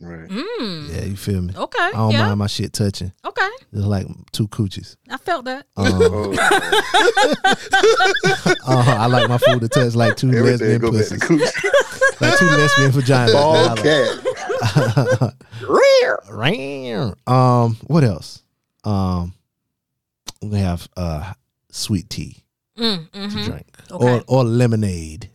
Right. 0.00 0.28
Mm. 0.28 0.88
Yeah, 0.92 1.04
you 1.04 1.16
feel 1.16 1.40
me? 1.42 1.52
Okay. 1.56 1.78
I 1.78 1.90
don't 1.92 2.10
yeah. 2.12 2.26
mind 2.26 2.38
my 2.40 2.46
shit 2.48 2.72
touching. 2.72 3.12
Okay. 3.24 3.48
It's 3.72 3.82
like 3.84 4.06
two 4.32 4.48
coochies. 4.48 4.96
I 5.08 5.16
felt 5.18 5.44
that. 5.44 5.66
Um, 5.76 6.34
Oh, 8.66 8.66
uh, 8.66 8.96
I 8.98 9.06
like 9.06 9.28
my 9.28 9.38
food 9.38 9.60
to 9.60 9.68
touch 9.68 9.94
like 9.94 10.16
two 10.16 10.30
everything 10.32 10.80
lesbian 10.80 10.80
go 10.80 10.90
back 10.92 11.06
to 11.08 11.18
pussies, 11.18 11.40
like 12.20 12.38
two 12.38 12.46
lesbian 12.46 12.90
vaginas. 12.92 13.32
Ball 13.32 13.68
I 13.70 13.76
cat. 15.20 15.34
Rare. 15.68 16.18
like- 16.30 17.28
Um, 17.32 17.76
what 17.86 18.04
else? 18.04 18.42
Um, 18.84 19.32
we're 20.42 20.58
have 20.58 20.88
uh 20.96 21.32
sweet 21.70 22.08
tea 22.10 22.42
Mm, 22.78 23.10
to 23.12 23.18
mhm. 23.18 23.44
drink, 23.44 23.78
Okay. 23.90 24.04
or 24.04 24.22
or 24.26 24.44
lemonade. 24.44 25.30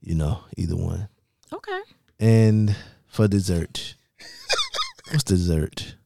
You 0.00 0.14
know, 0.14 0.40
either 0.56 0.76
one. 0.76 1.08
Okay. 1.54 1.80
And 2.20 2.76
for 3.06 3.28
dessert, 3.28 3.94
what's 5.10 5.24
dessert? 5.24 5.96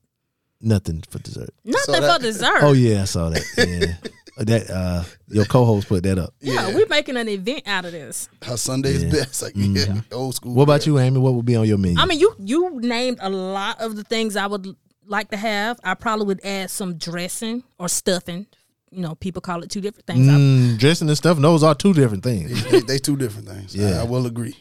Nothing 0.60 1.02
for 1.08 1.18
dessert. 1.20 1.50
Nothing 1.64 2.00
that- 2.02 2.16
for 2.16 2.22
dessert. 2.22 2.58
Oh 2.62 2.72
yeah, 2.72 3.02
I 3.02 3.04
saw 3.04 3.28
that. 3.30 3.44
Yeah, 3.56 4.10
that 4.44 4.68
uh, 4.70 5.04
your 5.28 5.44
co-host 5.44 5.88
put 5.88 6.02
that 6.02 6.18
up. 6.18 6.34
yeah, 6.40 6.74
we're 6.74 6.86
making 6.88 7.16
an 7.16 7.28
event 7.28 7.62
out 7.66 7.84
of 7.84 7.92
this. 7.92 8.28
Her 8.42 8.56
Sunday's 8.56 9.04
Yeah. 9.04 9.10
best. 9.10 9.42
Like 9.42 9.52
yeah, 9.54 10.00
old 10.12 10.34
school. 10.34 10.54
What 10.54 10.64
about 10.64 10.84
you, 10.86 10.98
Amy? 10.98 11.18
What 11.18 11.34
would 11.34 11.46
be 11.46 11.54
on 11.56 11.66
your 11.66 11.78
menu? 11.78 11.98
I 12.00 12.06
mean, 12.06 12.18
you 12.18 12.34
you 12.38 12.80
named 12.80 13.18
a 13.20 13.30
lot 13.30 13.80
of 13.80 13.94
the 13.96 14.02
things 14.04 14.34
I 14.36 14.46
would 14.46 14.74
like 15.06 15.30
to 15.30 15.36
have. 15.36 15.78
I 15.84 15.94
probably 15.94 16.26
would 16.26 16.44
add 16.44 16.70
some 16.70 16.96
dressing 16.98 17.62
or 17.78 17.88
stuffing. 17.88 18.46
You 18.90 19.02
know, 19.02 19.14
people 19.14 19.42
call 19.42 19.62
it 19.62 19.70
two 19.70 19.80
different 19.82 20.06
things. 20.06 20.28
I- 20.28 20.32
Mm, 20.32 20.78
dressing 20.78 21.08
and 21.08 21.16
stuff. 21.16 21.38
Those 21.38 21.62
are 21.62 21.74
two 21.74 21.92
different 21.94 22.24
things. 22.24 22.64
They, 22.70 22.80
they 22.80 22.98
two 22.98 23.16
different 23.16 23.46
things. 23.48 23.76
Yeah. 23.76 23.98
I, 23.98 24.00
I 24.00 24.04
will 24.04 24.26
agree. 24.26 24.56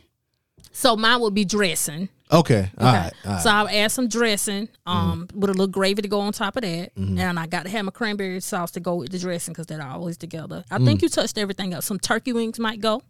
So 0.77 0.95
mine 0.95 1.19
would 1.21 1.33
be 1.33 1.43
dressing. 1.43 2.07
Okay, 2.31 2.69
all 2.77 2.87
Okay. 2.87 2.97
right, 2.97 3.13
all 3.25 3.31
right. 3.33 3.41
So 3.41 3.49
I'll 3.49 3.67
add 3.69 3.91
some 3.91 4.07
dressing, 4.07 4.69
um, 4.85 5.27
with 5.33 5.49
a 5.49 5.53
little 5.53 5.65
gravy 5.67 6.01
to 6.03 6.07
go 6.07 6.19
on 6.19 6.33
top 6.33 6.55
of 6.57 6.61
that, 6.61 6.93
Mm-hmm. 6.95 7.17
and 7.17 7.39
I 7.39 7.47
got 7.47 7.63
to 7.63 7.69
have 7.69 7.85
my 7.85 7.91
cranberry 7.91 8.39
sauce 8.41 8.69
to 8.71 8.79
go 8.79 8.95
with 8.95 9.09
the 9.11 9.17
dressing 9.17 9.53
because 9.53 9.65
they're 9.65 9.81
always 9.81 10.17
together. 10.17 10.63
I 10.69 10.77
Mm. 10.77 10.85
think 10.85 11.01
you 11.01 11.09
touched 11.09 11.37
everything 11.39 11.73
else. 11.73 11.85
Some 11.85 11.97
turkey 11.99 12.33
wings 12.33 12.59
might 12.59 12.79
go. 12.79 13.01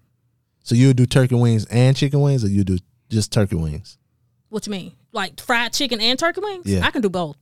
So 0.64 0.76
you 0.76 0.94
do 0.94 1.06
turkey 1.06 1.36
wings 1.36 1.66
and 1.66 1.96
chicken 1.98 2.22
wings, 2.22 2.44
or 2.46 2.48
you 2.48 2.64
do 2.64 2.78
just 3.10 3.34
turkey 3.34 3.56
wings? 3.56 3.98
What 4.50 4.66
you 4.66 4.72
mean? 4.72 4.94
Like 5.12 5.40
fried 5.42 5.74
chicken 5.74 6.00
and 6.00 6.18
turkey 6.18 6.40
wings? 6.42 6.66
Yeah. 6.66 6.86
I 6.86 6.92
can 6.92 7.02
do 7.02 7.10
both. 7.10 7.36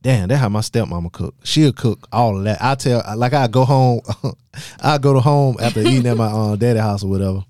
Damn, 0.00 0.28
that's 0.28 0.40
how 0.40 0.48
my 0.48 0.60
stepmama 0.60 1.10
cook. 1.12 1.34
She'll 1.44 1.72
cook 1.72 2.06
all 2.12 2.38
of 2.38 2.44
that. 2.44 2.58
I 2.62 2.74
tell, 2.76 3.02
like, 3.16 3.32
I 3.32 3.46
go 3.48 3.64
home, 3.64 4.00
I 4.80 4.96
go 4.98 5.12
to 5.14 5.20
home 5.20 5.56
after 5.60 5.80
eating 5.80 6.06
at 6.06 6.16
my 6.16 6.30
um, 6.30 6.56
daddy 6.58 6.78
house 6.78 7.02
or 7.02 7.08
whatever, 7.08 7.42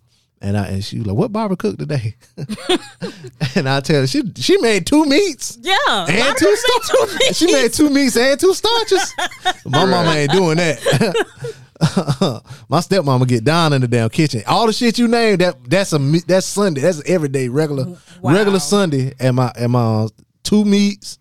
and 0.44 0.56
I 0.56 0.66
and 0.68 0.84
she 0.84 0.98
was 0.98 1.06
like, 1.06 1.16
"What 1.16 1.32
Barbara 1.32 1.56
cooked 1.56 1.78
today?" 1.80 2.14
and 3.56 3.68
I 3.68 3.80
tell 3.80 4.02
her 4.02 4.06
she 4.06 4.22
she 4.36 4.56
made 4.58 4.86
two 4.86 5.04
meats 5.06 5.58
Yeah. 5.60 5.74
and 6.08 6.36
two 6.36 6.44
people 6.44 6.50
make 6.50 6.56
two 6.56 6.56
starches. 6.56 7.36
she 7.36 7.52
made 7.52 7.72
two 7.72 7.90
meats 7.90 8.16
and 8.16 8.38
two 8.38 8.54
starches. 8.54 9.14
my 9.66 9.84
mama 9.84 10.10
ain't 10.12 10.30
doing 10.32 10.56
that. 10.58 10.80
my 12.68 12.78
stepmama 12.78 13.26
get 13.26 13.44
down 13.44 13.72
in 13.72 13.80
the 13.80 13.88
damn 13.88 14.08
kitchen. 14.10 14.42
All 14.46 14.66
the 14.66 14.72
shit 14.72 14.98
you 14.98 15.08
named 15.08 15.40
that 15.40 15.56
that's 15.68 15.92
a 15.92 15.98
me- 15.98 16.22
that's 16.26 16.46
Sunday. 16.46 16.80
That's 16.82 17.02
everyday 17.08 17.48
regular 17.48 17.96
Wow. 18.20 18.32
regular 18.34 18.60
Sunday. 18.60 19.14
And 19.20 19.36
my 19.36 19.52
and 19.58 19.72
my 19.72 20.04
uh, 20.04 20.08
two 20.44 20.64
meats, 20.64 21.18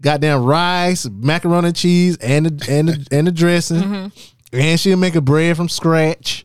goddamn 0.00 0.44
rice, 0.44 1.06
macaroni 1.10 1.68
and 1.68 1.76
cheese, 1.76 2.16
and 2.18 2.46
the 2.46 2.70
and 2.72 2.88
the, 2.88 3.06
and 3.10 3.26
the 3.26 3.32
dressing. 3.32 3.78
Mm-hmm. 3.82 4.06
And 4.52 4.80
she'll 4.80 4.96
make 4.96 5.14
a 5.14 5.20
bread 5.20 5.56
from 5.56 5.68
scratch. 5.68 6.44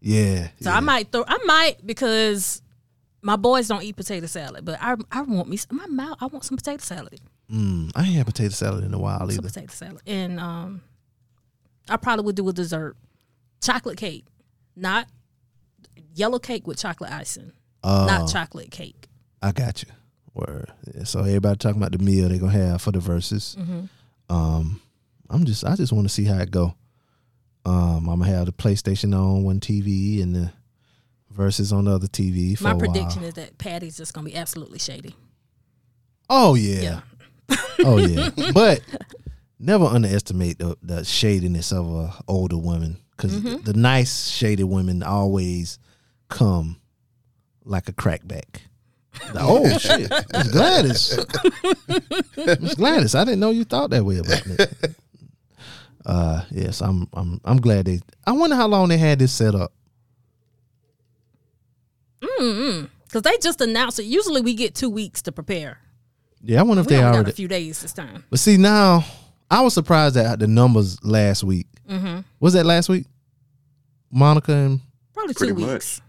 Yeah. 0.00 0.48
So 0.60 0.70
I 0.70 0.80
might 0.80 1.10
throw. 1.12 1.24
I 1.26 1.38
might 1.44 1.84
because 1.84 2.62
my 3.22 3.36
boys 3.36 3.68
don't 3.68 3.82
eat 3.82 3.96
potato 3.96 4.26
salad, 4.26 4.64
but 4.64 4.78
I 4.80 4.96
I 5.10 5.22
want 5.22 5.48
me 5.48 5.58
my 5.70 5.86
mouth. 5.86 6.18
I 6.20 6.26
want 6.26 6.44
some 6.44 6.56
potato 6.56 6.82
salad. 6.82 7.20
Mm, 7.52 7.90
I 7.94 8.04
ain't 8.04 8.14
had 8.14 8.26
potato 8.26 8.50
salad 8.50 8.84
in 8.84 8.92
a 8.94 8.98
while 8.98 9.20
Some 9.20 9.30
either. 9.30 9.42
potato 9.48 9.72
salad, 9.72 10.02
and 10.06 10.38
um, 10.38 10.82
I 11.88 11.96
probably 11.96 12.24
would 12.26 12.36
do 12.36 12.48
a 12.48 12.52
dessert, 12.52 12.96
chocolate 13.62 13.96
cake, 13.96 14.26
not 14.76 15.06
yellow 16.14 16.38
cake 16.38 16.66
with 16.66 16.78
chocolate 16.78 17.10
icing, 17.12 17.52
Oh. 17.82 18.06
not 18.06 18.30
chocolate 18.30 18.70
cake. 18.70 19.08
I 19.42 19.52
got 19.52 19.82
you. 19.82 19.88
Word. 20.34 20.70
Yeah, 20.94 21.04
so 21.04 21.20
everybody 21.20 21.56
talking 21.56 21.80
about 21.80 21.92
the 21.92 21.98
meal 21.98 22.28
they're 22.28 22.38
gonna 22.38 22.52
have 22.52 22.82
for 22.82 22.92
the 22.92 23.00
verses. 23.00 23.56
Mm-hmm. 23.58 23.80
Um, 24.34 24.80
I'm 25.30 25.44
just 25.44 25.64
I 25.64 25.74
just 25.74 25.92
want 25.92 26.06
to 26.06 26.12
see 26.12 26.24
how 26.24 26.38
it 26.38 26.50
go. 26.50 26.74
Um, 27.68 28.08
I'm 28.08 28.20
gonna 28.20 28.30
have 28.32 28.46
the 28.46 28.52
PlayStation 28.52 29.14
on 29.14 29.44
one 29.44 29.60
TV 29.60 30.22
and 30.22 30.34
the 30.34 30.52
verses 31.30 31.72
on 31.72 31.84
the 31.84 31.92
other 31.92 32.06
TV. 32.06 32.56
For 32.56 32.64
My 32.64 32.70
a 32.70 32.74
while. 32.74 32.80
prediction 32.80 33.24
is 33.24 33.34
that 33.34 33.58
Patti's 33.58 33.96
just 33.96 34.14
gonna 34.14 34.24
be 34.28 34.34
absolutely 34.36 34.78
shady. 34.78 35.14
Oh 36.30 36.54
yeah. 36.54 37.00
Yeah. 37.50 37.56
oh 37.80 37.98
yeah. 38.06 38.30
But 38.52 38.80
never 39.58 39.84
underestimate 39.84 40.58
the, 40.58 40.76
the 40.82 41.04
shadiness 41.04 41.72
of 41.72 41.86
a 41.92 42.14
older 42.26 42.56
woman 42.58 42.98
because 43.16 43.32
Mm-hmm. 43.38 43.64
the 43.64 43.74
nice 43.74 44.28
shaded 44.28 44.64
women 44.64 45.02
always 45.02 45.78
come 46.28 46.76
like 47.64 47.88
a 47.88 47.92
crackback. 47.92 48.44
Oh 49.34 49.66
shit, 49.78 50.08
Miss 50.32 50.48
Gladys, 50.52 51.18
Miss 52.36 52.74
Gladys, 52.76 53.14
I 53.16 53.24
didn't 53.24 53.40
know 53.40 53.50
you 53.50 53.64
thought 53.64 53.90
that 53.90 54.04
way 54.04 54.18
about 54.18 54.46
me. 54.46 54.56
Uh, 56.08 56.42
yes, 56.50 56.80
I'm, 56.80 57.06
I'm, 57.12 57.40
I'm 57.44 57.58
glad 57.60 57.84
they. 57.84 58.00
I 58.26 58.32
wonder 58.32 58.56
how 58.56 58.66
long 58.66 58.88
they 58.88 58.96
had 58.98 59.18
this 59.18 59.30
set 59.32 59.54
up. 59.54 59.72
Mm-hmm. 62.22 62.86
Because 63.04 63.22
they 63.22 63.36
just 63.42 63.60
announced 63.60 63.98
it. 63.98 64.04
Usually 64.04 64.40
we 64.40 64.54
get 64.54 64.74
two 64.74 64.90
weeks 64.90 65.22
to 65.22 65.32
prepare. 65.32 65.78
Yeah, 66.42 66.60
I 66.60 66.62
wonder 66.62 66.80
if 66.82 66.86
We 66.86 66.96
they 66.96 67.02
only 67.02 67.18
got 67.22 67.28
a 67.28 67.32
few 67.34 67.48
days 67.48 67.80
this 67.82 67.92
time. 67.92 68.24
But 68.30 68.38
see 68.38 68.56
now, 68.56 69.04
I 69.50 69.60
was 69.62 69.74
surprised 69.74 70.16
at 70.16 70.38
the 70.38 70.46
numbers 70.46 71.02
last 71.04 71.42
week. 71.44 71.66
Mm-hmm. 71.88 72.20
Was 72.40 72.52
that 72.54 72.64
last 72.66 72.88
week? 72.88 73.06
Monica 74.10 74.52
and 74.52 74.80
Probably 75.14 75.34
two 75.34 75.38
Pretty 75.38 75.52
much. 75.60 75.70
weeks. 75.72 76.00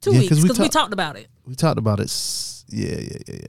Two 0.00 0.12
Yeah, 0.12 0.18
weeks 0.20 0.28
'cause 0.30 0.38
we 0.38 0.42
because 0.44 0.58
we, 0.58 0.64
talk- 0.66 0.72
talked 0.82 0.92
about 0.92 1.16
it. 1.16 1.28
we 1.46 1.54
talked 1.54 1.78
about 1.78 2.00
it. 2.00 2.12
Yeah, 2.68 2.88
yeah, 2.98 3.18
yeah, 3.28 3.34
yeah. 3.34 3.46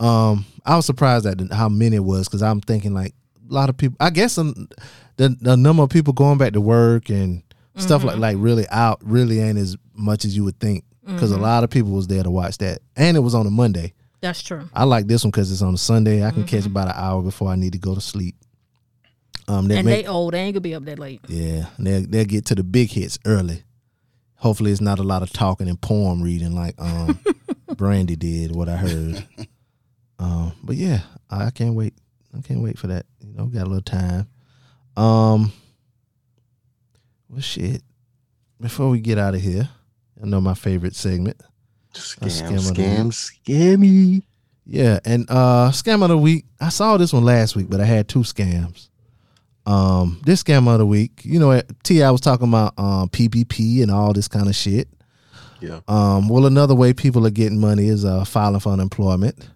Um, 0.00 0.44
I 0.66 0.76
was 0.76 0.86
surprised 0.86 1.26
at 1.26 1.40
how 1.52 1.68
many 1.68 1.96
it 1.96 2.04
was 2.04 2.26
because 2.28 2.42
I'm 2.42 2.60
thinking 2.60 2.92
like 2.92 3.14
a 3.48 3.52
lot 3.52 3.68
of 3.68 3.76
people. 3.76 3.96
I 4.00 4.10
guess 4.10 4.38
um, 4.38 4.68
the 5.16 5.36
the 5.40 5.56
number 5.56 5.82
of 5.82 5.90
people 5.90 6.12
going 6.12 6.38
back 6.38 6.52
to 6.54 6.60
work 6.60 7.08
and 7.10 7.42
stuff 7.76 8.04
like 8.04 8.18
like 8.18 8.36
really 8.38 8.66
out 8.70 9.00
really 9.02 9.40
ain't 9.40 9.58
as 9.58 9.76
much 9.94 10.24
as 10.24 10.36
you 10.36 10.44
would 10.44 10.58
think 10.60 10.84
because 11.06 11.30
a 11.32 11.38
lot 11.38 11.64
of 11.64 11.70
people 11.70 11.90
was 11.92 12.06
there 12.06 12.22
to 12.22 12.30
watch 12.30 12.58
that 12.58 12.78
and 12.96 13.16
it 13.16 13.20
was 13.20 13.34
on 13.34 13.46
a 13.46 13.50
Monday. 13.50 13.92
That's 14.20 14.40
true. 14.42 14.68
I 14.72 14.84
like 14.84 15.06
this 15.08 15.24
one 15.24 15.30
because 15.32 15.50
it's 15.50 15.62
on 15.62 15.74
a 15.74 15.78
Sunday. 15.78 16.24
I 16.24 16.30
can 16.30 16.44
catch 16.44 16.64
about 16.66 16.86
an 16.88 16.94
hour 16.96 17.22
before 17.22 17.48
I 17.50 17.56
need 17.56 17.72
to 17.72 17.78
go 17.78 17.94
to 17.94 18.00
sleep. 18.00 18.36
Um, 19.48 19.68
And 19.70 19.84
make- 19.84 20.04
they 20.04 20.06
old. 20.06 20.34
They 20.34 20.38
ain't 20.40 20.54
gonna 20.54 20.60
be 20.60 20.74
up 20.76 20.84
that 20.84 20.98
late. 21.00 21.20
yeah, 21.28 21.66
they'll, 21.78 22.06
they'll 22.06 22.24
get 22.24 22.44
to 22.46 22.54
the 22.54 22.62
big 22.62 22.90
hits 22.90 23.18
early. 23.24 23.64
Hopefully, 24.36 24.70
it's 24.70 24.80
not 24.80 24.98
a 25.00 25.02
lot 25.02 25.22
of 25.22 25.32
talking 25.32 25.68
and 25.68 25.80
poem 25.80 26.22
reading 26.22 26.54
like 26.54 26.74
um, 26.78 27.18
Brandy 27.76 28.14
did. 28.16 28.54
What 28.54 28.68
I 28.68 28.76
heard. 28.76 29.26
Um, 30.18 30.52
but 30.62 30.76
yeah, 30.76 31.00
I 31.30 31.50
can't 31.50 31.74
wait. 31.74 31.94
I 32.36 32.40
can't 32.42 32.60
wait 32.62 32.78
for 32.78 32.86
that. 32.88 33.06
You 33.32 33.38
know, 33.38 33.46
got 33.46 33.62
a 33.62 33.70
little 33.70 33.80
time. 33.80 34.28
Um, 34.94 35.52
well, 37.30 37.40
shit. 37.40 37.82
Before 38.60 38.90
we 38.90 39.00
get 39.00 39.16
out 39.18 39.34
of 39.34 39.40
here, 39.40 39.68
I 40.22 40.26
know 40.26 40.40
my 40.40 40.54
favorite 40.54 40.94
segment. 40.94 41.40
Scam, 41.94 42.28
scam 42.28 42.72
scam, 42.72 43.06
scammy. 43.08 44.22
Yeah, 44.66 45.00
and 45.04 45.26
uh 45.28 45.70
scam 45.72 46.02
of 46.02 46.10
the 46.10 46.18
week. 46.18 46.44
I 46.60 46.68
saw 46.68 46.96
this 46.96 47.12
one 47.12 47.24
last 47.24 47.56
week, 47.56 47.68
but 47.68 47.80
I 47.80 47.84
had 47.84 48.08
two 48.08 48.20
scams. 48.20 48.88
Um, 49.66 50.20
this 50.24 50.42
scam 50.42 50.72
of 50.72 50.78
the 50.78 50.86
week, 50.86 51.20
you 51.24 51.38
know, 51.38 51.60
Ti 51.82 52.02
was 52.02 52.20
talking 52.20 52.48
about 52.48 52.74
um 52.78 53.08
PPP 53.08 53.82
and 53.82 53.90
all 53.90 54.12
this 54.12 54.28
kind 54.28 54.48
of 54.48 54.54
shit. 54.54 54.88
Yeah. 55.60 55.80
Um, 55.88 56.28
well, 56.28 56.46
another 56.46 56.74
way 56.74 56.92
people 56.92 57.26
are 57.26 57.30
getting 57.30 57.58
money 57.58 57.88
is 57.88 58.04
uh 58.04 58.24
filing 58.24 58.60
for 58.60 58.72
unemployment. 58.72 59.48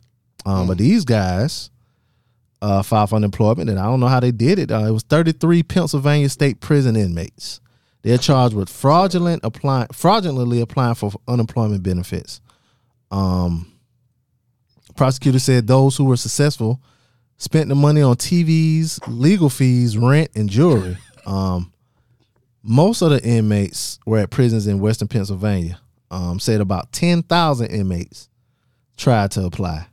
Um, 0.45 0.67
but 0.67 0.79
these 0.79 1.05
guys 1.05 1.71
uh 2.63 2.83
filed 2.83 3.11
for 3.11 3.17
unemployment, 3.17 3.71
and 3.71 3.79
I 3.79 3.85
don't 3.85 4.01
know 4.01 4.09
how 4.09 4.21
they 4.21 4.33
did 4.33 4.59
it. 4.59 4.71
Uh, 4.71 4.87
it 4.87 4.91
was 4.93 5.03
33 5.05 5.63
Pennsylvania 5.63 6.29
state 6.29 6.61
prison 6.61 6.97
inmates. 6.97 7.61
They're 8.03 8.19
charged 8.19 8.55
with 8.55 8.69
fraudulent 8.69 9.41
applying 9.45 9.89
fraudulently 9.93 10.61
applying 10.61 10.95
for 10.95 11.13
unemployment 11.29 11.83
benefits. 11.83 12.41
Um 13.11 13.73
prosecutor 14.97 15.39
said 15.39 15.67
those 15.67 15.97
who 15.97 16.05
were 16.05 16.17
successful 16.17 16.81
spent 17.39 17.69
the 17.69 17.75
money 17.75 18.01
on 18.01 18.17
TVs, 18.17 18.99
legal 19.07 19.51
fees, 19.51 19.99
rent, 19.99 20.31
and 20.35 20.49
jewelry. 20.49 20.97
Um, 21.27 21.73
most 22.63 23.03
of 23.03 23.11
the 23.11 23.23
inmates 23.23 23.99
were 24.07 24.19
at 24.19 24.31
prisons 24.31 24.67
in 24.67 24.81
Western 24.81 25.09
Pennsylvania. 25.09 25.79
Um, 26.11 26.39
said 26.39 26.61
about 26.61 26.93
ten 26.93 27.23
thousand 27.23 27.67
inmates 27.69 28.29
tried 28.97 29.33
to 29.33 29.45
apply. 29.45 29.87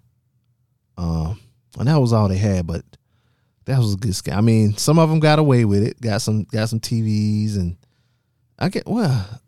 Um, 0.98 1.40
and 1.78 1.88
that 1.88 1.98
was 2.00 2.14
all 2.14 2.28
they 2.28 2.38
had, 2.38 2.68
but 2.68 2.84
that 3.66 3.78
was 3.80 3.94
a 3.94 3.98
good 3.98 4.12
scam. 4.12 4.38
I 4.38 4.41
mean, 4.41 4.76
some 4.78 5.00
of 5.00 5.10
them 5.10 5.20
got 5.20 5.40
away 5.40 5.66
with 5.66 5.84
it. 5.84 6.00
Got 6.02 6.22
some, 6.22 6.44
got 6.44 6.70
some 6.70 6.80
TVs, 6.80 7.56
and 7.56 7.78
I 8.60 8.70
get 8.70 8.86
well, 8.88 9.40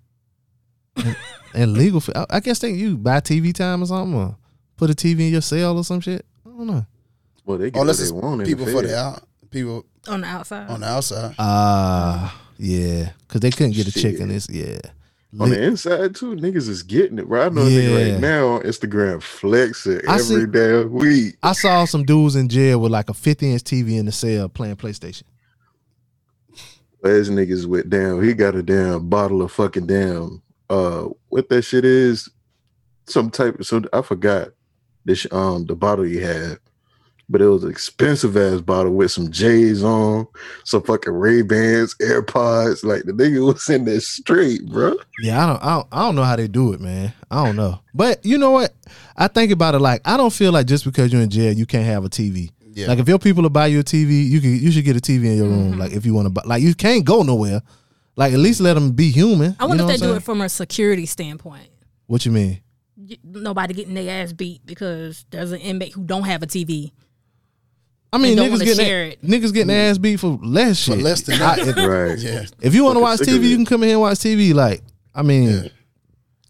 and, 0.95 1.15
and 1.53 1.73
legal. 1.73 2.01
I, 2.15 2.25
I 2.29 2.39
guess 2.39 2.59
they 2.59 2.71
you 2.71 2.97
buy 2.97 3.19
TV 3.19 3.53
time 3.53 3.83
or 3.83 3.85
something, 3.87 4.17
or 4.19 4.37
put 4.77 4.89
a 4.89 4.93
TV 4.93 5.27
in 5.27 5.31
your 5.33 5.41
cell 5.41 5.77
or 5.77 5.83
some 5.83 5.99
shit. 6.01 6.25
I 6.45 6.49
don't 6.49 6.67
know. 6.67 6.85
Well, 7.45 7.57
they 7.57 7.71
get 7.71 7.79
Unless 7.81 8.11
what 8.11 8.21
they 8.21 8.27
want 8.27 8.45
people 8.45 8.65
the 8.65 8.71
for 8.71 8.81
the 8.81 8.97
out, 8.97 9.23
people 9.51 9.85
On 10.07 10.21
the 10.21 10.27
outside. 10.27 10.69
on 10.69 10.79
the 10.79 10.87
outside. 10.87 11.35
Uh 11.37 12.31
yeah, 12.57 13.11
because 13.27 13.41
they 13.41 13.51
couldn't 13.51 13.73
get 13.73 13.87
a 13.87 13.91
chick 13.91 14.13
in 14.19 14.19
Shit. 14.19 14.27
this. 14.29 14.49
Yeah, 14.49 14.79
On 15.39 15.49
the 15.49 15.61
inside 15.61 16.15
too, 16.15 16.35
niggas 16.35 16.69
is 16.69 16.81
getting 16.83 17.19
it. 17.19 17.27
Bro, 17.27 17.41
I 17.45 17.49
know 17.49 17.63
a 17.63 17.69
Yeah. 17.69 17.81
nigga 17.81 18.11
right 18.13 18.21
now 18.21 18.47
on 18.47 18.61
Instagram 18.63 19.21
flexing 19.21 20.01
I 20.07 20.13
every 20.15 20.23
see- 20.41 20.45
damn 20.45 20.91
week. 20.93 21.35
I 21.43 21.51
saw 21.53 21.85
some 21.85 22.03
dudes 22.05 22.35
in 22.35 22.47
jail 22.47 22.79
with 22.79 22.91
like 22.91 23.09
a 23.09 23.13
50 23.13 23.51
inch 23.51 23.63
TV 23.63 23.97
in 23.97 24.05
the 24.05 24.11
cell 24.11 24.47
playing 24.49 24.77
PlayStation. 24.77 25.23
as 27.03 27.29
niggas 27.29 27.65
went 27.67 27.89
down, 27.89 28.23
he 28.23 28.33
got 28.33 28.55
a 28.55 28.63
damn 28.63 29.07
bottle 29.09 29.41
of 29.41 29.51
fucking 29.51 29.85
damn 29.87 30.41
uh 30.69 31.07
what 31.29 31.49
that 31.49 31.61
shit 31.63 31.85
is. 31.85 32.29
Some 33.07 33.29
type 33.29 33.59
of 33.59 33.67
so 33.67 33.83
I 33.93 34.01
forgot 34.01 34.49
this 35.03 35.27
um 35.31 35.65
the 35.65 35.75
bottle 35.75 36.05
he 36.05 36.17
had. 36.17 36.57
But 37.27 37.41
it 37.41 37.47
was 37.47 37.63
an 37.63 37.71
expensive 37.71 38.37
ass 38.37 38.61
bottle 38.61 38.93
with 38.93 39.11
some 39.11 39.31
J's 39.31 39.83
on, 39.83 40.27
some 40.63 40.83
fucking 40.83 41.11
Ray 41.13 41.41
Bans, 41.41 41.95
AirPods. 41.95 42.83
Like 42.83 43.03
the 43.03 43.13
nigga 43.13 43.45
was 43.53 43.67
in 43.69 43.85
there 43.85 43.99
straight, 43.99 44.65
bro. 44.67 44.95
Yeah, 45.19 45.43
I 45.43 45.47
don't, 45.47 45.63
I 45.63 45.73
don't 45.75 45.87
I 45.91 45.99
don't 46.05 46.15
know 46.15 46.23
how 46.23 46.35
they 46.35 46.47
do 46.47 46.73
it, 46.73 46.79
man. 46.79 47.13
I 47.31 47.43
don't 47.45 47.55
know. 47.55 47.79
But 47.95 48.23
you 48.25 48.37
know 48.37 48.51
what? 48.51 48.73
I 49.17 49.27
think 49.27 49.51
about 49.51 49.73
it 49.75 49.79
like 49.79 50.01
I 50.05 50.17
don't 50.17 50.31
feel 50.33 50.51
like 50.51 50.67
just 50.67 50.85
because 50.85 51.11
you're 51.11 51.21
in 51.21 51.29
jail 51.31 51.51
you 51.53 51.65
can't 51.65 51.85
have 51.85 52.05
a 52.05 52.09
TV. 52.09 52.51
Yeah. 52.73 52.87
Like 52.87 52.99
if 52.99 53.07
your 53.07 53.17
people 53.19 53.41
will 53.41 53.49
buy 53.49 53.67
you 53.67 53.79
a 53.79 53.83
TV, 53.83 54.23
you 54.27 54.39
can 54.41 54.59
you 54.59 54.69
should 54.71 54.85
get 54.85 54.95
a 54.95 54.99
TV 54.99 55.25
in 55.25 55.37
your 55.37 55.47
Mm-hmm. 55.47 55.69
room. 55.71 55.79
Like 55.79 55.93
if 55.93 56.05
you 56.05 56.13
want 56.13 56.27
to 56.27 56.29
buy, 56.29 56.43
like 56.45 56.61
you 56.61 56.75
can't 56.75 57.03
go 57.05 57.23
nowhere. 57.23 57.61
Like 58.15 58.33
at 58.33 58.39
least 58.39 58.61
let 58.61 58.75
them 58.75 58.91
be 58.91 59.09
human. 59.11 59.55
I 59.59 59.65
wonder 59.65 59.83
you 59.83 59.87
know 59.87 59.93
if 59.93 59.99
they 59.99 60.05
do 60.07 60.13
it 60.13 60.23
from 60.23 60.41
a 60.41 60.49
security 60.49 61.05
standpoint. 61.07 61.69
What 62.05 62.25
you 62.25 62.31
mean? 62.31 62.61
Nobody 63.23 63.73
getting 63.73 63.93
their 63.93 64.21
ass 64.23 64.31
beat 64.31 64.65
because 64.65 65.25
there's 65.31 65.51
an 65.51 65.59
inmate 65.59 65.93
who 65.93 66.03
don't 66.03 66.23
have 66.23 66.43
a 66.43 66.47
TV. 66.47 66.91
I 68.15 68.17
mean, 68.17 68.37
don't 68.37 68.49
niggas 68.49 68.59
getting 68.59 68.75
share 68.75 68.85
their- 68.85 69.05
it. 69.11 69.21
niggas 69.23 69.53
getting 69.53 69.67
their 69.67 69.89
ass 69.91 69.97
beat 69.97 70.19
for 70.19 70.39
less 70.41 70.77
shit. 70.77 70.95
For 70.97 71.01
less 71.03 71.21
than 71.21 71.41
I- 71.41 71.55
that. 71.57 71.67
if, 71.67 71.75
Right. 71.77 72.17
Yeah. 72.19 72.45
if 72.61 72.73
you 72.73 72.83
want 72.83 72.95
to 72.95 73.01
watch 73.01 73.19
TV, 73.19 73.49
you 73.49 73.55
can 73.55 73.65
come 73.65 73.83
in 73.83 73.89
here 73.89 73.95
and 73.95 74.01
watch 74.01 74.17
TV. 74.19 74.53
Like 74.53 74.81
I 75.13 75.21
mean, 75.21 75.69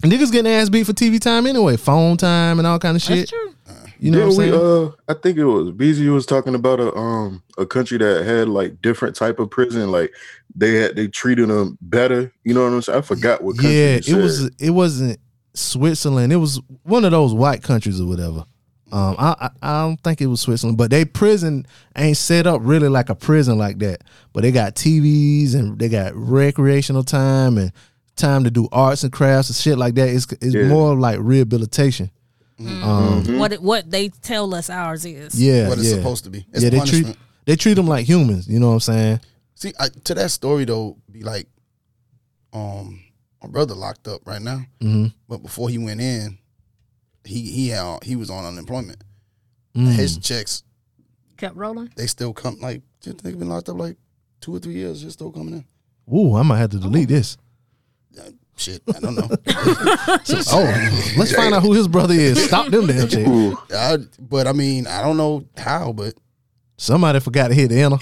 niggas 0.03 0.31
getting 0.31 0.51
ass 0.51 0.69
beat 0.69 0.85
for 0.85 0.93
TV 0.93 1.19
time 1.19 1.47
anyway, 1.47 1.77
phone 1.77 2.17
time 2.17 2.59
and 2.59 2.67
all 2.67 2.79
kind 2.79 2.95
of 2.95 3.01
shit. 3.01 3.17
That's 3.17 3.31
true. 3.31 3.51
You 3.97 4.11
know 4.11 4.19
yeah, 4.19 4.25
what 4.25 4.39
I'm 4.39 4.51
we 4.51 4.57
uh 4.57 4.91
I 5.07 5.13
think 5.13 5.37
it 5.37 5.45
was 5.45 5.71
BZ 5.71 6.13
was 6.13 6.25
talking 6.25 6.53
about 6.53 6.79
a 6.81 6.93
um 6.95 7.41
a 7.57 7.65
country 7.65 7.97
that 7.97 8.25
had 8.25 8.49
like 8.49 8.81
different 8.81 9.15
type 9.15 9.39
of 9.39 9.49
prison, 9.49 9.89
like 9.91 10.13
they 10.53 10.73
had 10.75 10.95
they 10.97 11.07
treated 11.07 11.47
them 11.49 11.77
better. 11.81 12.31
You 12.43 12.53
know 12.53 12.63
what 12.63 12.73
I'm 12.73 12.81
saying? 12.81 12.99
I 12.99 13.01
forgot 13.01 13.41
what 13.41 13.55
country. 13.57 13.73
yeah, 13.73 13.99
you 14.03 14.19
it 14.19 14.21
was. 14.21 14.49
It 14.59 14.69
wasn't 14.71 15.17
Switzerland. 15.53 16.33
It 16.33 16.37
was 16.37 16.59
one 16.83 17.05
of 17.05 17.11
those 17.11 17.33
white 17.33 17.63
countries 17.63 18.01
or 18.01 18.05
whatever. 18.07 18.43
Um, 18.95 19.15
I, 19.19 19.35
I 19.41 19.49
I 19.61 19.81
don't 19.81 19.99
think 20.01 20.21
it 20.21 20.27
was 20.27 20.39
Switzerland, 20.41 20.77
but 20.77 20.89
they 20.89 21.03
prison 21.03 21.65
ain't 21.97 22.15
set 22.17 22.47
up 22.47 22.61
really 22.63 22.87
like 22.87 23.09
a 23.09 23.15
prison 23.15 23.57
like 23.57 23.79
that. 23.79 24.03
But 24.31 24.43
they 24.43 24.51
got 24.53 24.75
TVs 24.75 25.53
and 25.53 25.77
they 25.77 25.89
got 25.89 26.15
recreational 26.15 27.03
time 27.03 27.57
and 27.57 27.71
time 28.15 28.45
to 28.45 28.51
do 28.51 28.69
arts 28.71 29.03
and 29.03 29.11
crafts 29.11 29.49
and 29.49 29.55
shit 29.57 29.77
like 29.77 29.95
that. 29.95 30.07
It's 30.07 30.25
it's 30.39 30.55
Yeah. 30.55 30.67
more 30.69 30.95
like 30.95 31.19
rehabilitation. 31.21 32.09
Um, 32.57 33.37
What 33.37 33.53
what 33.61 33.91
they 33.91 34.07
tell 34.09 34.53
us 34.55 34.69
ours 34.69 35.03
is. 35.03 35.39
yeah, 35.41 35.67
what 35.67 35.77
it's 35.77 35.89
yeah. 35.89 35.95
supposed 35.97 36.23
to 36.23 36.29
be. 36.29 36.45
It's 36.53 36.63
yeah, 36.63 36.69
they 36.69 36.77
punishment. 36.77 37.05
treat 37.05 37.17
they 37.45 37.55
treat 37.57 37.73
them 37.73 37.87
like 37.87 38.05
humans. 38.05 38.47
You 38.47 38.59
know 38.61 38.67
what 38.69 38.73
I'm 38.75 38.79
saying? 38.79 39.19
See, 39.55 39.73
I, 39.77 39.89
to 40.05 40.13
that 40.15 40.31
story 40.31 40.63
though, 40.63 40.95
be 41.11 41.21
like, 41.23 41.47
um, 42.53 43.01
my 43.43 43.49
brother 43.49 43.73
locked 43.75 44.07
up 44.07 44.21
right 44.25 44.41
now, 44.41 44.61
Mm-hmm. 44.81 45.07
but 45.27 45.41
before 45.43 45.69
he 45.69 45.77
went 45.77 45.99
in, 46.01 46.37
he 47.25 47.41
he 47.51 47.69
had, 47.69 48.03
he 48.03 48.15
was 48.15 48.29
on 48.29 48.45
unemployment. 48.45 49.03
Mm. 49.75 49.93
His 49.93 50.17
checks 50.17 50.63
Kept 51.37 51.55
rolling. 51.55 51.91
they 51.97 52.07
still 52.07 52.33
come 52.33 52.59
like 52.61 52.81
they've 53.03 53.37
been 53.37 53.49
locked 53.49 53.67
up 53.69 53.77
like 53.77 53.97
two 54.41 54.55
or 54.55 54.59
three 54.59 54.75
years, 54.75 55.01
just 55.01 55.13
still 55.17 55.31
coming 55.31 55.53
in. 55.55 56.15
Ooh, 56.15 56.35
I 56.35 56.43
might 56.43 56.59
have 56.59 56.69
to 56.71 56.77
delete 56.79 57.09
this. 57.09 57.37
Shit, 58.57 58.81
I 58.87 58.99
don't 58.99 59.15
know. 59.15 59.29
Oh, 60.47 61.13
let's 61.17 61.33
find 61.35 61.53
out 61.53 61.61
who 61.61 61.73
his 61.73 61.89
brother 61.89 62.13
is. 62.13 62.45
Stop 62.45 62.69
them 62.71 62.87
damn 62.87 63.09
shit. 63.09 63.27
Ooh, 63.27 63.57
I, 63.75 63.97
but 64.19 64.47
I 64.47 64.53
mean, 64.53 64.87
I 64.87 65.01
don't 65.01 65.17
know 65.17 65.43
how, 65.57 65.91
but 65.91 66.13
Somebody 66.77 67.19
forgot 67.19 67.49
to 67.49 67.53
hit 67.53 67.69
the 67.69 67.79
enter. 67.81 67.97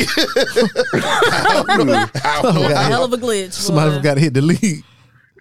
I 0.94 1.66
don't 1.78 1.88
know 1.88 2.06
how, 2.16 2.41
Somebody 2.44 2.74
A 2.74 2.78
hell 2.78 3.04
of 3.06 3.14
a 3.14 3.18
glitch. 3.18 3.54
Somebody 3.54 3.91
boy. 3.91 3.98
forgot 3.98 4.14
to 4.16 4.20
hit 4.22 4.34
delete. 4.34 4.84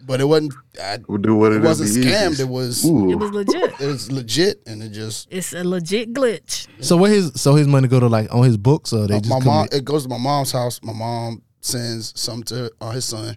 But 0.07 0.21
it 0.21 0.25
wasn't. 0.25 0.55
I, 0.83 0.99
we'll 1.09 1.19
do 1.19 1.35
what 1.37 1.53
it 1.53 1.57
it 1.57 1.63
wasn't 1.63 1.91
is. 1.91 1.97
scammed. 1.99 2.41
It 2.41 2.49
was 2.49 2.85
Ooh. 2.85 3.11
It 3.13 3.17
was 3.17 3.31
legit. 3.31 3.81
it 3.81 3.87
was 3.87 4.11
legit, 4.13 4.63
and 4.67 4.83
it 4.83 4.91
just 4.91 5.29
It's 5.31 5.53
a 5.53 5.63
legit 5.65 6.13
glitch. 6.13 6.67
So 6.81 6.97
where 6.97 7.11
his 7.11 7.33
so 7.41 7.55
his 7.55 7.67
money 7.69 7.89
go 7.89 8.01
to 8.01 8.09
like 8.09 8.33
on 8.35 8.45
his 8.45 8.57
books 8.57 8.93
or 8.93 9.07
they 9.07 9.15
my, 9.15 9.21
just 9.21 9.31
my 9.31 9.39
come 9.39 9.47
mom. 9.47 9.69
It 9.73 9.85
goes 9.85 10.03
to 10.05 10.09
my 10.09 10.19
mom's 10.19 10.53
house. 10.53 10.81
My 10.83 10.93
mom 10.93 11.43
sends 11.61 12.19
some 12.21 12.43
to 12.45 12.71
uh, 12.81 12.91
his 12.91 13.05
son, 13.05 13.37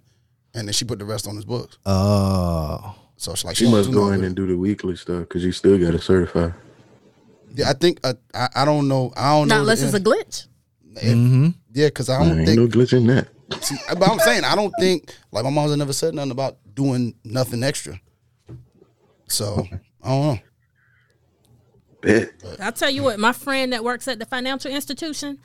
and 0.53 0.67
then 0.67 0.73
she 0.73 0.85
put 0.85 0.99
the 0.99 1.05
rest 1.05 1.27
on 1.27 1.35
his 1.35 1.45
books. 1.45 1.77
Oh, 1.85 2.95
So 3.17 3.31
it's 3.33 3.45
like 3.45 3.55
She 3.55 3.65
she 3.65 3.71
must 3.71 3.91
go 3.91 4.11
in 4.11 4.23
and 4.23 4.35
do 4.35 4.45
the 4.47 4.57
weekly 4.57 4.95
stuff 4.95 5.21
because 5.21 5.43
you 5.43 5.51
still 5.51 5.77
got 5.77 5.91
to 5.91 5.99
certify. 5.99 6.49
Yeah, 7.53 7.69
I 7.69 7.73
think 7.73 7.99
uh, 8.03 8.15
I 8.33 8.49
I 8.55 8.65
don't 8.65 8.87
know. 8.87 9.13
I 9.15 9.31
don't 9.37 9.47
Not 9.47 9.55
know. 9.55 9.61
unless 9.61 9.79
the- 9.81 9.85
it's 9.85 9.95
a 9.95 9.99
glitch. 10.01 10.47
mm-hmm. 10.95 11.49
yeah, 11.73 11.87
because 11.87 12.09
I 12.09 12.19
don't 12.19 12.39
ain't 12.39 12.47
think. 12.47 12.59
no 12.59 12.67
glitch 12.67 12.93
in 12.93 13.07
that. 13.07 13.27
See, 13.61 13.75
but 13.97 14.09
I'm 14.09 14.19
saying 14.19 14.43
I 14.43 14.55
don't 14.55 14.73
think 14.79 15.13
like 15.31 15.43
my 15.43 15.49
mom's 15.49 15.75
never 15.77 15.93
said 15.93 16.13
nothing 16.13 16.31
about 16.31 16.57
doing 16.73 17.15
nothing 17.23 17.63
extra. 17.63 17.99
So 19.27 19.65
I 20.03 20.07
don't 20.07 20.25
know. 20.27 20.39
Bet. 22.01 22.29
I'll 22.59 22.71
tell 22.71 22.89
you 22.89 23.03
what, 23.03 23.19
my 23.19 23.31
friend 23.33 23.73
that 23.73 23.83
works 23.83 24.07
at 24.07 24.19
the 24.19 24.25
financial 24.25 24.71
institution, 24.71 25.39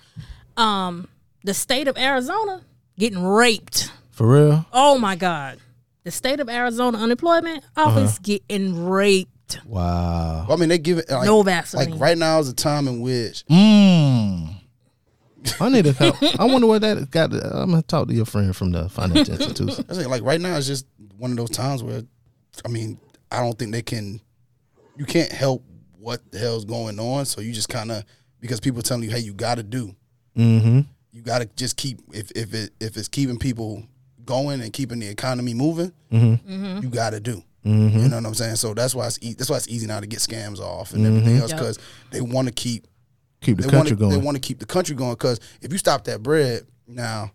um, 0.56 1.08
the 1.44 1.54
state 1.54 1.88
of 1.88 1.96
Arizona 1.96 2.62
getting 2.98 3.22
raped. 3.22 3.90
for 4.10 4.26
real. 4.26 4.66
Oh 4.72 4.98
my 4.98 5.16
God. 5.16 5.58
The 6.04 6.10
state 6.10 6.40
of 6.40 6.48
Arizona 6.48 6.98
unemployment 6.98 7.64
office 7.76 8.12
Uh-huh. 8.12 8.18
getting 8.22 8.86
raped. 8.86 9.60
Wow. 9.66 10.44
Well, 10.48 10.56
I 10.56 10.60
mean, 10.60 10.68
they 10.68 10.78
give 10.78 10.98
it 10.98 11.10
like, 11.10 11.24
No 11.26 11.42
Vaseline. 11.42 11.90
Like 11.92 12.00
right 12.00 12.18
now 12.18 12.38
is 12.40 12.48
a 12.48 12.54
time 12.54 12.86
in 12.88 13.00
which 13.00 13.44
Mmm. 13.50 14.09
I 15.60 15.68
need 15.68 15.84
to. 15.86 15.92
Help. 15.92 16.16
I 16.38 16.44
wonder 16.44 16.66
what 16.66 16.82
that 16.82 17.10
got. 17.10 17.32
I'm 17.32 17.70
gonna 17.70 17.82
talk 17.82 18.08
to 18.08 18.14
your 18.14 18.26
friend 18.26 18.54
from 18.54 18.72
the 18.72 18.88
financial 18.88 19.34
institution. 19.34 19.84
I 19.90 19.94
think 19.94 20.08
like 20.08 20.22
right 20.22 20.40
now 20.40 20.56
it's 20.56 20.66
just 20.66 20.86
one 21.16 21.30
of 21.30 21.36
those 21.36 21.50
times 21.50 21.82
where, 21.82 22.02
I 22.64 22.68
mean, 22.68 22.98
I 23.30 23.40
don't 23.40 23.58
think 23.58 23.72
they 23.72 23.82
can. 23.82 24.20
You 24.96 25.04
can't 25.06 25.32
help 25.32 25.64
what 25.98 26.20
the 26.30 26.38
hell's 26.38 26.64
going 26.64 26.98
on, 26.98 27.24
so 27.26 27.40
you 27.40 27.52
just 27.52 27.68
kind 27.68 27.90
of 27.92 28.04
because 28.40 28.60
people 28.60 28.82
telling 28.82 29.04
you, 29.04 29.10
hey, 29.10 29.20
you 29.20 29.32
got 29.34 29.56
to 29.56 29.62
do. 29.62 29.94
Mm-hmm. 30.36 30.80
You 31.12 31.22
got 31.22 31.40
to 31.40 31.46
just 31.56 31.76
keep 31.76 32.00
if 32.12 32.30
if 32.32 32.52
it 32.54 32.70
if 32.80 32.96
it's 32.96 33.08
keeping 33.08 33.38
people 33.38 33.82
going 34.24 34.60
and 34.60 34.72
keeping 34.72 34.98
the 34.98 35.08
economy 35.08 35.54
moving, 35.54 35.92
Mm-hmm. 36.12 36.78
you 36.82 36.88
got 36.90 37.10
to 37.10 37.20
do. 37.20 37.42
You 37.62 37.72
know 37.74 38.16
what 38.16 38.24
I'm 38.26 38.34
saying? 38.34 38.56
So 38.56 38.72
that's 38.72 38.94
why 38.94 39.06
it's 39.06 39.18
e- 39.20 39.34
that's 39.34 39.50
why 39.50 39.56
it's 39.56 39.68
easy 39.68 39.86
now 39.86 40.00
to 40.00 40.06
get 40.06 40.20
scams 40.20 40.60
off 40.60 40.94
and 40.94 41.04
everything 41.06 41.36
else 41.36 41.50
Yep. 41.50 41.58
because 41.60 41.78
they 42.10 42.22
want 42.22 42.48
to 42.48 42.54
keep 42.54 42.86
Keep 43.40 43.58
the 43.58 43.62
they 43.64 43.70
country 43.70 43.96
wanna, 43.96 44.16
They 44.16 44.22
want 44.22 44.36
to 44.36 44.40
keep 44.40 44.58
the 44.58 44.66
country 44.66 44.94
going 44.94 45.12
because 45.12 45.40
if 45.62 45.72
you 45.72 45.78
stop 45.78 46.04
that 46.04 46.22
bread 46.22 46.66
now, 46.86 47.32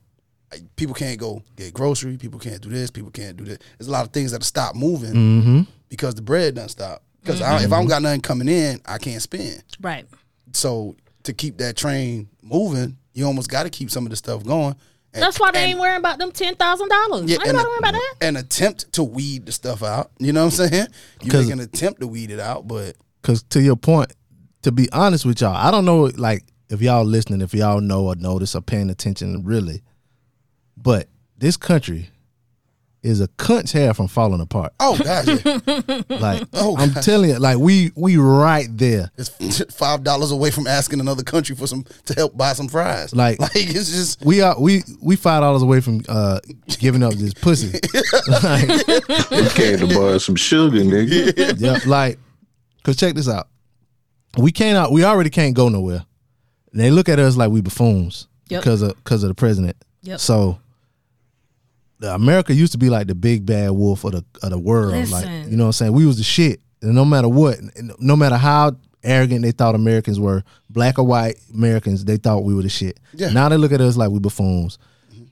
like, 0.51 0.61
people 0.75 0.93
can't 0.93 1.19
go 1.19 1.41
get 1.55 1.73
grocery. 1.73 2.17
People 2.17 2.39
can't 2.39 2.61
do 2.61 2.69
this. 2.69 2.91
People 2.91 3.11
can't 3.11 3.35
do 3.35 3.43
that. 3.45 3.61
There's 3.77 3.87
a 3.87 3.91
lot 3.91 4.05
of 4.05 4.13
things 4.13 4.31
that 4.31 4.43
stop 4.43 4.75
moving 4.75 5.13
mm-hmm. 5.13 5.61
because 5.89 6.15
the 6.15 6.21
bread 6.21 6.55
doesn't 6.55 6.69
stop. 6.69 7.01
Because 7.21 7.41
I, 7.41 7.63
if 7.63 7.73
I 7.73 7.77
don't 7.77 7.87
got 7.87 8.03
nothing 8.03 8.21
coming 8.21 8.47
in, 8.47 8.79
I 8.85 8.99
can't 8.99 9.21
spend. 9.21 9.63
Right. 9.81 10.05
So 10.53 10.95
to 11.23 11.33
keep 11.33 11.57
that 11.57 11.75
train 11.75 12.29
moving, 12.43 12.97
you 13.13 13.25
almost 13.25 13.49
got 13.49 13.63
to 13.63 13.69
keep 13.71 13.89
some 13.89 14.05
of 14.05 14.11
the 14.11 14.15
stuff 14.15 14.43
going. 14.45 14.75
And- 15.13 15.23
That's 15.23 15.39
why 15.39 15.49
they 15.51 15.59
and- 15.63 15.69
ain't 15.71 15.79
worrying 15.79 15.97
about 15.97 16.19
them 16.19 16.31
ten 16.31 16.55
thousand 16.55 16.89
dollars. 16.89 17.29
yeah, 17.29 17.37
I 17.39 17.47
ain't 17.47 17.49
and, 17.49 17.57
about 17.57 17.63
to 17.63 17.69
worry 17.69 17.77
about 17.79 17.93
that. 17.93 18.15
and 18.21 18.37
attempt 18.37 18.93
to 18.93 19.03
weed 19.03 19.47
the 19.47 19.51
stuff 19.51 19.81
out. 19.81 20.11
You 20.19 20.33
know 20.33 20.45
what 20.45 20.59
I'm 20.59 20.69
saying? 20.69 20.87
You 21.23 21.31
make 21.31 21.49
an 21.49 21.61
attempt 21.61 22.01
to 22.01 22.07
weed 22.07 22.29
it 22.29 22.39
out, 22.39 22.67
but 22.67 22.95
Cause 23.23 23.41
to 23.49 23.61
your 23.61 23.75
point, 23.75 24.13
to 24.65 24.71
be 24.71 24.91
honest 24.91 25.25
with 25.25 25.41
y'all, 25.41 25.55
I 25.55 25.69
don't 25.71 25.85
know 25.85 26.11
like 26.17 26.43
if 26.69 26.81
y'all 26.81 27.05
listening, 27.05 27.41
if 27.41 27.53
y'all 27.53 27.81
know 27.81 28.05
or 28.07 28.15
notice 28.15 28.55
or 28.55 28.61
paying 28.61 28.89
attention 28.89 29.43
really, 29.43 29.81
but 30.75 31.07
this 31.37 31.55
country 31.57 32.09
is 33.03 33.21
a 33.21 33.27
cunt's 33.37 33.71
hair 33.71 33.93
from 33.93 34.07
falling 34.07 34.41
apart. 34.41 34.73
oh 34.79 34.97
gosh, 34.97 35.27
yeah. 35.45 36.01
Like 36.09 36.47
Oh, 36.53 36.75
I'm 36.77 36.91
gosh. 36.91 37.05
telling 37.05 37.29
you, 37.29 37.37
like 37.37 37.59
we 37.59 37.91
we 37.95 38.17
right 38.17 38.65
there. 38.71 39.11
it's 39.15 39.61
five 39.75 40.03
dollars 40.03 40.31
away 40.31 40.49
from 40.49 40.65
asking 40.65 40.99
another 40.99 41.21
country 41.21 41.55
for 41.55 41.67
some 41.67 41.85
to 42.05 42.13
help 42.15 42.35
buy 42.35 42.53
some 42.53 42.67
fries. 42.67 43.13
Like- 43.13 43.39
like 43.39 43.51
it's 43.55 43.91
just 43.91 44.25
We 44.25 44.41
are 44.41 44.59
we 44.59 44.81
we 45.03 45.15
five 45.15 45.41
dollars 45.41 45.61
away 45.61 45.81
from 45.81 46.01
uh 46.09 46.39
giving 46.79 47.03
up 47.03 47.13
this 47.13 47.35
pussy. 47.35 47.79
like, 48.41 48.67
You 49.31 49.49
came 49.51 49.77
to 49.87 49.87
borrow 49.93 50.17
some 50.17 50.35
sugar, 50.35 50.79
nigga. 50.79 51.59
yeah, 51.59 51.77
like, 51.85 52.17
cause 52.83 52.95
check 52.97 53.13
this 53.13 53.29
out. 53.29 53.47
We 54.37 54.51
can't. 54.51 54.77
out- 54.77 54.91
We 54.91 55.03
already 55.03 55.29
can't 55.29 55.53
go 55.55 55.69
nowhere. 55.69 56.05
And 56.71 56.81
they 56.81 56.91
look 56.91 57.07
at 57.09 57.19
us 57.19 57.37
like 57.37 57.51
we 57.51 57.61
buffoons 57.61 58.27
Yep. 58.49 58.61
because 58.61 58.81
of 58.81 58.95
because 58.97 59.23
of 59.23 59.29
the 59.29 59.35
president. 59.35 59.77
Yep. 60.03 60.19
So, 60.19 60.59
the 61.99 62.13
America 62.13 62.53
used 62.53 62.73
to 62.73 62.77
be 62.77 62.89
like 62.89 63.07
the 63.07 63.15
big 63.15 63.45
bad 63.45 63.71
wolf 63.71 64.03
of 64.03 64.11
the 64.11 64.25
of 64.43 64.49
the 64.51 64.59
world. 64.59 64.93
Like 64.93 65.09
Listen. 65.09 65.49
you 65.51 65.57
know 65.57 65.63
what 65.65 65.67
I'm 65.69 65.73
saying. 65.73 65.93
We 65.93 66.05
was 66.05 66.17
the 66.17 66.23
shit. 66.23 66.59
And 66.81 66.93
no 66.93 67.05
matter 67.05 67.29
what, 67.29 67.57
no 67.99 68.15
matter 68.15 68.35
how 68.37 68.73
arrogant 69.03 69.41
they 69.43 69.51
thought 69.51 69.75
Americans 69.75 70.19
were, 70.19 70.43
black 70.69 70.99
or 70.99 71.03
white 71.05 71.37
Americans, 71.53 72.03
they 72.05 72.17
thought 72.17 72.43
we 72.43 72.53
were 72.53 72.61
the 72.63 72.69
shit. 72.69 72.99
Yeah. 73.13 73.29
Now 73.29 73.49
they 73.49 73.57
look 73.57 73.71
at 73.71 73.81
us 73.81 73.95
like 73.97 74.11
we 74.11 74.19
buffoons. 74.19 74.77
Mm-hmm. 75.13 75.23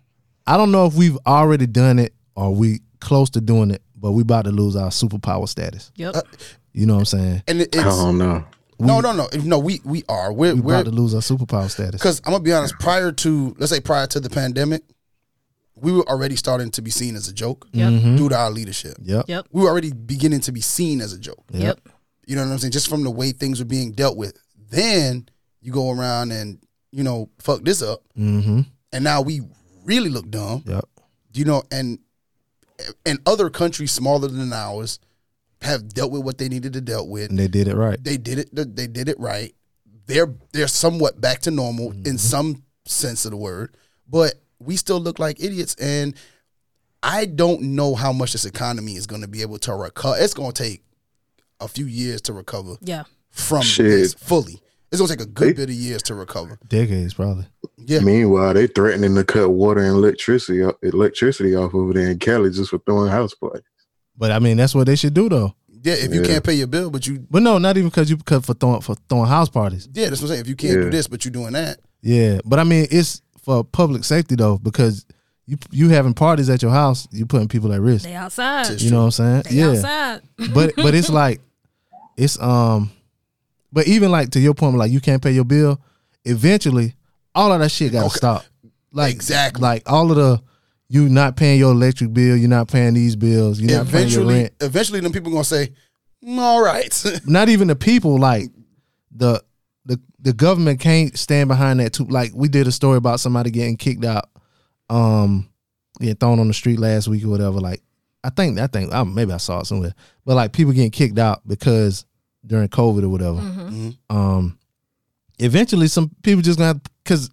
I 0.47 0.57
don't 0.57 0.71
know 0.71 0.85
if 0.85 0.93
we've 0.95 1.17
already 1.27 1.67
done 1.67 1.99
it 1.99 2.13
or 2.35 2.53
we 2.55 2.79
close 3.01 3.29
to 3.31 3.41
doing 3.41 3.69
it, 3.71 3.81
but 3.95 4.13
we 4.13 4.21
about 4.21 4.45
to 4.45 4.51
lose 4.51 4.75
our 4.75 4.89
superpower 4.89 5.47
status. 5.49 5.91
Yep. 5.97 6.15
Uh, 6.15 6.21
you 6.71 6.85
know 6.85 6.93
what 6.95 6.99
I'm 7.01 7.05
saying? 7.05 7.43
and 7.47 7.61
it, 7.61 7.77
I 7.77 7.83
don't 7.83 8.17
know. 8.17 8.45
No, 8.85 8.99
no, 8.99 9.11
no, 9.13 9.27
no. 9.43 9.59
We 9.59 9.81
we 9.83 10.03
are 10.09 10.31
we're 10.33 10.55
We 10.55 10.61
we're 10.61 10.73
about 10.75 10.85
to 10.85 10.91
lose 10.91 11.13
our 11.13 11.21
superpower 11.21 11.69
status. 11.69 11.99
because 12.01 12.21
I'm 12.25 12.31
gonna 12.33 12.43
be 12.43 12.53
honest. 12.53 12.75
Prior 12.79 13.11
to 13.11 13.55
let's 13.57 13.71
say 13.71 13.79
prior 13.79 14.07
to 14.07 14.19
the 14.19 14.29
pandemic, 14.29 14.83
we 15.75 15.91
were 15.91 16.07
already 16.09 16.35
starting 16.35 16.71
to 16.71 16.81
be 16.81 16.91
seen 16.91 17.15
as 17.15 17.27
a 17.27 17.33
joke 17.33 17.67
Yep. 17.73 17.89
due 18.17 18.29
to 18.29 18.37
our 18.37 18.51
leadership. 18.51 18.95
Yep. 19.01 19.25
Yep. 19.27 19.47
We 19.51 19.61
were 19.63 19.69
already 19.69 19.91
beginning 19.91 20.41
to 20.41 20.51
be 20.51 20.61
seen 20.61 21.01
as 21.01 21.13
a 21.13 21.19
joke. 21.19 21.43
Yep. 21.51 21.79
You 22.25 22.35
know 22.35 22.45
what 22.45 22.51
I'm 22.51 22.59
saying? 22.59 22.71
Just 22.71 22.87
from 22.89 23.03
the 23.03 23.11
way 23.11 23.31
things 23.31 23.59
were 23.59 23.65
being 23.65 23.91
dealt 23.91 24.15
with. 24.17 24.37
Then 24.69 25.27
you 25.61 25.71
go 25.71 25.91
around 25.91 26.31
and 26.31 26.59
you 26.91 27.03
know 27.03 27.29
fuck 27.39 27.63
this 27.63 27.81
up, 27.81 28.01
Mm-hmm. 28.17 28.61
and 28.93 29.03
now 29.03 29.21
we 29.21 29.41
really 29.83 30.09
look 30.09 30.29
dumb. 30.29 30.63
Yep. 30.65 30.85
You 31.33 31.45
know, 31.45 31.63
and 31.71 31.99
and 33.05 33.19
other 33.25 33.49
countries 33.49 33.91
smaller 33.91 34.27
than 34.27 34.51
ours 34.53 34.99
have 35.63 35.89
dealt 35.89 36.11
with 36.11 36.23
what 36.23 36.37
they 36.37 36.49
needed 36.49 36.73
to 36.73 36.81
dealt 36.81 37.07
with. 37.09 37.29
And 37.29 37.39
they 37.39 37.47
did 37.47 37.67
it 37.67 37.75
right. 37.75 38.01
They 38.03 38.17
did 38.17 38.39
it. 38.39 38.49
They 38.75 38.87
did 38.87 39.07
it 39.09 39.19
right. 39.19 39.53
They're 40.05 40.33
they're 40.51 40.67
somewhat 40.67 41.19
back 41.21 41.39
to 41.41 41.51
normal 41.51 41.91
Mm-hmm. 41.91 42.07
in 42.07 42.17
some 42.17 42.63
sense 42.85 43.25
of 43.25 43.31
the 43.31 43.37
word, 43.37 43.75
but 44.09 44.35
we 44.59 44.75
still 44.75 44.99
look 44.99 45.19
like 45.19 45.41
idiots. 45.41 45.75
And 45.75 46.15
I 47.01 47.25
don't 47.25 47.61
know 47.75 47.95
how 47.95 48.11
much 48.13 48.33
this 48.33 48.45
economy 48.45 48.95
is 48.95 49.07
going 49.07 49.21
to 49.21 49.27
be 49.27 49.41
able 49.41 49.57
to 49.59 49.73
recover. 49.73 50.15
It's 50.19 50.33
going 50.33 50.51
to 50.51 50.63
take 50.63 50.83
a 51.59 51.67
few 51.67 51.85
years 51.85 52.21
to 52.23 52.33
recover 52.33 52.75
Yeah. 52.81 53.03
from 53.31 53.61
Shit. 53.61 53.85
this 53.85 54.13
fully. 54.13 54.61
It's 54.91 54.99
going 54.99 55.07
to 55.09 55.15
take 55.17 55.25
a 55.25 55.29
good 55.29 55.47
They- 55.49 55.53
bit 55.53 55.69
of 55.69 55.75
years 55.75 56.03
to 56.03 56.15
recover. 56.15 56.59
Decades 56.67 57.13
probably. 57.13 57.47
Yeah, 57.77 57.99
Meanwhile, 58.01 58.53
they 58.53 58.67
threatening 58.67 59.15
to 59.15 59.23
cut 59.25 59.49
water 59.49 59.81
and 59.81 59.95
electricity 59.95 60.61
electricity 60.83 61.55
off 61.55 61.73
over 61.73 61.93
there 61.93 62.09
in 62.09 62.19
Cali 62.19 62.51
just 62.51 62.69
for 62.69 62.77
throwing 62.79 63.07
a 63.09 63.11
house 63.11 63.33
parties. 63.33 63.63
But 64.17 64.31
I 64.31 64.39
mean, 64.39 64.57
that's 64.57 64.75
what 64.75 64.85
they 64.87 64.95
should 64.95 65.13
do 65.13 65.29
though. 65.29 65.53
yeah. 65.83 65.93
If 65.95 66.13
you 66.13 66.21
Yeah. 66.21 66.27
can't 66.27 66.43
pay 66.43 66.53
your 66.53 66.67
bill, 66.67 66.89
but 66.89 67.05
you 67.07 67.25
But 67.29 67.41
no, 67.43 67.57
not 67.57 67.77
even 67.77 67.89
because 67.89 68.09
you 68.09 68.17
cut 68.17 68.45
for 68.45 68.53
throwing 68.53 68.81
for 68.81 68.95
throwing 69.09 69.27
house 69.29 69.49
parties. 69.49 69.87
yeah, 69.93 70.09
that's 70.09 70.21
what 70.21 70.27
I'm 70.27 70.35
saying. 70.35 70.41
If 70.41 70.47
you 70.47 70.55
can't 70.55 70.81
do 70.81 70.89
this, 70.89 71.07
but 71.07 71.25
you're 71.25 71.31
doing 71.31 71.53
that, 71.53 71.79
Yeah, 72.01 72.39
but 72.45 72.59
I 72.59 72.63
mean, 72.63 72.87
it's 72.91 73.21
for 73.43 73.63
public 73.63 74.03
safety 74.03 74.35
though 74.35 74.57
because 74.57 75.05
you 75.45 75.57
you 75.71 75.89
having 75.89 76.13
parties 76.13 76.49
at 76.49 76.61
your 76.61 76.71
house, 76.71 77.07
you 77.11 77.25
putting 77.25 77.47
people 77.49 77.73
at 77.73 77.81
risk. 77.81 78.05
They 78.05 78.13
outside. 78.13 78.65
Just- 78.67 78.81
You 78.85 78.91
know 78.91 78.99
what 79.05 79.19
I'm 79.19 79.43
saying? 79.43 79.43
They 79.49 79.55
yeah. 79.57 79.71
outside. 79.71 80.21
but 80.53 80.73
but 80.77 80.93
it's 80.95 81.09
like 81.09 81.41
it's 82.15 82.39
um 82.39 82.91
but 83.73 83.87
even 83.87 84.11
like 84.11 84.29
to 84.31 84.39
your 84.39 84.53
point 84.53 84.77
like 84.77 84.91
you 84.91 85.01
can't 85.01 85.21
pay 85.21 85.31
your 85.31 85.43
bill 85.45 85.79
eventually 86.25 86.93
all 87.35 87.51
of 87.51 87.59
that 87.59 87.69
shit 87.69 87.91
gotta 87.91 88.05
Okay. 88.05 88.15
stop 88.17 88.45
like 88.91 89.13
Exactly. 89.13 89.61
like 89.61 89.83
all 89.91 90.09
of 90.11 90.15
the 90.17 90.41
you 90.89 91.09
not 91.09 91.35
paying 91.35 91.59
your 91.59 91.71
electric 91.71 92.13
bill 92.13 92.37
you're 92.37 92.49
not 92.49 92.67
paying 92.67 92.93
these 92.93 93.15
bills 93.15 93.59
you're 93.59 93.77
not 93.77 93.87
paying 93.87 94.09
your 94.09 94.21
eventually, 94.21 94.35
rent. 94.43 94.53
eventually, 94.61 94.99
them 94.99 95.11
people 95.11 95.31
gonna 95.31 95.43
say, 95.43 95.69
"Mm, 96.23 96.37
"All 96.37 96.63
right." 96.63 97.05
not 97.25 97.49
even 97.49 97.67
the 97.67 97.75
people 97.75 98.19
like 98.19 98.49
the 99.15 99.41
the 99.85 99.99
the 100.19 100.33
government 100.33 100.79
can't 100.79 101.17
stand 101.17 101.47
behind 101.47 101.79
that 101.79 101.93
too. 101.93 102.05
Like 102.05 102.31
we 102.33 102.47
did 102.47 102.67
a 102.67 102.71
story 102.71 102.97
about 102.97 103.19
somebody 103.19 103.51
getting 103.51 103.77
kicked 103.77 104.05
out 104.05 104.29
um 104.89 105.49
getting 105.99 106.15
thrown 106.15 106.39
on 106.39 106.47
the 106.47 106.53
street 106.53 106.79
last 106.79 107.07
week 107.07 107.23
or 107.23 107.29
whatever 107.29 107.59
like 107.59 107.81
i 108.23 108.29
think 108.29 108.59
i 108.59 108.67
think 108.67 108.91
I, 108.93 109.03
maybe 109.03 109.31
i 109.31 109.37
saw 109.37 109.59
it 109.61 109.65
somewhere. 109.65 109.93
But 110.25 110.35
like 110.35 110.51
people 110.51 110.73
getting 110.73 110.91
kicked 110.91 111.19
out 111.19 111.47
because 111.47 112.05
during 112.45 112.67
covid 112.67 113.03
or 113.03 113.09
whatever. 113.09 113.39
Um 114.09 114.57
eventually 115.39 115.87
some 115.87 116.11
people 116.21 116.41
just 116.41 116.59
gonna 116.59 116.79
because 117.03 117.29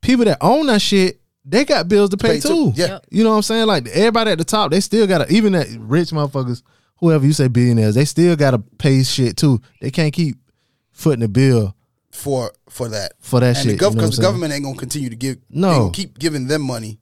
people 0.00 0.24
that 0.26 0.38
own 0.40 0.66
that 0.66 0.80
shit 0.80 1.20
they 1.50 1.64
got 1.64 1.88
bills 1.88 2.10
to 2.10 2.16
pay, 2.16 2.34
Pay 2.34 2.40
too. 2.40 2.48
too 2.48 2.72
Yeah. 2.76 2.86
Yep. 2.86 3.06
you 3.10 3.24
know 3.24 3.30
what 3.30 3.36
i'm 3.36 3.42
saying 3.42 3.66
like 3.66 3.86
everybody 3.88 4.30
at 4.32 4.38
the 4.38 4.44
top 4.44 4.70
they 4.70 4.80
still 4.80 5.06
gotta 5.06 5.26
even 5.32 5.52
that 5.54 5.66
rich 5.80 6.10
motherfuckers 6.10 6.62
whoever 6.96 7.24
you 7.26 7.32
say 7.32 7.48
billionaires 7.48 7.94
they 7.94 8.04
still 8.04 8.36
gotta 8.36 8.58
pay 8.58 9.02
shit 9.02 9.36
too 9.36 9.60
they 9.80 9.90
can't 9.90 10.12
keep 10.12 10.36
footing 10.92 11.20
the 11.20 11.28
bill 11.28 11.74
for 12.12 12.52
for 12.68 12.88
that 12.88 13.12
for 13.20 13.40
that 13.40 13.56
and 13.56 13.56
shit 13.56 13.64
the 13.66 13.70
you 13.72 13.76
know 13.76 13.78
gov- 13.78 13.82
what 13.82 13.92
I'm 13.92 13.96
because 13.96 14.16
the 14.16 14.22
government 14.22 14.52
ain't 14.52 14.64
gonna 14.64 14.76
continue 14.76 15.08
to 15.10 15.16
give 15.16 15.36
No. 15.50 15.90
keep 15.90 16.18
giving 16.18 16.46
them 16.48 16.62
money 16.62 16.98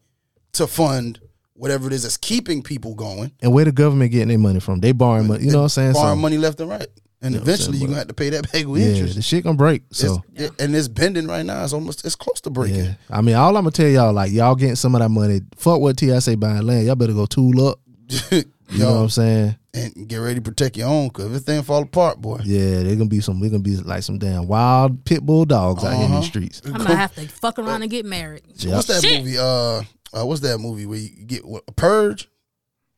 to 0.52 0.66
fund 0.66 1.20
whatever 1.54 1.86
it 1.86 1.92
is 1.94 2.02
that's 2.02 2.18
keeping 2.18 2.62
people 2.62 2.94
going. 2.94 3.32
and 3.40 3.52
where 3.52 3.64
the 3.64 3.72
government 3.72 4.12
getting 4.12 4.28
their 4.28 4.38
money 4.38 4.60
from 4.60 4.80
they 4.80 4.92
borrowing 4.92 5.26
money 5.26 5.44
you 5.44 5.50
know 5.50 5.58
what 5.58 5.62
i'm 5.64 5.68
saying 5.70 5.92
Borrowing 5.94 6.18
so, 6.18 6.22
money 6.22 6.36
left 6.38 6.60
and 6.60 6.68
right, 6.70 6.86
and 7.22 7.32
You 7.34 7.40
know 7.40 7.42
eventually 7.44 7.78
you're 7.78 7.86
gonna 7.88 7.98
have 7.98 8.08
to 8.08 8.14
pay 8.14 8.30
that 8.30 8.52
back 8.52 8.66
with 8.66 8.82
yeah 8.82 8.88
interest. 8.88 9.16
the 9.16 9.22
shit 9.22 9.44
gonna 9.44 9.56
break 9.56 9.82
so 9.90 10.22
It's- 10.34 10.50
and 10.58 10.74
it's 10.76 10.88
bending 10.88 11.26
right 11.26 11.44
now. 11.46 11.64
It's 11.64 11.72
almost 11.72 12.04
it's 12.04 12.14
close 12.16 12.40
to 12.42 12.50
breaking. 12.50 12.84
Yeah, 12.84 12.94
I 13.10 13.20
mean, 13.22 13.34
all 13.34 13.56
I'm 13.56 13.62
gonna 13.64 13.70
tell 13.70 13.88
y'all, 13.88 14.12
like 14.12 14.32
y'all 14.32 14.54
getting 14.54 14.76
some 14.76 14.94
of 14.94 15.00
that 15.00 15.08
money. 15.08 15.40
Fuck 15.56 15.80
what 15.80 15.96
Ti 15.96 16.20
say 16.20 16.34
buying 16.34 16.62
land. 16.66 16.86
Y'all 16.86 16.94
better 16.94 17.12
go 17.14 17.26
tool 17.26 17.66
up. 17.68 17.80
You 18.68 18.80
know 18.80 18.94
what 18.94 19.00
I'm 19.02 19.08
saying? 19.10 19.56
and 19.74 20.08
get 20.08 20.16
ready 20.16 20.34
to 20.36 20.40
protect 20.40 20.76
your 20.76 20.88
own 20.88 21.06
because 21.06 21.26
everything 21.26 21.62
fall 21.62 21.82
apart, 21.82 22.20
boy. 22.20 22.40
Yeah, 22.44 22.82
they're 22.82 22.96
gonna 22.96 23.06
be 23.08 23.20
some. 23.20 23.38
They're 23.38 23.48
gonna 23.50 23.62
be 23.62 23.76
like 23.76 24.02
some 24.02 24.18
damn 24.18 24.48
wild 24.48 25.04
pit 25.04 25.24
bull 25.24 25.44
dogs 25.44 25.84
out 25.84 25.92
here 25.94 26.04
in 26.06 26.10
Uh-huh. 26.10 26.18
these 26.20 26.28
streets. 26.28 26.62
I 26.64 26.70
might 26.76 26.88
have 26.96 27.14
to 27.14 27.28
fuck 27.28 27.60
around 27.60 27.82
and 27.82 27.90
get 27.90 28.04
married. 28.04 28.42
Yep. 28.56 28.74
What's 28.74 28.88
that 28.88 29.02
Shit. 29.02 29.20
movie? 29.22 29.38
Uh, 29.38 29.82
uh, 30.12 30.26
what's 30.26 30.40
that 30.40 30.58
movie 30.58 30.84
where 30.84 30.98
you 30.98 31.10
get 31.26 31.44
what, 31.44 31.62
a 31.68 31.72
purge? 31.72 32.28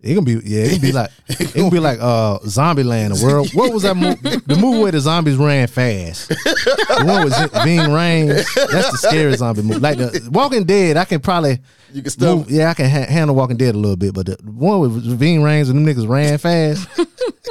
It 0.01 0.15
gonna 0.15 0.25
be 0.25 0.35
yeah. 0.45 0.63
It 0.63 0.69
gonna 0.69 0.81
be 0.81 0.93
like 0.93 1.11
it 1.29 1.55
gonna 1.55 1.71
be 1.71 1.81
like 1.81 1.99
uh 2.01 2.39
Zombie 2.47 2.85
Land. 2.85 3.17
The 3.17 3.25
world. 3.25 3.51
What 3.53 3.73
was 3.73 3.83
that 3.83 3.97
movie? 3.97 4.37
The 4.47 4.55
movie 4.57 4.81
where 4.81 4.93
the 4.93 5.01
zombies 5.01 5.37
ran 5.37 5.67
fast. 5.67 6.29
The 6.29 7.03
one 7.05 7.25
with 7.25 7.35
Ving 7.65 7.81
Rhames. 7.81 8.47
That's 8.71 8.93
the 8.93 8.99
scary 8.99 9.37
zombie 9.37 9.63
movie. 9.63 9.81
Like 9.81 9.99
the 9.99 10.29
Walking 10.31 10.65
Dead. 10.65 10.97
I 10.97 11.05
can 11.05 11.19
probably. 11.21 11.59
You 11.93 12.03
can 12.03 12.11
still 12.11 12.45
yeah, 12.49 12.71
I 12.71 12.75
can 12.75 12.89
ha- 12.89 13.11
handle 13.11 13.35
Walking 13.35 13.57
Dead 13.57 13.75
a 13.75 13.79
little 13.79 13.97
bit, 13.97 14.15
but 14.15 14.27
the 14.27 14.37
one 14.45 14.79
with 14.81 14.93
Ving 15.19 15.41
Rhames 15.41 15.69
and 15.69 15.85
them 15.85 15.95
niggas 15.95 16.09
ran 16.09 16.39
fast. 16.39 16.89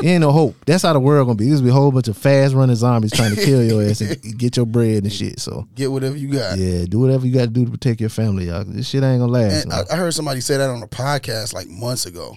Ain't 0.04 0.22
no 0.22 0.32
hope. 0.32 0.56
That's 0.66 0.84
how 0.84 0.94
the 0.94 1.00
world 1.00 1.28
gonna 1.28 1.38
be. 1.38 1.48
There's 1.48 1.62
gonna 1.62 1.72
be 1.72 1.72
a 1.72 1.80
whole 1.80 1.92
bunch 1.92 2.08
of 2.08 2.18
fast 2.18 2.54
running 2.54 2.76
zombies 2.76 3.12
trying 3.12 3.36
to 3.36 3.44
kill 3.44 3.64
your 3.64 3.84
ass 3.84 4.02
and 4.02 4.38
get 4.38 4.58
your 4.58 4.66
bread 4.66 5.04
and 5.04 5.12
shit. 5.12 5.40
So 5.40 5.68
get 5.76 5.92
whatever 5.92 6.18
you 6.18 6.30
got. 6.30 6.58
yeah, 6.58 6.86
do 6.86 7.00
whatever 7.00 7.26
you 7.26 7.34
got 7.34 7.42
to 7.42 7.48
do 7.48 7.66
to 7.66 7.72
protect 7.72 8.02
your 8.02 8.10
family, 8.10 8.46
y'all. 8.46 8.64
This 8.66 8.88
shit 8.88 9.04
ain't 9.04 9.20
gonna 9.20 9.32
last. 9.32 9.64
And 9.64 9.70
no. 9.70 9.84
I, 9.90 9.94
I 9.94 9.98
heard 9.98 10.14
somebody 10.14 10.42
say 10.42 10.58
that 10.58 10.70
on 10.70 10.84
a 10.84 10.88
podcast 10.88 11.54
like 11.54 11.68
months 11.68 12.06
ago. 12.06 12.36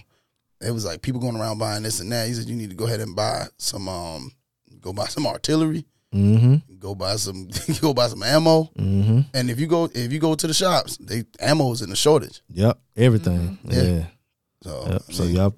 It 0.61 0.71
was 0.71 0.85
like 0.85 1.01
people 1.01 1.19
going 1.19 1.35
around 1.35 1.57
buying 1.57 1.83
this 1.83 1.99
and 1.99 2.11
that. 2.11 2.27
He 2.27 2.33
said 2.33 2.45
you 2.45 2.55
need 2.55 2.69
to 2.69 2.75
go 2.75 2.85
ahead 2.85 2.99
and 2.99 3.15
buy 3.15 3.47
some 3.57 3.87
um 3.89 4.31
go 4.79 4.93
buy 4.93 5.05
some 5.05 5.25
artillery, 5.25 5.85
mm-hmm. 6.13 6.55
go 6.79 6.95
buy 6.95 7.15
some 7.15 7.49
go 7.81 7.93
buy 7.93 8.07
some 8.07 8.23
ammo. 8.23 8.69
Mm-hmm. 8.77 9.21
And 9.33 9.49
if 9.49 9.59
you 9.59 9.67
go 9.67 9.89
if 9.93 10.11
you 10.11 10.19
go 10.19 10.35
to 10.35 10.47
the 10.47 10.53
shops, 10.53 10.97
they 10.97 11.23
ammo 11.39 11.71
is 11.71 11.81
in 11.81 11.89
the 11.89 11.95
shortage. 11.95 12.41
Yep. 12.49 12.79
Everything. 12.97 13.57
Yeah. 13.63 13.81
Yeah. 13.81 14.05
So, 14.63 14.85
Yep. 14.87 15.01
I 15.09 15.13
So 15.13 15.23
y'all, 15.23 15.55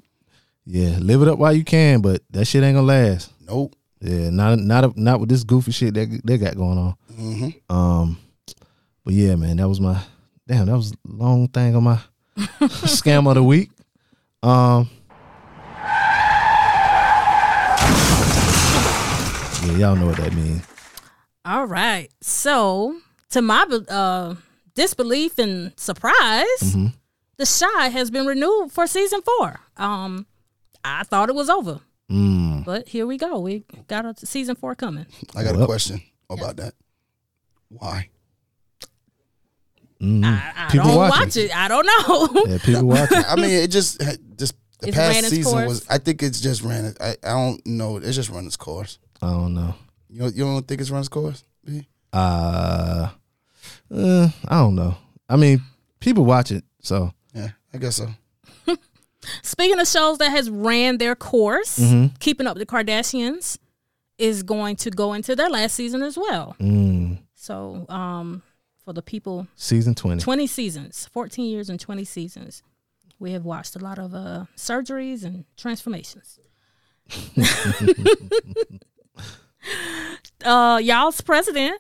yeah, 0.66 0.98
live 1.00 1.22
it 1.22 1.28
up 1.28 1.40
while 1.40 1.54
you 1.54 1.64
can, 1.64 2.02
but 2.02 2.22
that 2.32 2.46
shit 2.46 2.64
ain't 2.64 2.76
gonna 2.76 2.88
last. 2.88 3.32
nope. 3.42 3.76
Yeah, 4.02 4.30
not 4.30 4.60
not 4.60 4.98
not 4.98 5.20
with 5.22 5.30
this 5.30 5.44
goofy 5.46 5.72
shit 5.72 5.94
that 5.94 6.22
they 6.26 6.38
got 6.38 6.56
going 6.58 6.78
on. 6.78 6.96
hmm 7.16 7.50
Um, 7.74 8.18
but 9.06 9.14
yeah, 9.14 9.36
man, 9.36 9.58
that 9.58 9.68
was 9.70 9.80
my 9.80 10.02
damn. 10.48 10.66
That 10.66 10.76
was 10.76 10.92
a 10.92 10.96
long 11.06 11.48
thing 11.48 11.74
on 11.76 11.84
my 11.84 12.00
scam 12.38 13.28
of 13.30 13.36
the 13.36 13.44
week. 13.44 13.70
Um, 14.42 14.90
yeah, 19.66 19.78
y'all 19.78 19.96
know 19.96 20.08
what 20.08 20.18
that 20.18 20.34
means. 20.34 20.66
All 21.46 21.66
right. 21.66 22.10
So, 22.22 22.98
to 23.30 23.42
my 23.42 23.62
uh, 23.90 24.36
disbelief 24.76 25.38
and 25.40 25.72
surprise, 25.80 26.14
Mm-hmm. 26.62 26.88
The 27.38 27.46
Chi 27.60 27.88
has 27.90 28.12
been 28.12 28.26
renewed 28.28 28.72
for 28.72 28.86
season 28.86 29.22
four. 29.22 29.60
Um, 29.76 30.28
I 30.84 31.04
thought 31.04 31.30
it 31.30 31.36
was 31.36 31.50
over, 31.50 31.80
Mm. 32.12 32.66
but 32.66 32.88
here 32.88 33.06
we 33.08 33.18
go. 33.18 33.40
We 33.40 33.64
got 33.88 34.06
a 34.06 34.26
season 34.26 34.56
four 34.56 34.76
coming. 34.76 35.06
I 35.36 35.44
got 35.44 35.60
a 35.60 35.66
question 35.66 36.02
about 36.30 36.58
that. 36.58 36.74
Why? 37.70 38.10
Mhm. 40.02 40.26
I, 40.26 40.52
I 40.68 40.72
People 40.72 40.88
don't 40.90 40.98
watching. 40.98 41.20
watch 41.22 41.38
it. 41.38 41.56
I 41.56 41.68
don't 41.68 41.86
know. 41.86 42.44
Yeah, 42.52 42.58
people 42.58 42.88
watching. 42.88 43.24
I 43.28 43.36
mean, 43.36 43.52
it 43.52 43.68
just 43.72 44.02
just 44.38 44.56
the 44.80 44.90
It's 44.90 44.98
past 44.98 45.30
season 45.30 45.52
course? 45.54 45.68
was. 45.68 45.88
I 45.90 45.98
think 45.98 46.22
it's 46.24 46.42
just 46.42 46.62
ran. 46.62 46.94
I 47.00 47.12
I 47.24 47.30
don't 47.30 47.66
know. 47.66 47.98
It's 47.98 48.16
just 48.16 48.30
run 48.30 48.46
its 48.46 48.58
course. 48.58 49.00
I 49.22 49.30
don't 49.32 49.54
know. 49.54 49.76
You 50.10 50.20
don't- 50.20 50.36
you 50.36 50.44
don't 50.44 50.68
think 50.68 50.82
it's 50.82 50.90
run 50.92 51.00
its 51.00 51.10
course? 51.10 51.44
B? 51.66 51.88
Uh, 52.12 53.10
uh, 53.90 54.30
I 54.48 54.56
don't 54.60 54.76
know. 54.76 54.96
I 55.30 55.38
mean, 55.38 55.62
people 56.00 56.26
watch 56.26 56.52
it, 56.52 56.64
so 56.82 57.14
Yeah, 57.34 57.50
I 57.74 57.78
guess 57.78 57.96
so. 57.96 58.08
Speaking 59.42 59.80
of 59.80 59.88
shows 59.88 60.18
that 60.20 60.30
has 60.30 60.50
ran 60.50 60.98
their 60.98 61.16
course, 61.16 61.80
Mm-hmm. 61.80 62.16
Keeping 62.20 62.48
Up 62.48 62.58
with 62.58 62.68
the 62.68 62.74
Kardashians 62.76 63.58
is 64.18 64.44
going 64.44 64.76
to 64.78 64.90
go 64.92 65.14
into 65.14 65.36
their 65.36 65.50
last 65.50 65.74
season 65.76 66.02
as 66.04 66.18
well. 66.18 66.56
mm, 66.60 67.18
So, 67.34 67.86
um, 67.90 68.44
for 68.84 68.94
the 68.94 69.02
people, 69.02 69.48
season 69.56 69.96
twenty. 69.96 70.22
20 70.22 70.46
seasons, 70.48 71.08
14 71.12 71.46
years 71.50 71.70
and 71.70 71.80
20 71.80 72.04
seasons. 72.04 72.62
We 73.20 73.32
have 73.32 73.46
watched 73.46 73.76
a 73.76 73.80
lot 73.80 73.98
of 74.00 74.14
uh, 74.14 74.46
surgeries 74.58 75.24
and 75.24 75.46
transformations. 75.56 76.40
uh, 80.46 80.80
y'all's 80.84 81.22
president 81.22 81.80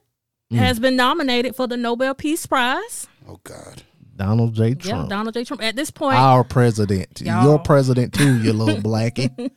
Mm. 0.51 0.57
has 0.57 0.77
been 0.79 0.95
nominated 0.95 1.55
for 1.55 1.67
the 1.67 1.77
Nobel 1.77 2.13
Peace 2.13 2.45
Prize. 2.45 3.07
Oh 3.27 3.39
God. 3.43 3.81
Donald 4.15 4.53
J. 4.53 4.69
Yeah, 4.69 4.73
Trump, 4.76 5.10
Donald 5.10 5.34
J. 5.34 5.44
Trump. 5.44 5.61
At 5.64 5.76
this 5.76 5.91
point, 5.91 6.15
our 6.18 6.44
president, 6.44 7.22
Y'all- 7.22 7.44
your 7.44 7.60
president 7.60 8.14
too, 8.14 8.38
you 8.41 8.53
little 8.53 8.81
blackie. 8.81 9.52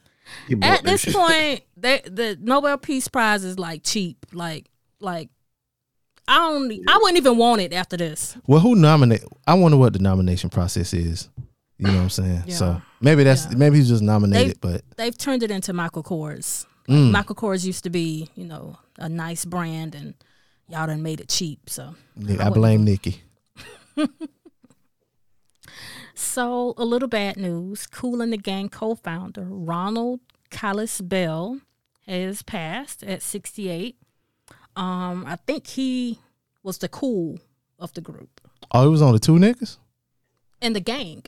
He 0.49 0.57
at 0.63 0.83
this 0.83 1.03
shit. 1.03 1.15
point, 1.15 1.63
they, 1.77 2.01
the 2.05 2.37
Nobel 2.41 2.79
Peace 2.79 3.07
Prize 3.09 3.45
is 3.45 3.59
like 3.59 3.83
cheap. 3.85 4.27
Like, 4.33 4.69
like 5.01 5.29
I 6.27 6.37
don't. 6.39 6.73
I 6.89 6.99
wouldn't 6.99 7.19
even 7.19 7.37
want 7.39 7.61
it 7.61 7.73
after 7.73 7.97
this. 7.97 8.37
Well, 8.47 8.61
who 8.61 8.75
nominate? 8.75 9.23
I 9.47 9.55
wonder 9.55 9.77
what 9.77 9.93
the 9.93 9.99
nomination 10.01 10.51
process 10.51 10.93
is. 10.93 11.29
You 11.79 11.89
know 11.89 11.95
what 11.95 12.03
I'm 12.03 12.11
saying? 12.11 12.43
Yeah. 12.47 12.55
So 12.55 12.83
maybe 13.01 13.23
that's 13.23 13.55
maybe 13.55 13.77
he's 13.77 13.89
just 13.89 14.03
nominated, 14.03 14.57
They- 14.57 14.59
but 14.73 14.83
They've 14.97 15.17
turned 15.17 15.43
it 15.43 15.51
into 15.51 15.73
Michael 15.73 16.03
Kors. 16.03 16.65
Like, 16.89 16.99
Mm. 16.99 17.11
Michael 17.11 17.35
Kors 17.35 17.65
used 17.65 17.83
to 17.85 17.91
be, 17.91 18.29
you 18.37 18.45
know, 18.47 18.79
a 18.99 19.09
nice 19.09 19.45
brand, 19.45 19.95
and 19.97 20.15
y'all 20.69 20.87
done 20.87 21.03
made 21.03 21.21
it 21.21 21.29
cheap. 21.29 21.69
So 21.69 21.95
Nick- 22.17 22.41
I 22.41 22.45
wouldn't 22.49 22.55
blame 22.55 22.85
Nikki. 22.85 23.23
So, 26.19 26.73
a 26.79 26.85
little 26.85 27.09
bad 27.09 27.37
news. 27.37 27.87
Kool 27.87 28.23
and 28.23 28.33
the 28.33 28.39
Gang 28.39 28.71
co 28.71 28.95
founder 28.95 29.45
Ronald 29.49 30.21
Khalis 30.51 31.07
Bell 31.07 31.61
has 32.07 32.41
passed 32.43 33.03
at 33.03 33.21
68. 33.23 33.97
Um, 34.77 35.25
I 35.27 35.37
think 35.37 35.67
he 35.67 36.19
was 36.63 36.79
the 36.79 36.89
cool 36.89 37.39
of 37.79 37.93
the 37.95 38.01
group 38.01 38.41
Oh, 38.73 38.83
he 38.85 38.89
was 38.89 39.03
on 39.03 39.13
the 39.13 39.19
two 39.19 39.33
niggas. 39.35 39.77
and 40.63 40.75
the 40.75 40.81
gang. 40.81 41.23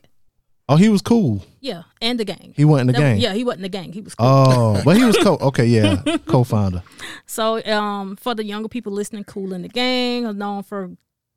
Oh, 0.70 0.76
he 0.76 0.88
was 0.88 1.00
cool. 1.02 1.42
Yeah, 1.60 1.82
and 2.02 2.18
the 2.20 2.24
gang. 2.24 2.52
He 2.56 2.64
wasn't 2.64 2.88
the 2.88 2.92
That- 2.94 2.98
gang. 2.98 3.18
Yeah, 3.18 3.32
he 3.34 3.44
wasn't 3.44 3.62
the 3.62 3.68
gang. 3.70 3.92
He 3.92 4.00
was 4.00 4.14
cool. 4.14 4.26
Oh, 4.26 4.82
but 4.84 4.96
he 4.96 5.04
was 5.04 5.16
co. 5.22 5.36
Okay, 5.36 5.66
yeah, 5.66 6.02
co-founder. 6.26 6.82
So, 7.26 7.62
um, 7.64 8.16
for 8.16 8.34
the 8.34 8.44
younger 8.44 8.68
people 8.68 8.92
listening, 8.92 9.24
Kool 9.24 9.52
in 9.54 9.62
the 9.62 9.68
Gang 9.68 10.26
are 10.26 10.32
known 10.34 10.62
for 10.62 10.90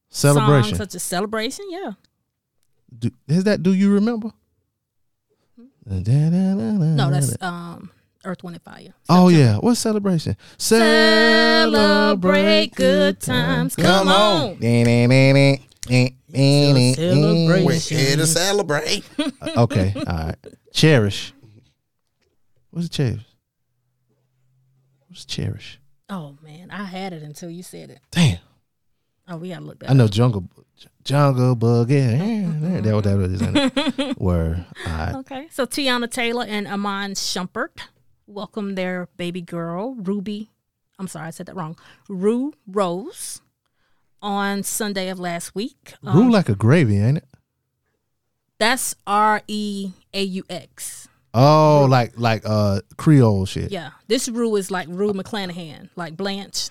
Celebration. 0.10 0.76
songs 0.76 0.78
such 0.78 0.96
as 0.96 1.04
Celebration. 1.04 1.66
Yeah. 1.70 1.92
Do, 2.98 3.10
is 3.28 3.44
that? 3.46 3.64
Do 3.64 3.74
you 3.74 3.92
remember? 3.94 4.32
No, 5.86 6.00
No, 6.00 7.10
that's 7.10 7.36
um, 7.42 7.90
Earth, 8.24 8.44
Wind, 8.44 8.56
and 8.56 8.64
Fire. 8.64 8.94
Oh 9.10 9.30
yeah, 9.30 9.58
what's 9.58 9.80
celebration? 9.80 10.38
Celebrate 10.58 11.66
good 12.76 13.20
times. 13.20 13.76
Come 13.76 14.08
on. 14.08 14.58
Celebration. 16.96 17.66
We're 17.66 17.74
here 17.80 18.16
to 18.18 18.28
celebrate. 18.28 19.04
okay, 19.58 19.94
all 19.96 20.04
right. 20.06 20.36
Cherish. 20.74 21.34
What's 22.70 22.90
cherish? 22.90 23.26
What's 25.08 25.26
cherish? 25.26 25.80
Oh 26.10 26.38
man, 26.44 26.70
I 26.72 26.84
had 26.86 27.14
it 27.14 27.24
until 27.24 27.50
you 27.50 27.64
said 27.64 27.90
it. 27.90 28.00
Damn, 28.12 28.38
Oh, 29.32 29.38
we 29.38 29.50
gotta 29.50 29.64
look 29.64 29.80
that. 29.80 29.90
I 29.90 29.94
know 29.94 30.08
jungle, 30.08 30.44
jungle 31.06 31.56
boogie. 31.56 32.82
That 32.84 32.94
what 32.96 33.04
that 33.06 33.20
is. 33.20 33.42
ain't 33.42 33.58
it? 33.58 34.18
Right. 34.20 35.14
Okay, 35.16 35.48
so 35.52 35.66
Teyana 35.66 36.12
Taylor 36.12 36.46
and 36.46 36.68
Iman 36.68 37.14
Shumpert 37.14 37.80
welcome 38.28 38.76
their 38.76 39.08
baby 39.18 39.42
girl 39.42 39.96
Ruby. 39.96 40.52
I'm 41.00 41.08
sorry, 41.08 41.28
I 41.28 41.30
said 41.32 41.46
that 41.46 41.56
wrong. 41.56 41.78
Rue 42.10 42.54
Rose 42.68 43.42
on 44.22 44.64
Sunday 44.64 45.08
of 45.10 45.20
last 45.20 45.56
week. 45.56 45.94
Um, 46.04 46.16
Rule 46.18 46.32
like 46.32 46.50
a 46.50 46.56
gravy, 46.56 46.98
ain't 47.00 47.18
it? 47.20 47.28
That's 48.60 48.94
R 49.08 49.42
E 49.48 49.92
A 50.14 50.22
U 50.22 50.44
X. 50.50 51.08
Oh, 51.34 51.88
like 51.90 52.14
like 52.18 52.44
uh 52.46 52.82
Creole 52.98 53.46
shit. 53.46 53.72
Yeah, 53.72 53.92
this 54.08 54.28
Rue 54.28 54.56
is 54.58 54.70
like 54.70 54.88
Rue 54.90 55.14
McClanahan, 55.14 55.90
like 55.96 56.18
Blanche, 56.18 56.70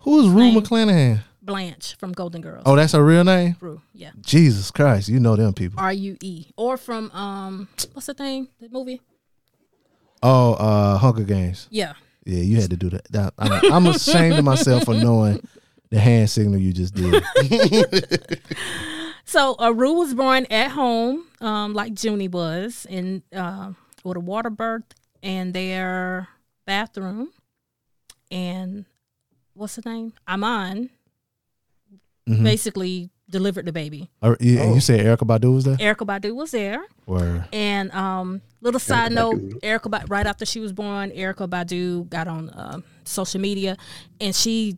Who 0.00 0.20
is 0.20 0.28
Rue 0.30 0.50
Name. 0.52 0.60
McClanahan? 0.60 1.20
Blanche 1.48 1.96
from 1.98 2.12
Golden 2.12 2.40
Girls. 2.42 2.62
Oh, 2.66 2.76
that's 2.76 2.92
her 2.92 3.04
real 3.04 3.24
name. 3.24 3.56
Rue, 3.60 3.80
yeah, 3.92 4.10
Jesus 4.20 4.70
Christ, 4.70 5.08
you 5.08 5.18
know 5.18 5.34
them 5.34 5.52
people. 5.54 5.80
R 5.80 5.92
U 5.92 6.16
E, 6.22 6.46
or 6.56 6.76
from 6.76 7.10
um, 7.12 7.68
what's 7.94 8.06
the 8.06 8.14
thing? 8.14 8.48
The 8.60 8.68
movie? 8.68 9.00
Oh, 10.22 10.52
uh 10.54 10.98
Hunger 10.98 11.24
Games. 11.24 11.66
Yeah, 11.70 11.94
Yeah, 12.24 12.40
you 12.42 12.60
had 12.60 12.70
to 12.70 12.76
do 12.76 12.90
that. 12.90 13.04
that 13.12 13.34
I'm, 13.38 13.72
I'm 13.72 13.86
ashamed 13.86 14.34
of 14.38 14.44
myself 14.44 14.84
for 14.84 14.94
knowing 14.94 15.40
the 15.90 15.98
hand 15.98 16.28
signal 16.30 16.58
you 16.60 16.72
just 16.72 16.94
did. 16.94 17.24
So 19.24 19.56
Aru 19.58 19.92
was 19.92 20.14
born 20.14 20.46
at 20.50 20.70
home, 20.70 21.26
um, 21.42 21.74
like 21.74 22.02
Junie 22.02 22.28
was, 22.28 22.86
in 22.88 23.22
uh, 23.36 23.72
with 24.02 24.16
a 24.16 24.20
water 24.20 24.48
birth 24.48 24.84
in 25.20 25.52
their 25.52 26.28
bathroom. 26.64 27.28
And 28.30 28.86
what's 29.52 29.76
the 29.76 29.82
name? 29.82 30.14
Iman 30.26 30.88
Mhm. 32.28 32.44
basically 32.44 33.10
delivered 33.30 33.66
the 33.66 33.72
baby. 33.72 34.08
Uh, 34.22 34.36
you, 34.40 34.74
you 34.74 34.80
said 34.80 35.00
Erykah 35.00 35.26
Badu 35.26 35.54
was 35.54 35.64
there? 35.64 35.76
Erykah 35.76 36.06
Badu 36.06 36.34
was 36.34 36.50
there. 36.50 36.82
Or 37.06 37.46
And 37.52 37.90
um, 37.92 38.40
little 38.60 38.80
side 38.80 39.10
Erykah 39.12 39.14
note, 39.14 39.34
Badu. 39.36 39.60
Erykah, 39.60 39.90
Ba- 39.90 40.04
right 40.08 40.26
after 40.26 40.44
she 40.46 40.60
was 40.60 40.72
born, 40.72 41.10
Erykah 41.10 41.48
Badu 41.48 42.08
got 42.08 42.26
on 42.28 42.48
uh, 42.50 42.78
social 43.04 43.40
media, 43.40 43.76
and 44.20 44.34
she 44.34 44.76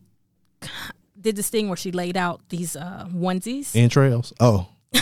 did 1.19 1.35
this 1.35 1.49
thing 1.49 1.67
where 1.69 1.77
she 1.77 1.91
laid 1.91 2.17
out 2.17 2.41
these 2.49 2.75
uh, 2.75 3.07
onesies. 3.13 3.75
entrails? 3.75 4.33
Oh. 4.39 4.67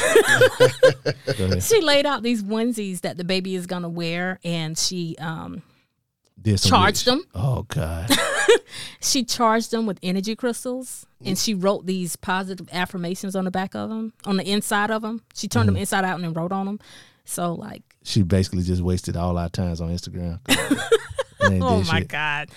She 1.61 1.81
laid 1.81 2.05
out 2.05 2.23
these 2.23 2.43
onesies 2.43 3.01
that 3.01 3.17
the 3.17 3.23
baby 3.23 3.55
is 3.55 3.65
gonna 3.65 3.89
wear, 3.89 4.39
and 4.43 4.77
she 4.77 5.15
um 5.19 5.61
Did 6.41 6.59
some 6.59 6.69
Charged 6.69 7.05
witch- 7.05 7.05
them. 7.05 7.23
Oh 7.35 7.63
God. 7.67 8.09
she 9.01 9.23
charged 9.23 9.71
them 9.71 9.85
with 9.85 9.99
energy 10.01 10.35
crystals, 10.35 11.05
and 11.25 11.37
she 11.37 11.53
wrote 11.53 11.85
these 11.85 12.15
positive 12.15 12.67
affirmations 12.71 13.35
on 13.35 13.43
the 13.45 13.51
back 13.51 13.75
of 13.75 13.89
them, 13.89 14.13
on 14.25 14.37
the 14.37 14.49
inside 14.49 14.89
of 14.91 15.01
them. 15.01 15.21
She 15.33 15.47
turned 15.47 15.67
them 15.67 15.75
Mm-hmm. 15.75 15.81
inside 15.81 16.05
out 16.05 16.15
and 16.15 16.23
then 16.23 16.33
wrote 16.33 16.51
on 16.51 16.65
them. 16.65 16.79
So 17.25 17.53
like, 17.53 17.83
she 18.03 18.23
basically 18.23 18.63
just 18.63 18.81
wasted 18.81 19.15
all 19.17 19.37
our 19.37 19.49
times 19.49 19.81
on 19.81 19.89
Instagram. 19.89 20.39
Oh 21.41 21.83
my 21.87 21.99
shit. 21.99 22.09
god! 22.09 22.49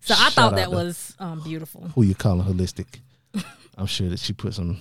So 0.00 0.14
I 0.16 0.30
thought 0.30 0.54
that 0.56 0.70
was 0.70 1.14
um, 1.18 1.42
beautiful. 1.42 1.90
Who 1.94 2.02
you 2.02 2.14
calling 2.14 2.46
holistic? 2.46 3.00
I'm 3.76 3.86
sure 3.86 4.08
that 4.08 4.20
she 4.20 4.32
put 4.32 4.54
some. 4.54 4.78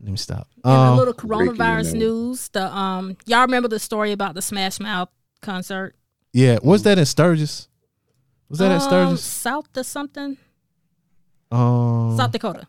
Let 0.00 0.10
me 0.12 0.16
stop. 0.16 0.46
And 0.64 0.72
a 0.72 0.76
Um, 0.76 0.96
little 0.98 1.14
coronavirus 1.14 1.92
news. 1.92 1.94
news. 1.94 2.48
The 2.50 2.74
um, 2.74 3.16
y'all 3.26 3.42
remember 3.42 3.68
the 3.68 3.80
story 3.80 4.12
about 4.12 4.34
the 4.34 4.40
Smash 4.42 4.78
Mouth 4.80 5.08
concert? 5.42 5.94
Yeah, 6.32 6.58
was 6.62 6.82
that 6.84 6.98
in 6.98 7.04
Sturgis? 7.06 7.68
Was 8.48 8.58
that 8.58 8.70
at 8.70 8.82
Um, 8.82 8.88
Sturgis? 8.88 9.24
South 9.24 9.68
or 9.76 9.82
something? 9.84 10.36
Um, 11.50 12.16
South 12.16 12.32
Dakota. 12.32 12.66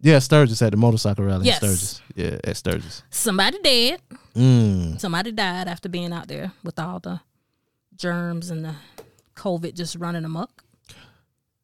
yeah, 0.00 0.18
Sturgis 0.18 0.62
at 0.62 0.70
the 0.70 0.76
motorcycle 0.76 1.24
rally 1.24 1.46
Yes. 1.46 1.62
in 1.62 1.68
Sturgis. 1.68 2.02
Yeah, 2.14 2.38
at 2.44 2.56
Sturgis. 2.56 3.02
Somebody 3.10 3.58
dead. 3.62 4.00
Mm. 4.34 5.00
Somebody 5.00 5.32
died 5.32 5.68
after 5.68 5.88
being 5.88 6.12
out 6.12 6.28
there 6.28 6.52
with 6.64 6.78
all 6.78 7.00
the 7.00 7.20
germs 7.96 8.50
and 8.50 8.64
the 8.64 8.74
COVID 9.36 9.74
just 9.74 9.96
running 9.96 10.24
amok. 10.24 10.64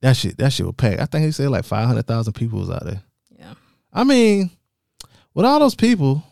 That 0.00 0.16
shit, 0.16 0.36
that 0.38 0.52
shit 0.52 0.66
was 0.66 0.74
packed. 0.76 1.00
I 1.00 1.06
think 1.06 1.24
he 1.24 1.32
said 1.32 1.48
like 1.50 1.64
five 1.64 1.86
hundred 1.88 2.06
thousand 2.06 2.34
people 2.34 2.60
was 2.60 2.70
out 2.70 2.84
there. 2.84 3.02
Yeah. 3.36 3.54
I 3.92 4.04
mean, 4.04 4.50
with 5.34 5.44
all 5.44 5.58
those 5.58 5.74
people 5.74 6.22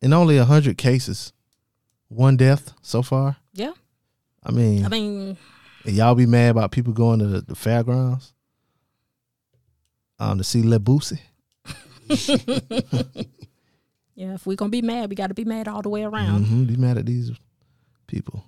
and 0.00 0.14
only 0.14 0.38
hundred 0.38 0.78
cases, 0.78 1.32
one 2.08 2.36
death 2.38 2.72
so 2.82 3.02
far. 3.02 3.36
Yeah. 3.52 3.72
I 4.44 4.50
mean, 4.52 4.84
I 4.84 4.88
mean, 4.88 5.36
y'all 5.84 6.14
be 6.14 6.26
mad 6.26 6.50
about 6.50 6.70
people 6.72 6.92
going 6.92 7.18
to 7.18 7.26
the, 7.26 7.40
the 7.42 7.54
fairgrounds, 7.54 8.32
um, 10.18 10.38
to 10.38 10.44
see 10.44 10.62
Lil 10.62 10.80
Boosie. 10.80 11.20
yeah, 14.14 14.34
if 14.34 14.46
we're 14.46 14.56
gonna 14.56 14.70
be 14.70 14.82
mad, 14.82 15.08
we 15.10 15.16
gotta 15.16 15.34
be 15.34 15.44
mad 15.44 15.68
all 15.68 15.82
the 15.82 15.88
way 15.88 16.02
around. 16.04 16.44
hmm 16.46 16.64
Be 16.64 16.76
mad 16.76 16.98
at 16.98 17.06
these 17.06 17.30
people. 18.06 18.44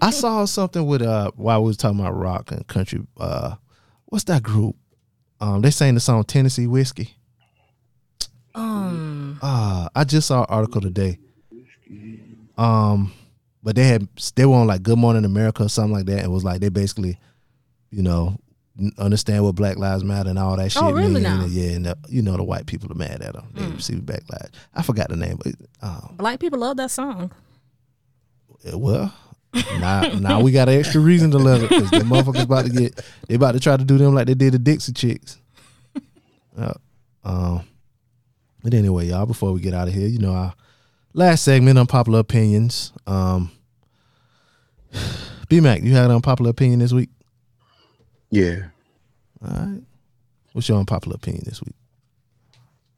I 0.00 0.10
saw 0.10 0.44
something 0.46 0.86
with 0.86 1.02
uh 1.02 1.30
while 1.36 1.62
we 1.62 1.68
was 1.68 1.76
talking 1.76 2.00
about 2.00 2.16
rock 2.16 2.50
and 2.50 2.66
country. 2.66 3.00
Uh, 3.18 3.56
what's 4.06 4.24
that 4.24 4.42
group? 4.42 4.76
Um, 5.40 5.60
they 5.60 5.70
sang 5.70 5.94
the 5.94 6.00
song 6.00 6.24
Tennessee 6.24 6.66
Whiskey. 6.66 7.14
Um 8.54 9.38
Uh, 9.42 9.88
I 9.94 10.04
just 10.04 10.28
saw 10.28 10.40
an 10.40 10.46
article 10.48 10.80
today. 10.80 11.18
Um, 12.56 13.12
but 13.62 13.76
they 13.76 13.84
had 13.84 14.08
they 14.34 14.46
were 14.46 14.56
on 14.56 14.66
like 14.66 14.82
Good 14.82 14.98
Morning 14.98 15.24
America 15.24 15.64
or 15.64 15.68
something 15.68 15.92
like 15.92 16.06
that. 16.06 16.18
And 16.18 16.26
it 16.26 16.30
was 16.30 16.44
like 16.44 16.60
they 16.60 16.68
basically, 16.68 17.18
you 17.90 18.02
know, 18.02 18.36
understand 18.98 19.44
what 19.44 19.54
Black 19.54 19.76
Lives 19.76 20.04
Matter 20.04 20.30
and 20.30 20.38
all 20.38 20.56
that 20.56 20.72
shit. 20.72 20.82
Oh, 20.82 20.92
really 20.92 21.14
mean. 21.14 21.22
now? 21.22 21.42
And, 21.42 21.52
yeah, 21.52 21.70
and 21.70 21.86
the, 21.86 21.96
you 22.08 22.22
know 22.22 22.36
the 22.36 22.42
white 22.42 22.66
people 22.66 22.90
are 22.90 22.96
mad 22.96 23.22
at 23.22 23.34
them. 23.34 23.48
They 23.54 23.66
receive 23.66 23.98
backlash. 24.00 24.50
I 24.74 24.82
forgot 24.82 25.08
the 25.08 25.16
name, 25.16 25.38
but 25.42 25.54
um, 25.80 26.14
black 26.16 26.40
people 26.40 26.58
love 26.58 26.76
that 26.78 26.90
song. 26.90 27.30
well, 28.72 29.14
now 29.78 30.02
now 30.18 30.40
we 30.40 30.50
got 30.52 30.68
an 30.68 30.78
extra 30.78 31.00
reason 31.00 31.30
to 31.32 31.38
love 31.38 31.62
it 31.62 31.68
because 31.68 31.90
the 31.90 31.98
motherfuckers 31.98 32.44
about 32.44 32.64
to 32.66 32.72
get 32.72 33.04
they 33.28 33.34
about 33.34 33.52
to 33.52 33.60
try 33.60 33.76
to 33.76 33.84
do 33.84 33.98
them 33.98 34.14
like 34.14 34.26
they 34.26 34.34
did 34.34 34.54
the 34.54 34.58
Dixie 34.58 34.92
Chicks. 34.92 35.38
Uh, 36.56 36.74
um, 37.24 37.64
but 38.62 38.74
anyway, 38.74 39.06
y'all, 39.06 39.24
before 39.24 39.52
we 39.52 39.60
get 39.60 39.72
out 39.72 39.88
of 39.88 39.94
here, 39.94 40.06
you 40.06 40.18
know 40.18 40.32
our 40.32 40.54
last 41.14 41.44
segment, 41.44 41.78
unpopular 41.78 42.20
opinions. 42.20 42.92
Um, 43.06 43.50
B 45.48 45.60
Mac, 45.60 45.82
you 45.82 45.92
had 45.94 46.06
an 46.06 46.16
unpopular 46.16 46.50
opinion 46.50 46.78
this 46.78 46.92
week. 46.92 47.10
Yeah. 48.30 48.68
All 49.44 49.50
right, 49.50 49.82
what's 50.52 50.68
your 50.68 50.78
unpopular 50.78 51.16
opinion 51.16 51.44
this 51.46 51.62
week? 51.62 51.74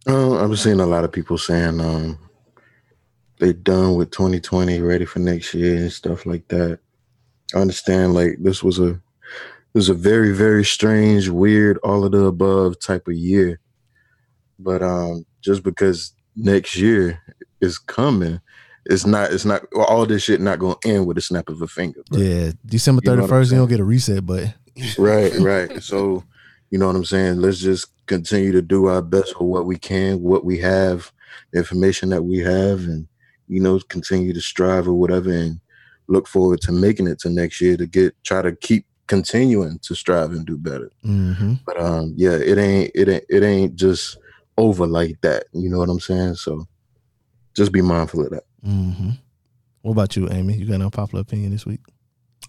Uh, 0.06 0.34
I've 0.36 0.48
been 0.48 0.56
seeing 0.56 0.80
a 0.80 0.86
lot 0.86 1.04
of 1.04 1.12
people 1.12 1.38
saying 1.38 1.80
um 1.80 2.18
they're 3.38 3.52
done 3.52 3.96
with 3.96 4.10
2020, 4.10 4.80
ready 4.80 5.04
for 5.04 5.18
next 5.18 5.54
year 5.54 5.76
and 5.76 5.92
stuff 5.92 6.24
like 6.24 6.46
that. 6.48 6.78
I 7.54 7.58
understand 7.58 8.14
like 8.14 8.36
this 8.38 8.62
was 8.62 8.78
a 8.78 9.00
was 9.72 9.88
a 9.88 9.94
very 9.94 10.32
very 10.32 10.64
strange, 10.64 11.28
weird, 11.28 11.78
all 11.78 12.04
of 12.04 12.12
the 12.12 12.26
above 12.26 12.78
type 12.80 13.08
of 13.08 13.14
year. 13.14 13.60
But 14.58 14.82
um, 14.82 15.26
just 15.40 15.62
because 15.62 16.12
next 16.36 16.76
year 16.76 17.20
is 17.64 17.78
coming, 17.78 18.40
it's 18.86 19.06
not. 19.06 19.32
It's 19.32 19.44
not 19.44 19.64
all 19.74 20.06
this 20.06 20.22
shit 20.22 20.40
not 20.40 20.58
gonna 20.58 20.76
end 20.84 21.06
with 21.06 21.18
a 21.18 21.22
snap 21.22 21.48
of 21.48 21.62
a 21.62 21.66
finger. 21.66 22.02
bro. 22.08 22.20
Yeah, 22.20 22.52
December 22.66 23.02
thirty 23.04 23.26
first, 23.26 23.50
you 23.50 23.58
don't 23.58 23.68
get 23.68 23.80
a 23.80 23.84
reset 23.84 24.24
button. 24.26 24.54
right, 24.98 25.34
right. 25.38 25.82
So, 25.82 26.22
you 26.70 26.78
know 26.78 26.86
what 26.86 26.96
I'm 26.96 27.04
saying? 27.04 27.40
Let's 27.40 27.58
just 27.58 27.88
continue 28.06 28.52
to 28.52 28.62
do 28.62 28.86
our 28.86 29.02
best 29.02 29.34
for 29.34 29.48
what 29.48 29.66
we 29.66 29.78
can, 29.78 30.20
what 30.20 30.44
we 30.44 30.58
have, 30.58 31.12
the 31.52 31.58
information 31.58 32.10
that 32.10 32.22
we 32.22 32.38
have, 32.38 32.80
and 32.80 33.08
you 33.48 33.60
know, 33.60 33.78
continue 33.88 34.32
to 34.32 34.40
strive 34.40 34.86
or 34.86 34.94
whatever, 34.94 35.30
and 35.30 35.60
look 36.08 36.28
forward 36.28 36.60
to 36.62 36.72
making 36.72 37.06
it 37.06 37.18
to 37.20 37.30
next 37.30 37.60
year 37.60 37.76
to 37.76 37.86
get 37.86 38.14
try 38.24 38.42
to 38.42 38.54
keep 38.56 38.86
continuing 39.06 39.78
to 39.80 39.94
strive 39.94 40.30
and 40.30 40.46
do 40.46 40.56
better. 40.56 40.90
Mm-hmm. 41.04 41.54
But 41.66 41.80
um, 41.80 42.14
yeah, 42.16 42.36
it 42.36 42.58
ain't 42.58 42.90
it 42.94 43.08
ain't 43.08 43.24
it 43.28 43.42
ain't 43.42 43.76
just 43.76 44.18
over 44.56 44.86
like 44.86 45.20
that. 45.22 45.44
You 45.52 45.70
know 45.70 45.78
what 45.78 45.88
I'm 45.88 46.00
saying? 46.00 46.34
So, 46.36 46.66
just 47.54 47.72
be 47.72 47.82
mindful 47.82 48.24
of 48.24 48.30
that. 48.30 48.44
Mm-hmm. 48.66 49.10
What 49.82 49.92
about 49.92 50.16
you, 50.16 50.28
Amy? 50.30 50.54
You 50.54 50.66
got 50.66 50.74
an 50.74 50.82
unpopular 50.82 51.22
opinion 51.22 51.50
this 51.52 51.66
week? 51.66 51.80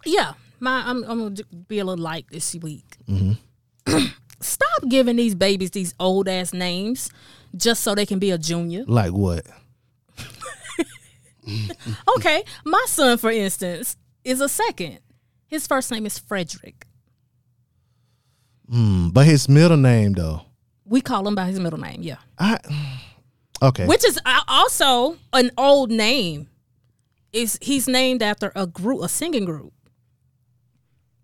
Yeah, 0.06 0.34
my 0.60 0.84
I'm, 0.86 1.04
I'm 1.04 1.20
gonna 1.20 1.44
be 1.68 1.80
a 1.80 1.86
little 1.86 2.04
light 2.04 2.26
this 2.32 2.56
week. 2.56 2.98
Mm-hmm. 3.08 4.06
Stop 4.42 4.90
giving 4.90 5.16
these 5.16 5.36
babies 5.36 5.72
these 5.72 5.94
old 6.00 6.28
ass 6.28 6.54
names 6.54 7.10
just 7.56 7.84
so 7.84 7.96
they 7.96 8.06
can 8.06 8.20
be 8.20 8.32
a 8.32 8.38
junior. 8.38 8.84
Like 8.88 9.12
what? 9.12 9.46
Okay, 12.18 12.44
my 12.64 12.84
son, 12.88 13.18
for 13.18 13.30
instance, 13.30 13.98
is 14.24 14.42
a 14.42 14.50
second. 14.50 15.00
His 15.46 15.68
first 15.68 15.92
name 15.92 16.06
is 16.06 16.18
Frederick. 16.18 16.88
Mm, 18.72 19.14
but 19.14 19.26
his 19.26 19.48
middle 19.48 19.78
name 19.78 20.14
though. 20.14 20.42
We 20.86 21.02
call 21.02 21.28
him 21.28 21.36
by 21.36 21.46
his 21.46 21.60
middle 21.60 21.80
name. 21.80 22.02
Yeah, 22.02 22.18
I 22.40 22.58
okay. 23.62 23.86
which 23.86 24.06
is 24.06 24.20
uh, 24.26 24.42
also 24.48 25.18
an 25.34 25.52
old 25.58 25.92
name. 25.92 26.50
Is 27.34 27.58
he's 27.62 27.88
named 27.88 28.22
after 28.24 28.52
a 28.56 28.66
group, 28.66 29.02
a 29.04 29.10
singing 29.10 29.44
group. 29.46 29.74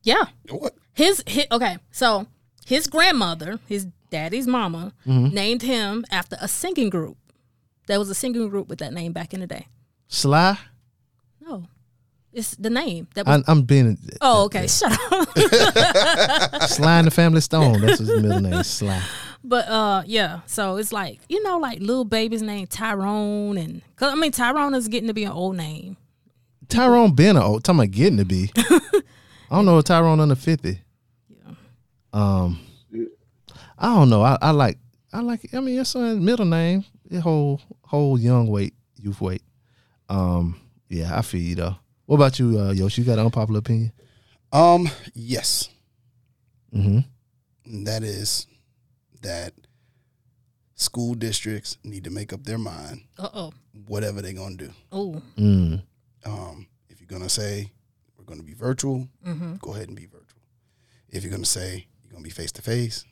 Yeah, 0.03 0.25
What? 0.49 0.73
his, 0.93 1.23
his 1.27 1.45
okay. 1.51 1.77
So 1.91 2.27
his 2.65 2.87
grandmother, 2.87 3.59
his 3.67 3.87
daddy's 4.09 4.45
mama, 4.47 4.93
Mm-hmm. 5.07 5.33
named 5.33 5.61
him 5.61 6.03
after 6.11 6.35
a 6.41 6.47
singing 6.49 6.89
group. 6.89 7.17
There 7.87 7.97
was 7.97 8.09
a 8.09 8.15
singing 8.15 8.49
group 8.49 8.67
with 8.67 8.79
that 8.79 8.91
name 8.93 9.13
back 9.13 9.33
in 9.33 9.39
the 9.39 9.47
day. 9.47 9.67
Sly? 10.07 10.57
No, 11.39 11.67
it's 12.33 12.55
the 12.55 12.69
name 12.69 13.07
that 13.15 13.25
was. 13.25 13.43
I, 13.47 13.51
I'm 13.51 13.61
being 13.63 13.97
oh, 14.21 14.45
okay. 14.45 14.67
Shut 14.67 14.91
up. 15.11 15.29
Sly 16.67 16.99
in 16.99 17.05
the 17.05 17.11
Family 17.11 17.41
Stone. 17.41 17.81
That's 17.81 17.99
his 17.99 18.09
middle 18.21 18.41
name. 18.41 18.63
Sly. 18.63 19.01
But 19.43 19.67
uh, 19.67 20.03
yeah. 20.05 20.41
So 20.45 20.77
it's 20.77 20.91
like 20.91 21.19
you 21.29 21.41
know, 21.43 21.57
like 21.57 21.79
little 21.79 22.05
baby's 22.05 22.41
name 22.41 22.67
Tyrone, 22.67 23.57
and 23.57 23.81
cause 23.95 24.11
I 24.11 24.15
mean 24.15 24.31
Tyrone 24.31 24.73
is 24.73 24.87
getting 24.87 25.07
to 25.07 25.13
be 25.13 25.23
an 25.23 25.31
old 25.31 25.55
name. 25.55 25.97
Tyrone 26.69 27.13
been 27.13 27.37
a 27.37 27.43
old. 27.43 27.63
Talking 27.63 27.79
about 27.79 27.91
getting 27.91 28.17
to 28.17 28.25
be. 28.25 28.51
I 28.57 29.55
don't 29.55 29.65
know 29.65 29.79
if 29.79 29.85
Tyrone 29.85 30.19
under 30.19 30.35
fifty. 30.35 30.81
Yeah. 31.29 31.53
Um, 32.13 32.59
I 33.77 33.95
don't 33.95 34.09
know. 34.09 34.21
I, 34.21 34.37
I 34.41 34.51
like. 34.51 34.77
I 35.11 35.21
like. 35.21 35.53
I 35.53 35.59
mean, 35.59 35.75
your 35.75 35.85
son's 35.85 36.19
middle 36.19 36.45
name. 36.45 36.85
The 37.09 37.19
whole 37.19 37.59
whole 37.81 38.17
young 38.17 38.47
weight, 38.47 38.73
youth 38.95 39.19
weight. 39.19 39.41
Um, 40.07 40.59
yeah, 40.87 41.17
I 41.17 41.21
feel 41.23 41.41
you 41.41 41.55
though. 41.55 41.75
What 42.05 42.17
about 42.17 42.39
you, 42.39 42.59
uh, 42.59 42.71
Yoshi? 42.71 43.01
You 43.01 43.07
got 43.07 43.19
an 43.19 43.25
unpopular 43.25 43.59
opinion? 43.59 43.91
Um, 44.51 44.89
yes. 45.13 45.69
Mm-hmm. 46.73 47.83
That 47.85 48.03
is 48.03 48.47
that 49.21 49.53
school 50.75 51.13
districts 51.13 51.77
need 51.83 52.03
to 52.03 52.09
make 52.09 52.33
up 52.33 52.43
their 52.43 52.57
mind 52.57 53.03
Uh 53.19 53.29
oh. 53.33 53.53
whatever 53.87 54.21
they're 54.21 54.33
gonna 54.33 54.55
do. 54.57 54.71
Oh. 54.91 55.21
Mm. 55.37 55.83
Um, 56.25 56.67
if 56.89 56.99
you're 56.99 57.07
gonna 57.07 57.29
say 57.29 57.71
we're 58.17 58.25
gonna 58.25 58.43
be 58.43 58.53
virtual, 58.53 59.07
Mm-hmm. 59.25 59.55
go 59.61 59.73
ahead 59.73 59.87
and 59.87 59.95
be 59.97 60.05
virtual. 60.05 60.41
If 61.09 61.23
you're 61.23 61.31
gonna 61.31 61.45
say 61.45 61.87
you're 62.03 62.11
gonna 62.11 62.23
be 62.23 62.29
face 62.29 62.51
to 62.53 62.61
face, 62.61 63.05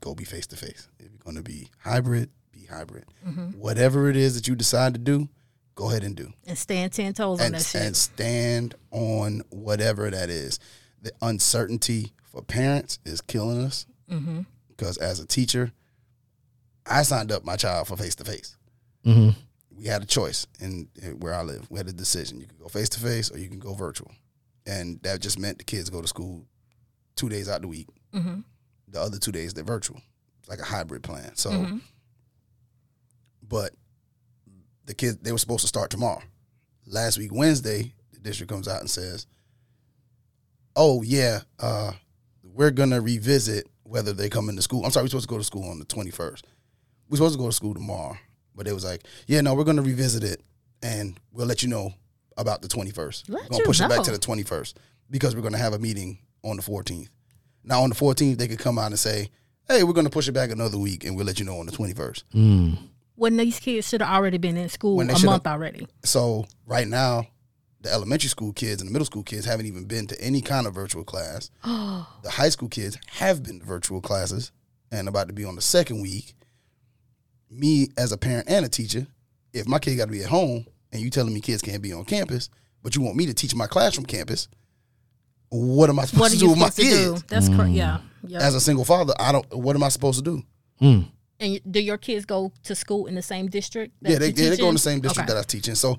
go 0.00 0.14
be 0.14 0.24
face 0.24 0.46
to 0.48 0.56
face. 0.56 0.88
If 0.98 1.06
you're 1.10 1.20
gonna 1.24 1.42
be 1.42 1.68
hybrid, 1.80 2.30
be 2.52 2.66
hybrid. 2.66 3.04
Mm-hmm. 3.26 3.58
Whatever 3.58 4.08
it 4.08 4.16
is 4.16 4.34
that 4.36 4.46
you 4.46 4.54
decide 4.54 4.94
to 4.94 5.00
do, 5.00 5.28
go 5.74 5.90
ahead 5.90 6.04
and 6.04 6.14
do. 6.14 6.32
And 6.46 6.56
stand 6.56 6.92
ten 6.92 7.12
toes 7.12 7.40
on 7.40 7.46
and, 7.46 7.54
that 7.56 7.62
shit. 7.64 7.82
and 7.82 7.96
stand 7.96 8.74
on 8.92 9.42
whatever 9.50 10.10
that 10.10 10.30
is. 10.30 10.58
The 11.02 11.12
uncertainty 11.22 12.12
for 12.24 12.42
parents 12.42 12.98
is 13.04 13.20
killing 13.20 13.62
us 13.62 13.86
mm-hmm. 14.10 14.40
Because 14.76 14.96
as 14.98 15.20
a 15.20 15.26
teacher, 15.26 15.72
I 16.84 17.02
signed 17.02 17.32
up 17.32 17.44
my 17.44 17.56
child 17.56 17.88
for 17.88 17.96
face 17.96 18.14
to 18.16 18.24
face. 18.24 18.56
Mm-hmm. 19.04 19.30
We 19.76 19.86
had 19.86 20.02
a 20.02 20.06
choice 20.06 20.46
in, 20.60 20.88
in 21.02 21.20
where 21.20 21.34
I 21.34 21.42
live. 21.42 21.70
We 21.70 21.78
had 21.78 21.88
a 21.88 21.92
decision. 21.92 22.40
You 22.40 22.46
could 22.46 22.58
go 22.58 22.68
face 22.68 22.88
to 22.90 23.00
face 23.00 23.30
or 23.30 23.38
you 23.38 23.48
can 23.48 23.58
go 23.58 23.74
virtual, 23.74 24.10
and 24.66 25.00
that 25.02 25.20
just 25.20 25.38
meant 25.38 25.58
the 25.58 25.64
kids 25.64 25.90
go 25.90 26.00
to 26.00 26.08
school 26.08 26.44
two 27.14 27.28
days 27.28 27.48
out 27.48 27.62
the 27.62 27.68
week. 27.68 27.88
Mm-hmm. 28.14 28.40
The 28.88 29.00
other 29.00 29.18
two 29.18 29.32
days 29.32 29.52
they're 29.54 29.64
virtual. 29.64 30.00
It's 30.40 30.48
like 30.48 30.60
a 30.60 30.64
hybrid 30.64 31.02
plan. 31.02 31.34
So, 31.34 31.50
Mhm. 31.50 31.80
but 33.46 33.72
the 34.84 34.94
kids 34.94 35.18
they 35.18 35.32
were 35.32 35.38
supposed 35.38 35.62
to 35.62 35.66
start 35.68 35.90
tomorrow. 35.90 36.22
Last 36.86 37.18
week 37.18 37.32
Wednesday, 37.34 37.92
the 38.12 38.20
district 38.20 38.50
comes 38.52 38.68
out 38.68 38.80
and 38.80 38.88
says, 38.90 39.26
"Oh 40.76 41.02
yeah, 41.02 41.40
uh, 41.58 41.92
we're 42.44 42.70
gonna 42.70 43.00
revisit 43.00 43.68
whether 43.88 44.12
they 44.12 44.28
come 44.28 44.48
into 44.48 44.62
school. 44.62 44.84
I'm 44.84 44.90
sorry, 44.90 45.04
we're 45.04 45.08
supposed 45.08 45.28
to 45.28 45.34
go 45.34 45.38
to 45.38 45.44
school 45.44 45.68
on 45.68 45.78
the 45.78 45.84
21st. 45.84 46.42
We're 47.08 47.16
supposed 47.16 47.34
to 47.34 47.38
go 47.38 47.46
to 47.46 47.52
school 47.52 47.74
tomorrow, 47.74 48.16
but 48.54 48.66
it 48.66 48.72
was 48.72 48.84
like, 48.84 49.02
yeah, 49.26 49.40
no, 49.40 49.54
we're 49.54 49.64
gonna 49.64 49.82
revisit 49.82 50.24
it, 50.24 50.42
and 50.82 51.18
we'll 51.32 51.46
let 51.46 51.62
you 51.62 51.68
know 51.68 51.94
about 52.36 52.62
the 52.62 52.68
21st. 52.68 53.28
Let 53.28 53.42
we're 53.42 53.48
gonna 53.48 53.58
you 53.58 53.64
push 53.64 53.80
it 53.80 53.88
back 53.88 54.02
to 54.02 54.10
the 54.10 54.18
21st 54.18 54.74
because 55.10 55.34
we're 55.34 55.42
gonna 55.42 55.58
have 55.58 55.72
a 55.72 55.78
meeting 55.78 56.18
on 56.42 56.56
the 56.56 56.62
14th. 56.62 57.08
Now 57.64 57.82
on 57.82 57.90
the 57.90 57.96
14th, 57.96 58.38
they 58.38 58.48
could 58.48 58.58
come 58.58 58.78
out 58.78 58.86
and 58.86 58.98
say, 58.98 59.30
hey, 59.68 59.82
we're 59.82 59.92
gonna 59.92 60.10
push 60.10 60.28
it 60.28 60.32
back 60.32 60.50
another 60.50 60.78
week, 60.78 61.04
and 61.04 61.16
we'll 61.16 61.26
let 61.26 61.38
you 61.38 61.44
know 61.44 61.58
on 61.58 61.66
the 61.66 61.72
21st. 61.72 62.24
Mm. 62.34 62.78
When 63.14 63.36
these 63.36 63.58
kids 63.58 63.88
should 63.88 64.02
have 64.02 64.14
already 64.14 64.38
been 64.38 64.56
in 64.56 64.68
school 64.68 64.96
When 64.96 65.08
a 65.08 65.18
month 65.24 65.46
already. 65.46 65.88
So 66.04 66.46
right 66.66 66.86
now, 66.86 67.26
the 67.86 67.92
elementary 67.92 68.28
school 68.28 68.52
kids 68.52 68.80
and 68.82 68.88
the 68.88 68.92
middle 68.92 69.06
school 69.06 69.22
kids 69.22 69.46
haven't 69.46 69.66
even 69.66 69.84
been 69.84 70.06
to 70.08 70.20
any 70.20 70.40
kind 70.40 70.66
of 70.66 70.74
virtual 70.74 71.04
class. 71.04 71.50
the 71.64 72.30
high 72.30 72.48
school 72.48 72.68
kids 72.68 72.98
have 73.12 73.42
been 73.42 73.60
to 73.60 73.64
virtual 73.66 74.00
classes 74.00 74.50
and 74.90 75.08
about 75.08 75.28
to 75.28 75.32
be 75.34 75.44
on 75.44 75.54
the 75.54 75.62
second 75.62 76.02
week. 76.02 76.34
Me 77.50 77.88
as 77.96 78.10
a 78.12 78.18
parent 78.18 78.48
and 78.50 78.64
a 78.64 78.68
teacher, 78.68 79.06
if 79.52 79.66
my 79.68 79.78
kid 79.78 79.96
got 79.96 80.06
to 80.06 80.10
be 80.12 80.22
at 80.22 80.28
home 80.28 80.66
and 80.92 81.00
you 81.00 81.10
telling 81.10 81.32
me 81.32 81.40
kids 81.40 81.62
can't 81.62 81.80
be 81.82 81.92
on 81.92 82.04
campus, 82.04 82.50
but 82.82 82.96
you 82.96 83.02
want 83.02 83.16
me 83.16 83.26
to 83.26 83.34
teach 83.34 83.54
my 83.54 83.66
class 83.66 83.94
from 83.94 84.04
campus, 84.04 84.48
what 85.48 85.88
am 85.88 85.98
I 86.00 86.04
supposed 86.06 86.20
What 86.20 86.32
to 86.32 86.38
do 86.38 86.50
with 86.50 86.58
my 86.58 86.68
supposed 86.70 86.76
to 86.90 87.04
do? 87.04 87.12
kids? 87.12 87.22
That's 87.28 87.48
correct. 87.48 87.70
Yeah. 87.70 87.98
Yeah. 88.26 88.40
As 88.40 88.56
a 88.56 88.60
single 88.60 88.84
father, 88.84 89.14
I 89.20 89.30
don't. 89.30 89.46
What 89.54 89.76
am 89.76 89.84
I 89.84 89.88
supposed 89.90 90.18
to 90.18 90.24
do? 90.24 90.42
Mm. 90.82 91.08
and 91.38 91.60
do 91.70 91.80
your 91.80 91.96
kids 91.98 92.24
go 92.26 92.52
to 92.64 92.74
school 92.74 93.06
in 93.06 93.14
the 93.14 93.22
same 93.22 93.46
district? 93.48 93.94
that 94.02 94.10
yeah, 94.10 94.18
they, 94.18 94.26
you 94.28 94.34
yeah, 94.36 94.50
they 94.50 94.56
go 94.56 94.64
in 94.64 94.68
in? 94.70 94.74
the 94.74 94.80
same 94.80 95.00
district 95.00 95.28
Okay. 95.30 95.34
that 95.34 95.38
I'm 95.38 95.44
teaching. 95.46 95.74
So 95.76 95.98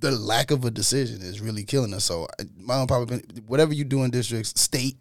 the 0.00 0.10
lack 0.10 0.50
of 0.50 0.64
a 0.64 0.70
decision 0.70 1.22
is 1.22 1.40
really 1.40 1.64
killing 1.64 1.94
us. 1.94 2.04
So 2.04 2.28
my 2.58 2.76
own 2.76 2.86
probably 2.86 3.22
whatever 3.46 3.72
you 3.72 3.84
do 3.84 4.02
in 4.04 4.10
districts, 4.10 4.60
state, 4.60 4.96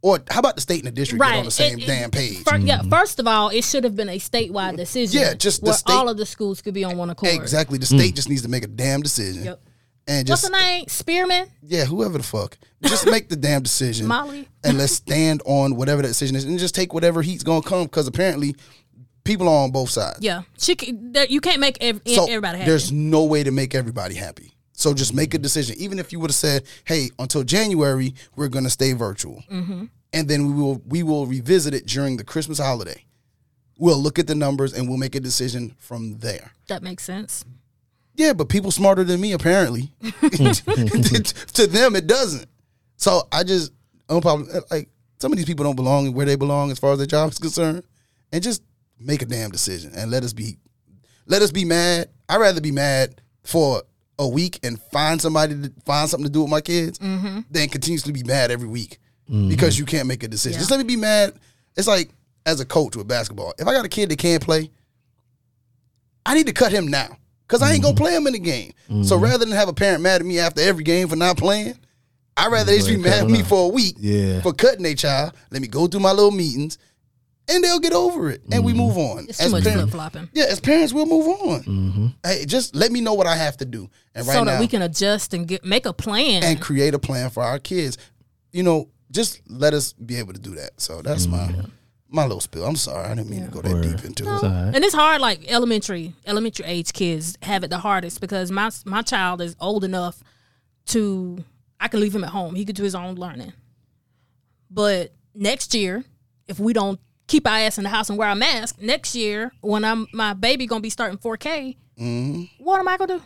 or 0.00 0.20
how 0.30 0.38
about 0.40 0.54
the 0.54 0.60
state 0.60 0.78
and 0.78 0.86
the 0.86 0.92
district 0.92 1.22
get 1.22 1.34
on 1.34 1.44
the 1.44 1.50
same 1.50 1.78
It- 1.78 1.84
it- 1.84 1.86
damn 1.86 2.10
page? 2.10 2.38
fir- 2.44 2.56
yeah. 2.58 2.78
Mm-hmm. 2.78 2.90
First 2.90 3.18
of 3.18 3.26
all, 3.26 3.48
it 3.48 3.64
should 3.64 3.84
have 3.84 3.96
been 3.96 4.08
a 4.08 4.18
statewide 4.18 4.76
decision. 4.76 5.20
Yeah, 5.20 5.34
just 5.34 5.60
the 5.60 5.66
where 5.66 5.74
state- 5.74 5.92
all 5.92 6.08
of 6.08 6.16
the 6.16 6.26
schools 6.26 6.62
could 6.62 6.74
be 6.74 6.84
on 6.84 6.96
one 6.96 7.10
accord. 7.10 7.32
exactly. 7.34 7.78
The 7.78 7.86
state 7.86 8.12
mm. 8.12 8.16
just 8.16 8.28
needs 8.28 8.42
to 8.42 8.48
make 8.48 8.64
a 8.64 8.68
damn 8.68 9.02
decision. 9.02 9.44
Yep. 9.44 9.60
And 10.06 10.26
What's 10.26 10.40
just 10.40 10.50
the 10.52 10.58
name? 10.58 10.84
Spearman, 10.88 11.48
yeah, 11.62 11.84
whoever 11.84 12.16
the 12.16 12.24
fuck, 12.24 12.56
just 12.82 13.04
make 13.06 13.28
the 13.28 13.36
damn 13.36 13.62
decision. 13.62 14.06
Molly. 14.06 14.48
and 14.64 14.78
let's 14.78 14.94
stand 14.94 15.42
on 15.44 15.76
whatever 15.76 16.00
that 16.00 16.08
decision 16.08 16.34
is, 16.34 16.44
and 16.44 16.58
just 16.58 16.74
take 16.74 16.94
whatever 16.94 17.20
heat's 17.20 17.42
gonna 17.42 17.60
come. 17.60 17.82
Because 17.84 18.06
apparently, 18.06 18.56
people 19.24 19.48
are 19.48 19.64
on 19.64 19.70
both 19.70 19.90
sides. 19.90 20.18
Yeah, 20.20 20.42
she. 20.58 20.76
c- 20.80 20.94
That 21.12 21.30
you 21.30 21.40
can't 21.40 21.60
make 21.60 21.78
ev- 21.82 22.00
So 22.06 22.24
everybody 22.24 22.58
happy. 22.58 22.70
there's 22.70 22.90
no 22.92 23.24
way 23.24 23.42
to 23.44 23.50
make 23.50 23.74
everybody 23.74 24.14
happy. 24.14 24.54
So 24.72 24.94
just 24.94 25.12
make 25.12 25.34
a 25.34 25.38
decision. 25.38 25.76
Even 25.78 25.98
if 25.98 26.12
you 26.12 26.20
would 26.20 26.30
have 26.30 26.36
said, 26.36 26.62
"Hey, 26.84 27.10
until 27.18 27.42
January, 27.42 28.14
we're 28.36 28.48
gonna 28.48 28.70
stay 28.70 28.92
virtual," 28.92 29.42
Mm-hmm. 29.50 29.84
and 30.12 30.28
then 30.28 30.46
we 30.46 30.62
will 30.62 30.80
we 30.86 31.02
will 31.02 31.26
revisit 31.26 31.74
it 31.74 31.86
during 31.86 32.16
the 32.16 32.24
Christmas 32.24 32.58
holiday. 32.58 33.04
We'll 33.76 33.98
look 33.98 34.18
at 34.18 34.26
the 34.26 34.34
numbers 34.34 34.72
and 34.72 34.88
we'll 34.88 34.98
make 34.98 35.14
a 35.14 35.20
decision 35.20 35.74
from 35.78 36.18
there. 36.18 36.52
that 36.68 36.82
makes 36.82 37.02
sense. 37.04 37.44
Yeah, 38.16 38.32
but 38.32 38.48
people 38.48 38.70
smarter 38.72 39.04
than 39.04 39.20
me 39.20 39.32
apparently. 39.32 39.92
to 40.02 41.66
them, 41.68 41.94
it 41.96 42.06
doesn't. 42.06 42.46
So 42.96 43.28
I 43.30 43.44
just 43.44 43.72
I'm 44.08 44.20
probably 44.20 44.52
like 44.70 44.88
some 45.20 45.32
of 45.32 45.36
these 45.38 45.46
people 45.46 45.64
don't 45.64 45.76
belong 45.76 46.12
where 46.14 46.26
they 46.26 46.36
belong 46.36 46.70
as 46.70 46.78
far 46.78 46.92
as 46.92 46.98
their 46.98 47.06
job 47.06 47.30
is 47.30 47.38
concerned, 47.38 47.82
and 48.32 48.42
just 48.42 48.62
make 49.00 49.22
a 49.22 49.26
damn 49.26 49.50
decision 49.50 49.92
and 49.94 50.10
let 50.10 50.22
us 50.24 50.32
be 50.32 50.56
let 51.26 51.42
us 51.42 51.50
be 51.50 51.64
mad. 51.64 52.08
I'd 52.28 52.38
rather 52.40 52.60
be 52.60 52.72
mad 52.72 53.20
for 53.42 53.82
a 54.18 54.26
week 54.26 54.58
and 54.62 54.80
find 54.90 55.20
somebody 55.20 55.54
to 55.54 55.72
find 55.84 56.08
something 56.08 56.26
to 56.26 56.32
do 56.32 56.42
with 56.42 56.50
my 56.50 56.60
kids 56.60 56.98
mm-hmm. 56.98 57.40
than 57.50 57.68
continuously 57.68 58.12
be 58.12 58.24
mad 58.24 58.50
every 58.50 58.68
week 58.68 58.98
because 59.48 59.78
you 59.78 59.84
can't 59.84 60.08
make 60.08 60.22
a 60.22 60.28
decision. 60.28 60.58
Just 60.58 60.70
let 60.70 60.78
me 60.78 60.84
be 60.84 60.96
mad. 60.96 61.34
It's 61.76 61.86
like 61.86 62.10
as 62.46 62.60
a 62.60 62.64
coach 62.64 62.96
with 62.96 63.06
basketball, 63.06 63.52
if 63.58 63.68
I 63.68 63.72
got 63.72 63.84
a 63.84 63.88
kid 63.88 64.08
that 64.08 64.18
can't 64.18 64.42
play, 64.42 64.70
I 66.24 66.34
need 66.34 66.46
to 66.46 66.52
cut 66.52 66.72
him 66.72 66.88
now 66.88 67.16
because 67.46 67.62
I 67.62 67.72
ain't 67.72 67.82
gonna 67.82 67.94
play 67.94 68.14
him 68.14 68.26
in 68.26 68.32
the 68.32 68.38
game. 68.38 68.72
So 69.04 69.16
rather 69.18 69.44
than 69.44 69.54
have 69.54 69.68
a 69.68 69.72
parent 69.74 70.02
mad 70.02 70.20
at 70.20 70.26
me 70.26 70.38
after 70.38 70.60
every 70.62 70.84
game 70.84 71.08
for 71.08 71.16
not 71.16 71.36
playing, 71.36 71.74
I'd 72.36 72.52
rather 72.52 72.70
they 72.70 72.78
just 72.78 72.88
be 72.88 72.96
mad 72.96 73.24
at 73.24 73.30
me 73.30 73.42
for 73.42 73.66
a 73.66 73.68
week 73.68 73.96
Yeah. 73.98 74.40
for 74.42 74.52
cutting 74.52 74.82
their 74.82 74.94
child. 74.94 75.32
Let 75.50 75.60
me 75.60 75.68
go 75.68 75.86
through 75.86 76.00
my 76.00 76.12
little 76.12 76.30
meetings, 76.30 76.78
and 77.48 77.64
they'll 77.64 77.80
get 77.80 77.92
over 77.92 78.30
it, 78.30 78.42
and 78.52 78.64
we 78.64 78.72
move 78.72 78.96
on. 78.96 79.26
It's 79.28 79.38
too 79.38 79.50
much 79.50 79.64
parent- 79.64 79.80
flip 79.82 79.90
flopping. 79.90 80.28
yeah, 80.32 80.44
as 80.44 80.60
parents, 80.60 80.92
we'll 80.92 81.06
move 81.06 81.26
on. 81.26 81.62
Mm-hmm. 81.62 82.06
Hey, 82.24 82.44
just 82.44 82.74
let 82.74 82.92
me 82.92 83.00
know 83.00 83.14
what 83.14 83.26
I 83.26 83.36
have 83.36 83.56
to 83.58 83.64
do, 83.64 83.88
and 84.14 84.26
right 84.26 84.34
so 84.34 84.44
now, 84.44 84.60
we 84.60 84.66
can 84.66 84.82
adjust 84.82 85.34
and 85.34 85.46
get 85.46 85.64
make 85.64 85.86
a 85.86 85.92
plan. 85.92 86.42
and 86.42 86.60
create 86.60 86.94
a 86.94 86.98
plan 86.98 87.30
for 87.30 87.42
our 87.42 87.58
kids. 87.58 87.98
You 88.52 88.62
know, 88.62 88.88
just 89.10 89.40
let 89.48 89.74
us 89.74 89.92
be 89.92 90.16
able 90.16 90.32
to 90.32 90.40
do 90.40 90.54
that. 90.56 90.80
So 90.80 91.02
that's 91.02 91.26
mm-hmm. 91.26 91.60
my 91.60 91.64
my 92.08 92.22
little 92.22 92.40
spill. 92.40 92.64
I'm 92.64 92.76
sorry, 92.76 93.06
I 93.06 93.14
didn't 93.14 93.30
mean 93.30 93.44
to 93.44 93.50
go 93.50 93.60
that 93.60 93.82
deep 93.82 94.04
into 94.04 94.24
it. 94.28 94.34
It's 94.34 94.44
all 94.44 94.50
right. 94.50 94.74
And 94.74 94.84
it's 94.84 94.94
hard, 94.94 95.20
like 95.20 95.50
elementary, 95.50 96.14
elementary 96.26 96.66
age 96.66 96.92
kids 96.92 97.36
have 97.42 97.64
it 97.64 97.70
the 97.70 97.78
hardest 97.78 98.20
because 98.20 98.50
my 98.50 98.70
my 98.84 99.02
child 99.02 99.40
is 99.40 99.56
old 99.60 99.84
enough 99.84 100.22
to 100.86 101.44
I 101.80 101.88
can 101.88 102.00
leave 102.00 102.14
him 102.14 102.24
at 102.24 102.30
home. 102.30 102.54
He 102.54 102.64
could 102.64 102.76
do 102.76 102.82
his 102.82 102.94
own 102.94 103.14
learning. 103.16 103.52
But 104.70 105.12
next 105.34 105.74
year, 105.74 106.04
if 106.46 106.58
we 106.58 106.72
don't 106.72 107.00
keep 107.28 107.46
our 107.46 107.58
ass 107.58 107.78
in 107.78 107.84
the 107.84 107.90
house 107.90 108.08
and 108.08 108.18
wear 108.18 108.28
a 108.30 108.34
mask, 108.34 108.80
next 108.80 109.14
year 109.14 109.52
when 109.60 109.84
I'm 109.84 110.08
my 110.12 110.32
baby 110.34 110.66
gonna 110.66 110.80
be 110.80 110.90
starting 110.90 111.18
4K, 111.18 111.76
what 112.58 112.80
am 112.80 112.88
I 112.88 112.96
gonna 112.96 113.20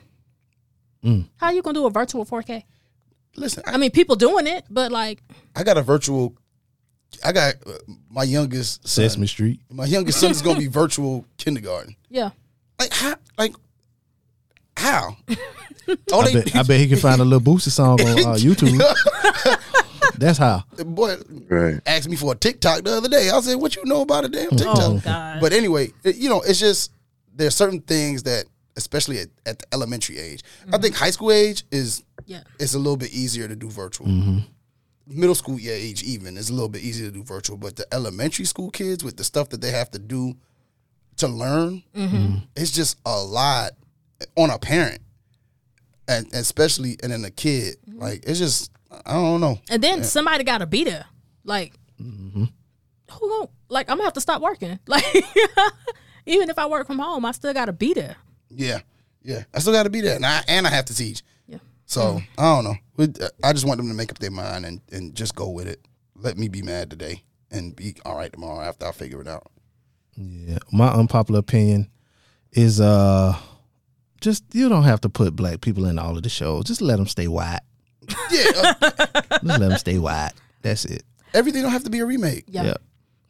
do? 1.03 1.25
How 1.39 1.47
are 1.47 1.53
you 1.55 1.63
gonna 1.63 1.75
do 1.79 1.87
a 1.87 1.91
virtual 1.91 2.27
4K? 2.27 2.65
Listen, 3.37 3.63
I, 3.67 3.73
I 3.73 3.77
mean, 3.79 3.91
people 3.91 4.15
doing 4.15 4.47
it, 4.47 4.65
but 4.69 4.93
like, 4.93 5.23
I 5.57 5.63
got 5.63 5.79
a 5.79 5.83
virtual. 5.83 6.35
I 7.25 7.33
got 7.33 7.55
uh, 7.67 7.73
my 8.11 8.25
youngest 8.25 8.87
son. 8.89 9.05
Sesame 9.05 9.27
Street. 9.27 9.61
My 9.71 9.85
youngest 9.87 10.19
son 10.21 10.31
is 10.31 10.43
going 10.43 10.57
to 10.57 10.61
be 10.61 10.67
virtual 10.83 11.25
kindergarten. 11.39 11.97
yeah, 12.09 12.31
Like 12.79 12.93
how? 12.93 13.15
Like 13.39 13.55
how? 14.77 15.17
I 15.29 16.33
bet, 16.33 16.57
I 16.57 16.63
bet 16.63 16.81
he 16.81 16.89
can 16.89 16.99
find 16.99 17.21
a 17.21 17.25
little 17.25 17.41
Boosie 17.41 17.71
song 17.71 18.01
on 18.01 18.19
uh, 18.19 18.35
YouTube. 18.39 18.79
That's 20.19 20.39
how. 20.39 20.65
boy 20.85 21.17
Right. 21.49 21.81
asked 21.87 22.09
me 22.09 22.17
for 22.17 22.33
a 22.33 22.37
TikTok 22.37 22.85
the 22.85 22.97
other 22.97 23.09
day. 23.09 23.31
I 23.31 23.41
said, 23.41 23.57
"What 23.57 23.77
you 23.77 23.85
know 23.85 24.03
about 24.03 24.25
a 24.25 24.29
damn 24.29 24.49
oh, 24.53 24.57
TikTok?" 24.57 24.79
oh 24.79 25.01
god, 25.05 25.41
But 25.41 25.53
anyway, 25.53 25.93
it- 26.05 26.17
you 26.17 26.29
know, 26.29 26.41
it's 26.43 26.59
just 26.61 26.91
there's 27.35 27.55
certain 27.55 27.81
things 27.81 28.23
that, 28.25 28.45
especially 28.77 29.19
at, 29.19 29.29
at 29.47 29.59
the 29.59 29.67
elementary 29.73 30.19
age, 30.19 30.43
I 30.73 30.79
think 30.79 30.95
high 30.95 31.11
school 31.11 31.33
age 31.33 31.65
is 31.71 32.03
yeah, 32.27 32.43
it's 32.61 32.75
a 32.75 32.79
little 32.79 32.97
bit 32.97 33.13
easier 33.13 33.49
to 33.49 33.57
do 33.57 33.69
virtual. 33.71 34.07
Mm-hmm. 34.07 34.39
Middle 35.07 35.35
school 35.35 35.59
yeah, 35.59 35.73
age 35.73 36.03
even 36.05 36.37
is 36.37 36.49
a 36.51 36.53
little 36.53 36.69
bit 36.69 36.83
easier 36.83 37.07
to 37.07 37.13
do 37.13 37.23
virtual, 37.25 37.57
but 37.57 37.77
the 37.77 37.87
elementary 37.93 38.45
school 38.45 38.71
kids 38.71 39.03
with 39.03 39.17
the 39.17 39.25
stuff 39.25 39.49
that 39.51 39.61
they 39.61 39.71
have 39.71 39.91
to 39.91 39.99
do 39.99 40.35
to 41.17 41.29
learn, 41.29 41.83
mm-hmm. 41.95 42.17
Mm-hmm. 42.17 42.37
it's 42.57 42.71
just 42.71 42.99
a 43.05 43.21
lot 43.23 43.73
on 44.37 44.51
a 44.51 44.59
parent, 44.59 45.01
and 46.09 46.27
especially 46.35 46.97
and 47.03 47.13
then 47.13 47.25
a 47.25 47.31
kid. 47.31 47.77
Like 47.95 48.25
it's 48.27 48.39
just 48.39 48.71
I 49.07 49.13
don't 49.15 49.41
know. 49.41 49.59
And 49.71 49.83
then 49.83 50.05
somebody 50.05 50.45
got 50.45 50.59
to 50.59 50.67
be 50.67 50.85
there. 50.85 51.07
Like, 51.45 51.73
who 51.99 52.49
gon' 53.21 53.49
like? 53.69 53.89
I'm 53.91 53.97
gonna 53.97 54.05
have 54.05 54.13
to 54.15 54.21
stop 54.21 54.43
working. 54.43 54.79
Like, 54.87 55.05
even 56.27 56.51
if 56.51 56.59
I 56.59 56.67
work 56.67 56.87
from 56.87 56.99
home, 56.99 57.25
I 57.25 57.33
still 57.33 57.53
got 57.53 57.67
to 57.67 57.73
be 57.73 57.95
there. 57.95 58.17
Yeah, 58.49 58.81
yeah. 59.23 59.45
I 59.55 59.59
still 59.59 59.73
got 59.73 59.85
to 59.85 59.91
be 59.91 60.01
there, 60.01 60.17
and 60.17 60.25
I 60.27 60.43
and 60.49 60.67
I 60.67 60.71
have 60.71 60.85
to 60.87 60.95
teach. 60.95 61.23
Yeah. 61.47 61.59
So 61.87 62.21
I 62.39 62.43
don't 62.55 62.65
know. 62.65 62.77
We- 62.97 63.13
I 63.43 63.53
just 63.53 63.67
want 63.67 63.79
them 63.79 63.89
to 63.89 63.95
make 63.95 64.11
up 64.13 64.19
their 64.19 64.31
mind 64.31 64.65
and 64.67 64.81
and 64.93 65.15
just 65.15 65.35
go 65.35 65.49
with 65.49 65.67
it. 65.67 65.81
Let 66.17 66.39
me 66.39 66.49
be 66.49 66.63
mad 66.63 66.91
today 66.91 67.25
and 67.51 67.75
be 67.75 67.97
all 68.05 68.17
right 68.17 68.33
tomorrow 68.33 68.61
after 68.61 68.87
I 68.87 68.93
figure 68.93 69.21
it 69.21 69.27
out. 69.29 69.51
Yeah. 70.17 70.59
My 70.71 70.93
unpopular 70.93 71.41
opinion 71.41 71.91
is 72.53 72.81
uh 72.81 73.37
just 74.21 74.45
you 74.55 74.69
don't 74.69 74.85
have 74.85 75.01
to 75.01 75.09
put 75.09 75.35
black 75.35 75.61
people 75.61 75.87
in 75.87 75.99
all 75.99 76.17
of 76.17 76.23
the 76.23 76.29
shows. 76.29 76.65
Just 76.65 76.81
let 76.83 76.97
them 76.97 77.09
stay 77.09 77.27
white. 77.27 77.61
Yeah, 78.31 78.45
uh, 78.57 78.75
Just 79.31 79.45
let 79.45 79.61
them 79.61 79.79
stay 79.79 79.99
white. 79.99 80.33
That's 80.63 80.85
it. 80.85 81.03
everything 81.35 81.63
don't 81.63 81.73
have 81.73 81.85
to 81.85 81.91
be 81.91 81.99
a 82.01 82.07
remake. 82.07 82.45
Yeah. 82.47 82.65
Yeah. 82.65 82.75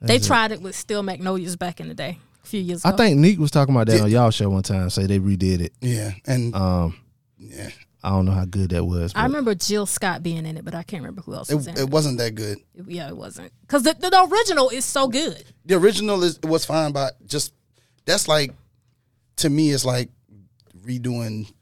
They 0.00 0.18
tried 0.18 0.50
it 0.52 0.60
with 0.60 0.74
Steel 0.74 1.02
Magnolias 1.02 1.54
back 1.56 1.78
in 1.80 1.86
the 1.88 1.94
day, 1.94 2.18
a 2.42 2.46
few 2.46 2.60
years 2.60 2.84
ago. 2.84 2.92
I 2.92 2.96
think 2.96 3.18
Neek 3.18 3.38
was 3.38 3.52
talking 3.52 3.72
about 3.74 3.86
that 3.86 4.00
on 4.00 4.10
y'all 4.10 4.30
show 4.30 4.50
one 4.50 4.64
time. 4.64 4.90
Say 4.90 5.06
they 5.06 5.20
redid 5.20 5.60
it. 5.60 5.72
Yeah, 5.80 6.12
and 6.26 6.54
Um, 6.56 6.96
yeah, 7.38 7.70
I 8.02 8.10
don't 8.10 8.24
know 8.26 8.32
how 8.32 8.44
good 8.44 8.70
that 8.70 8.84
was. 8.84 9.12
I 9.14 9.22
remember 9.22 9.54
Jill 9.54 9.86
Scott 9.86 10.22
being 10.24 10.44
in 10.44 10.56
it, 10.56 10.64
but 10.64 10.74
I 10.74 10.82
can't 10.82 11.02
remember 11.02 11.22
who 11.22 11.34
else 11.34 11.52
was 11.52 11.68
in 11.68 11.74
it, 11.74 11.78
it. 11.78 11.82
it 11.84 11.90
wasn't 11.90 12.18
that 12.18 12.34
good. 12.34 12.58
yeah, 12.86 13.06
it 13.08 13.16
wasn't 13.16 13.52
because 13.60 13.84
the, 13.84 13.94
the 13.94 14.28
original 14.28 14.70
is 14.70 14.84
so 14.84 15.06
good. 15.06 15.44
The 15.66 15.76
original 15.76 16.22
is 16.24 16.40
was 16.42 16.64
fine, 16.64 16.90
but 16.90 17.24
just 17.24 17.52
that's 18.04 18.26
like 18.26 18.52
to 19.36 19.48
me, 19.48 19.70
it's 19.70 19.84
like 19.84 20.08
redoing 20.84 21.52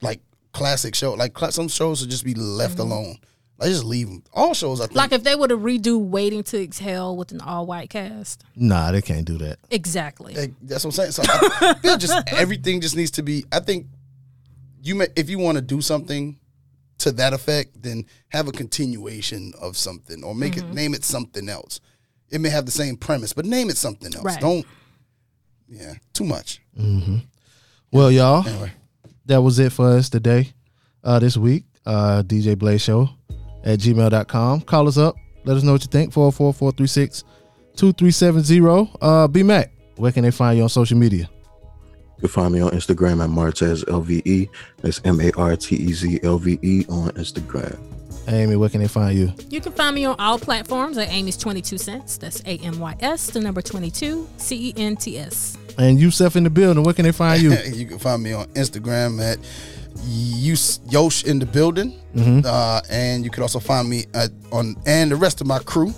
like 0.00 0.20
classic 0.52 0.94
show. 0.94 1.14
Like 1.14 1.32
cla- 1.34 1.52
some 1.52 1.68
shows 1.68 2.00
should 2.00 2.10
just 2.10 2.24
be 2.24 2.34
left 2.34 2.78
alone. 2.78 3.16
I 3.60 3.66
just 3.66 3.84
leave 3.84 4.08
them. 4.08 4.24
All 4.32 4.54
shows, 4.54 4.80
I 4.80 4.86
think. 4.86 4.96
Like 4.96 5.12
if 5.12 5.22
they 5.22 5.34
would 5.36 5.50
have 5.50 5.60
redo 5.60 5.98
Waiting 6.04 6.42
to 6.44 6.60
Exhale 6.60 7.16
with 7.16 7.30
an 7.30 7.40
all 7.40 7.64
white 7.64 7.90
cast. 7.90 8.42
Nah, 8.56 8.90
they 8.90 9.00
can't 9.02 9.24
do 9.24 9.38
that. 9.38 9.58
Exactly. 9.70 10.34
Like, 10.34 10.50
that's 10.62 10.84
what 10.84 10.98
I'm 10.98 11.12
saying. 11.12 11.12
So 11.12 11.22
I 11.26 11.74
feel 11.80 11.96
just 11.96 12.16
everything 12.32 12.80
just 12.80 12.96
needs 12.96 13.12
to 13.12 13.22
be. 13.22 13.44
I 13.52 13.60
think 13.60 13.86
you 14.82 14.96
may, 14.96 15.06
if 15.14 15.30
you 15.30 15.38
want 15.38 15.56
to 15.58 15.62
do 15.62 15.80
something 15.80 16.40
to 16.98 17.12
that 17.12 17.32
effect, 17.34 17.80
then 17.82 18.04
have 18.30 18.48
a 18.48 18.52
continuation 18.52 19.52
of 19.60 19.76
something 19.76 20.24
or 20.24 20.34
make 20.34 20.54
Mm-hmm. 20.54 20.70
it 20.70 20.74
name 20.74 20.94
it 20.94 21.04
something 21.04 21.48
else. 21.48 21.80
It 22.30 22.40
may 22.40 22.48
have 22.48 22.64
the 22.66 22.72
same 22.72 22.96
premise, 22.96 23.32
but 23.32 23.44
name 23.44 23.70
it 23.70 23.76
something 23.76 24.12
else. 24.12 24.24
Right. 24.24 24.40
Don't. 24.40 24.66
Yeah, 25.68 25.94
too 26.14 26.24
much. 26.24 26.60
Well, 27.92 28.10
y'all, 28.10 28.46
Anyway, 28.48 28.72
that 29.26 29.42
was 29.42 29.58
it 29.58 29.72
for 29.72 29.88
us 29.88 30.08
today, 30.08 30.52
uh, 31.04 31.18
this 31.18 31.36
week. 31.36 31.64
Uh, 31.84 32.22
DJ 32.24 32.56
Blaze 32.56 32.82
Show 32.82 33.08
at 33.64 33.78
gmail.com. 33.80 34.60
Call 34.62 34.88
us 34.88 34.96
up. 34.96 35.16
Let 35.44 35.56
us 35.56 35.62
know 35.62 35.72
what 35.72 35.82
you 35.82 35.88
think. 35.88 36.12
404 36.12 36.52
436 36.52 37.24
2370. 37.76 38.92
Uh, 39.00 39.26
B 39.28 39.42
Mac, 39.42 39.72
where 39.96 40.12
can 40.12 40.22
they 40.22 40.30
find 40.30 40.56
you 40.56 40.62
on 40.62 40.68
social 40.68 40.96
media? 40.96 41.28
You 42.16 42.20
can 42.20 42.28
find 42.28 42.54
me 42.54 42.60
on 42.60 42.70
Instagram 42.70 43.22
at 43.24 43.30
Martez 43.30 43.84
LVE. 43.86 44.48
That's 44.80 45.00
M 45.04 45.20
A 45.20 45.32
R 45.36 45.56
T 45.56 45.74
E 45.74 45.92
Z 45.92 46.20
L 46.22 46.38
V 46.38 46.58
E 46.62 46.84
on 46.88 47.10
Instagram. 47.12 47.76
Amy, 48.28 48.54
where 48.54 48.68
can 48.68 48.80
they 48.80 48.86
find 48.88 49.18
you? 49.18 49.32
You 49.50 49.60
can 49.60 49.72
find 49.72 49.94
me 49.96 50.04
on 50.04 50.14
all 50.20 50.38
platforms 50.38 50.96
at 50.98 51.08
Amy's 51.08 51.36
22 51.36 51.78
Cents. 51.78 52.18
That's 52.18 52.40
A 52.42 52.58
M 52.58 52.78
Y 52.78 52.94
S, 53.00 53.30
the 53.30 53.40
number 53.40 53.60
22, 53.60 54.28
C 54.36 54.68
E 54.68 54.74
N 54.76 54.96
T 54.96 55.18
S. 55.18 55.58
And 55.78 55.98
Yusef 55.98 56.36
in 56.36 56.44
the 56.44 56.50
building, 56.50 56.82
where 56.84 56.94
can 56.94 57.04
they 57.04 57.12
find 57.12 57.42
you? 57.42 57.52
you 57.74 57.86
can 57.86 57.98
find 57.98 58.22
me 58.22 58.32
on 58.32 58.46
Instagram 58.48 59.20
at 59.22 59.38
Yosh 60.06 61.24
in 61.24 61.38
the 61.38 61.46
building, 61.46 61.98
Mm-hmm. 62.14 62.40
uh, 62.44 62.80
and 62.90 63.24
you 63.24 63.30
can 63.30 63.42
also 63.42 63.58
find 63.58 63.88
me 63.88 64.04
at, 64.12 64.30
on 64.52 64.76
and 64.86 65.10
the 65.10 65.16
rest 65.16 65.40
of 65.40 65.46
my 65.46 65.58
crew. 65.60 65.94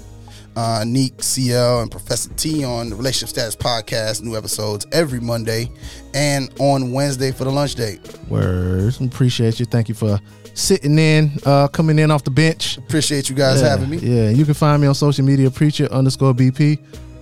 Uh, 0.57 0.85
Neek, 0.87 1.21
CL, 1.21 1.81
and 1.83 1.91
Professor 1.91 2.33
T 2.35 2.65
on 2.65 2.89
the 2.91 2.95
Relationship 2.95 3.31
Status 3.31 3.57
Podcast. 3.57 4.23
New 4.23 4.37
episodes 4.37 4.87
every 4.93 5.19
Monday 5.19 5.69
and 6.15 6.49
on 6.61 6.93
Wednesday 6.93 7.33
for 7.33 7.43
the 7.43 7.51
lunch 7.51 7.75
date. 7.75 8.01
Words. 8.29 9.01
Appreciate 9.01 9.59
you. 9.59 9.67
Thank 9.67 9.89
you 9.89 9.97
for 9.97 10.21
sitting 10.55 10.97
in, 11.01 11.33
uh, 11.45 11.67
coming 11.67 11.99
in 11.99 12.13
off 12.13 12.23
the 12.23 12.31
bench. 12.31 12.79
Appreciate 12.79 13.29
you 13.29 13.35
guys 13.35 13.61
yeah, 13.61 13.71
having 13.71 13.91
me. 13.91 13.97
Yeah, 13.97 14.31
you 14.31 14.45
can 14.45 14.55
find 14.55 14.81
me 14.81 14.87
on 14.87 14.95
social 14.95 15.25
media, 15.25 15.51
preacher 15.51 15.87
underscore 15.91 16.33
BP. 16.33 16.79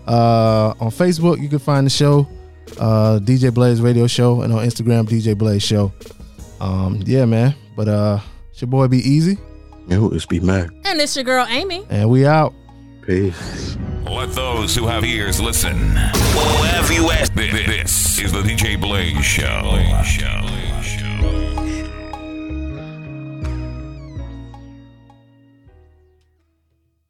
Uh, 0.07 0.75
on 0.79 0.91
Facebook, 0.91 1.41
you 1.41 1.49
can 1.49 1.59
find 1.59 1.87
the 1.87 1.91
show, 1.91 2.29
uh, 2.79 3.19
DJ 3.23 3.53
Blaze 3.53 3.81
Radio 3.81 4.07
Show, 4.07 4.43
and 4.43 4.53
on 4.53 4.65
Instagram, 4.67 5.07
DJ 5.07 5.37
Blaze 5.37 5.63
Show. 5.63 5.93
Um, 6.61 7.03
yeah, 7.07 7.25
man. 7.25 7.55
But 7.77 7.89
uh, 7.89 8.19
it's 8.51 8.61
your 8.61 8.69
boy 8.69 8.87
Be 8.89 8.99
Easy, 8.99 9.39
And 9.85 9.93
who 9.93 10.11
is 10.13 10.27
B 10.27 10.41
Mac? 10.41 10.71
And 10.85 11.01
it's 11.01 11.17
your 11.17 11.25
girl, 11.25 11.47
Amy. 11.49 11.85
and 11.91 12.09
we 12.11 12.27
out. 12.27 12.53
Peace. 13.07 13.77
Let 14.05 14.33
those 14.33 14.77
who 14.77 14.87
have 14.87 15.05
ears 15.05 15.41
listen. 15.41 15.77
Who 15.77 16.63
have 16.69 16.91
you 16.91 17.11
asked? 17.11 17.35
This 17.35 18.19
is 18.21 18.31
the 18.33 18.43
DJ 18.43 18.81
Blaze 18.81 19.25
Show. 19.25 19.77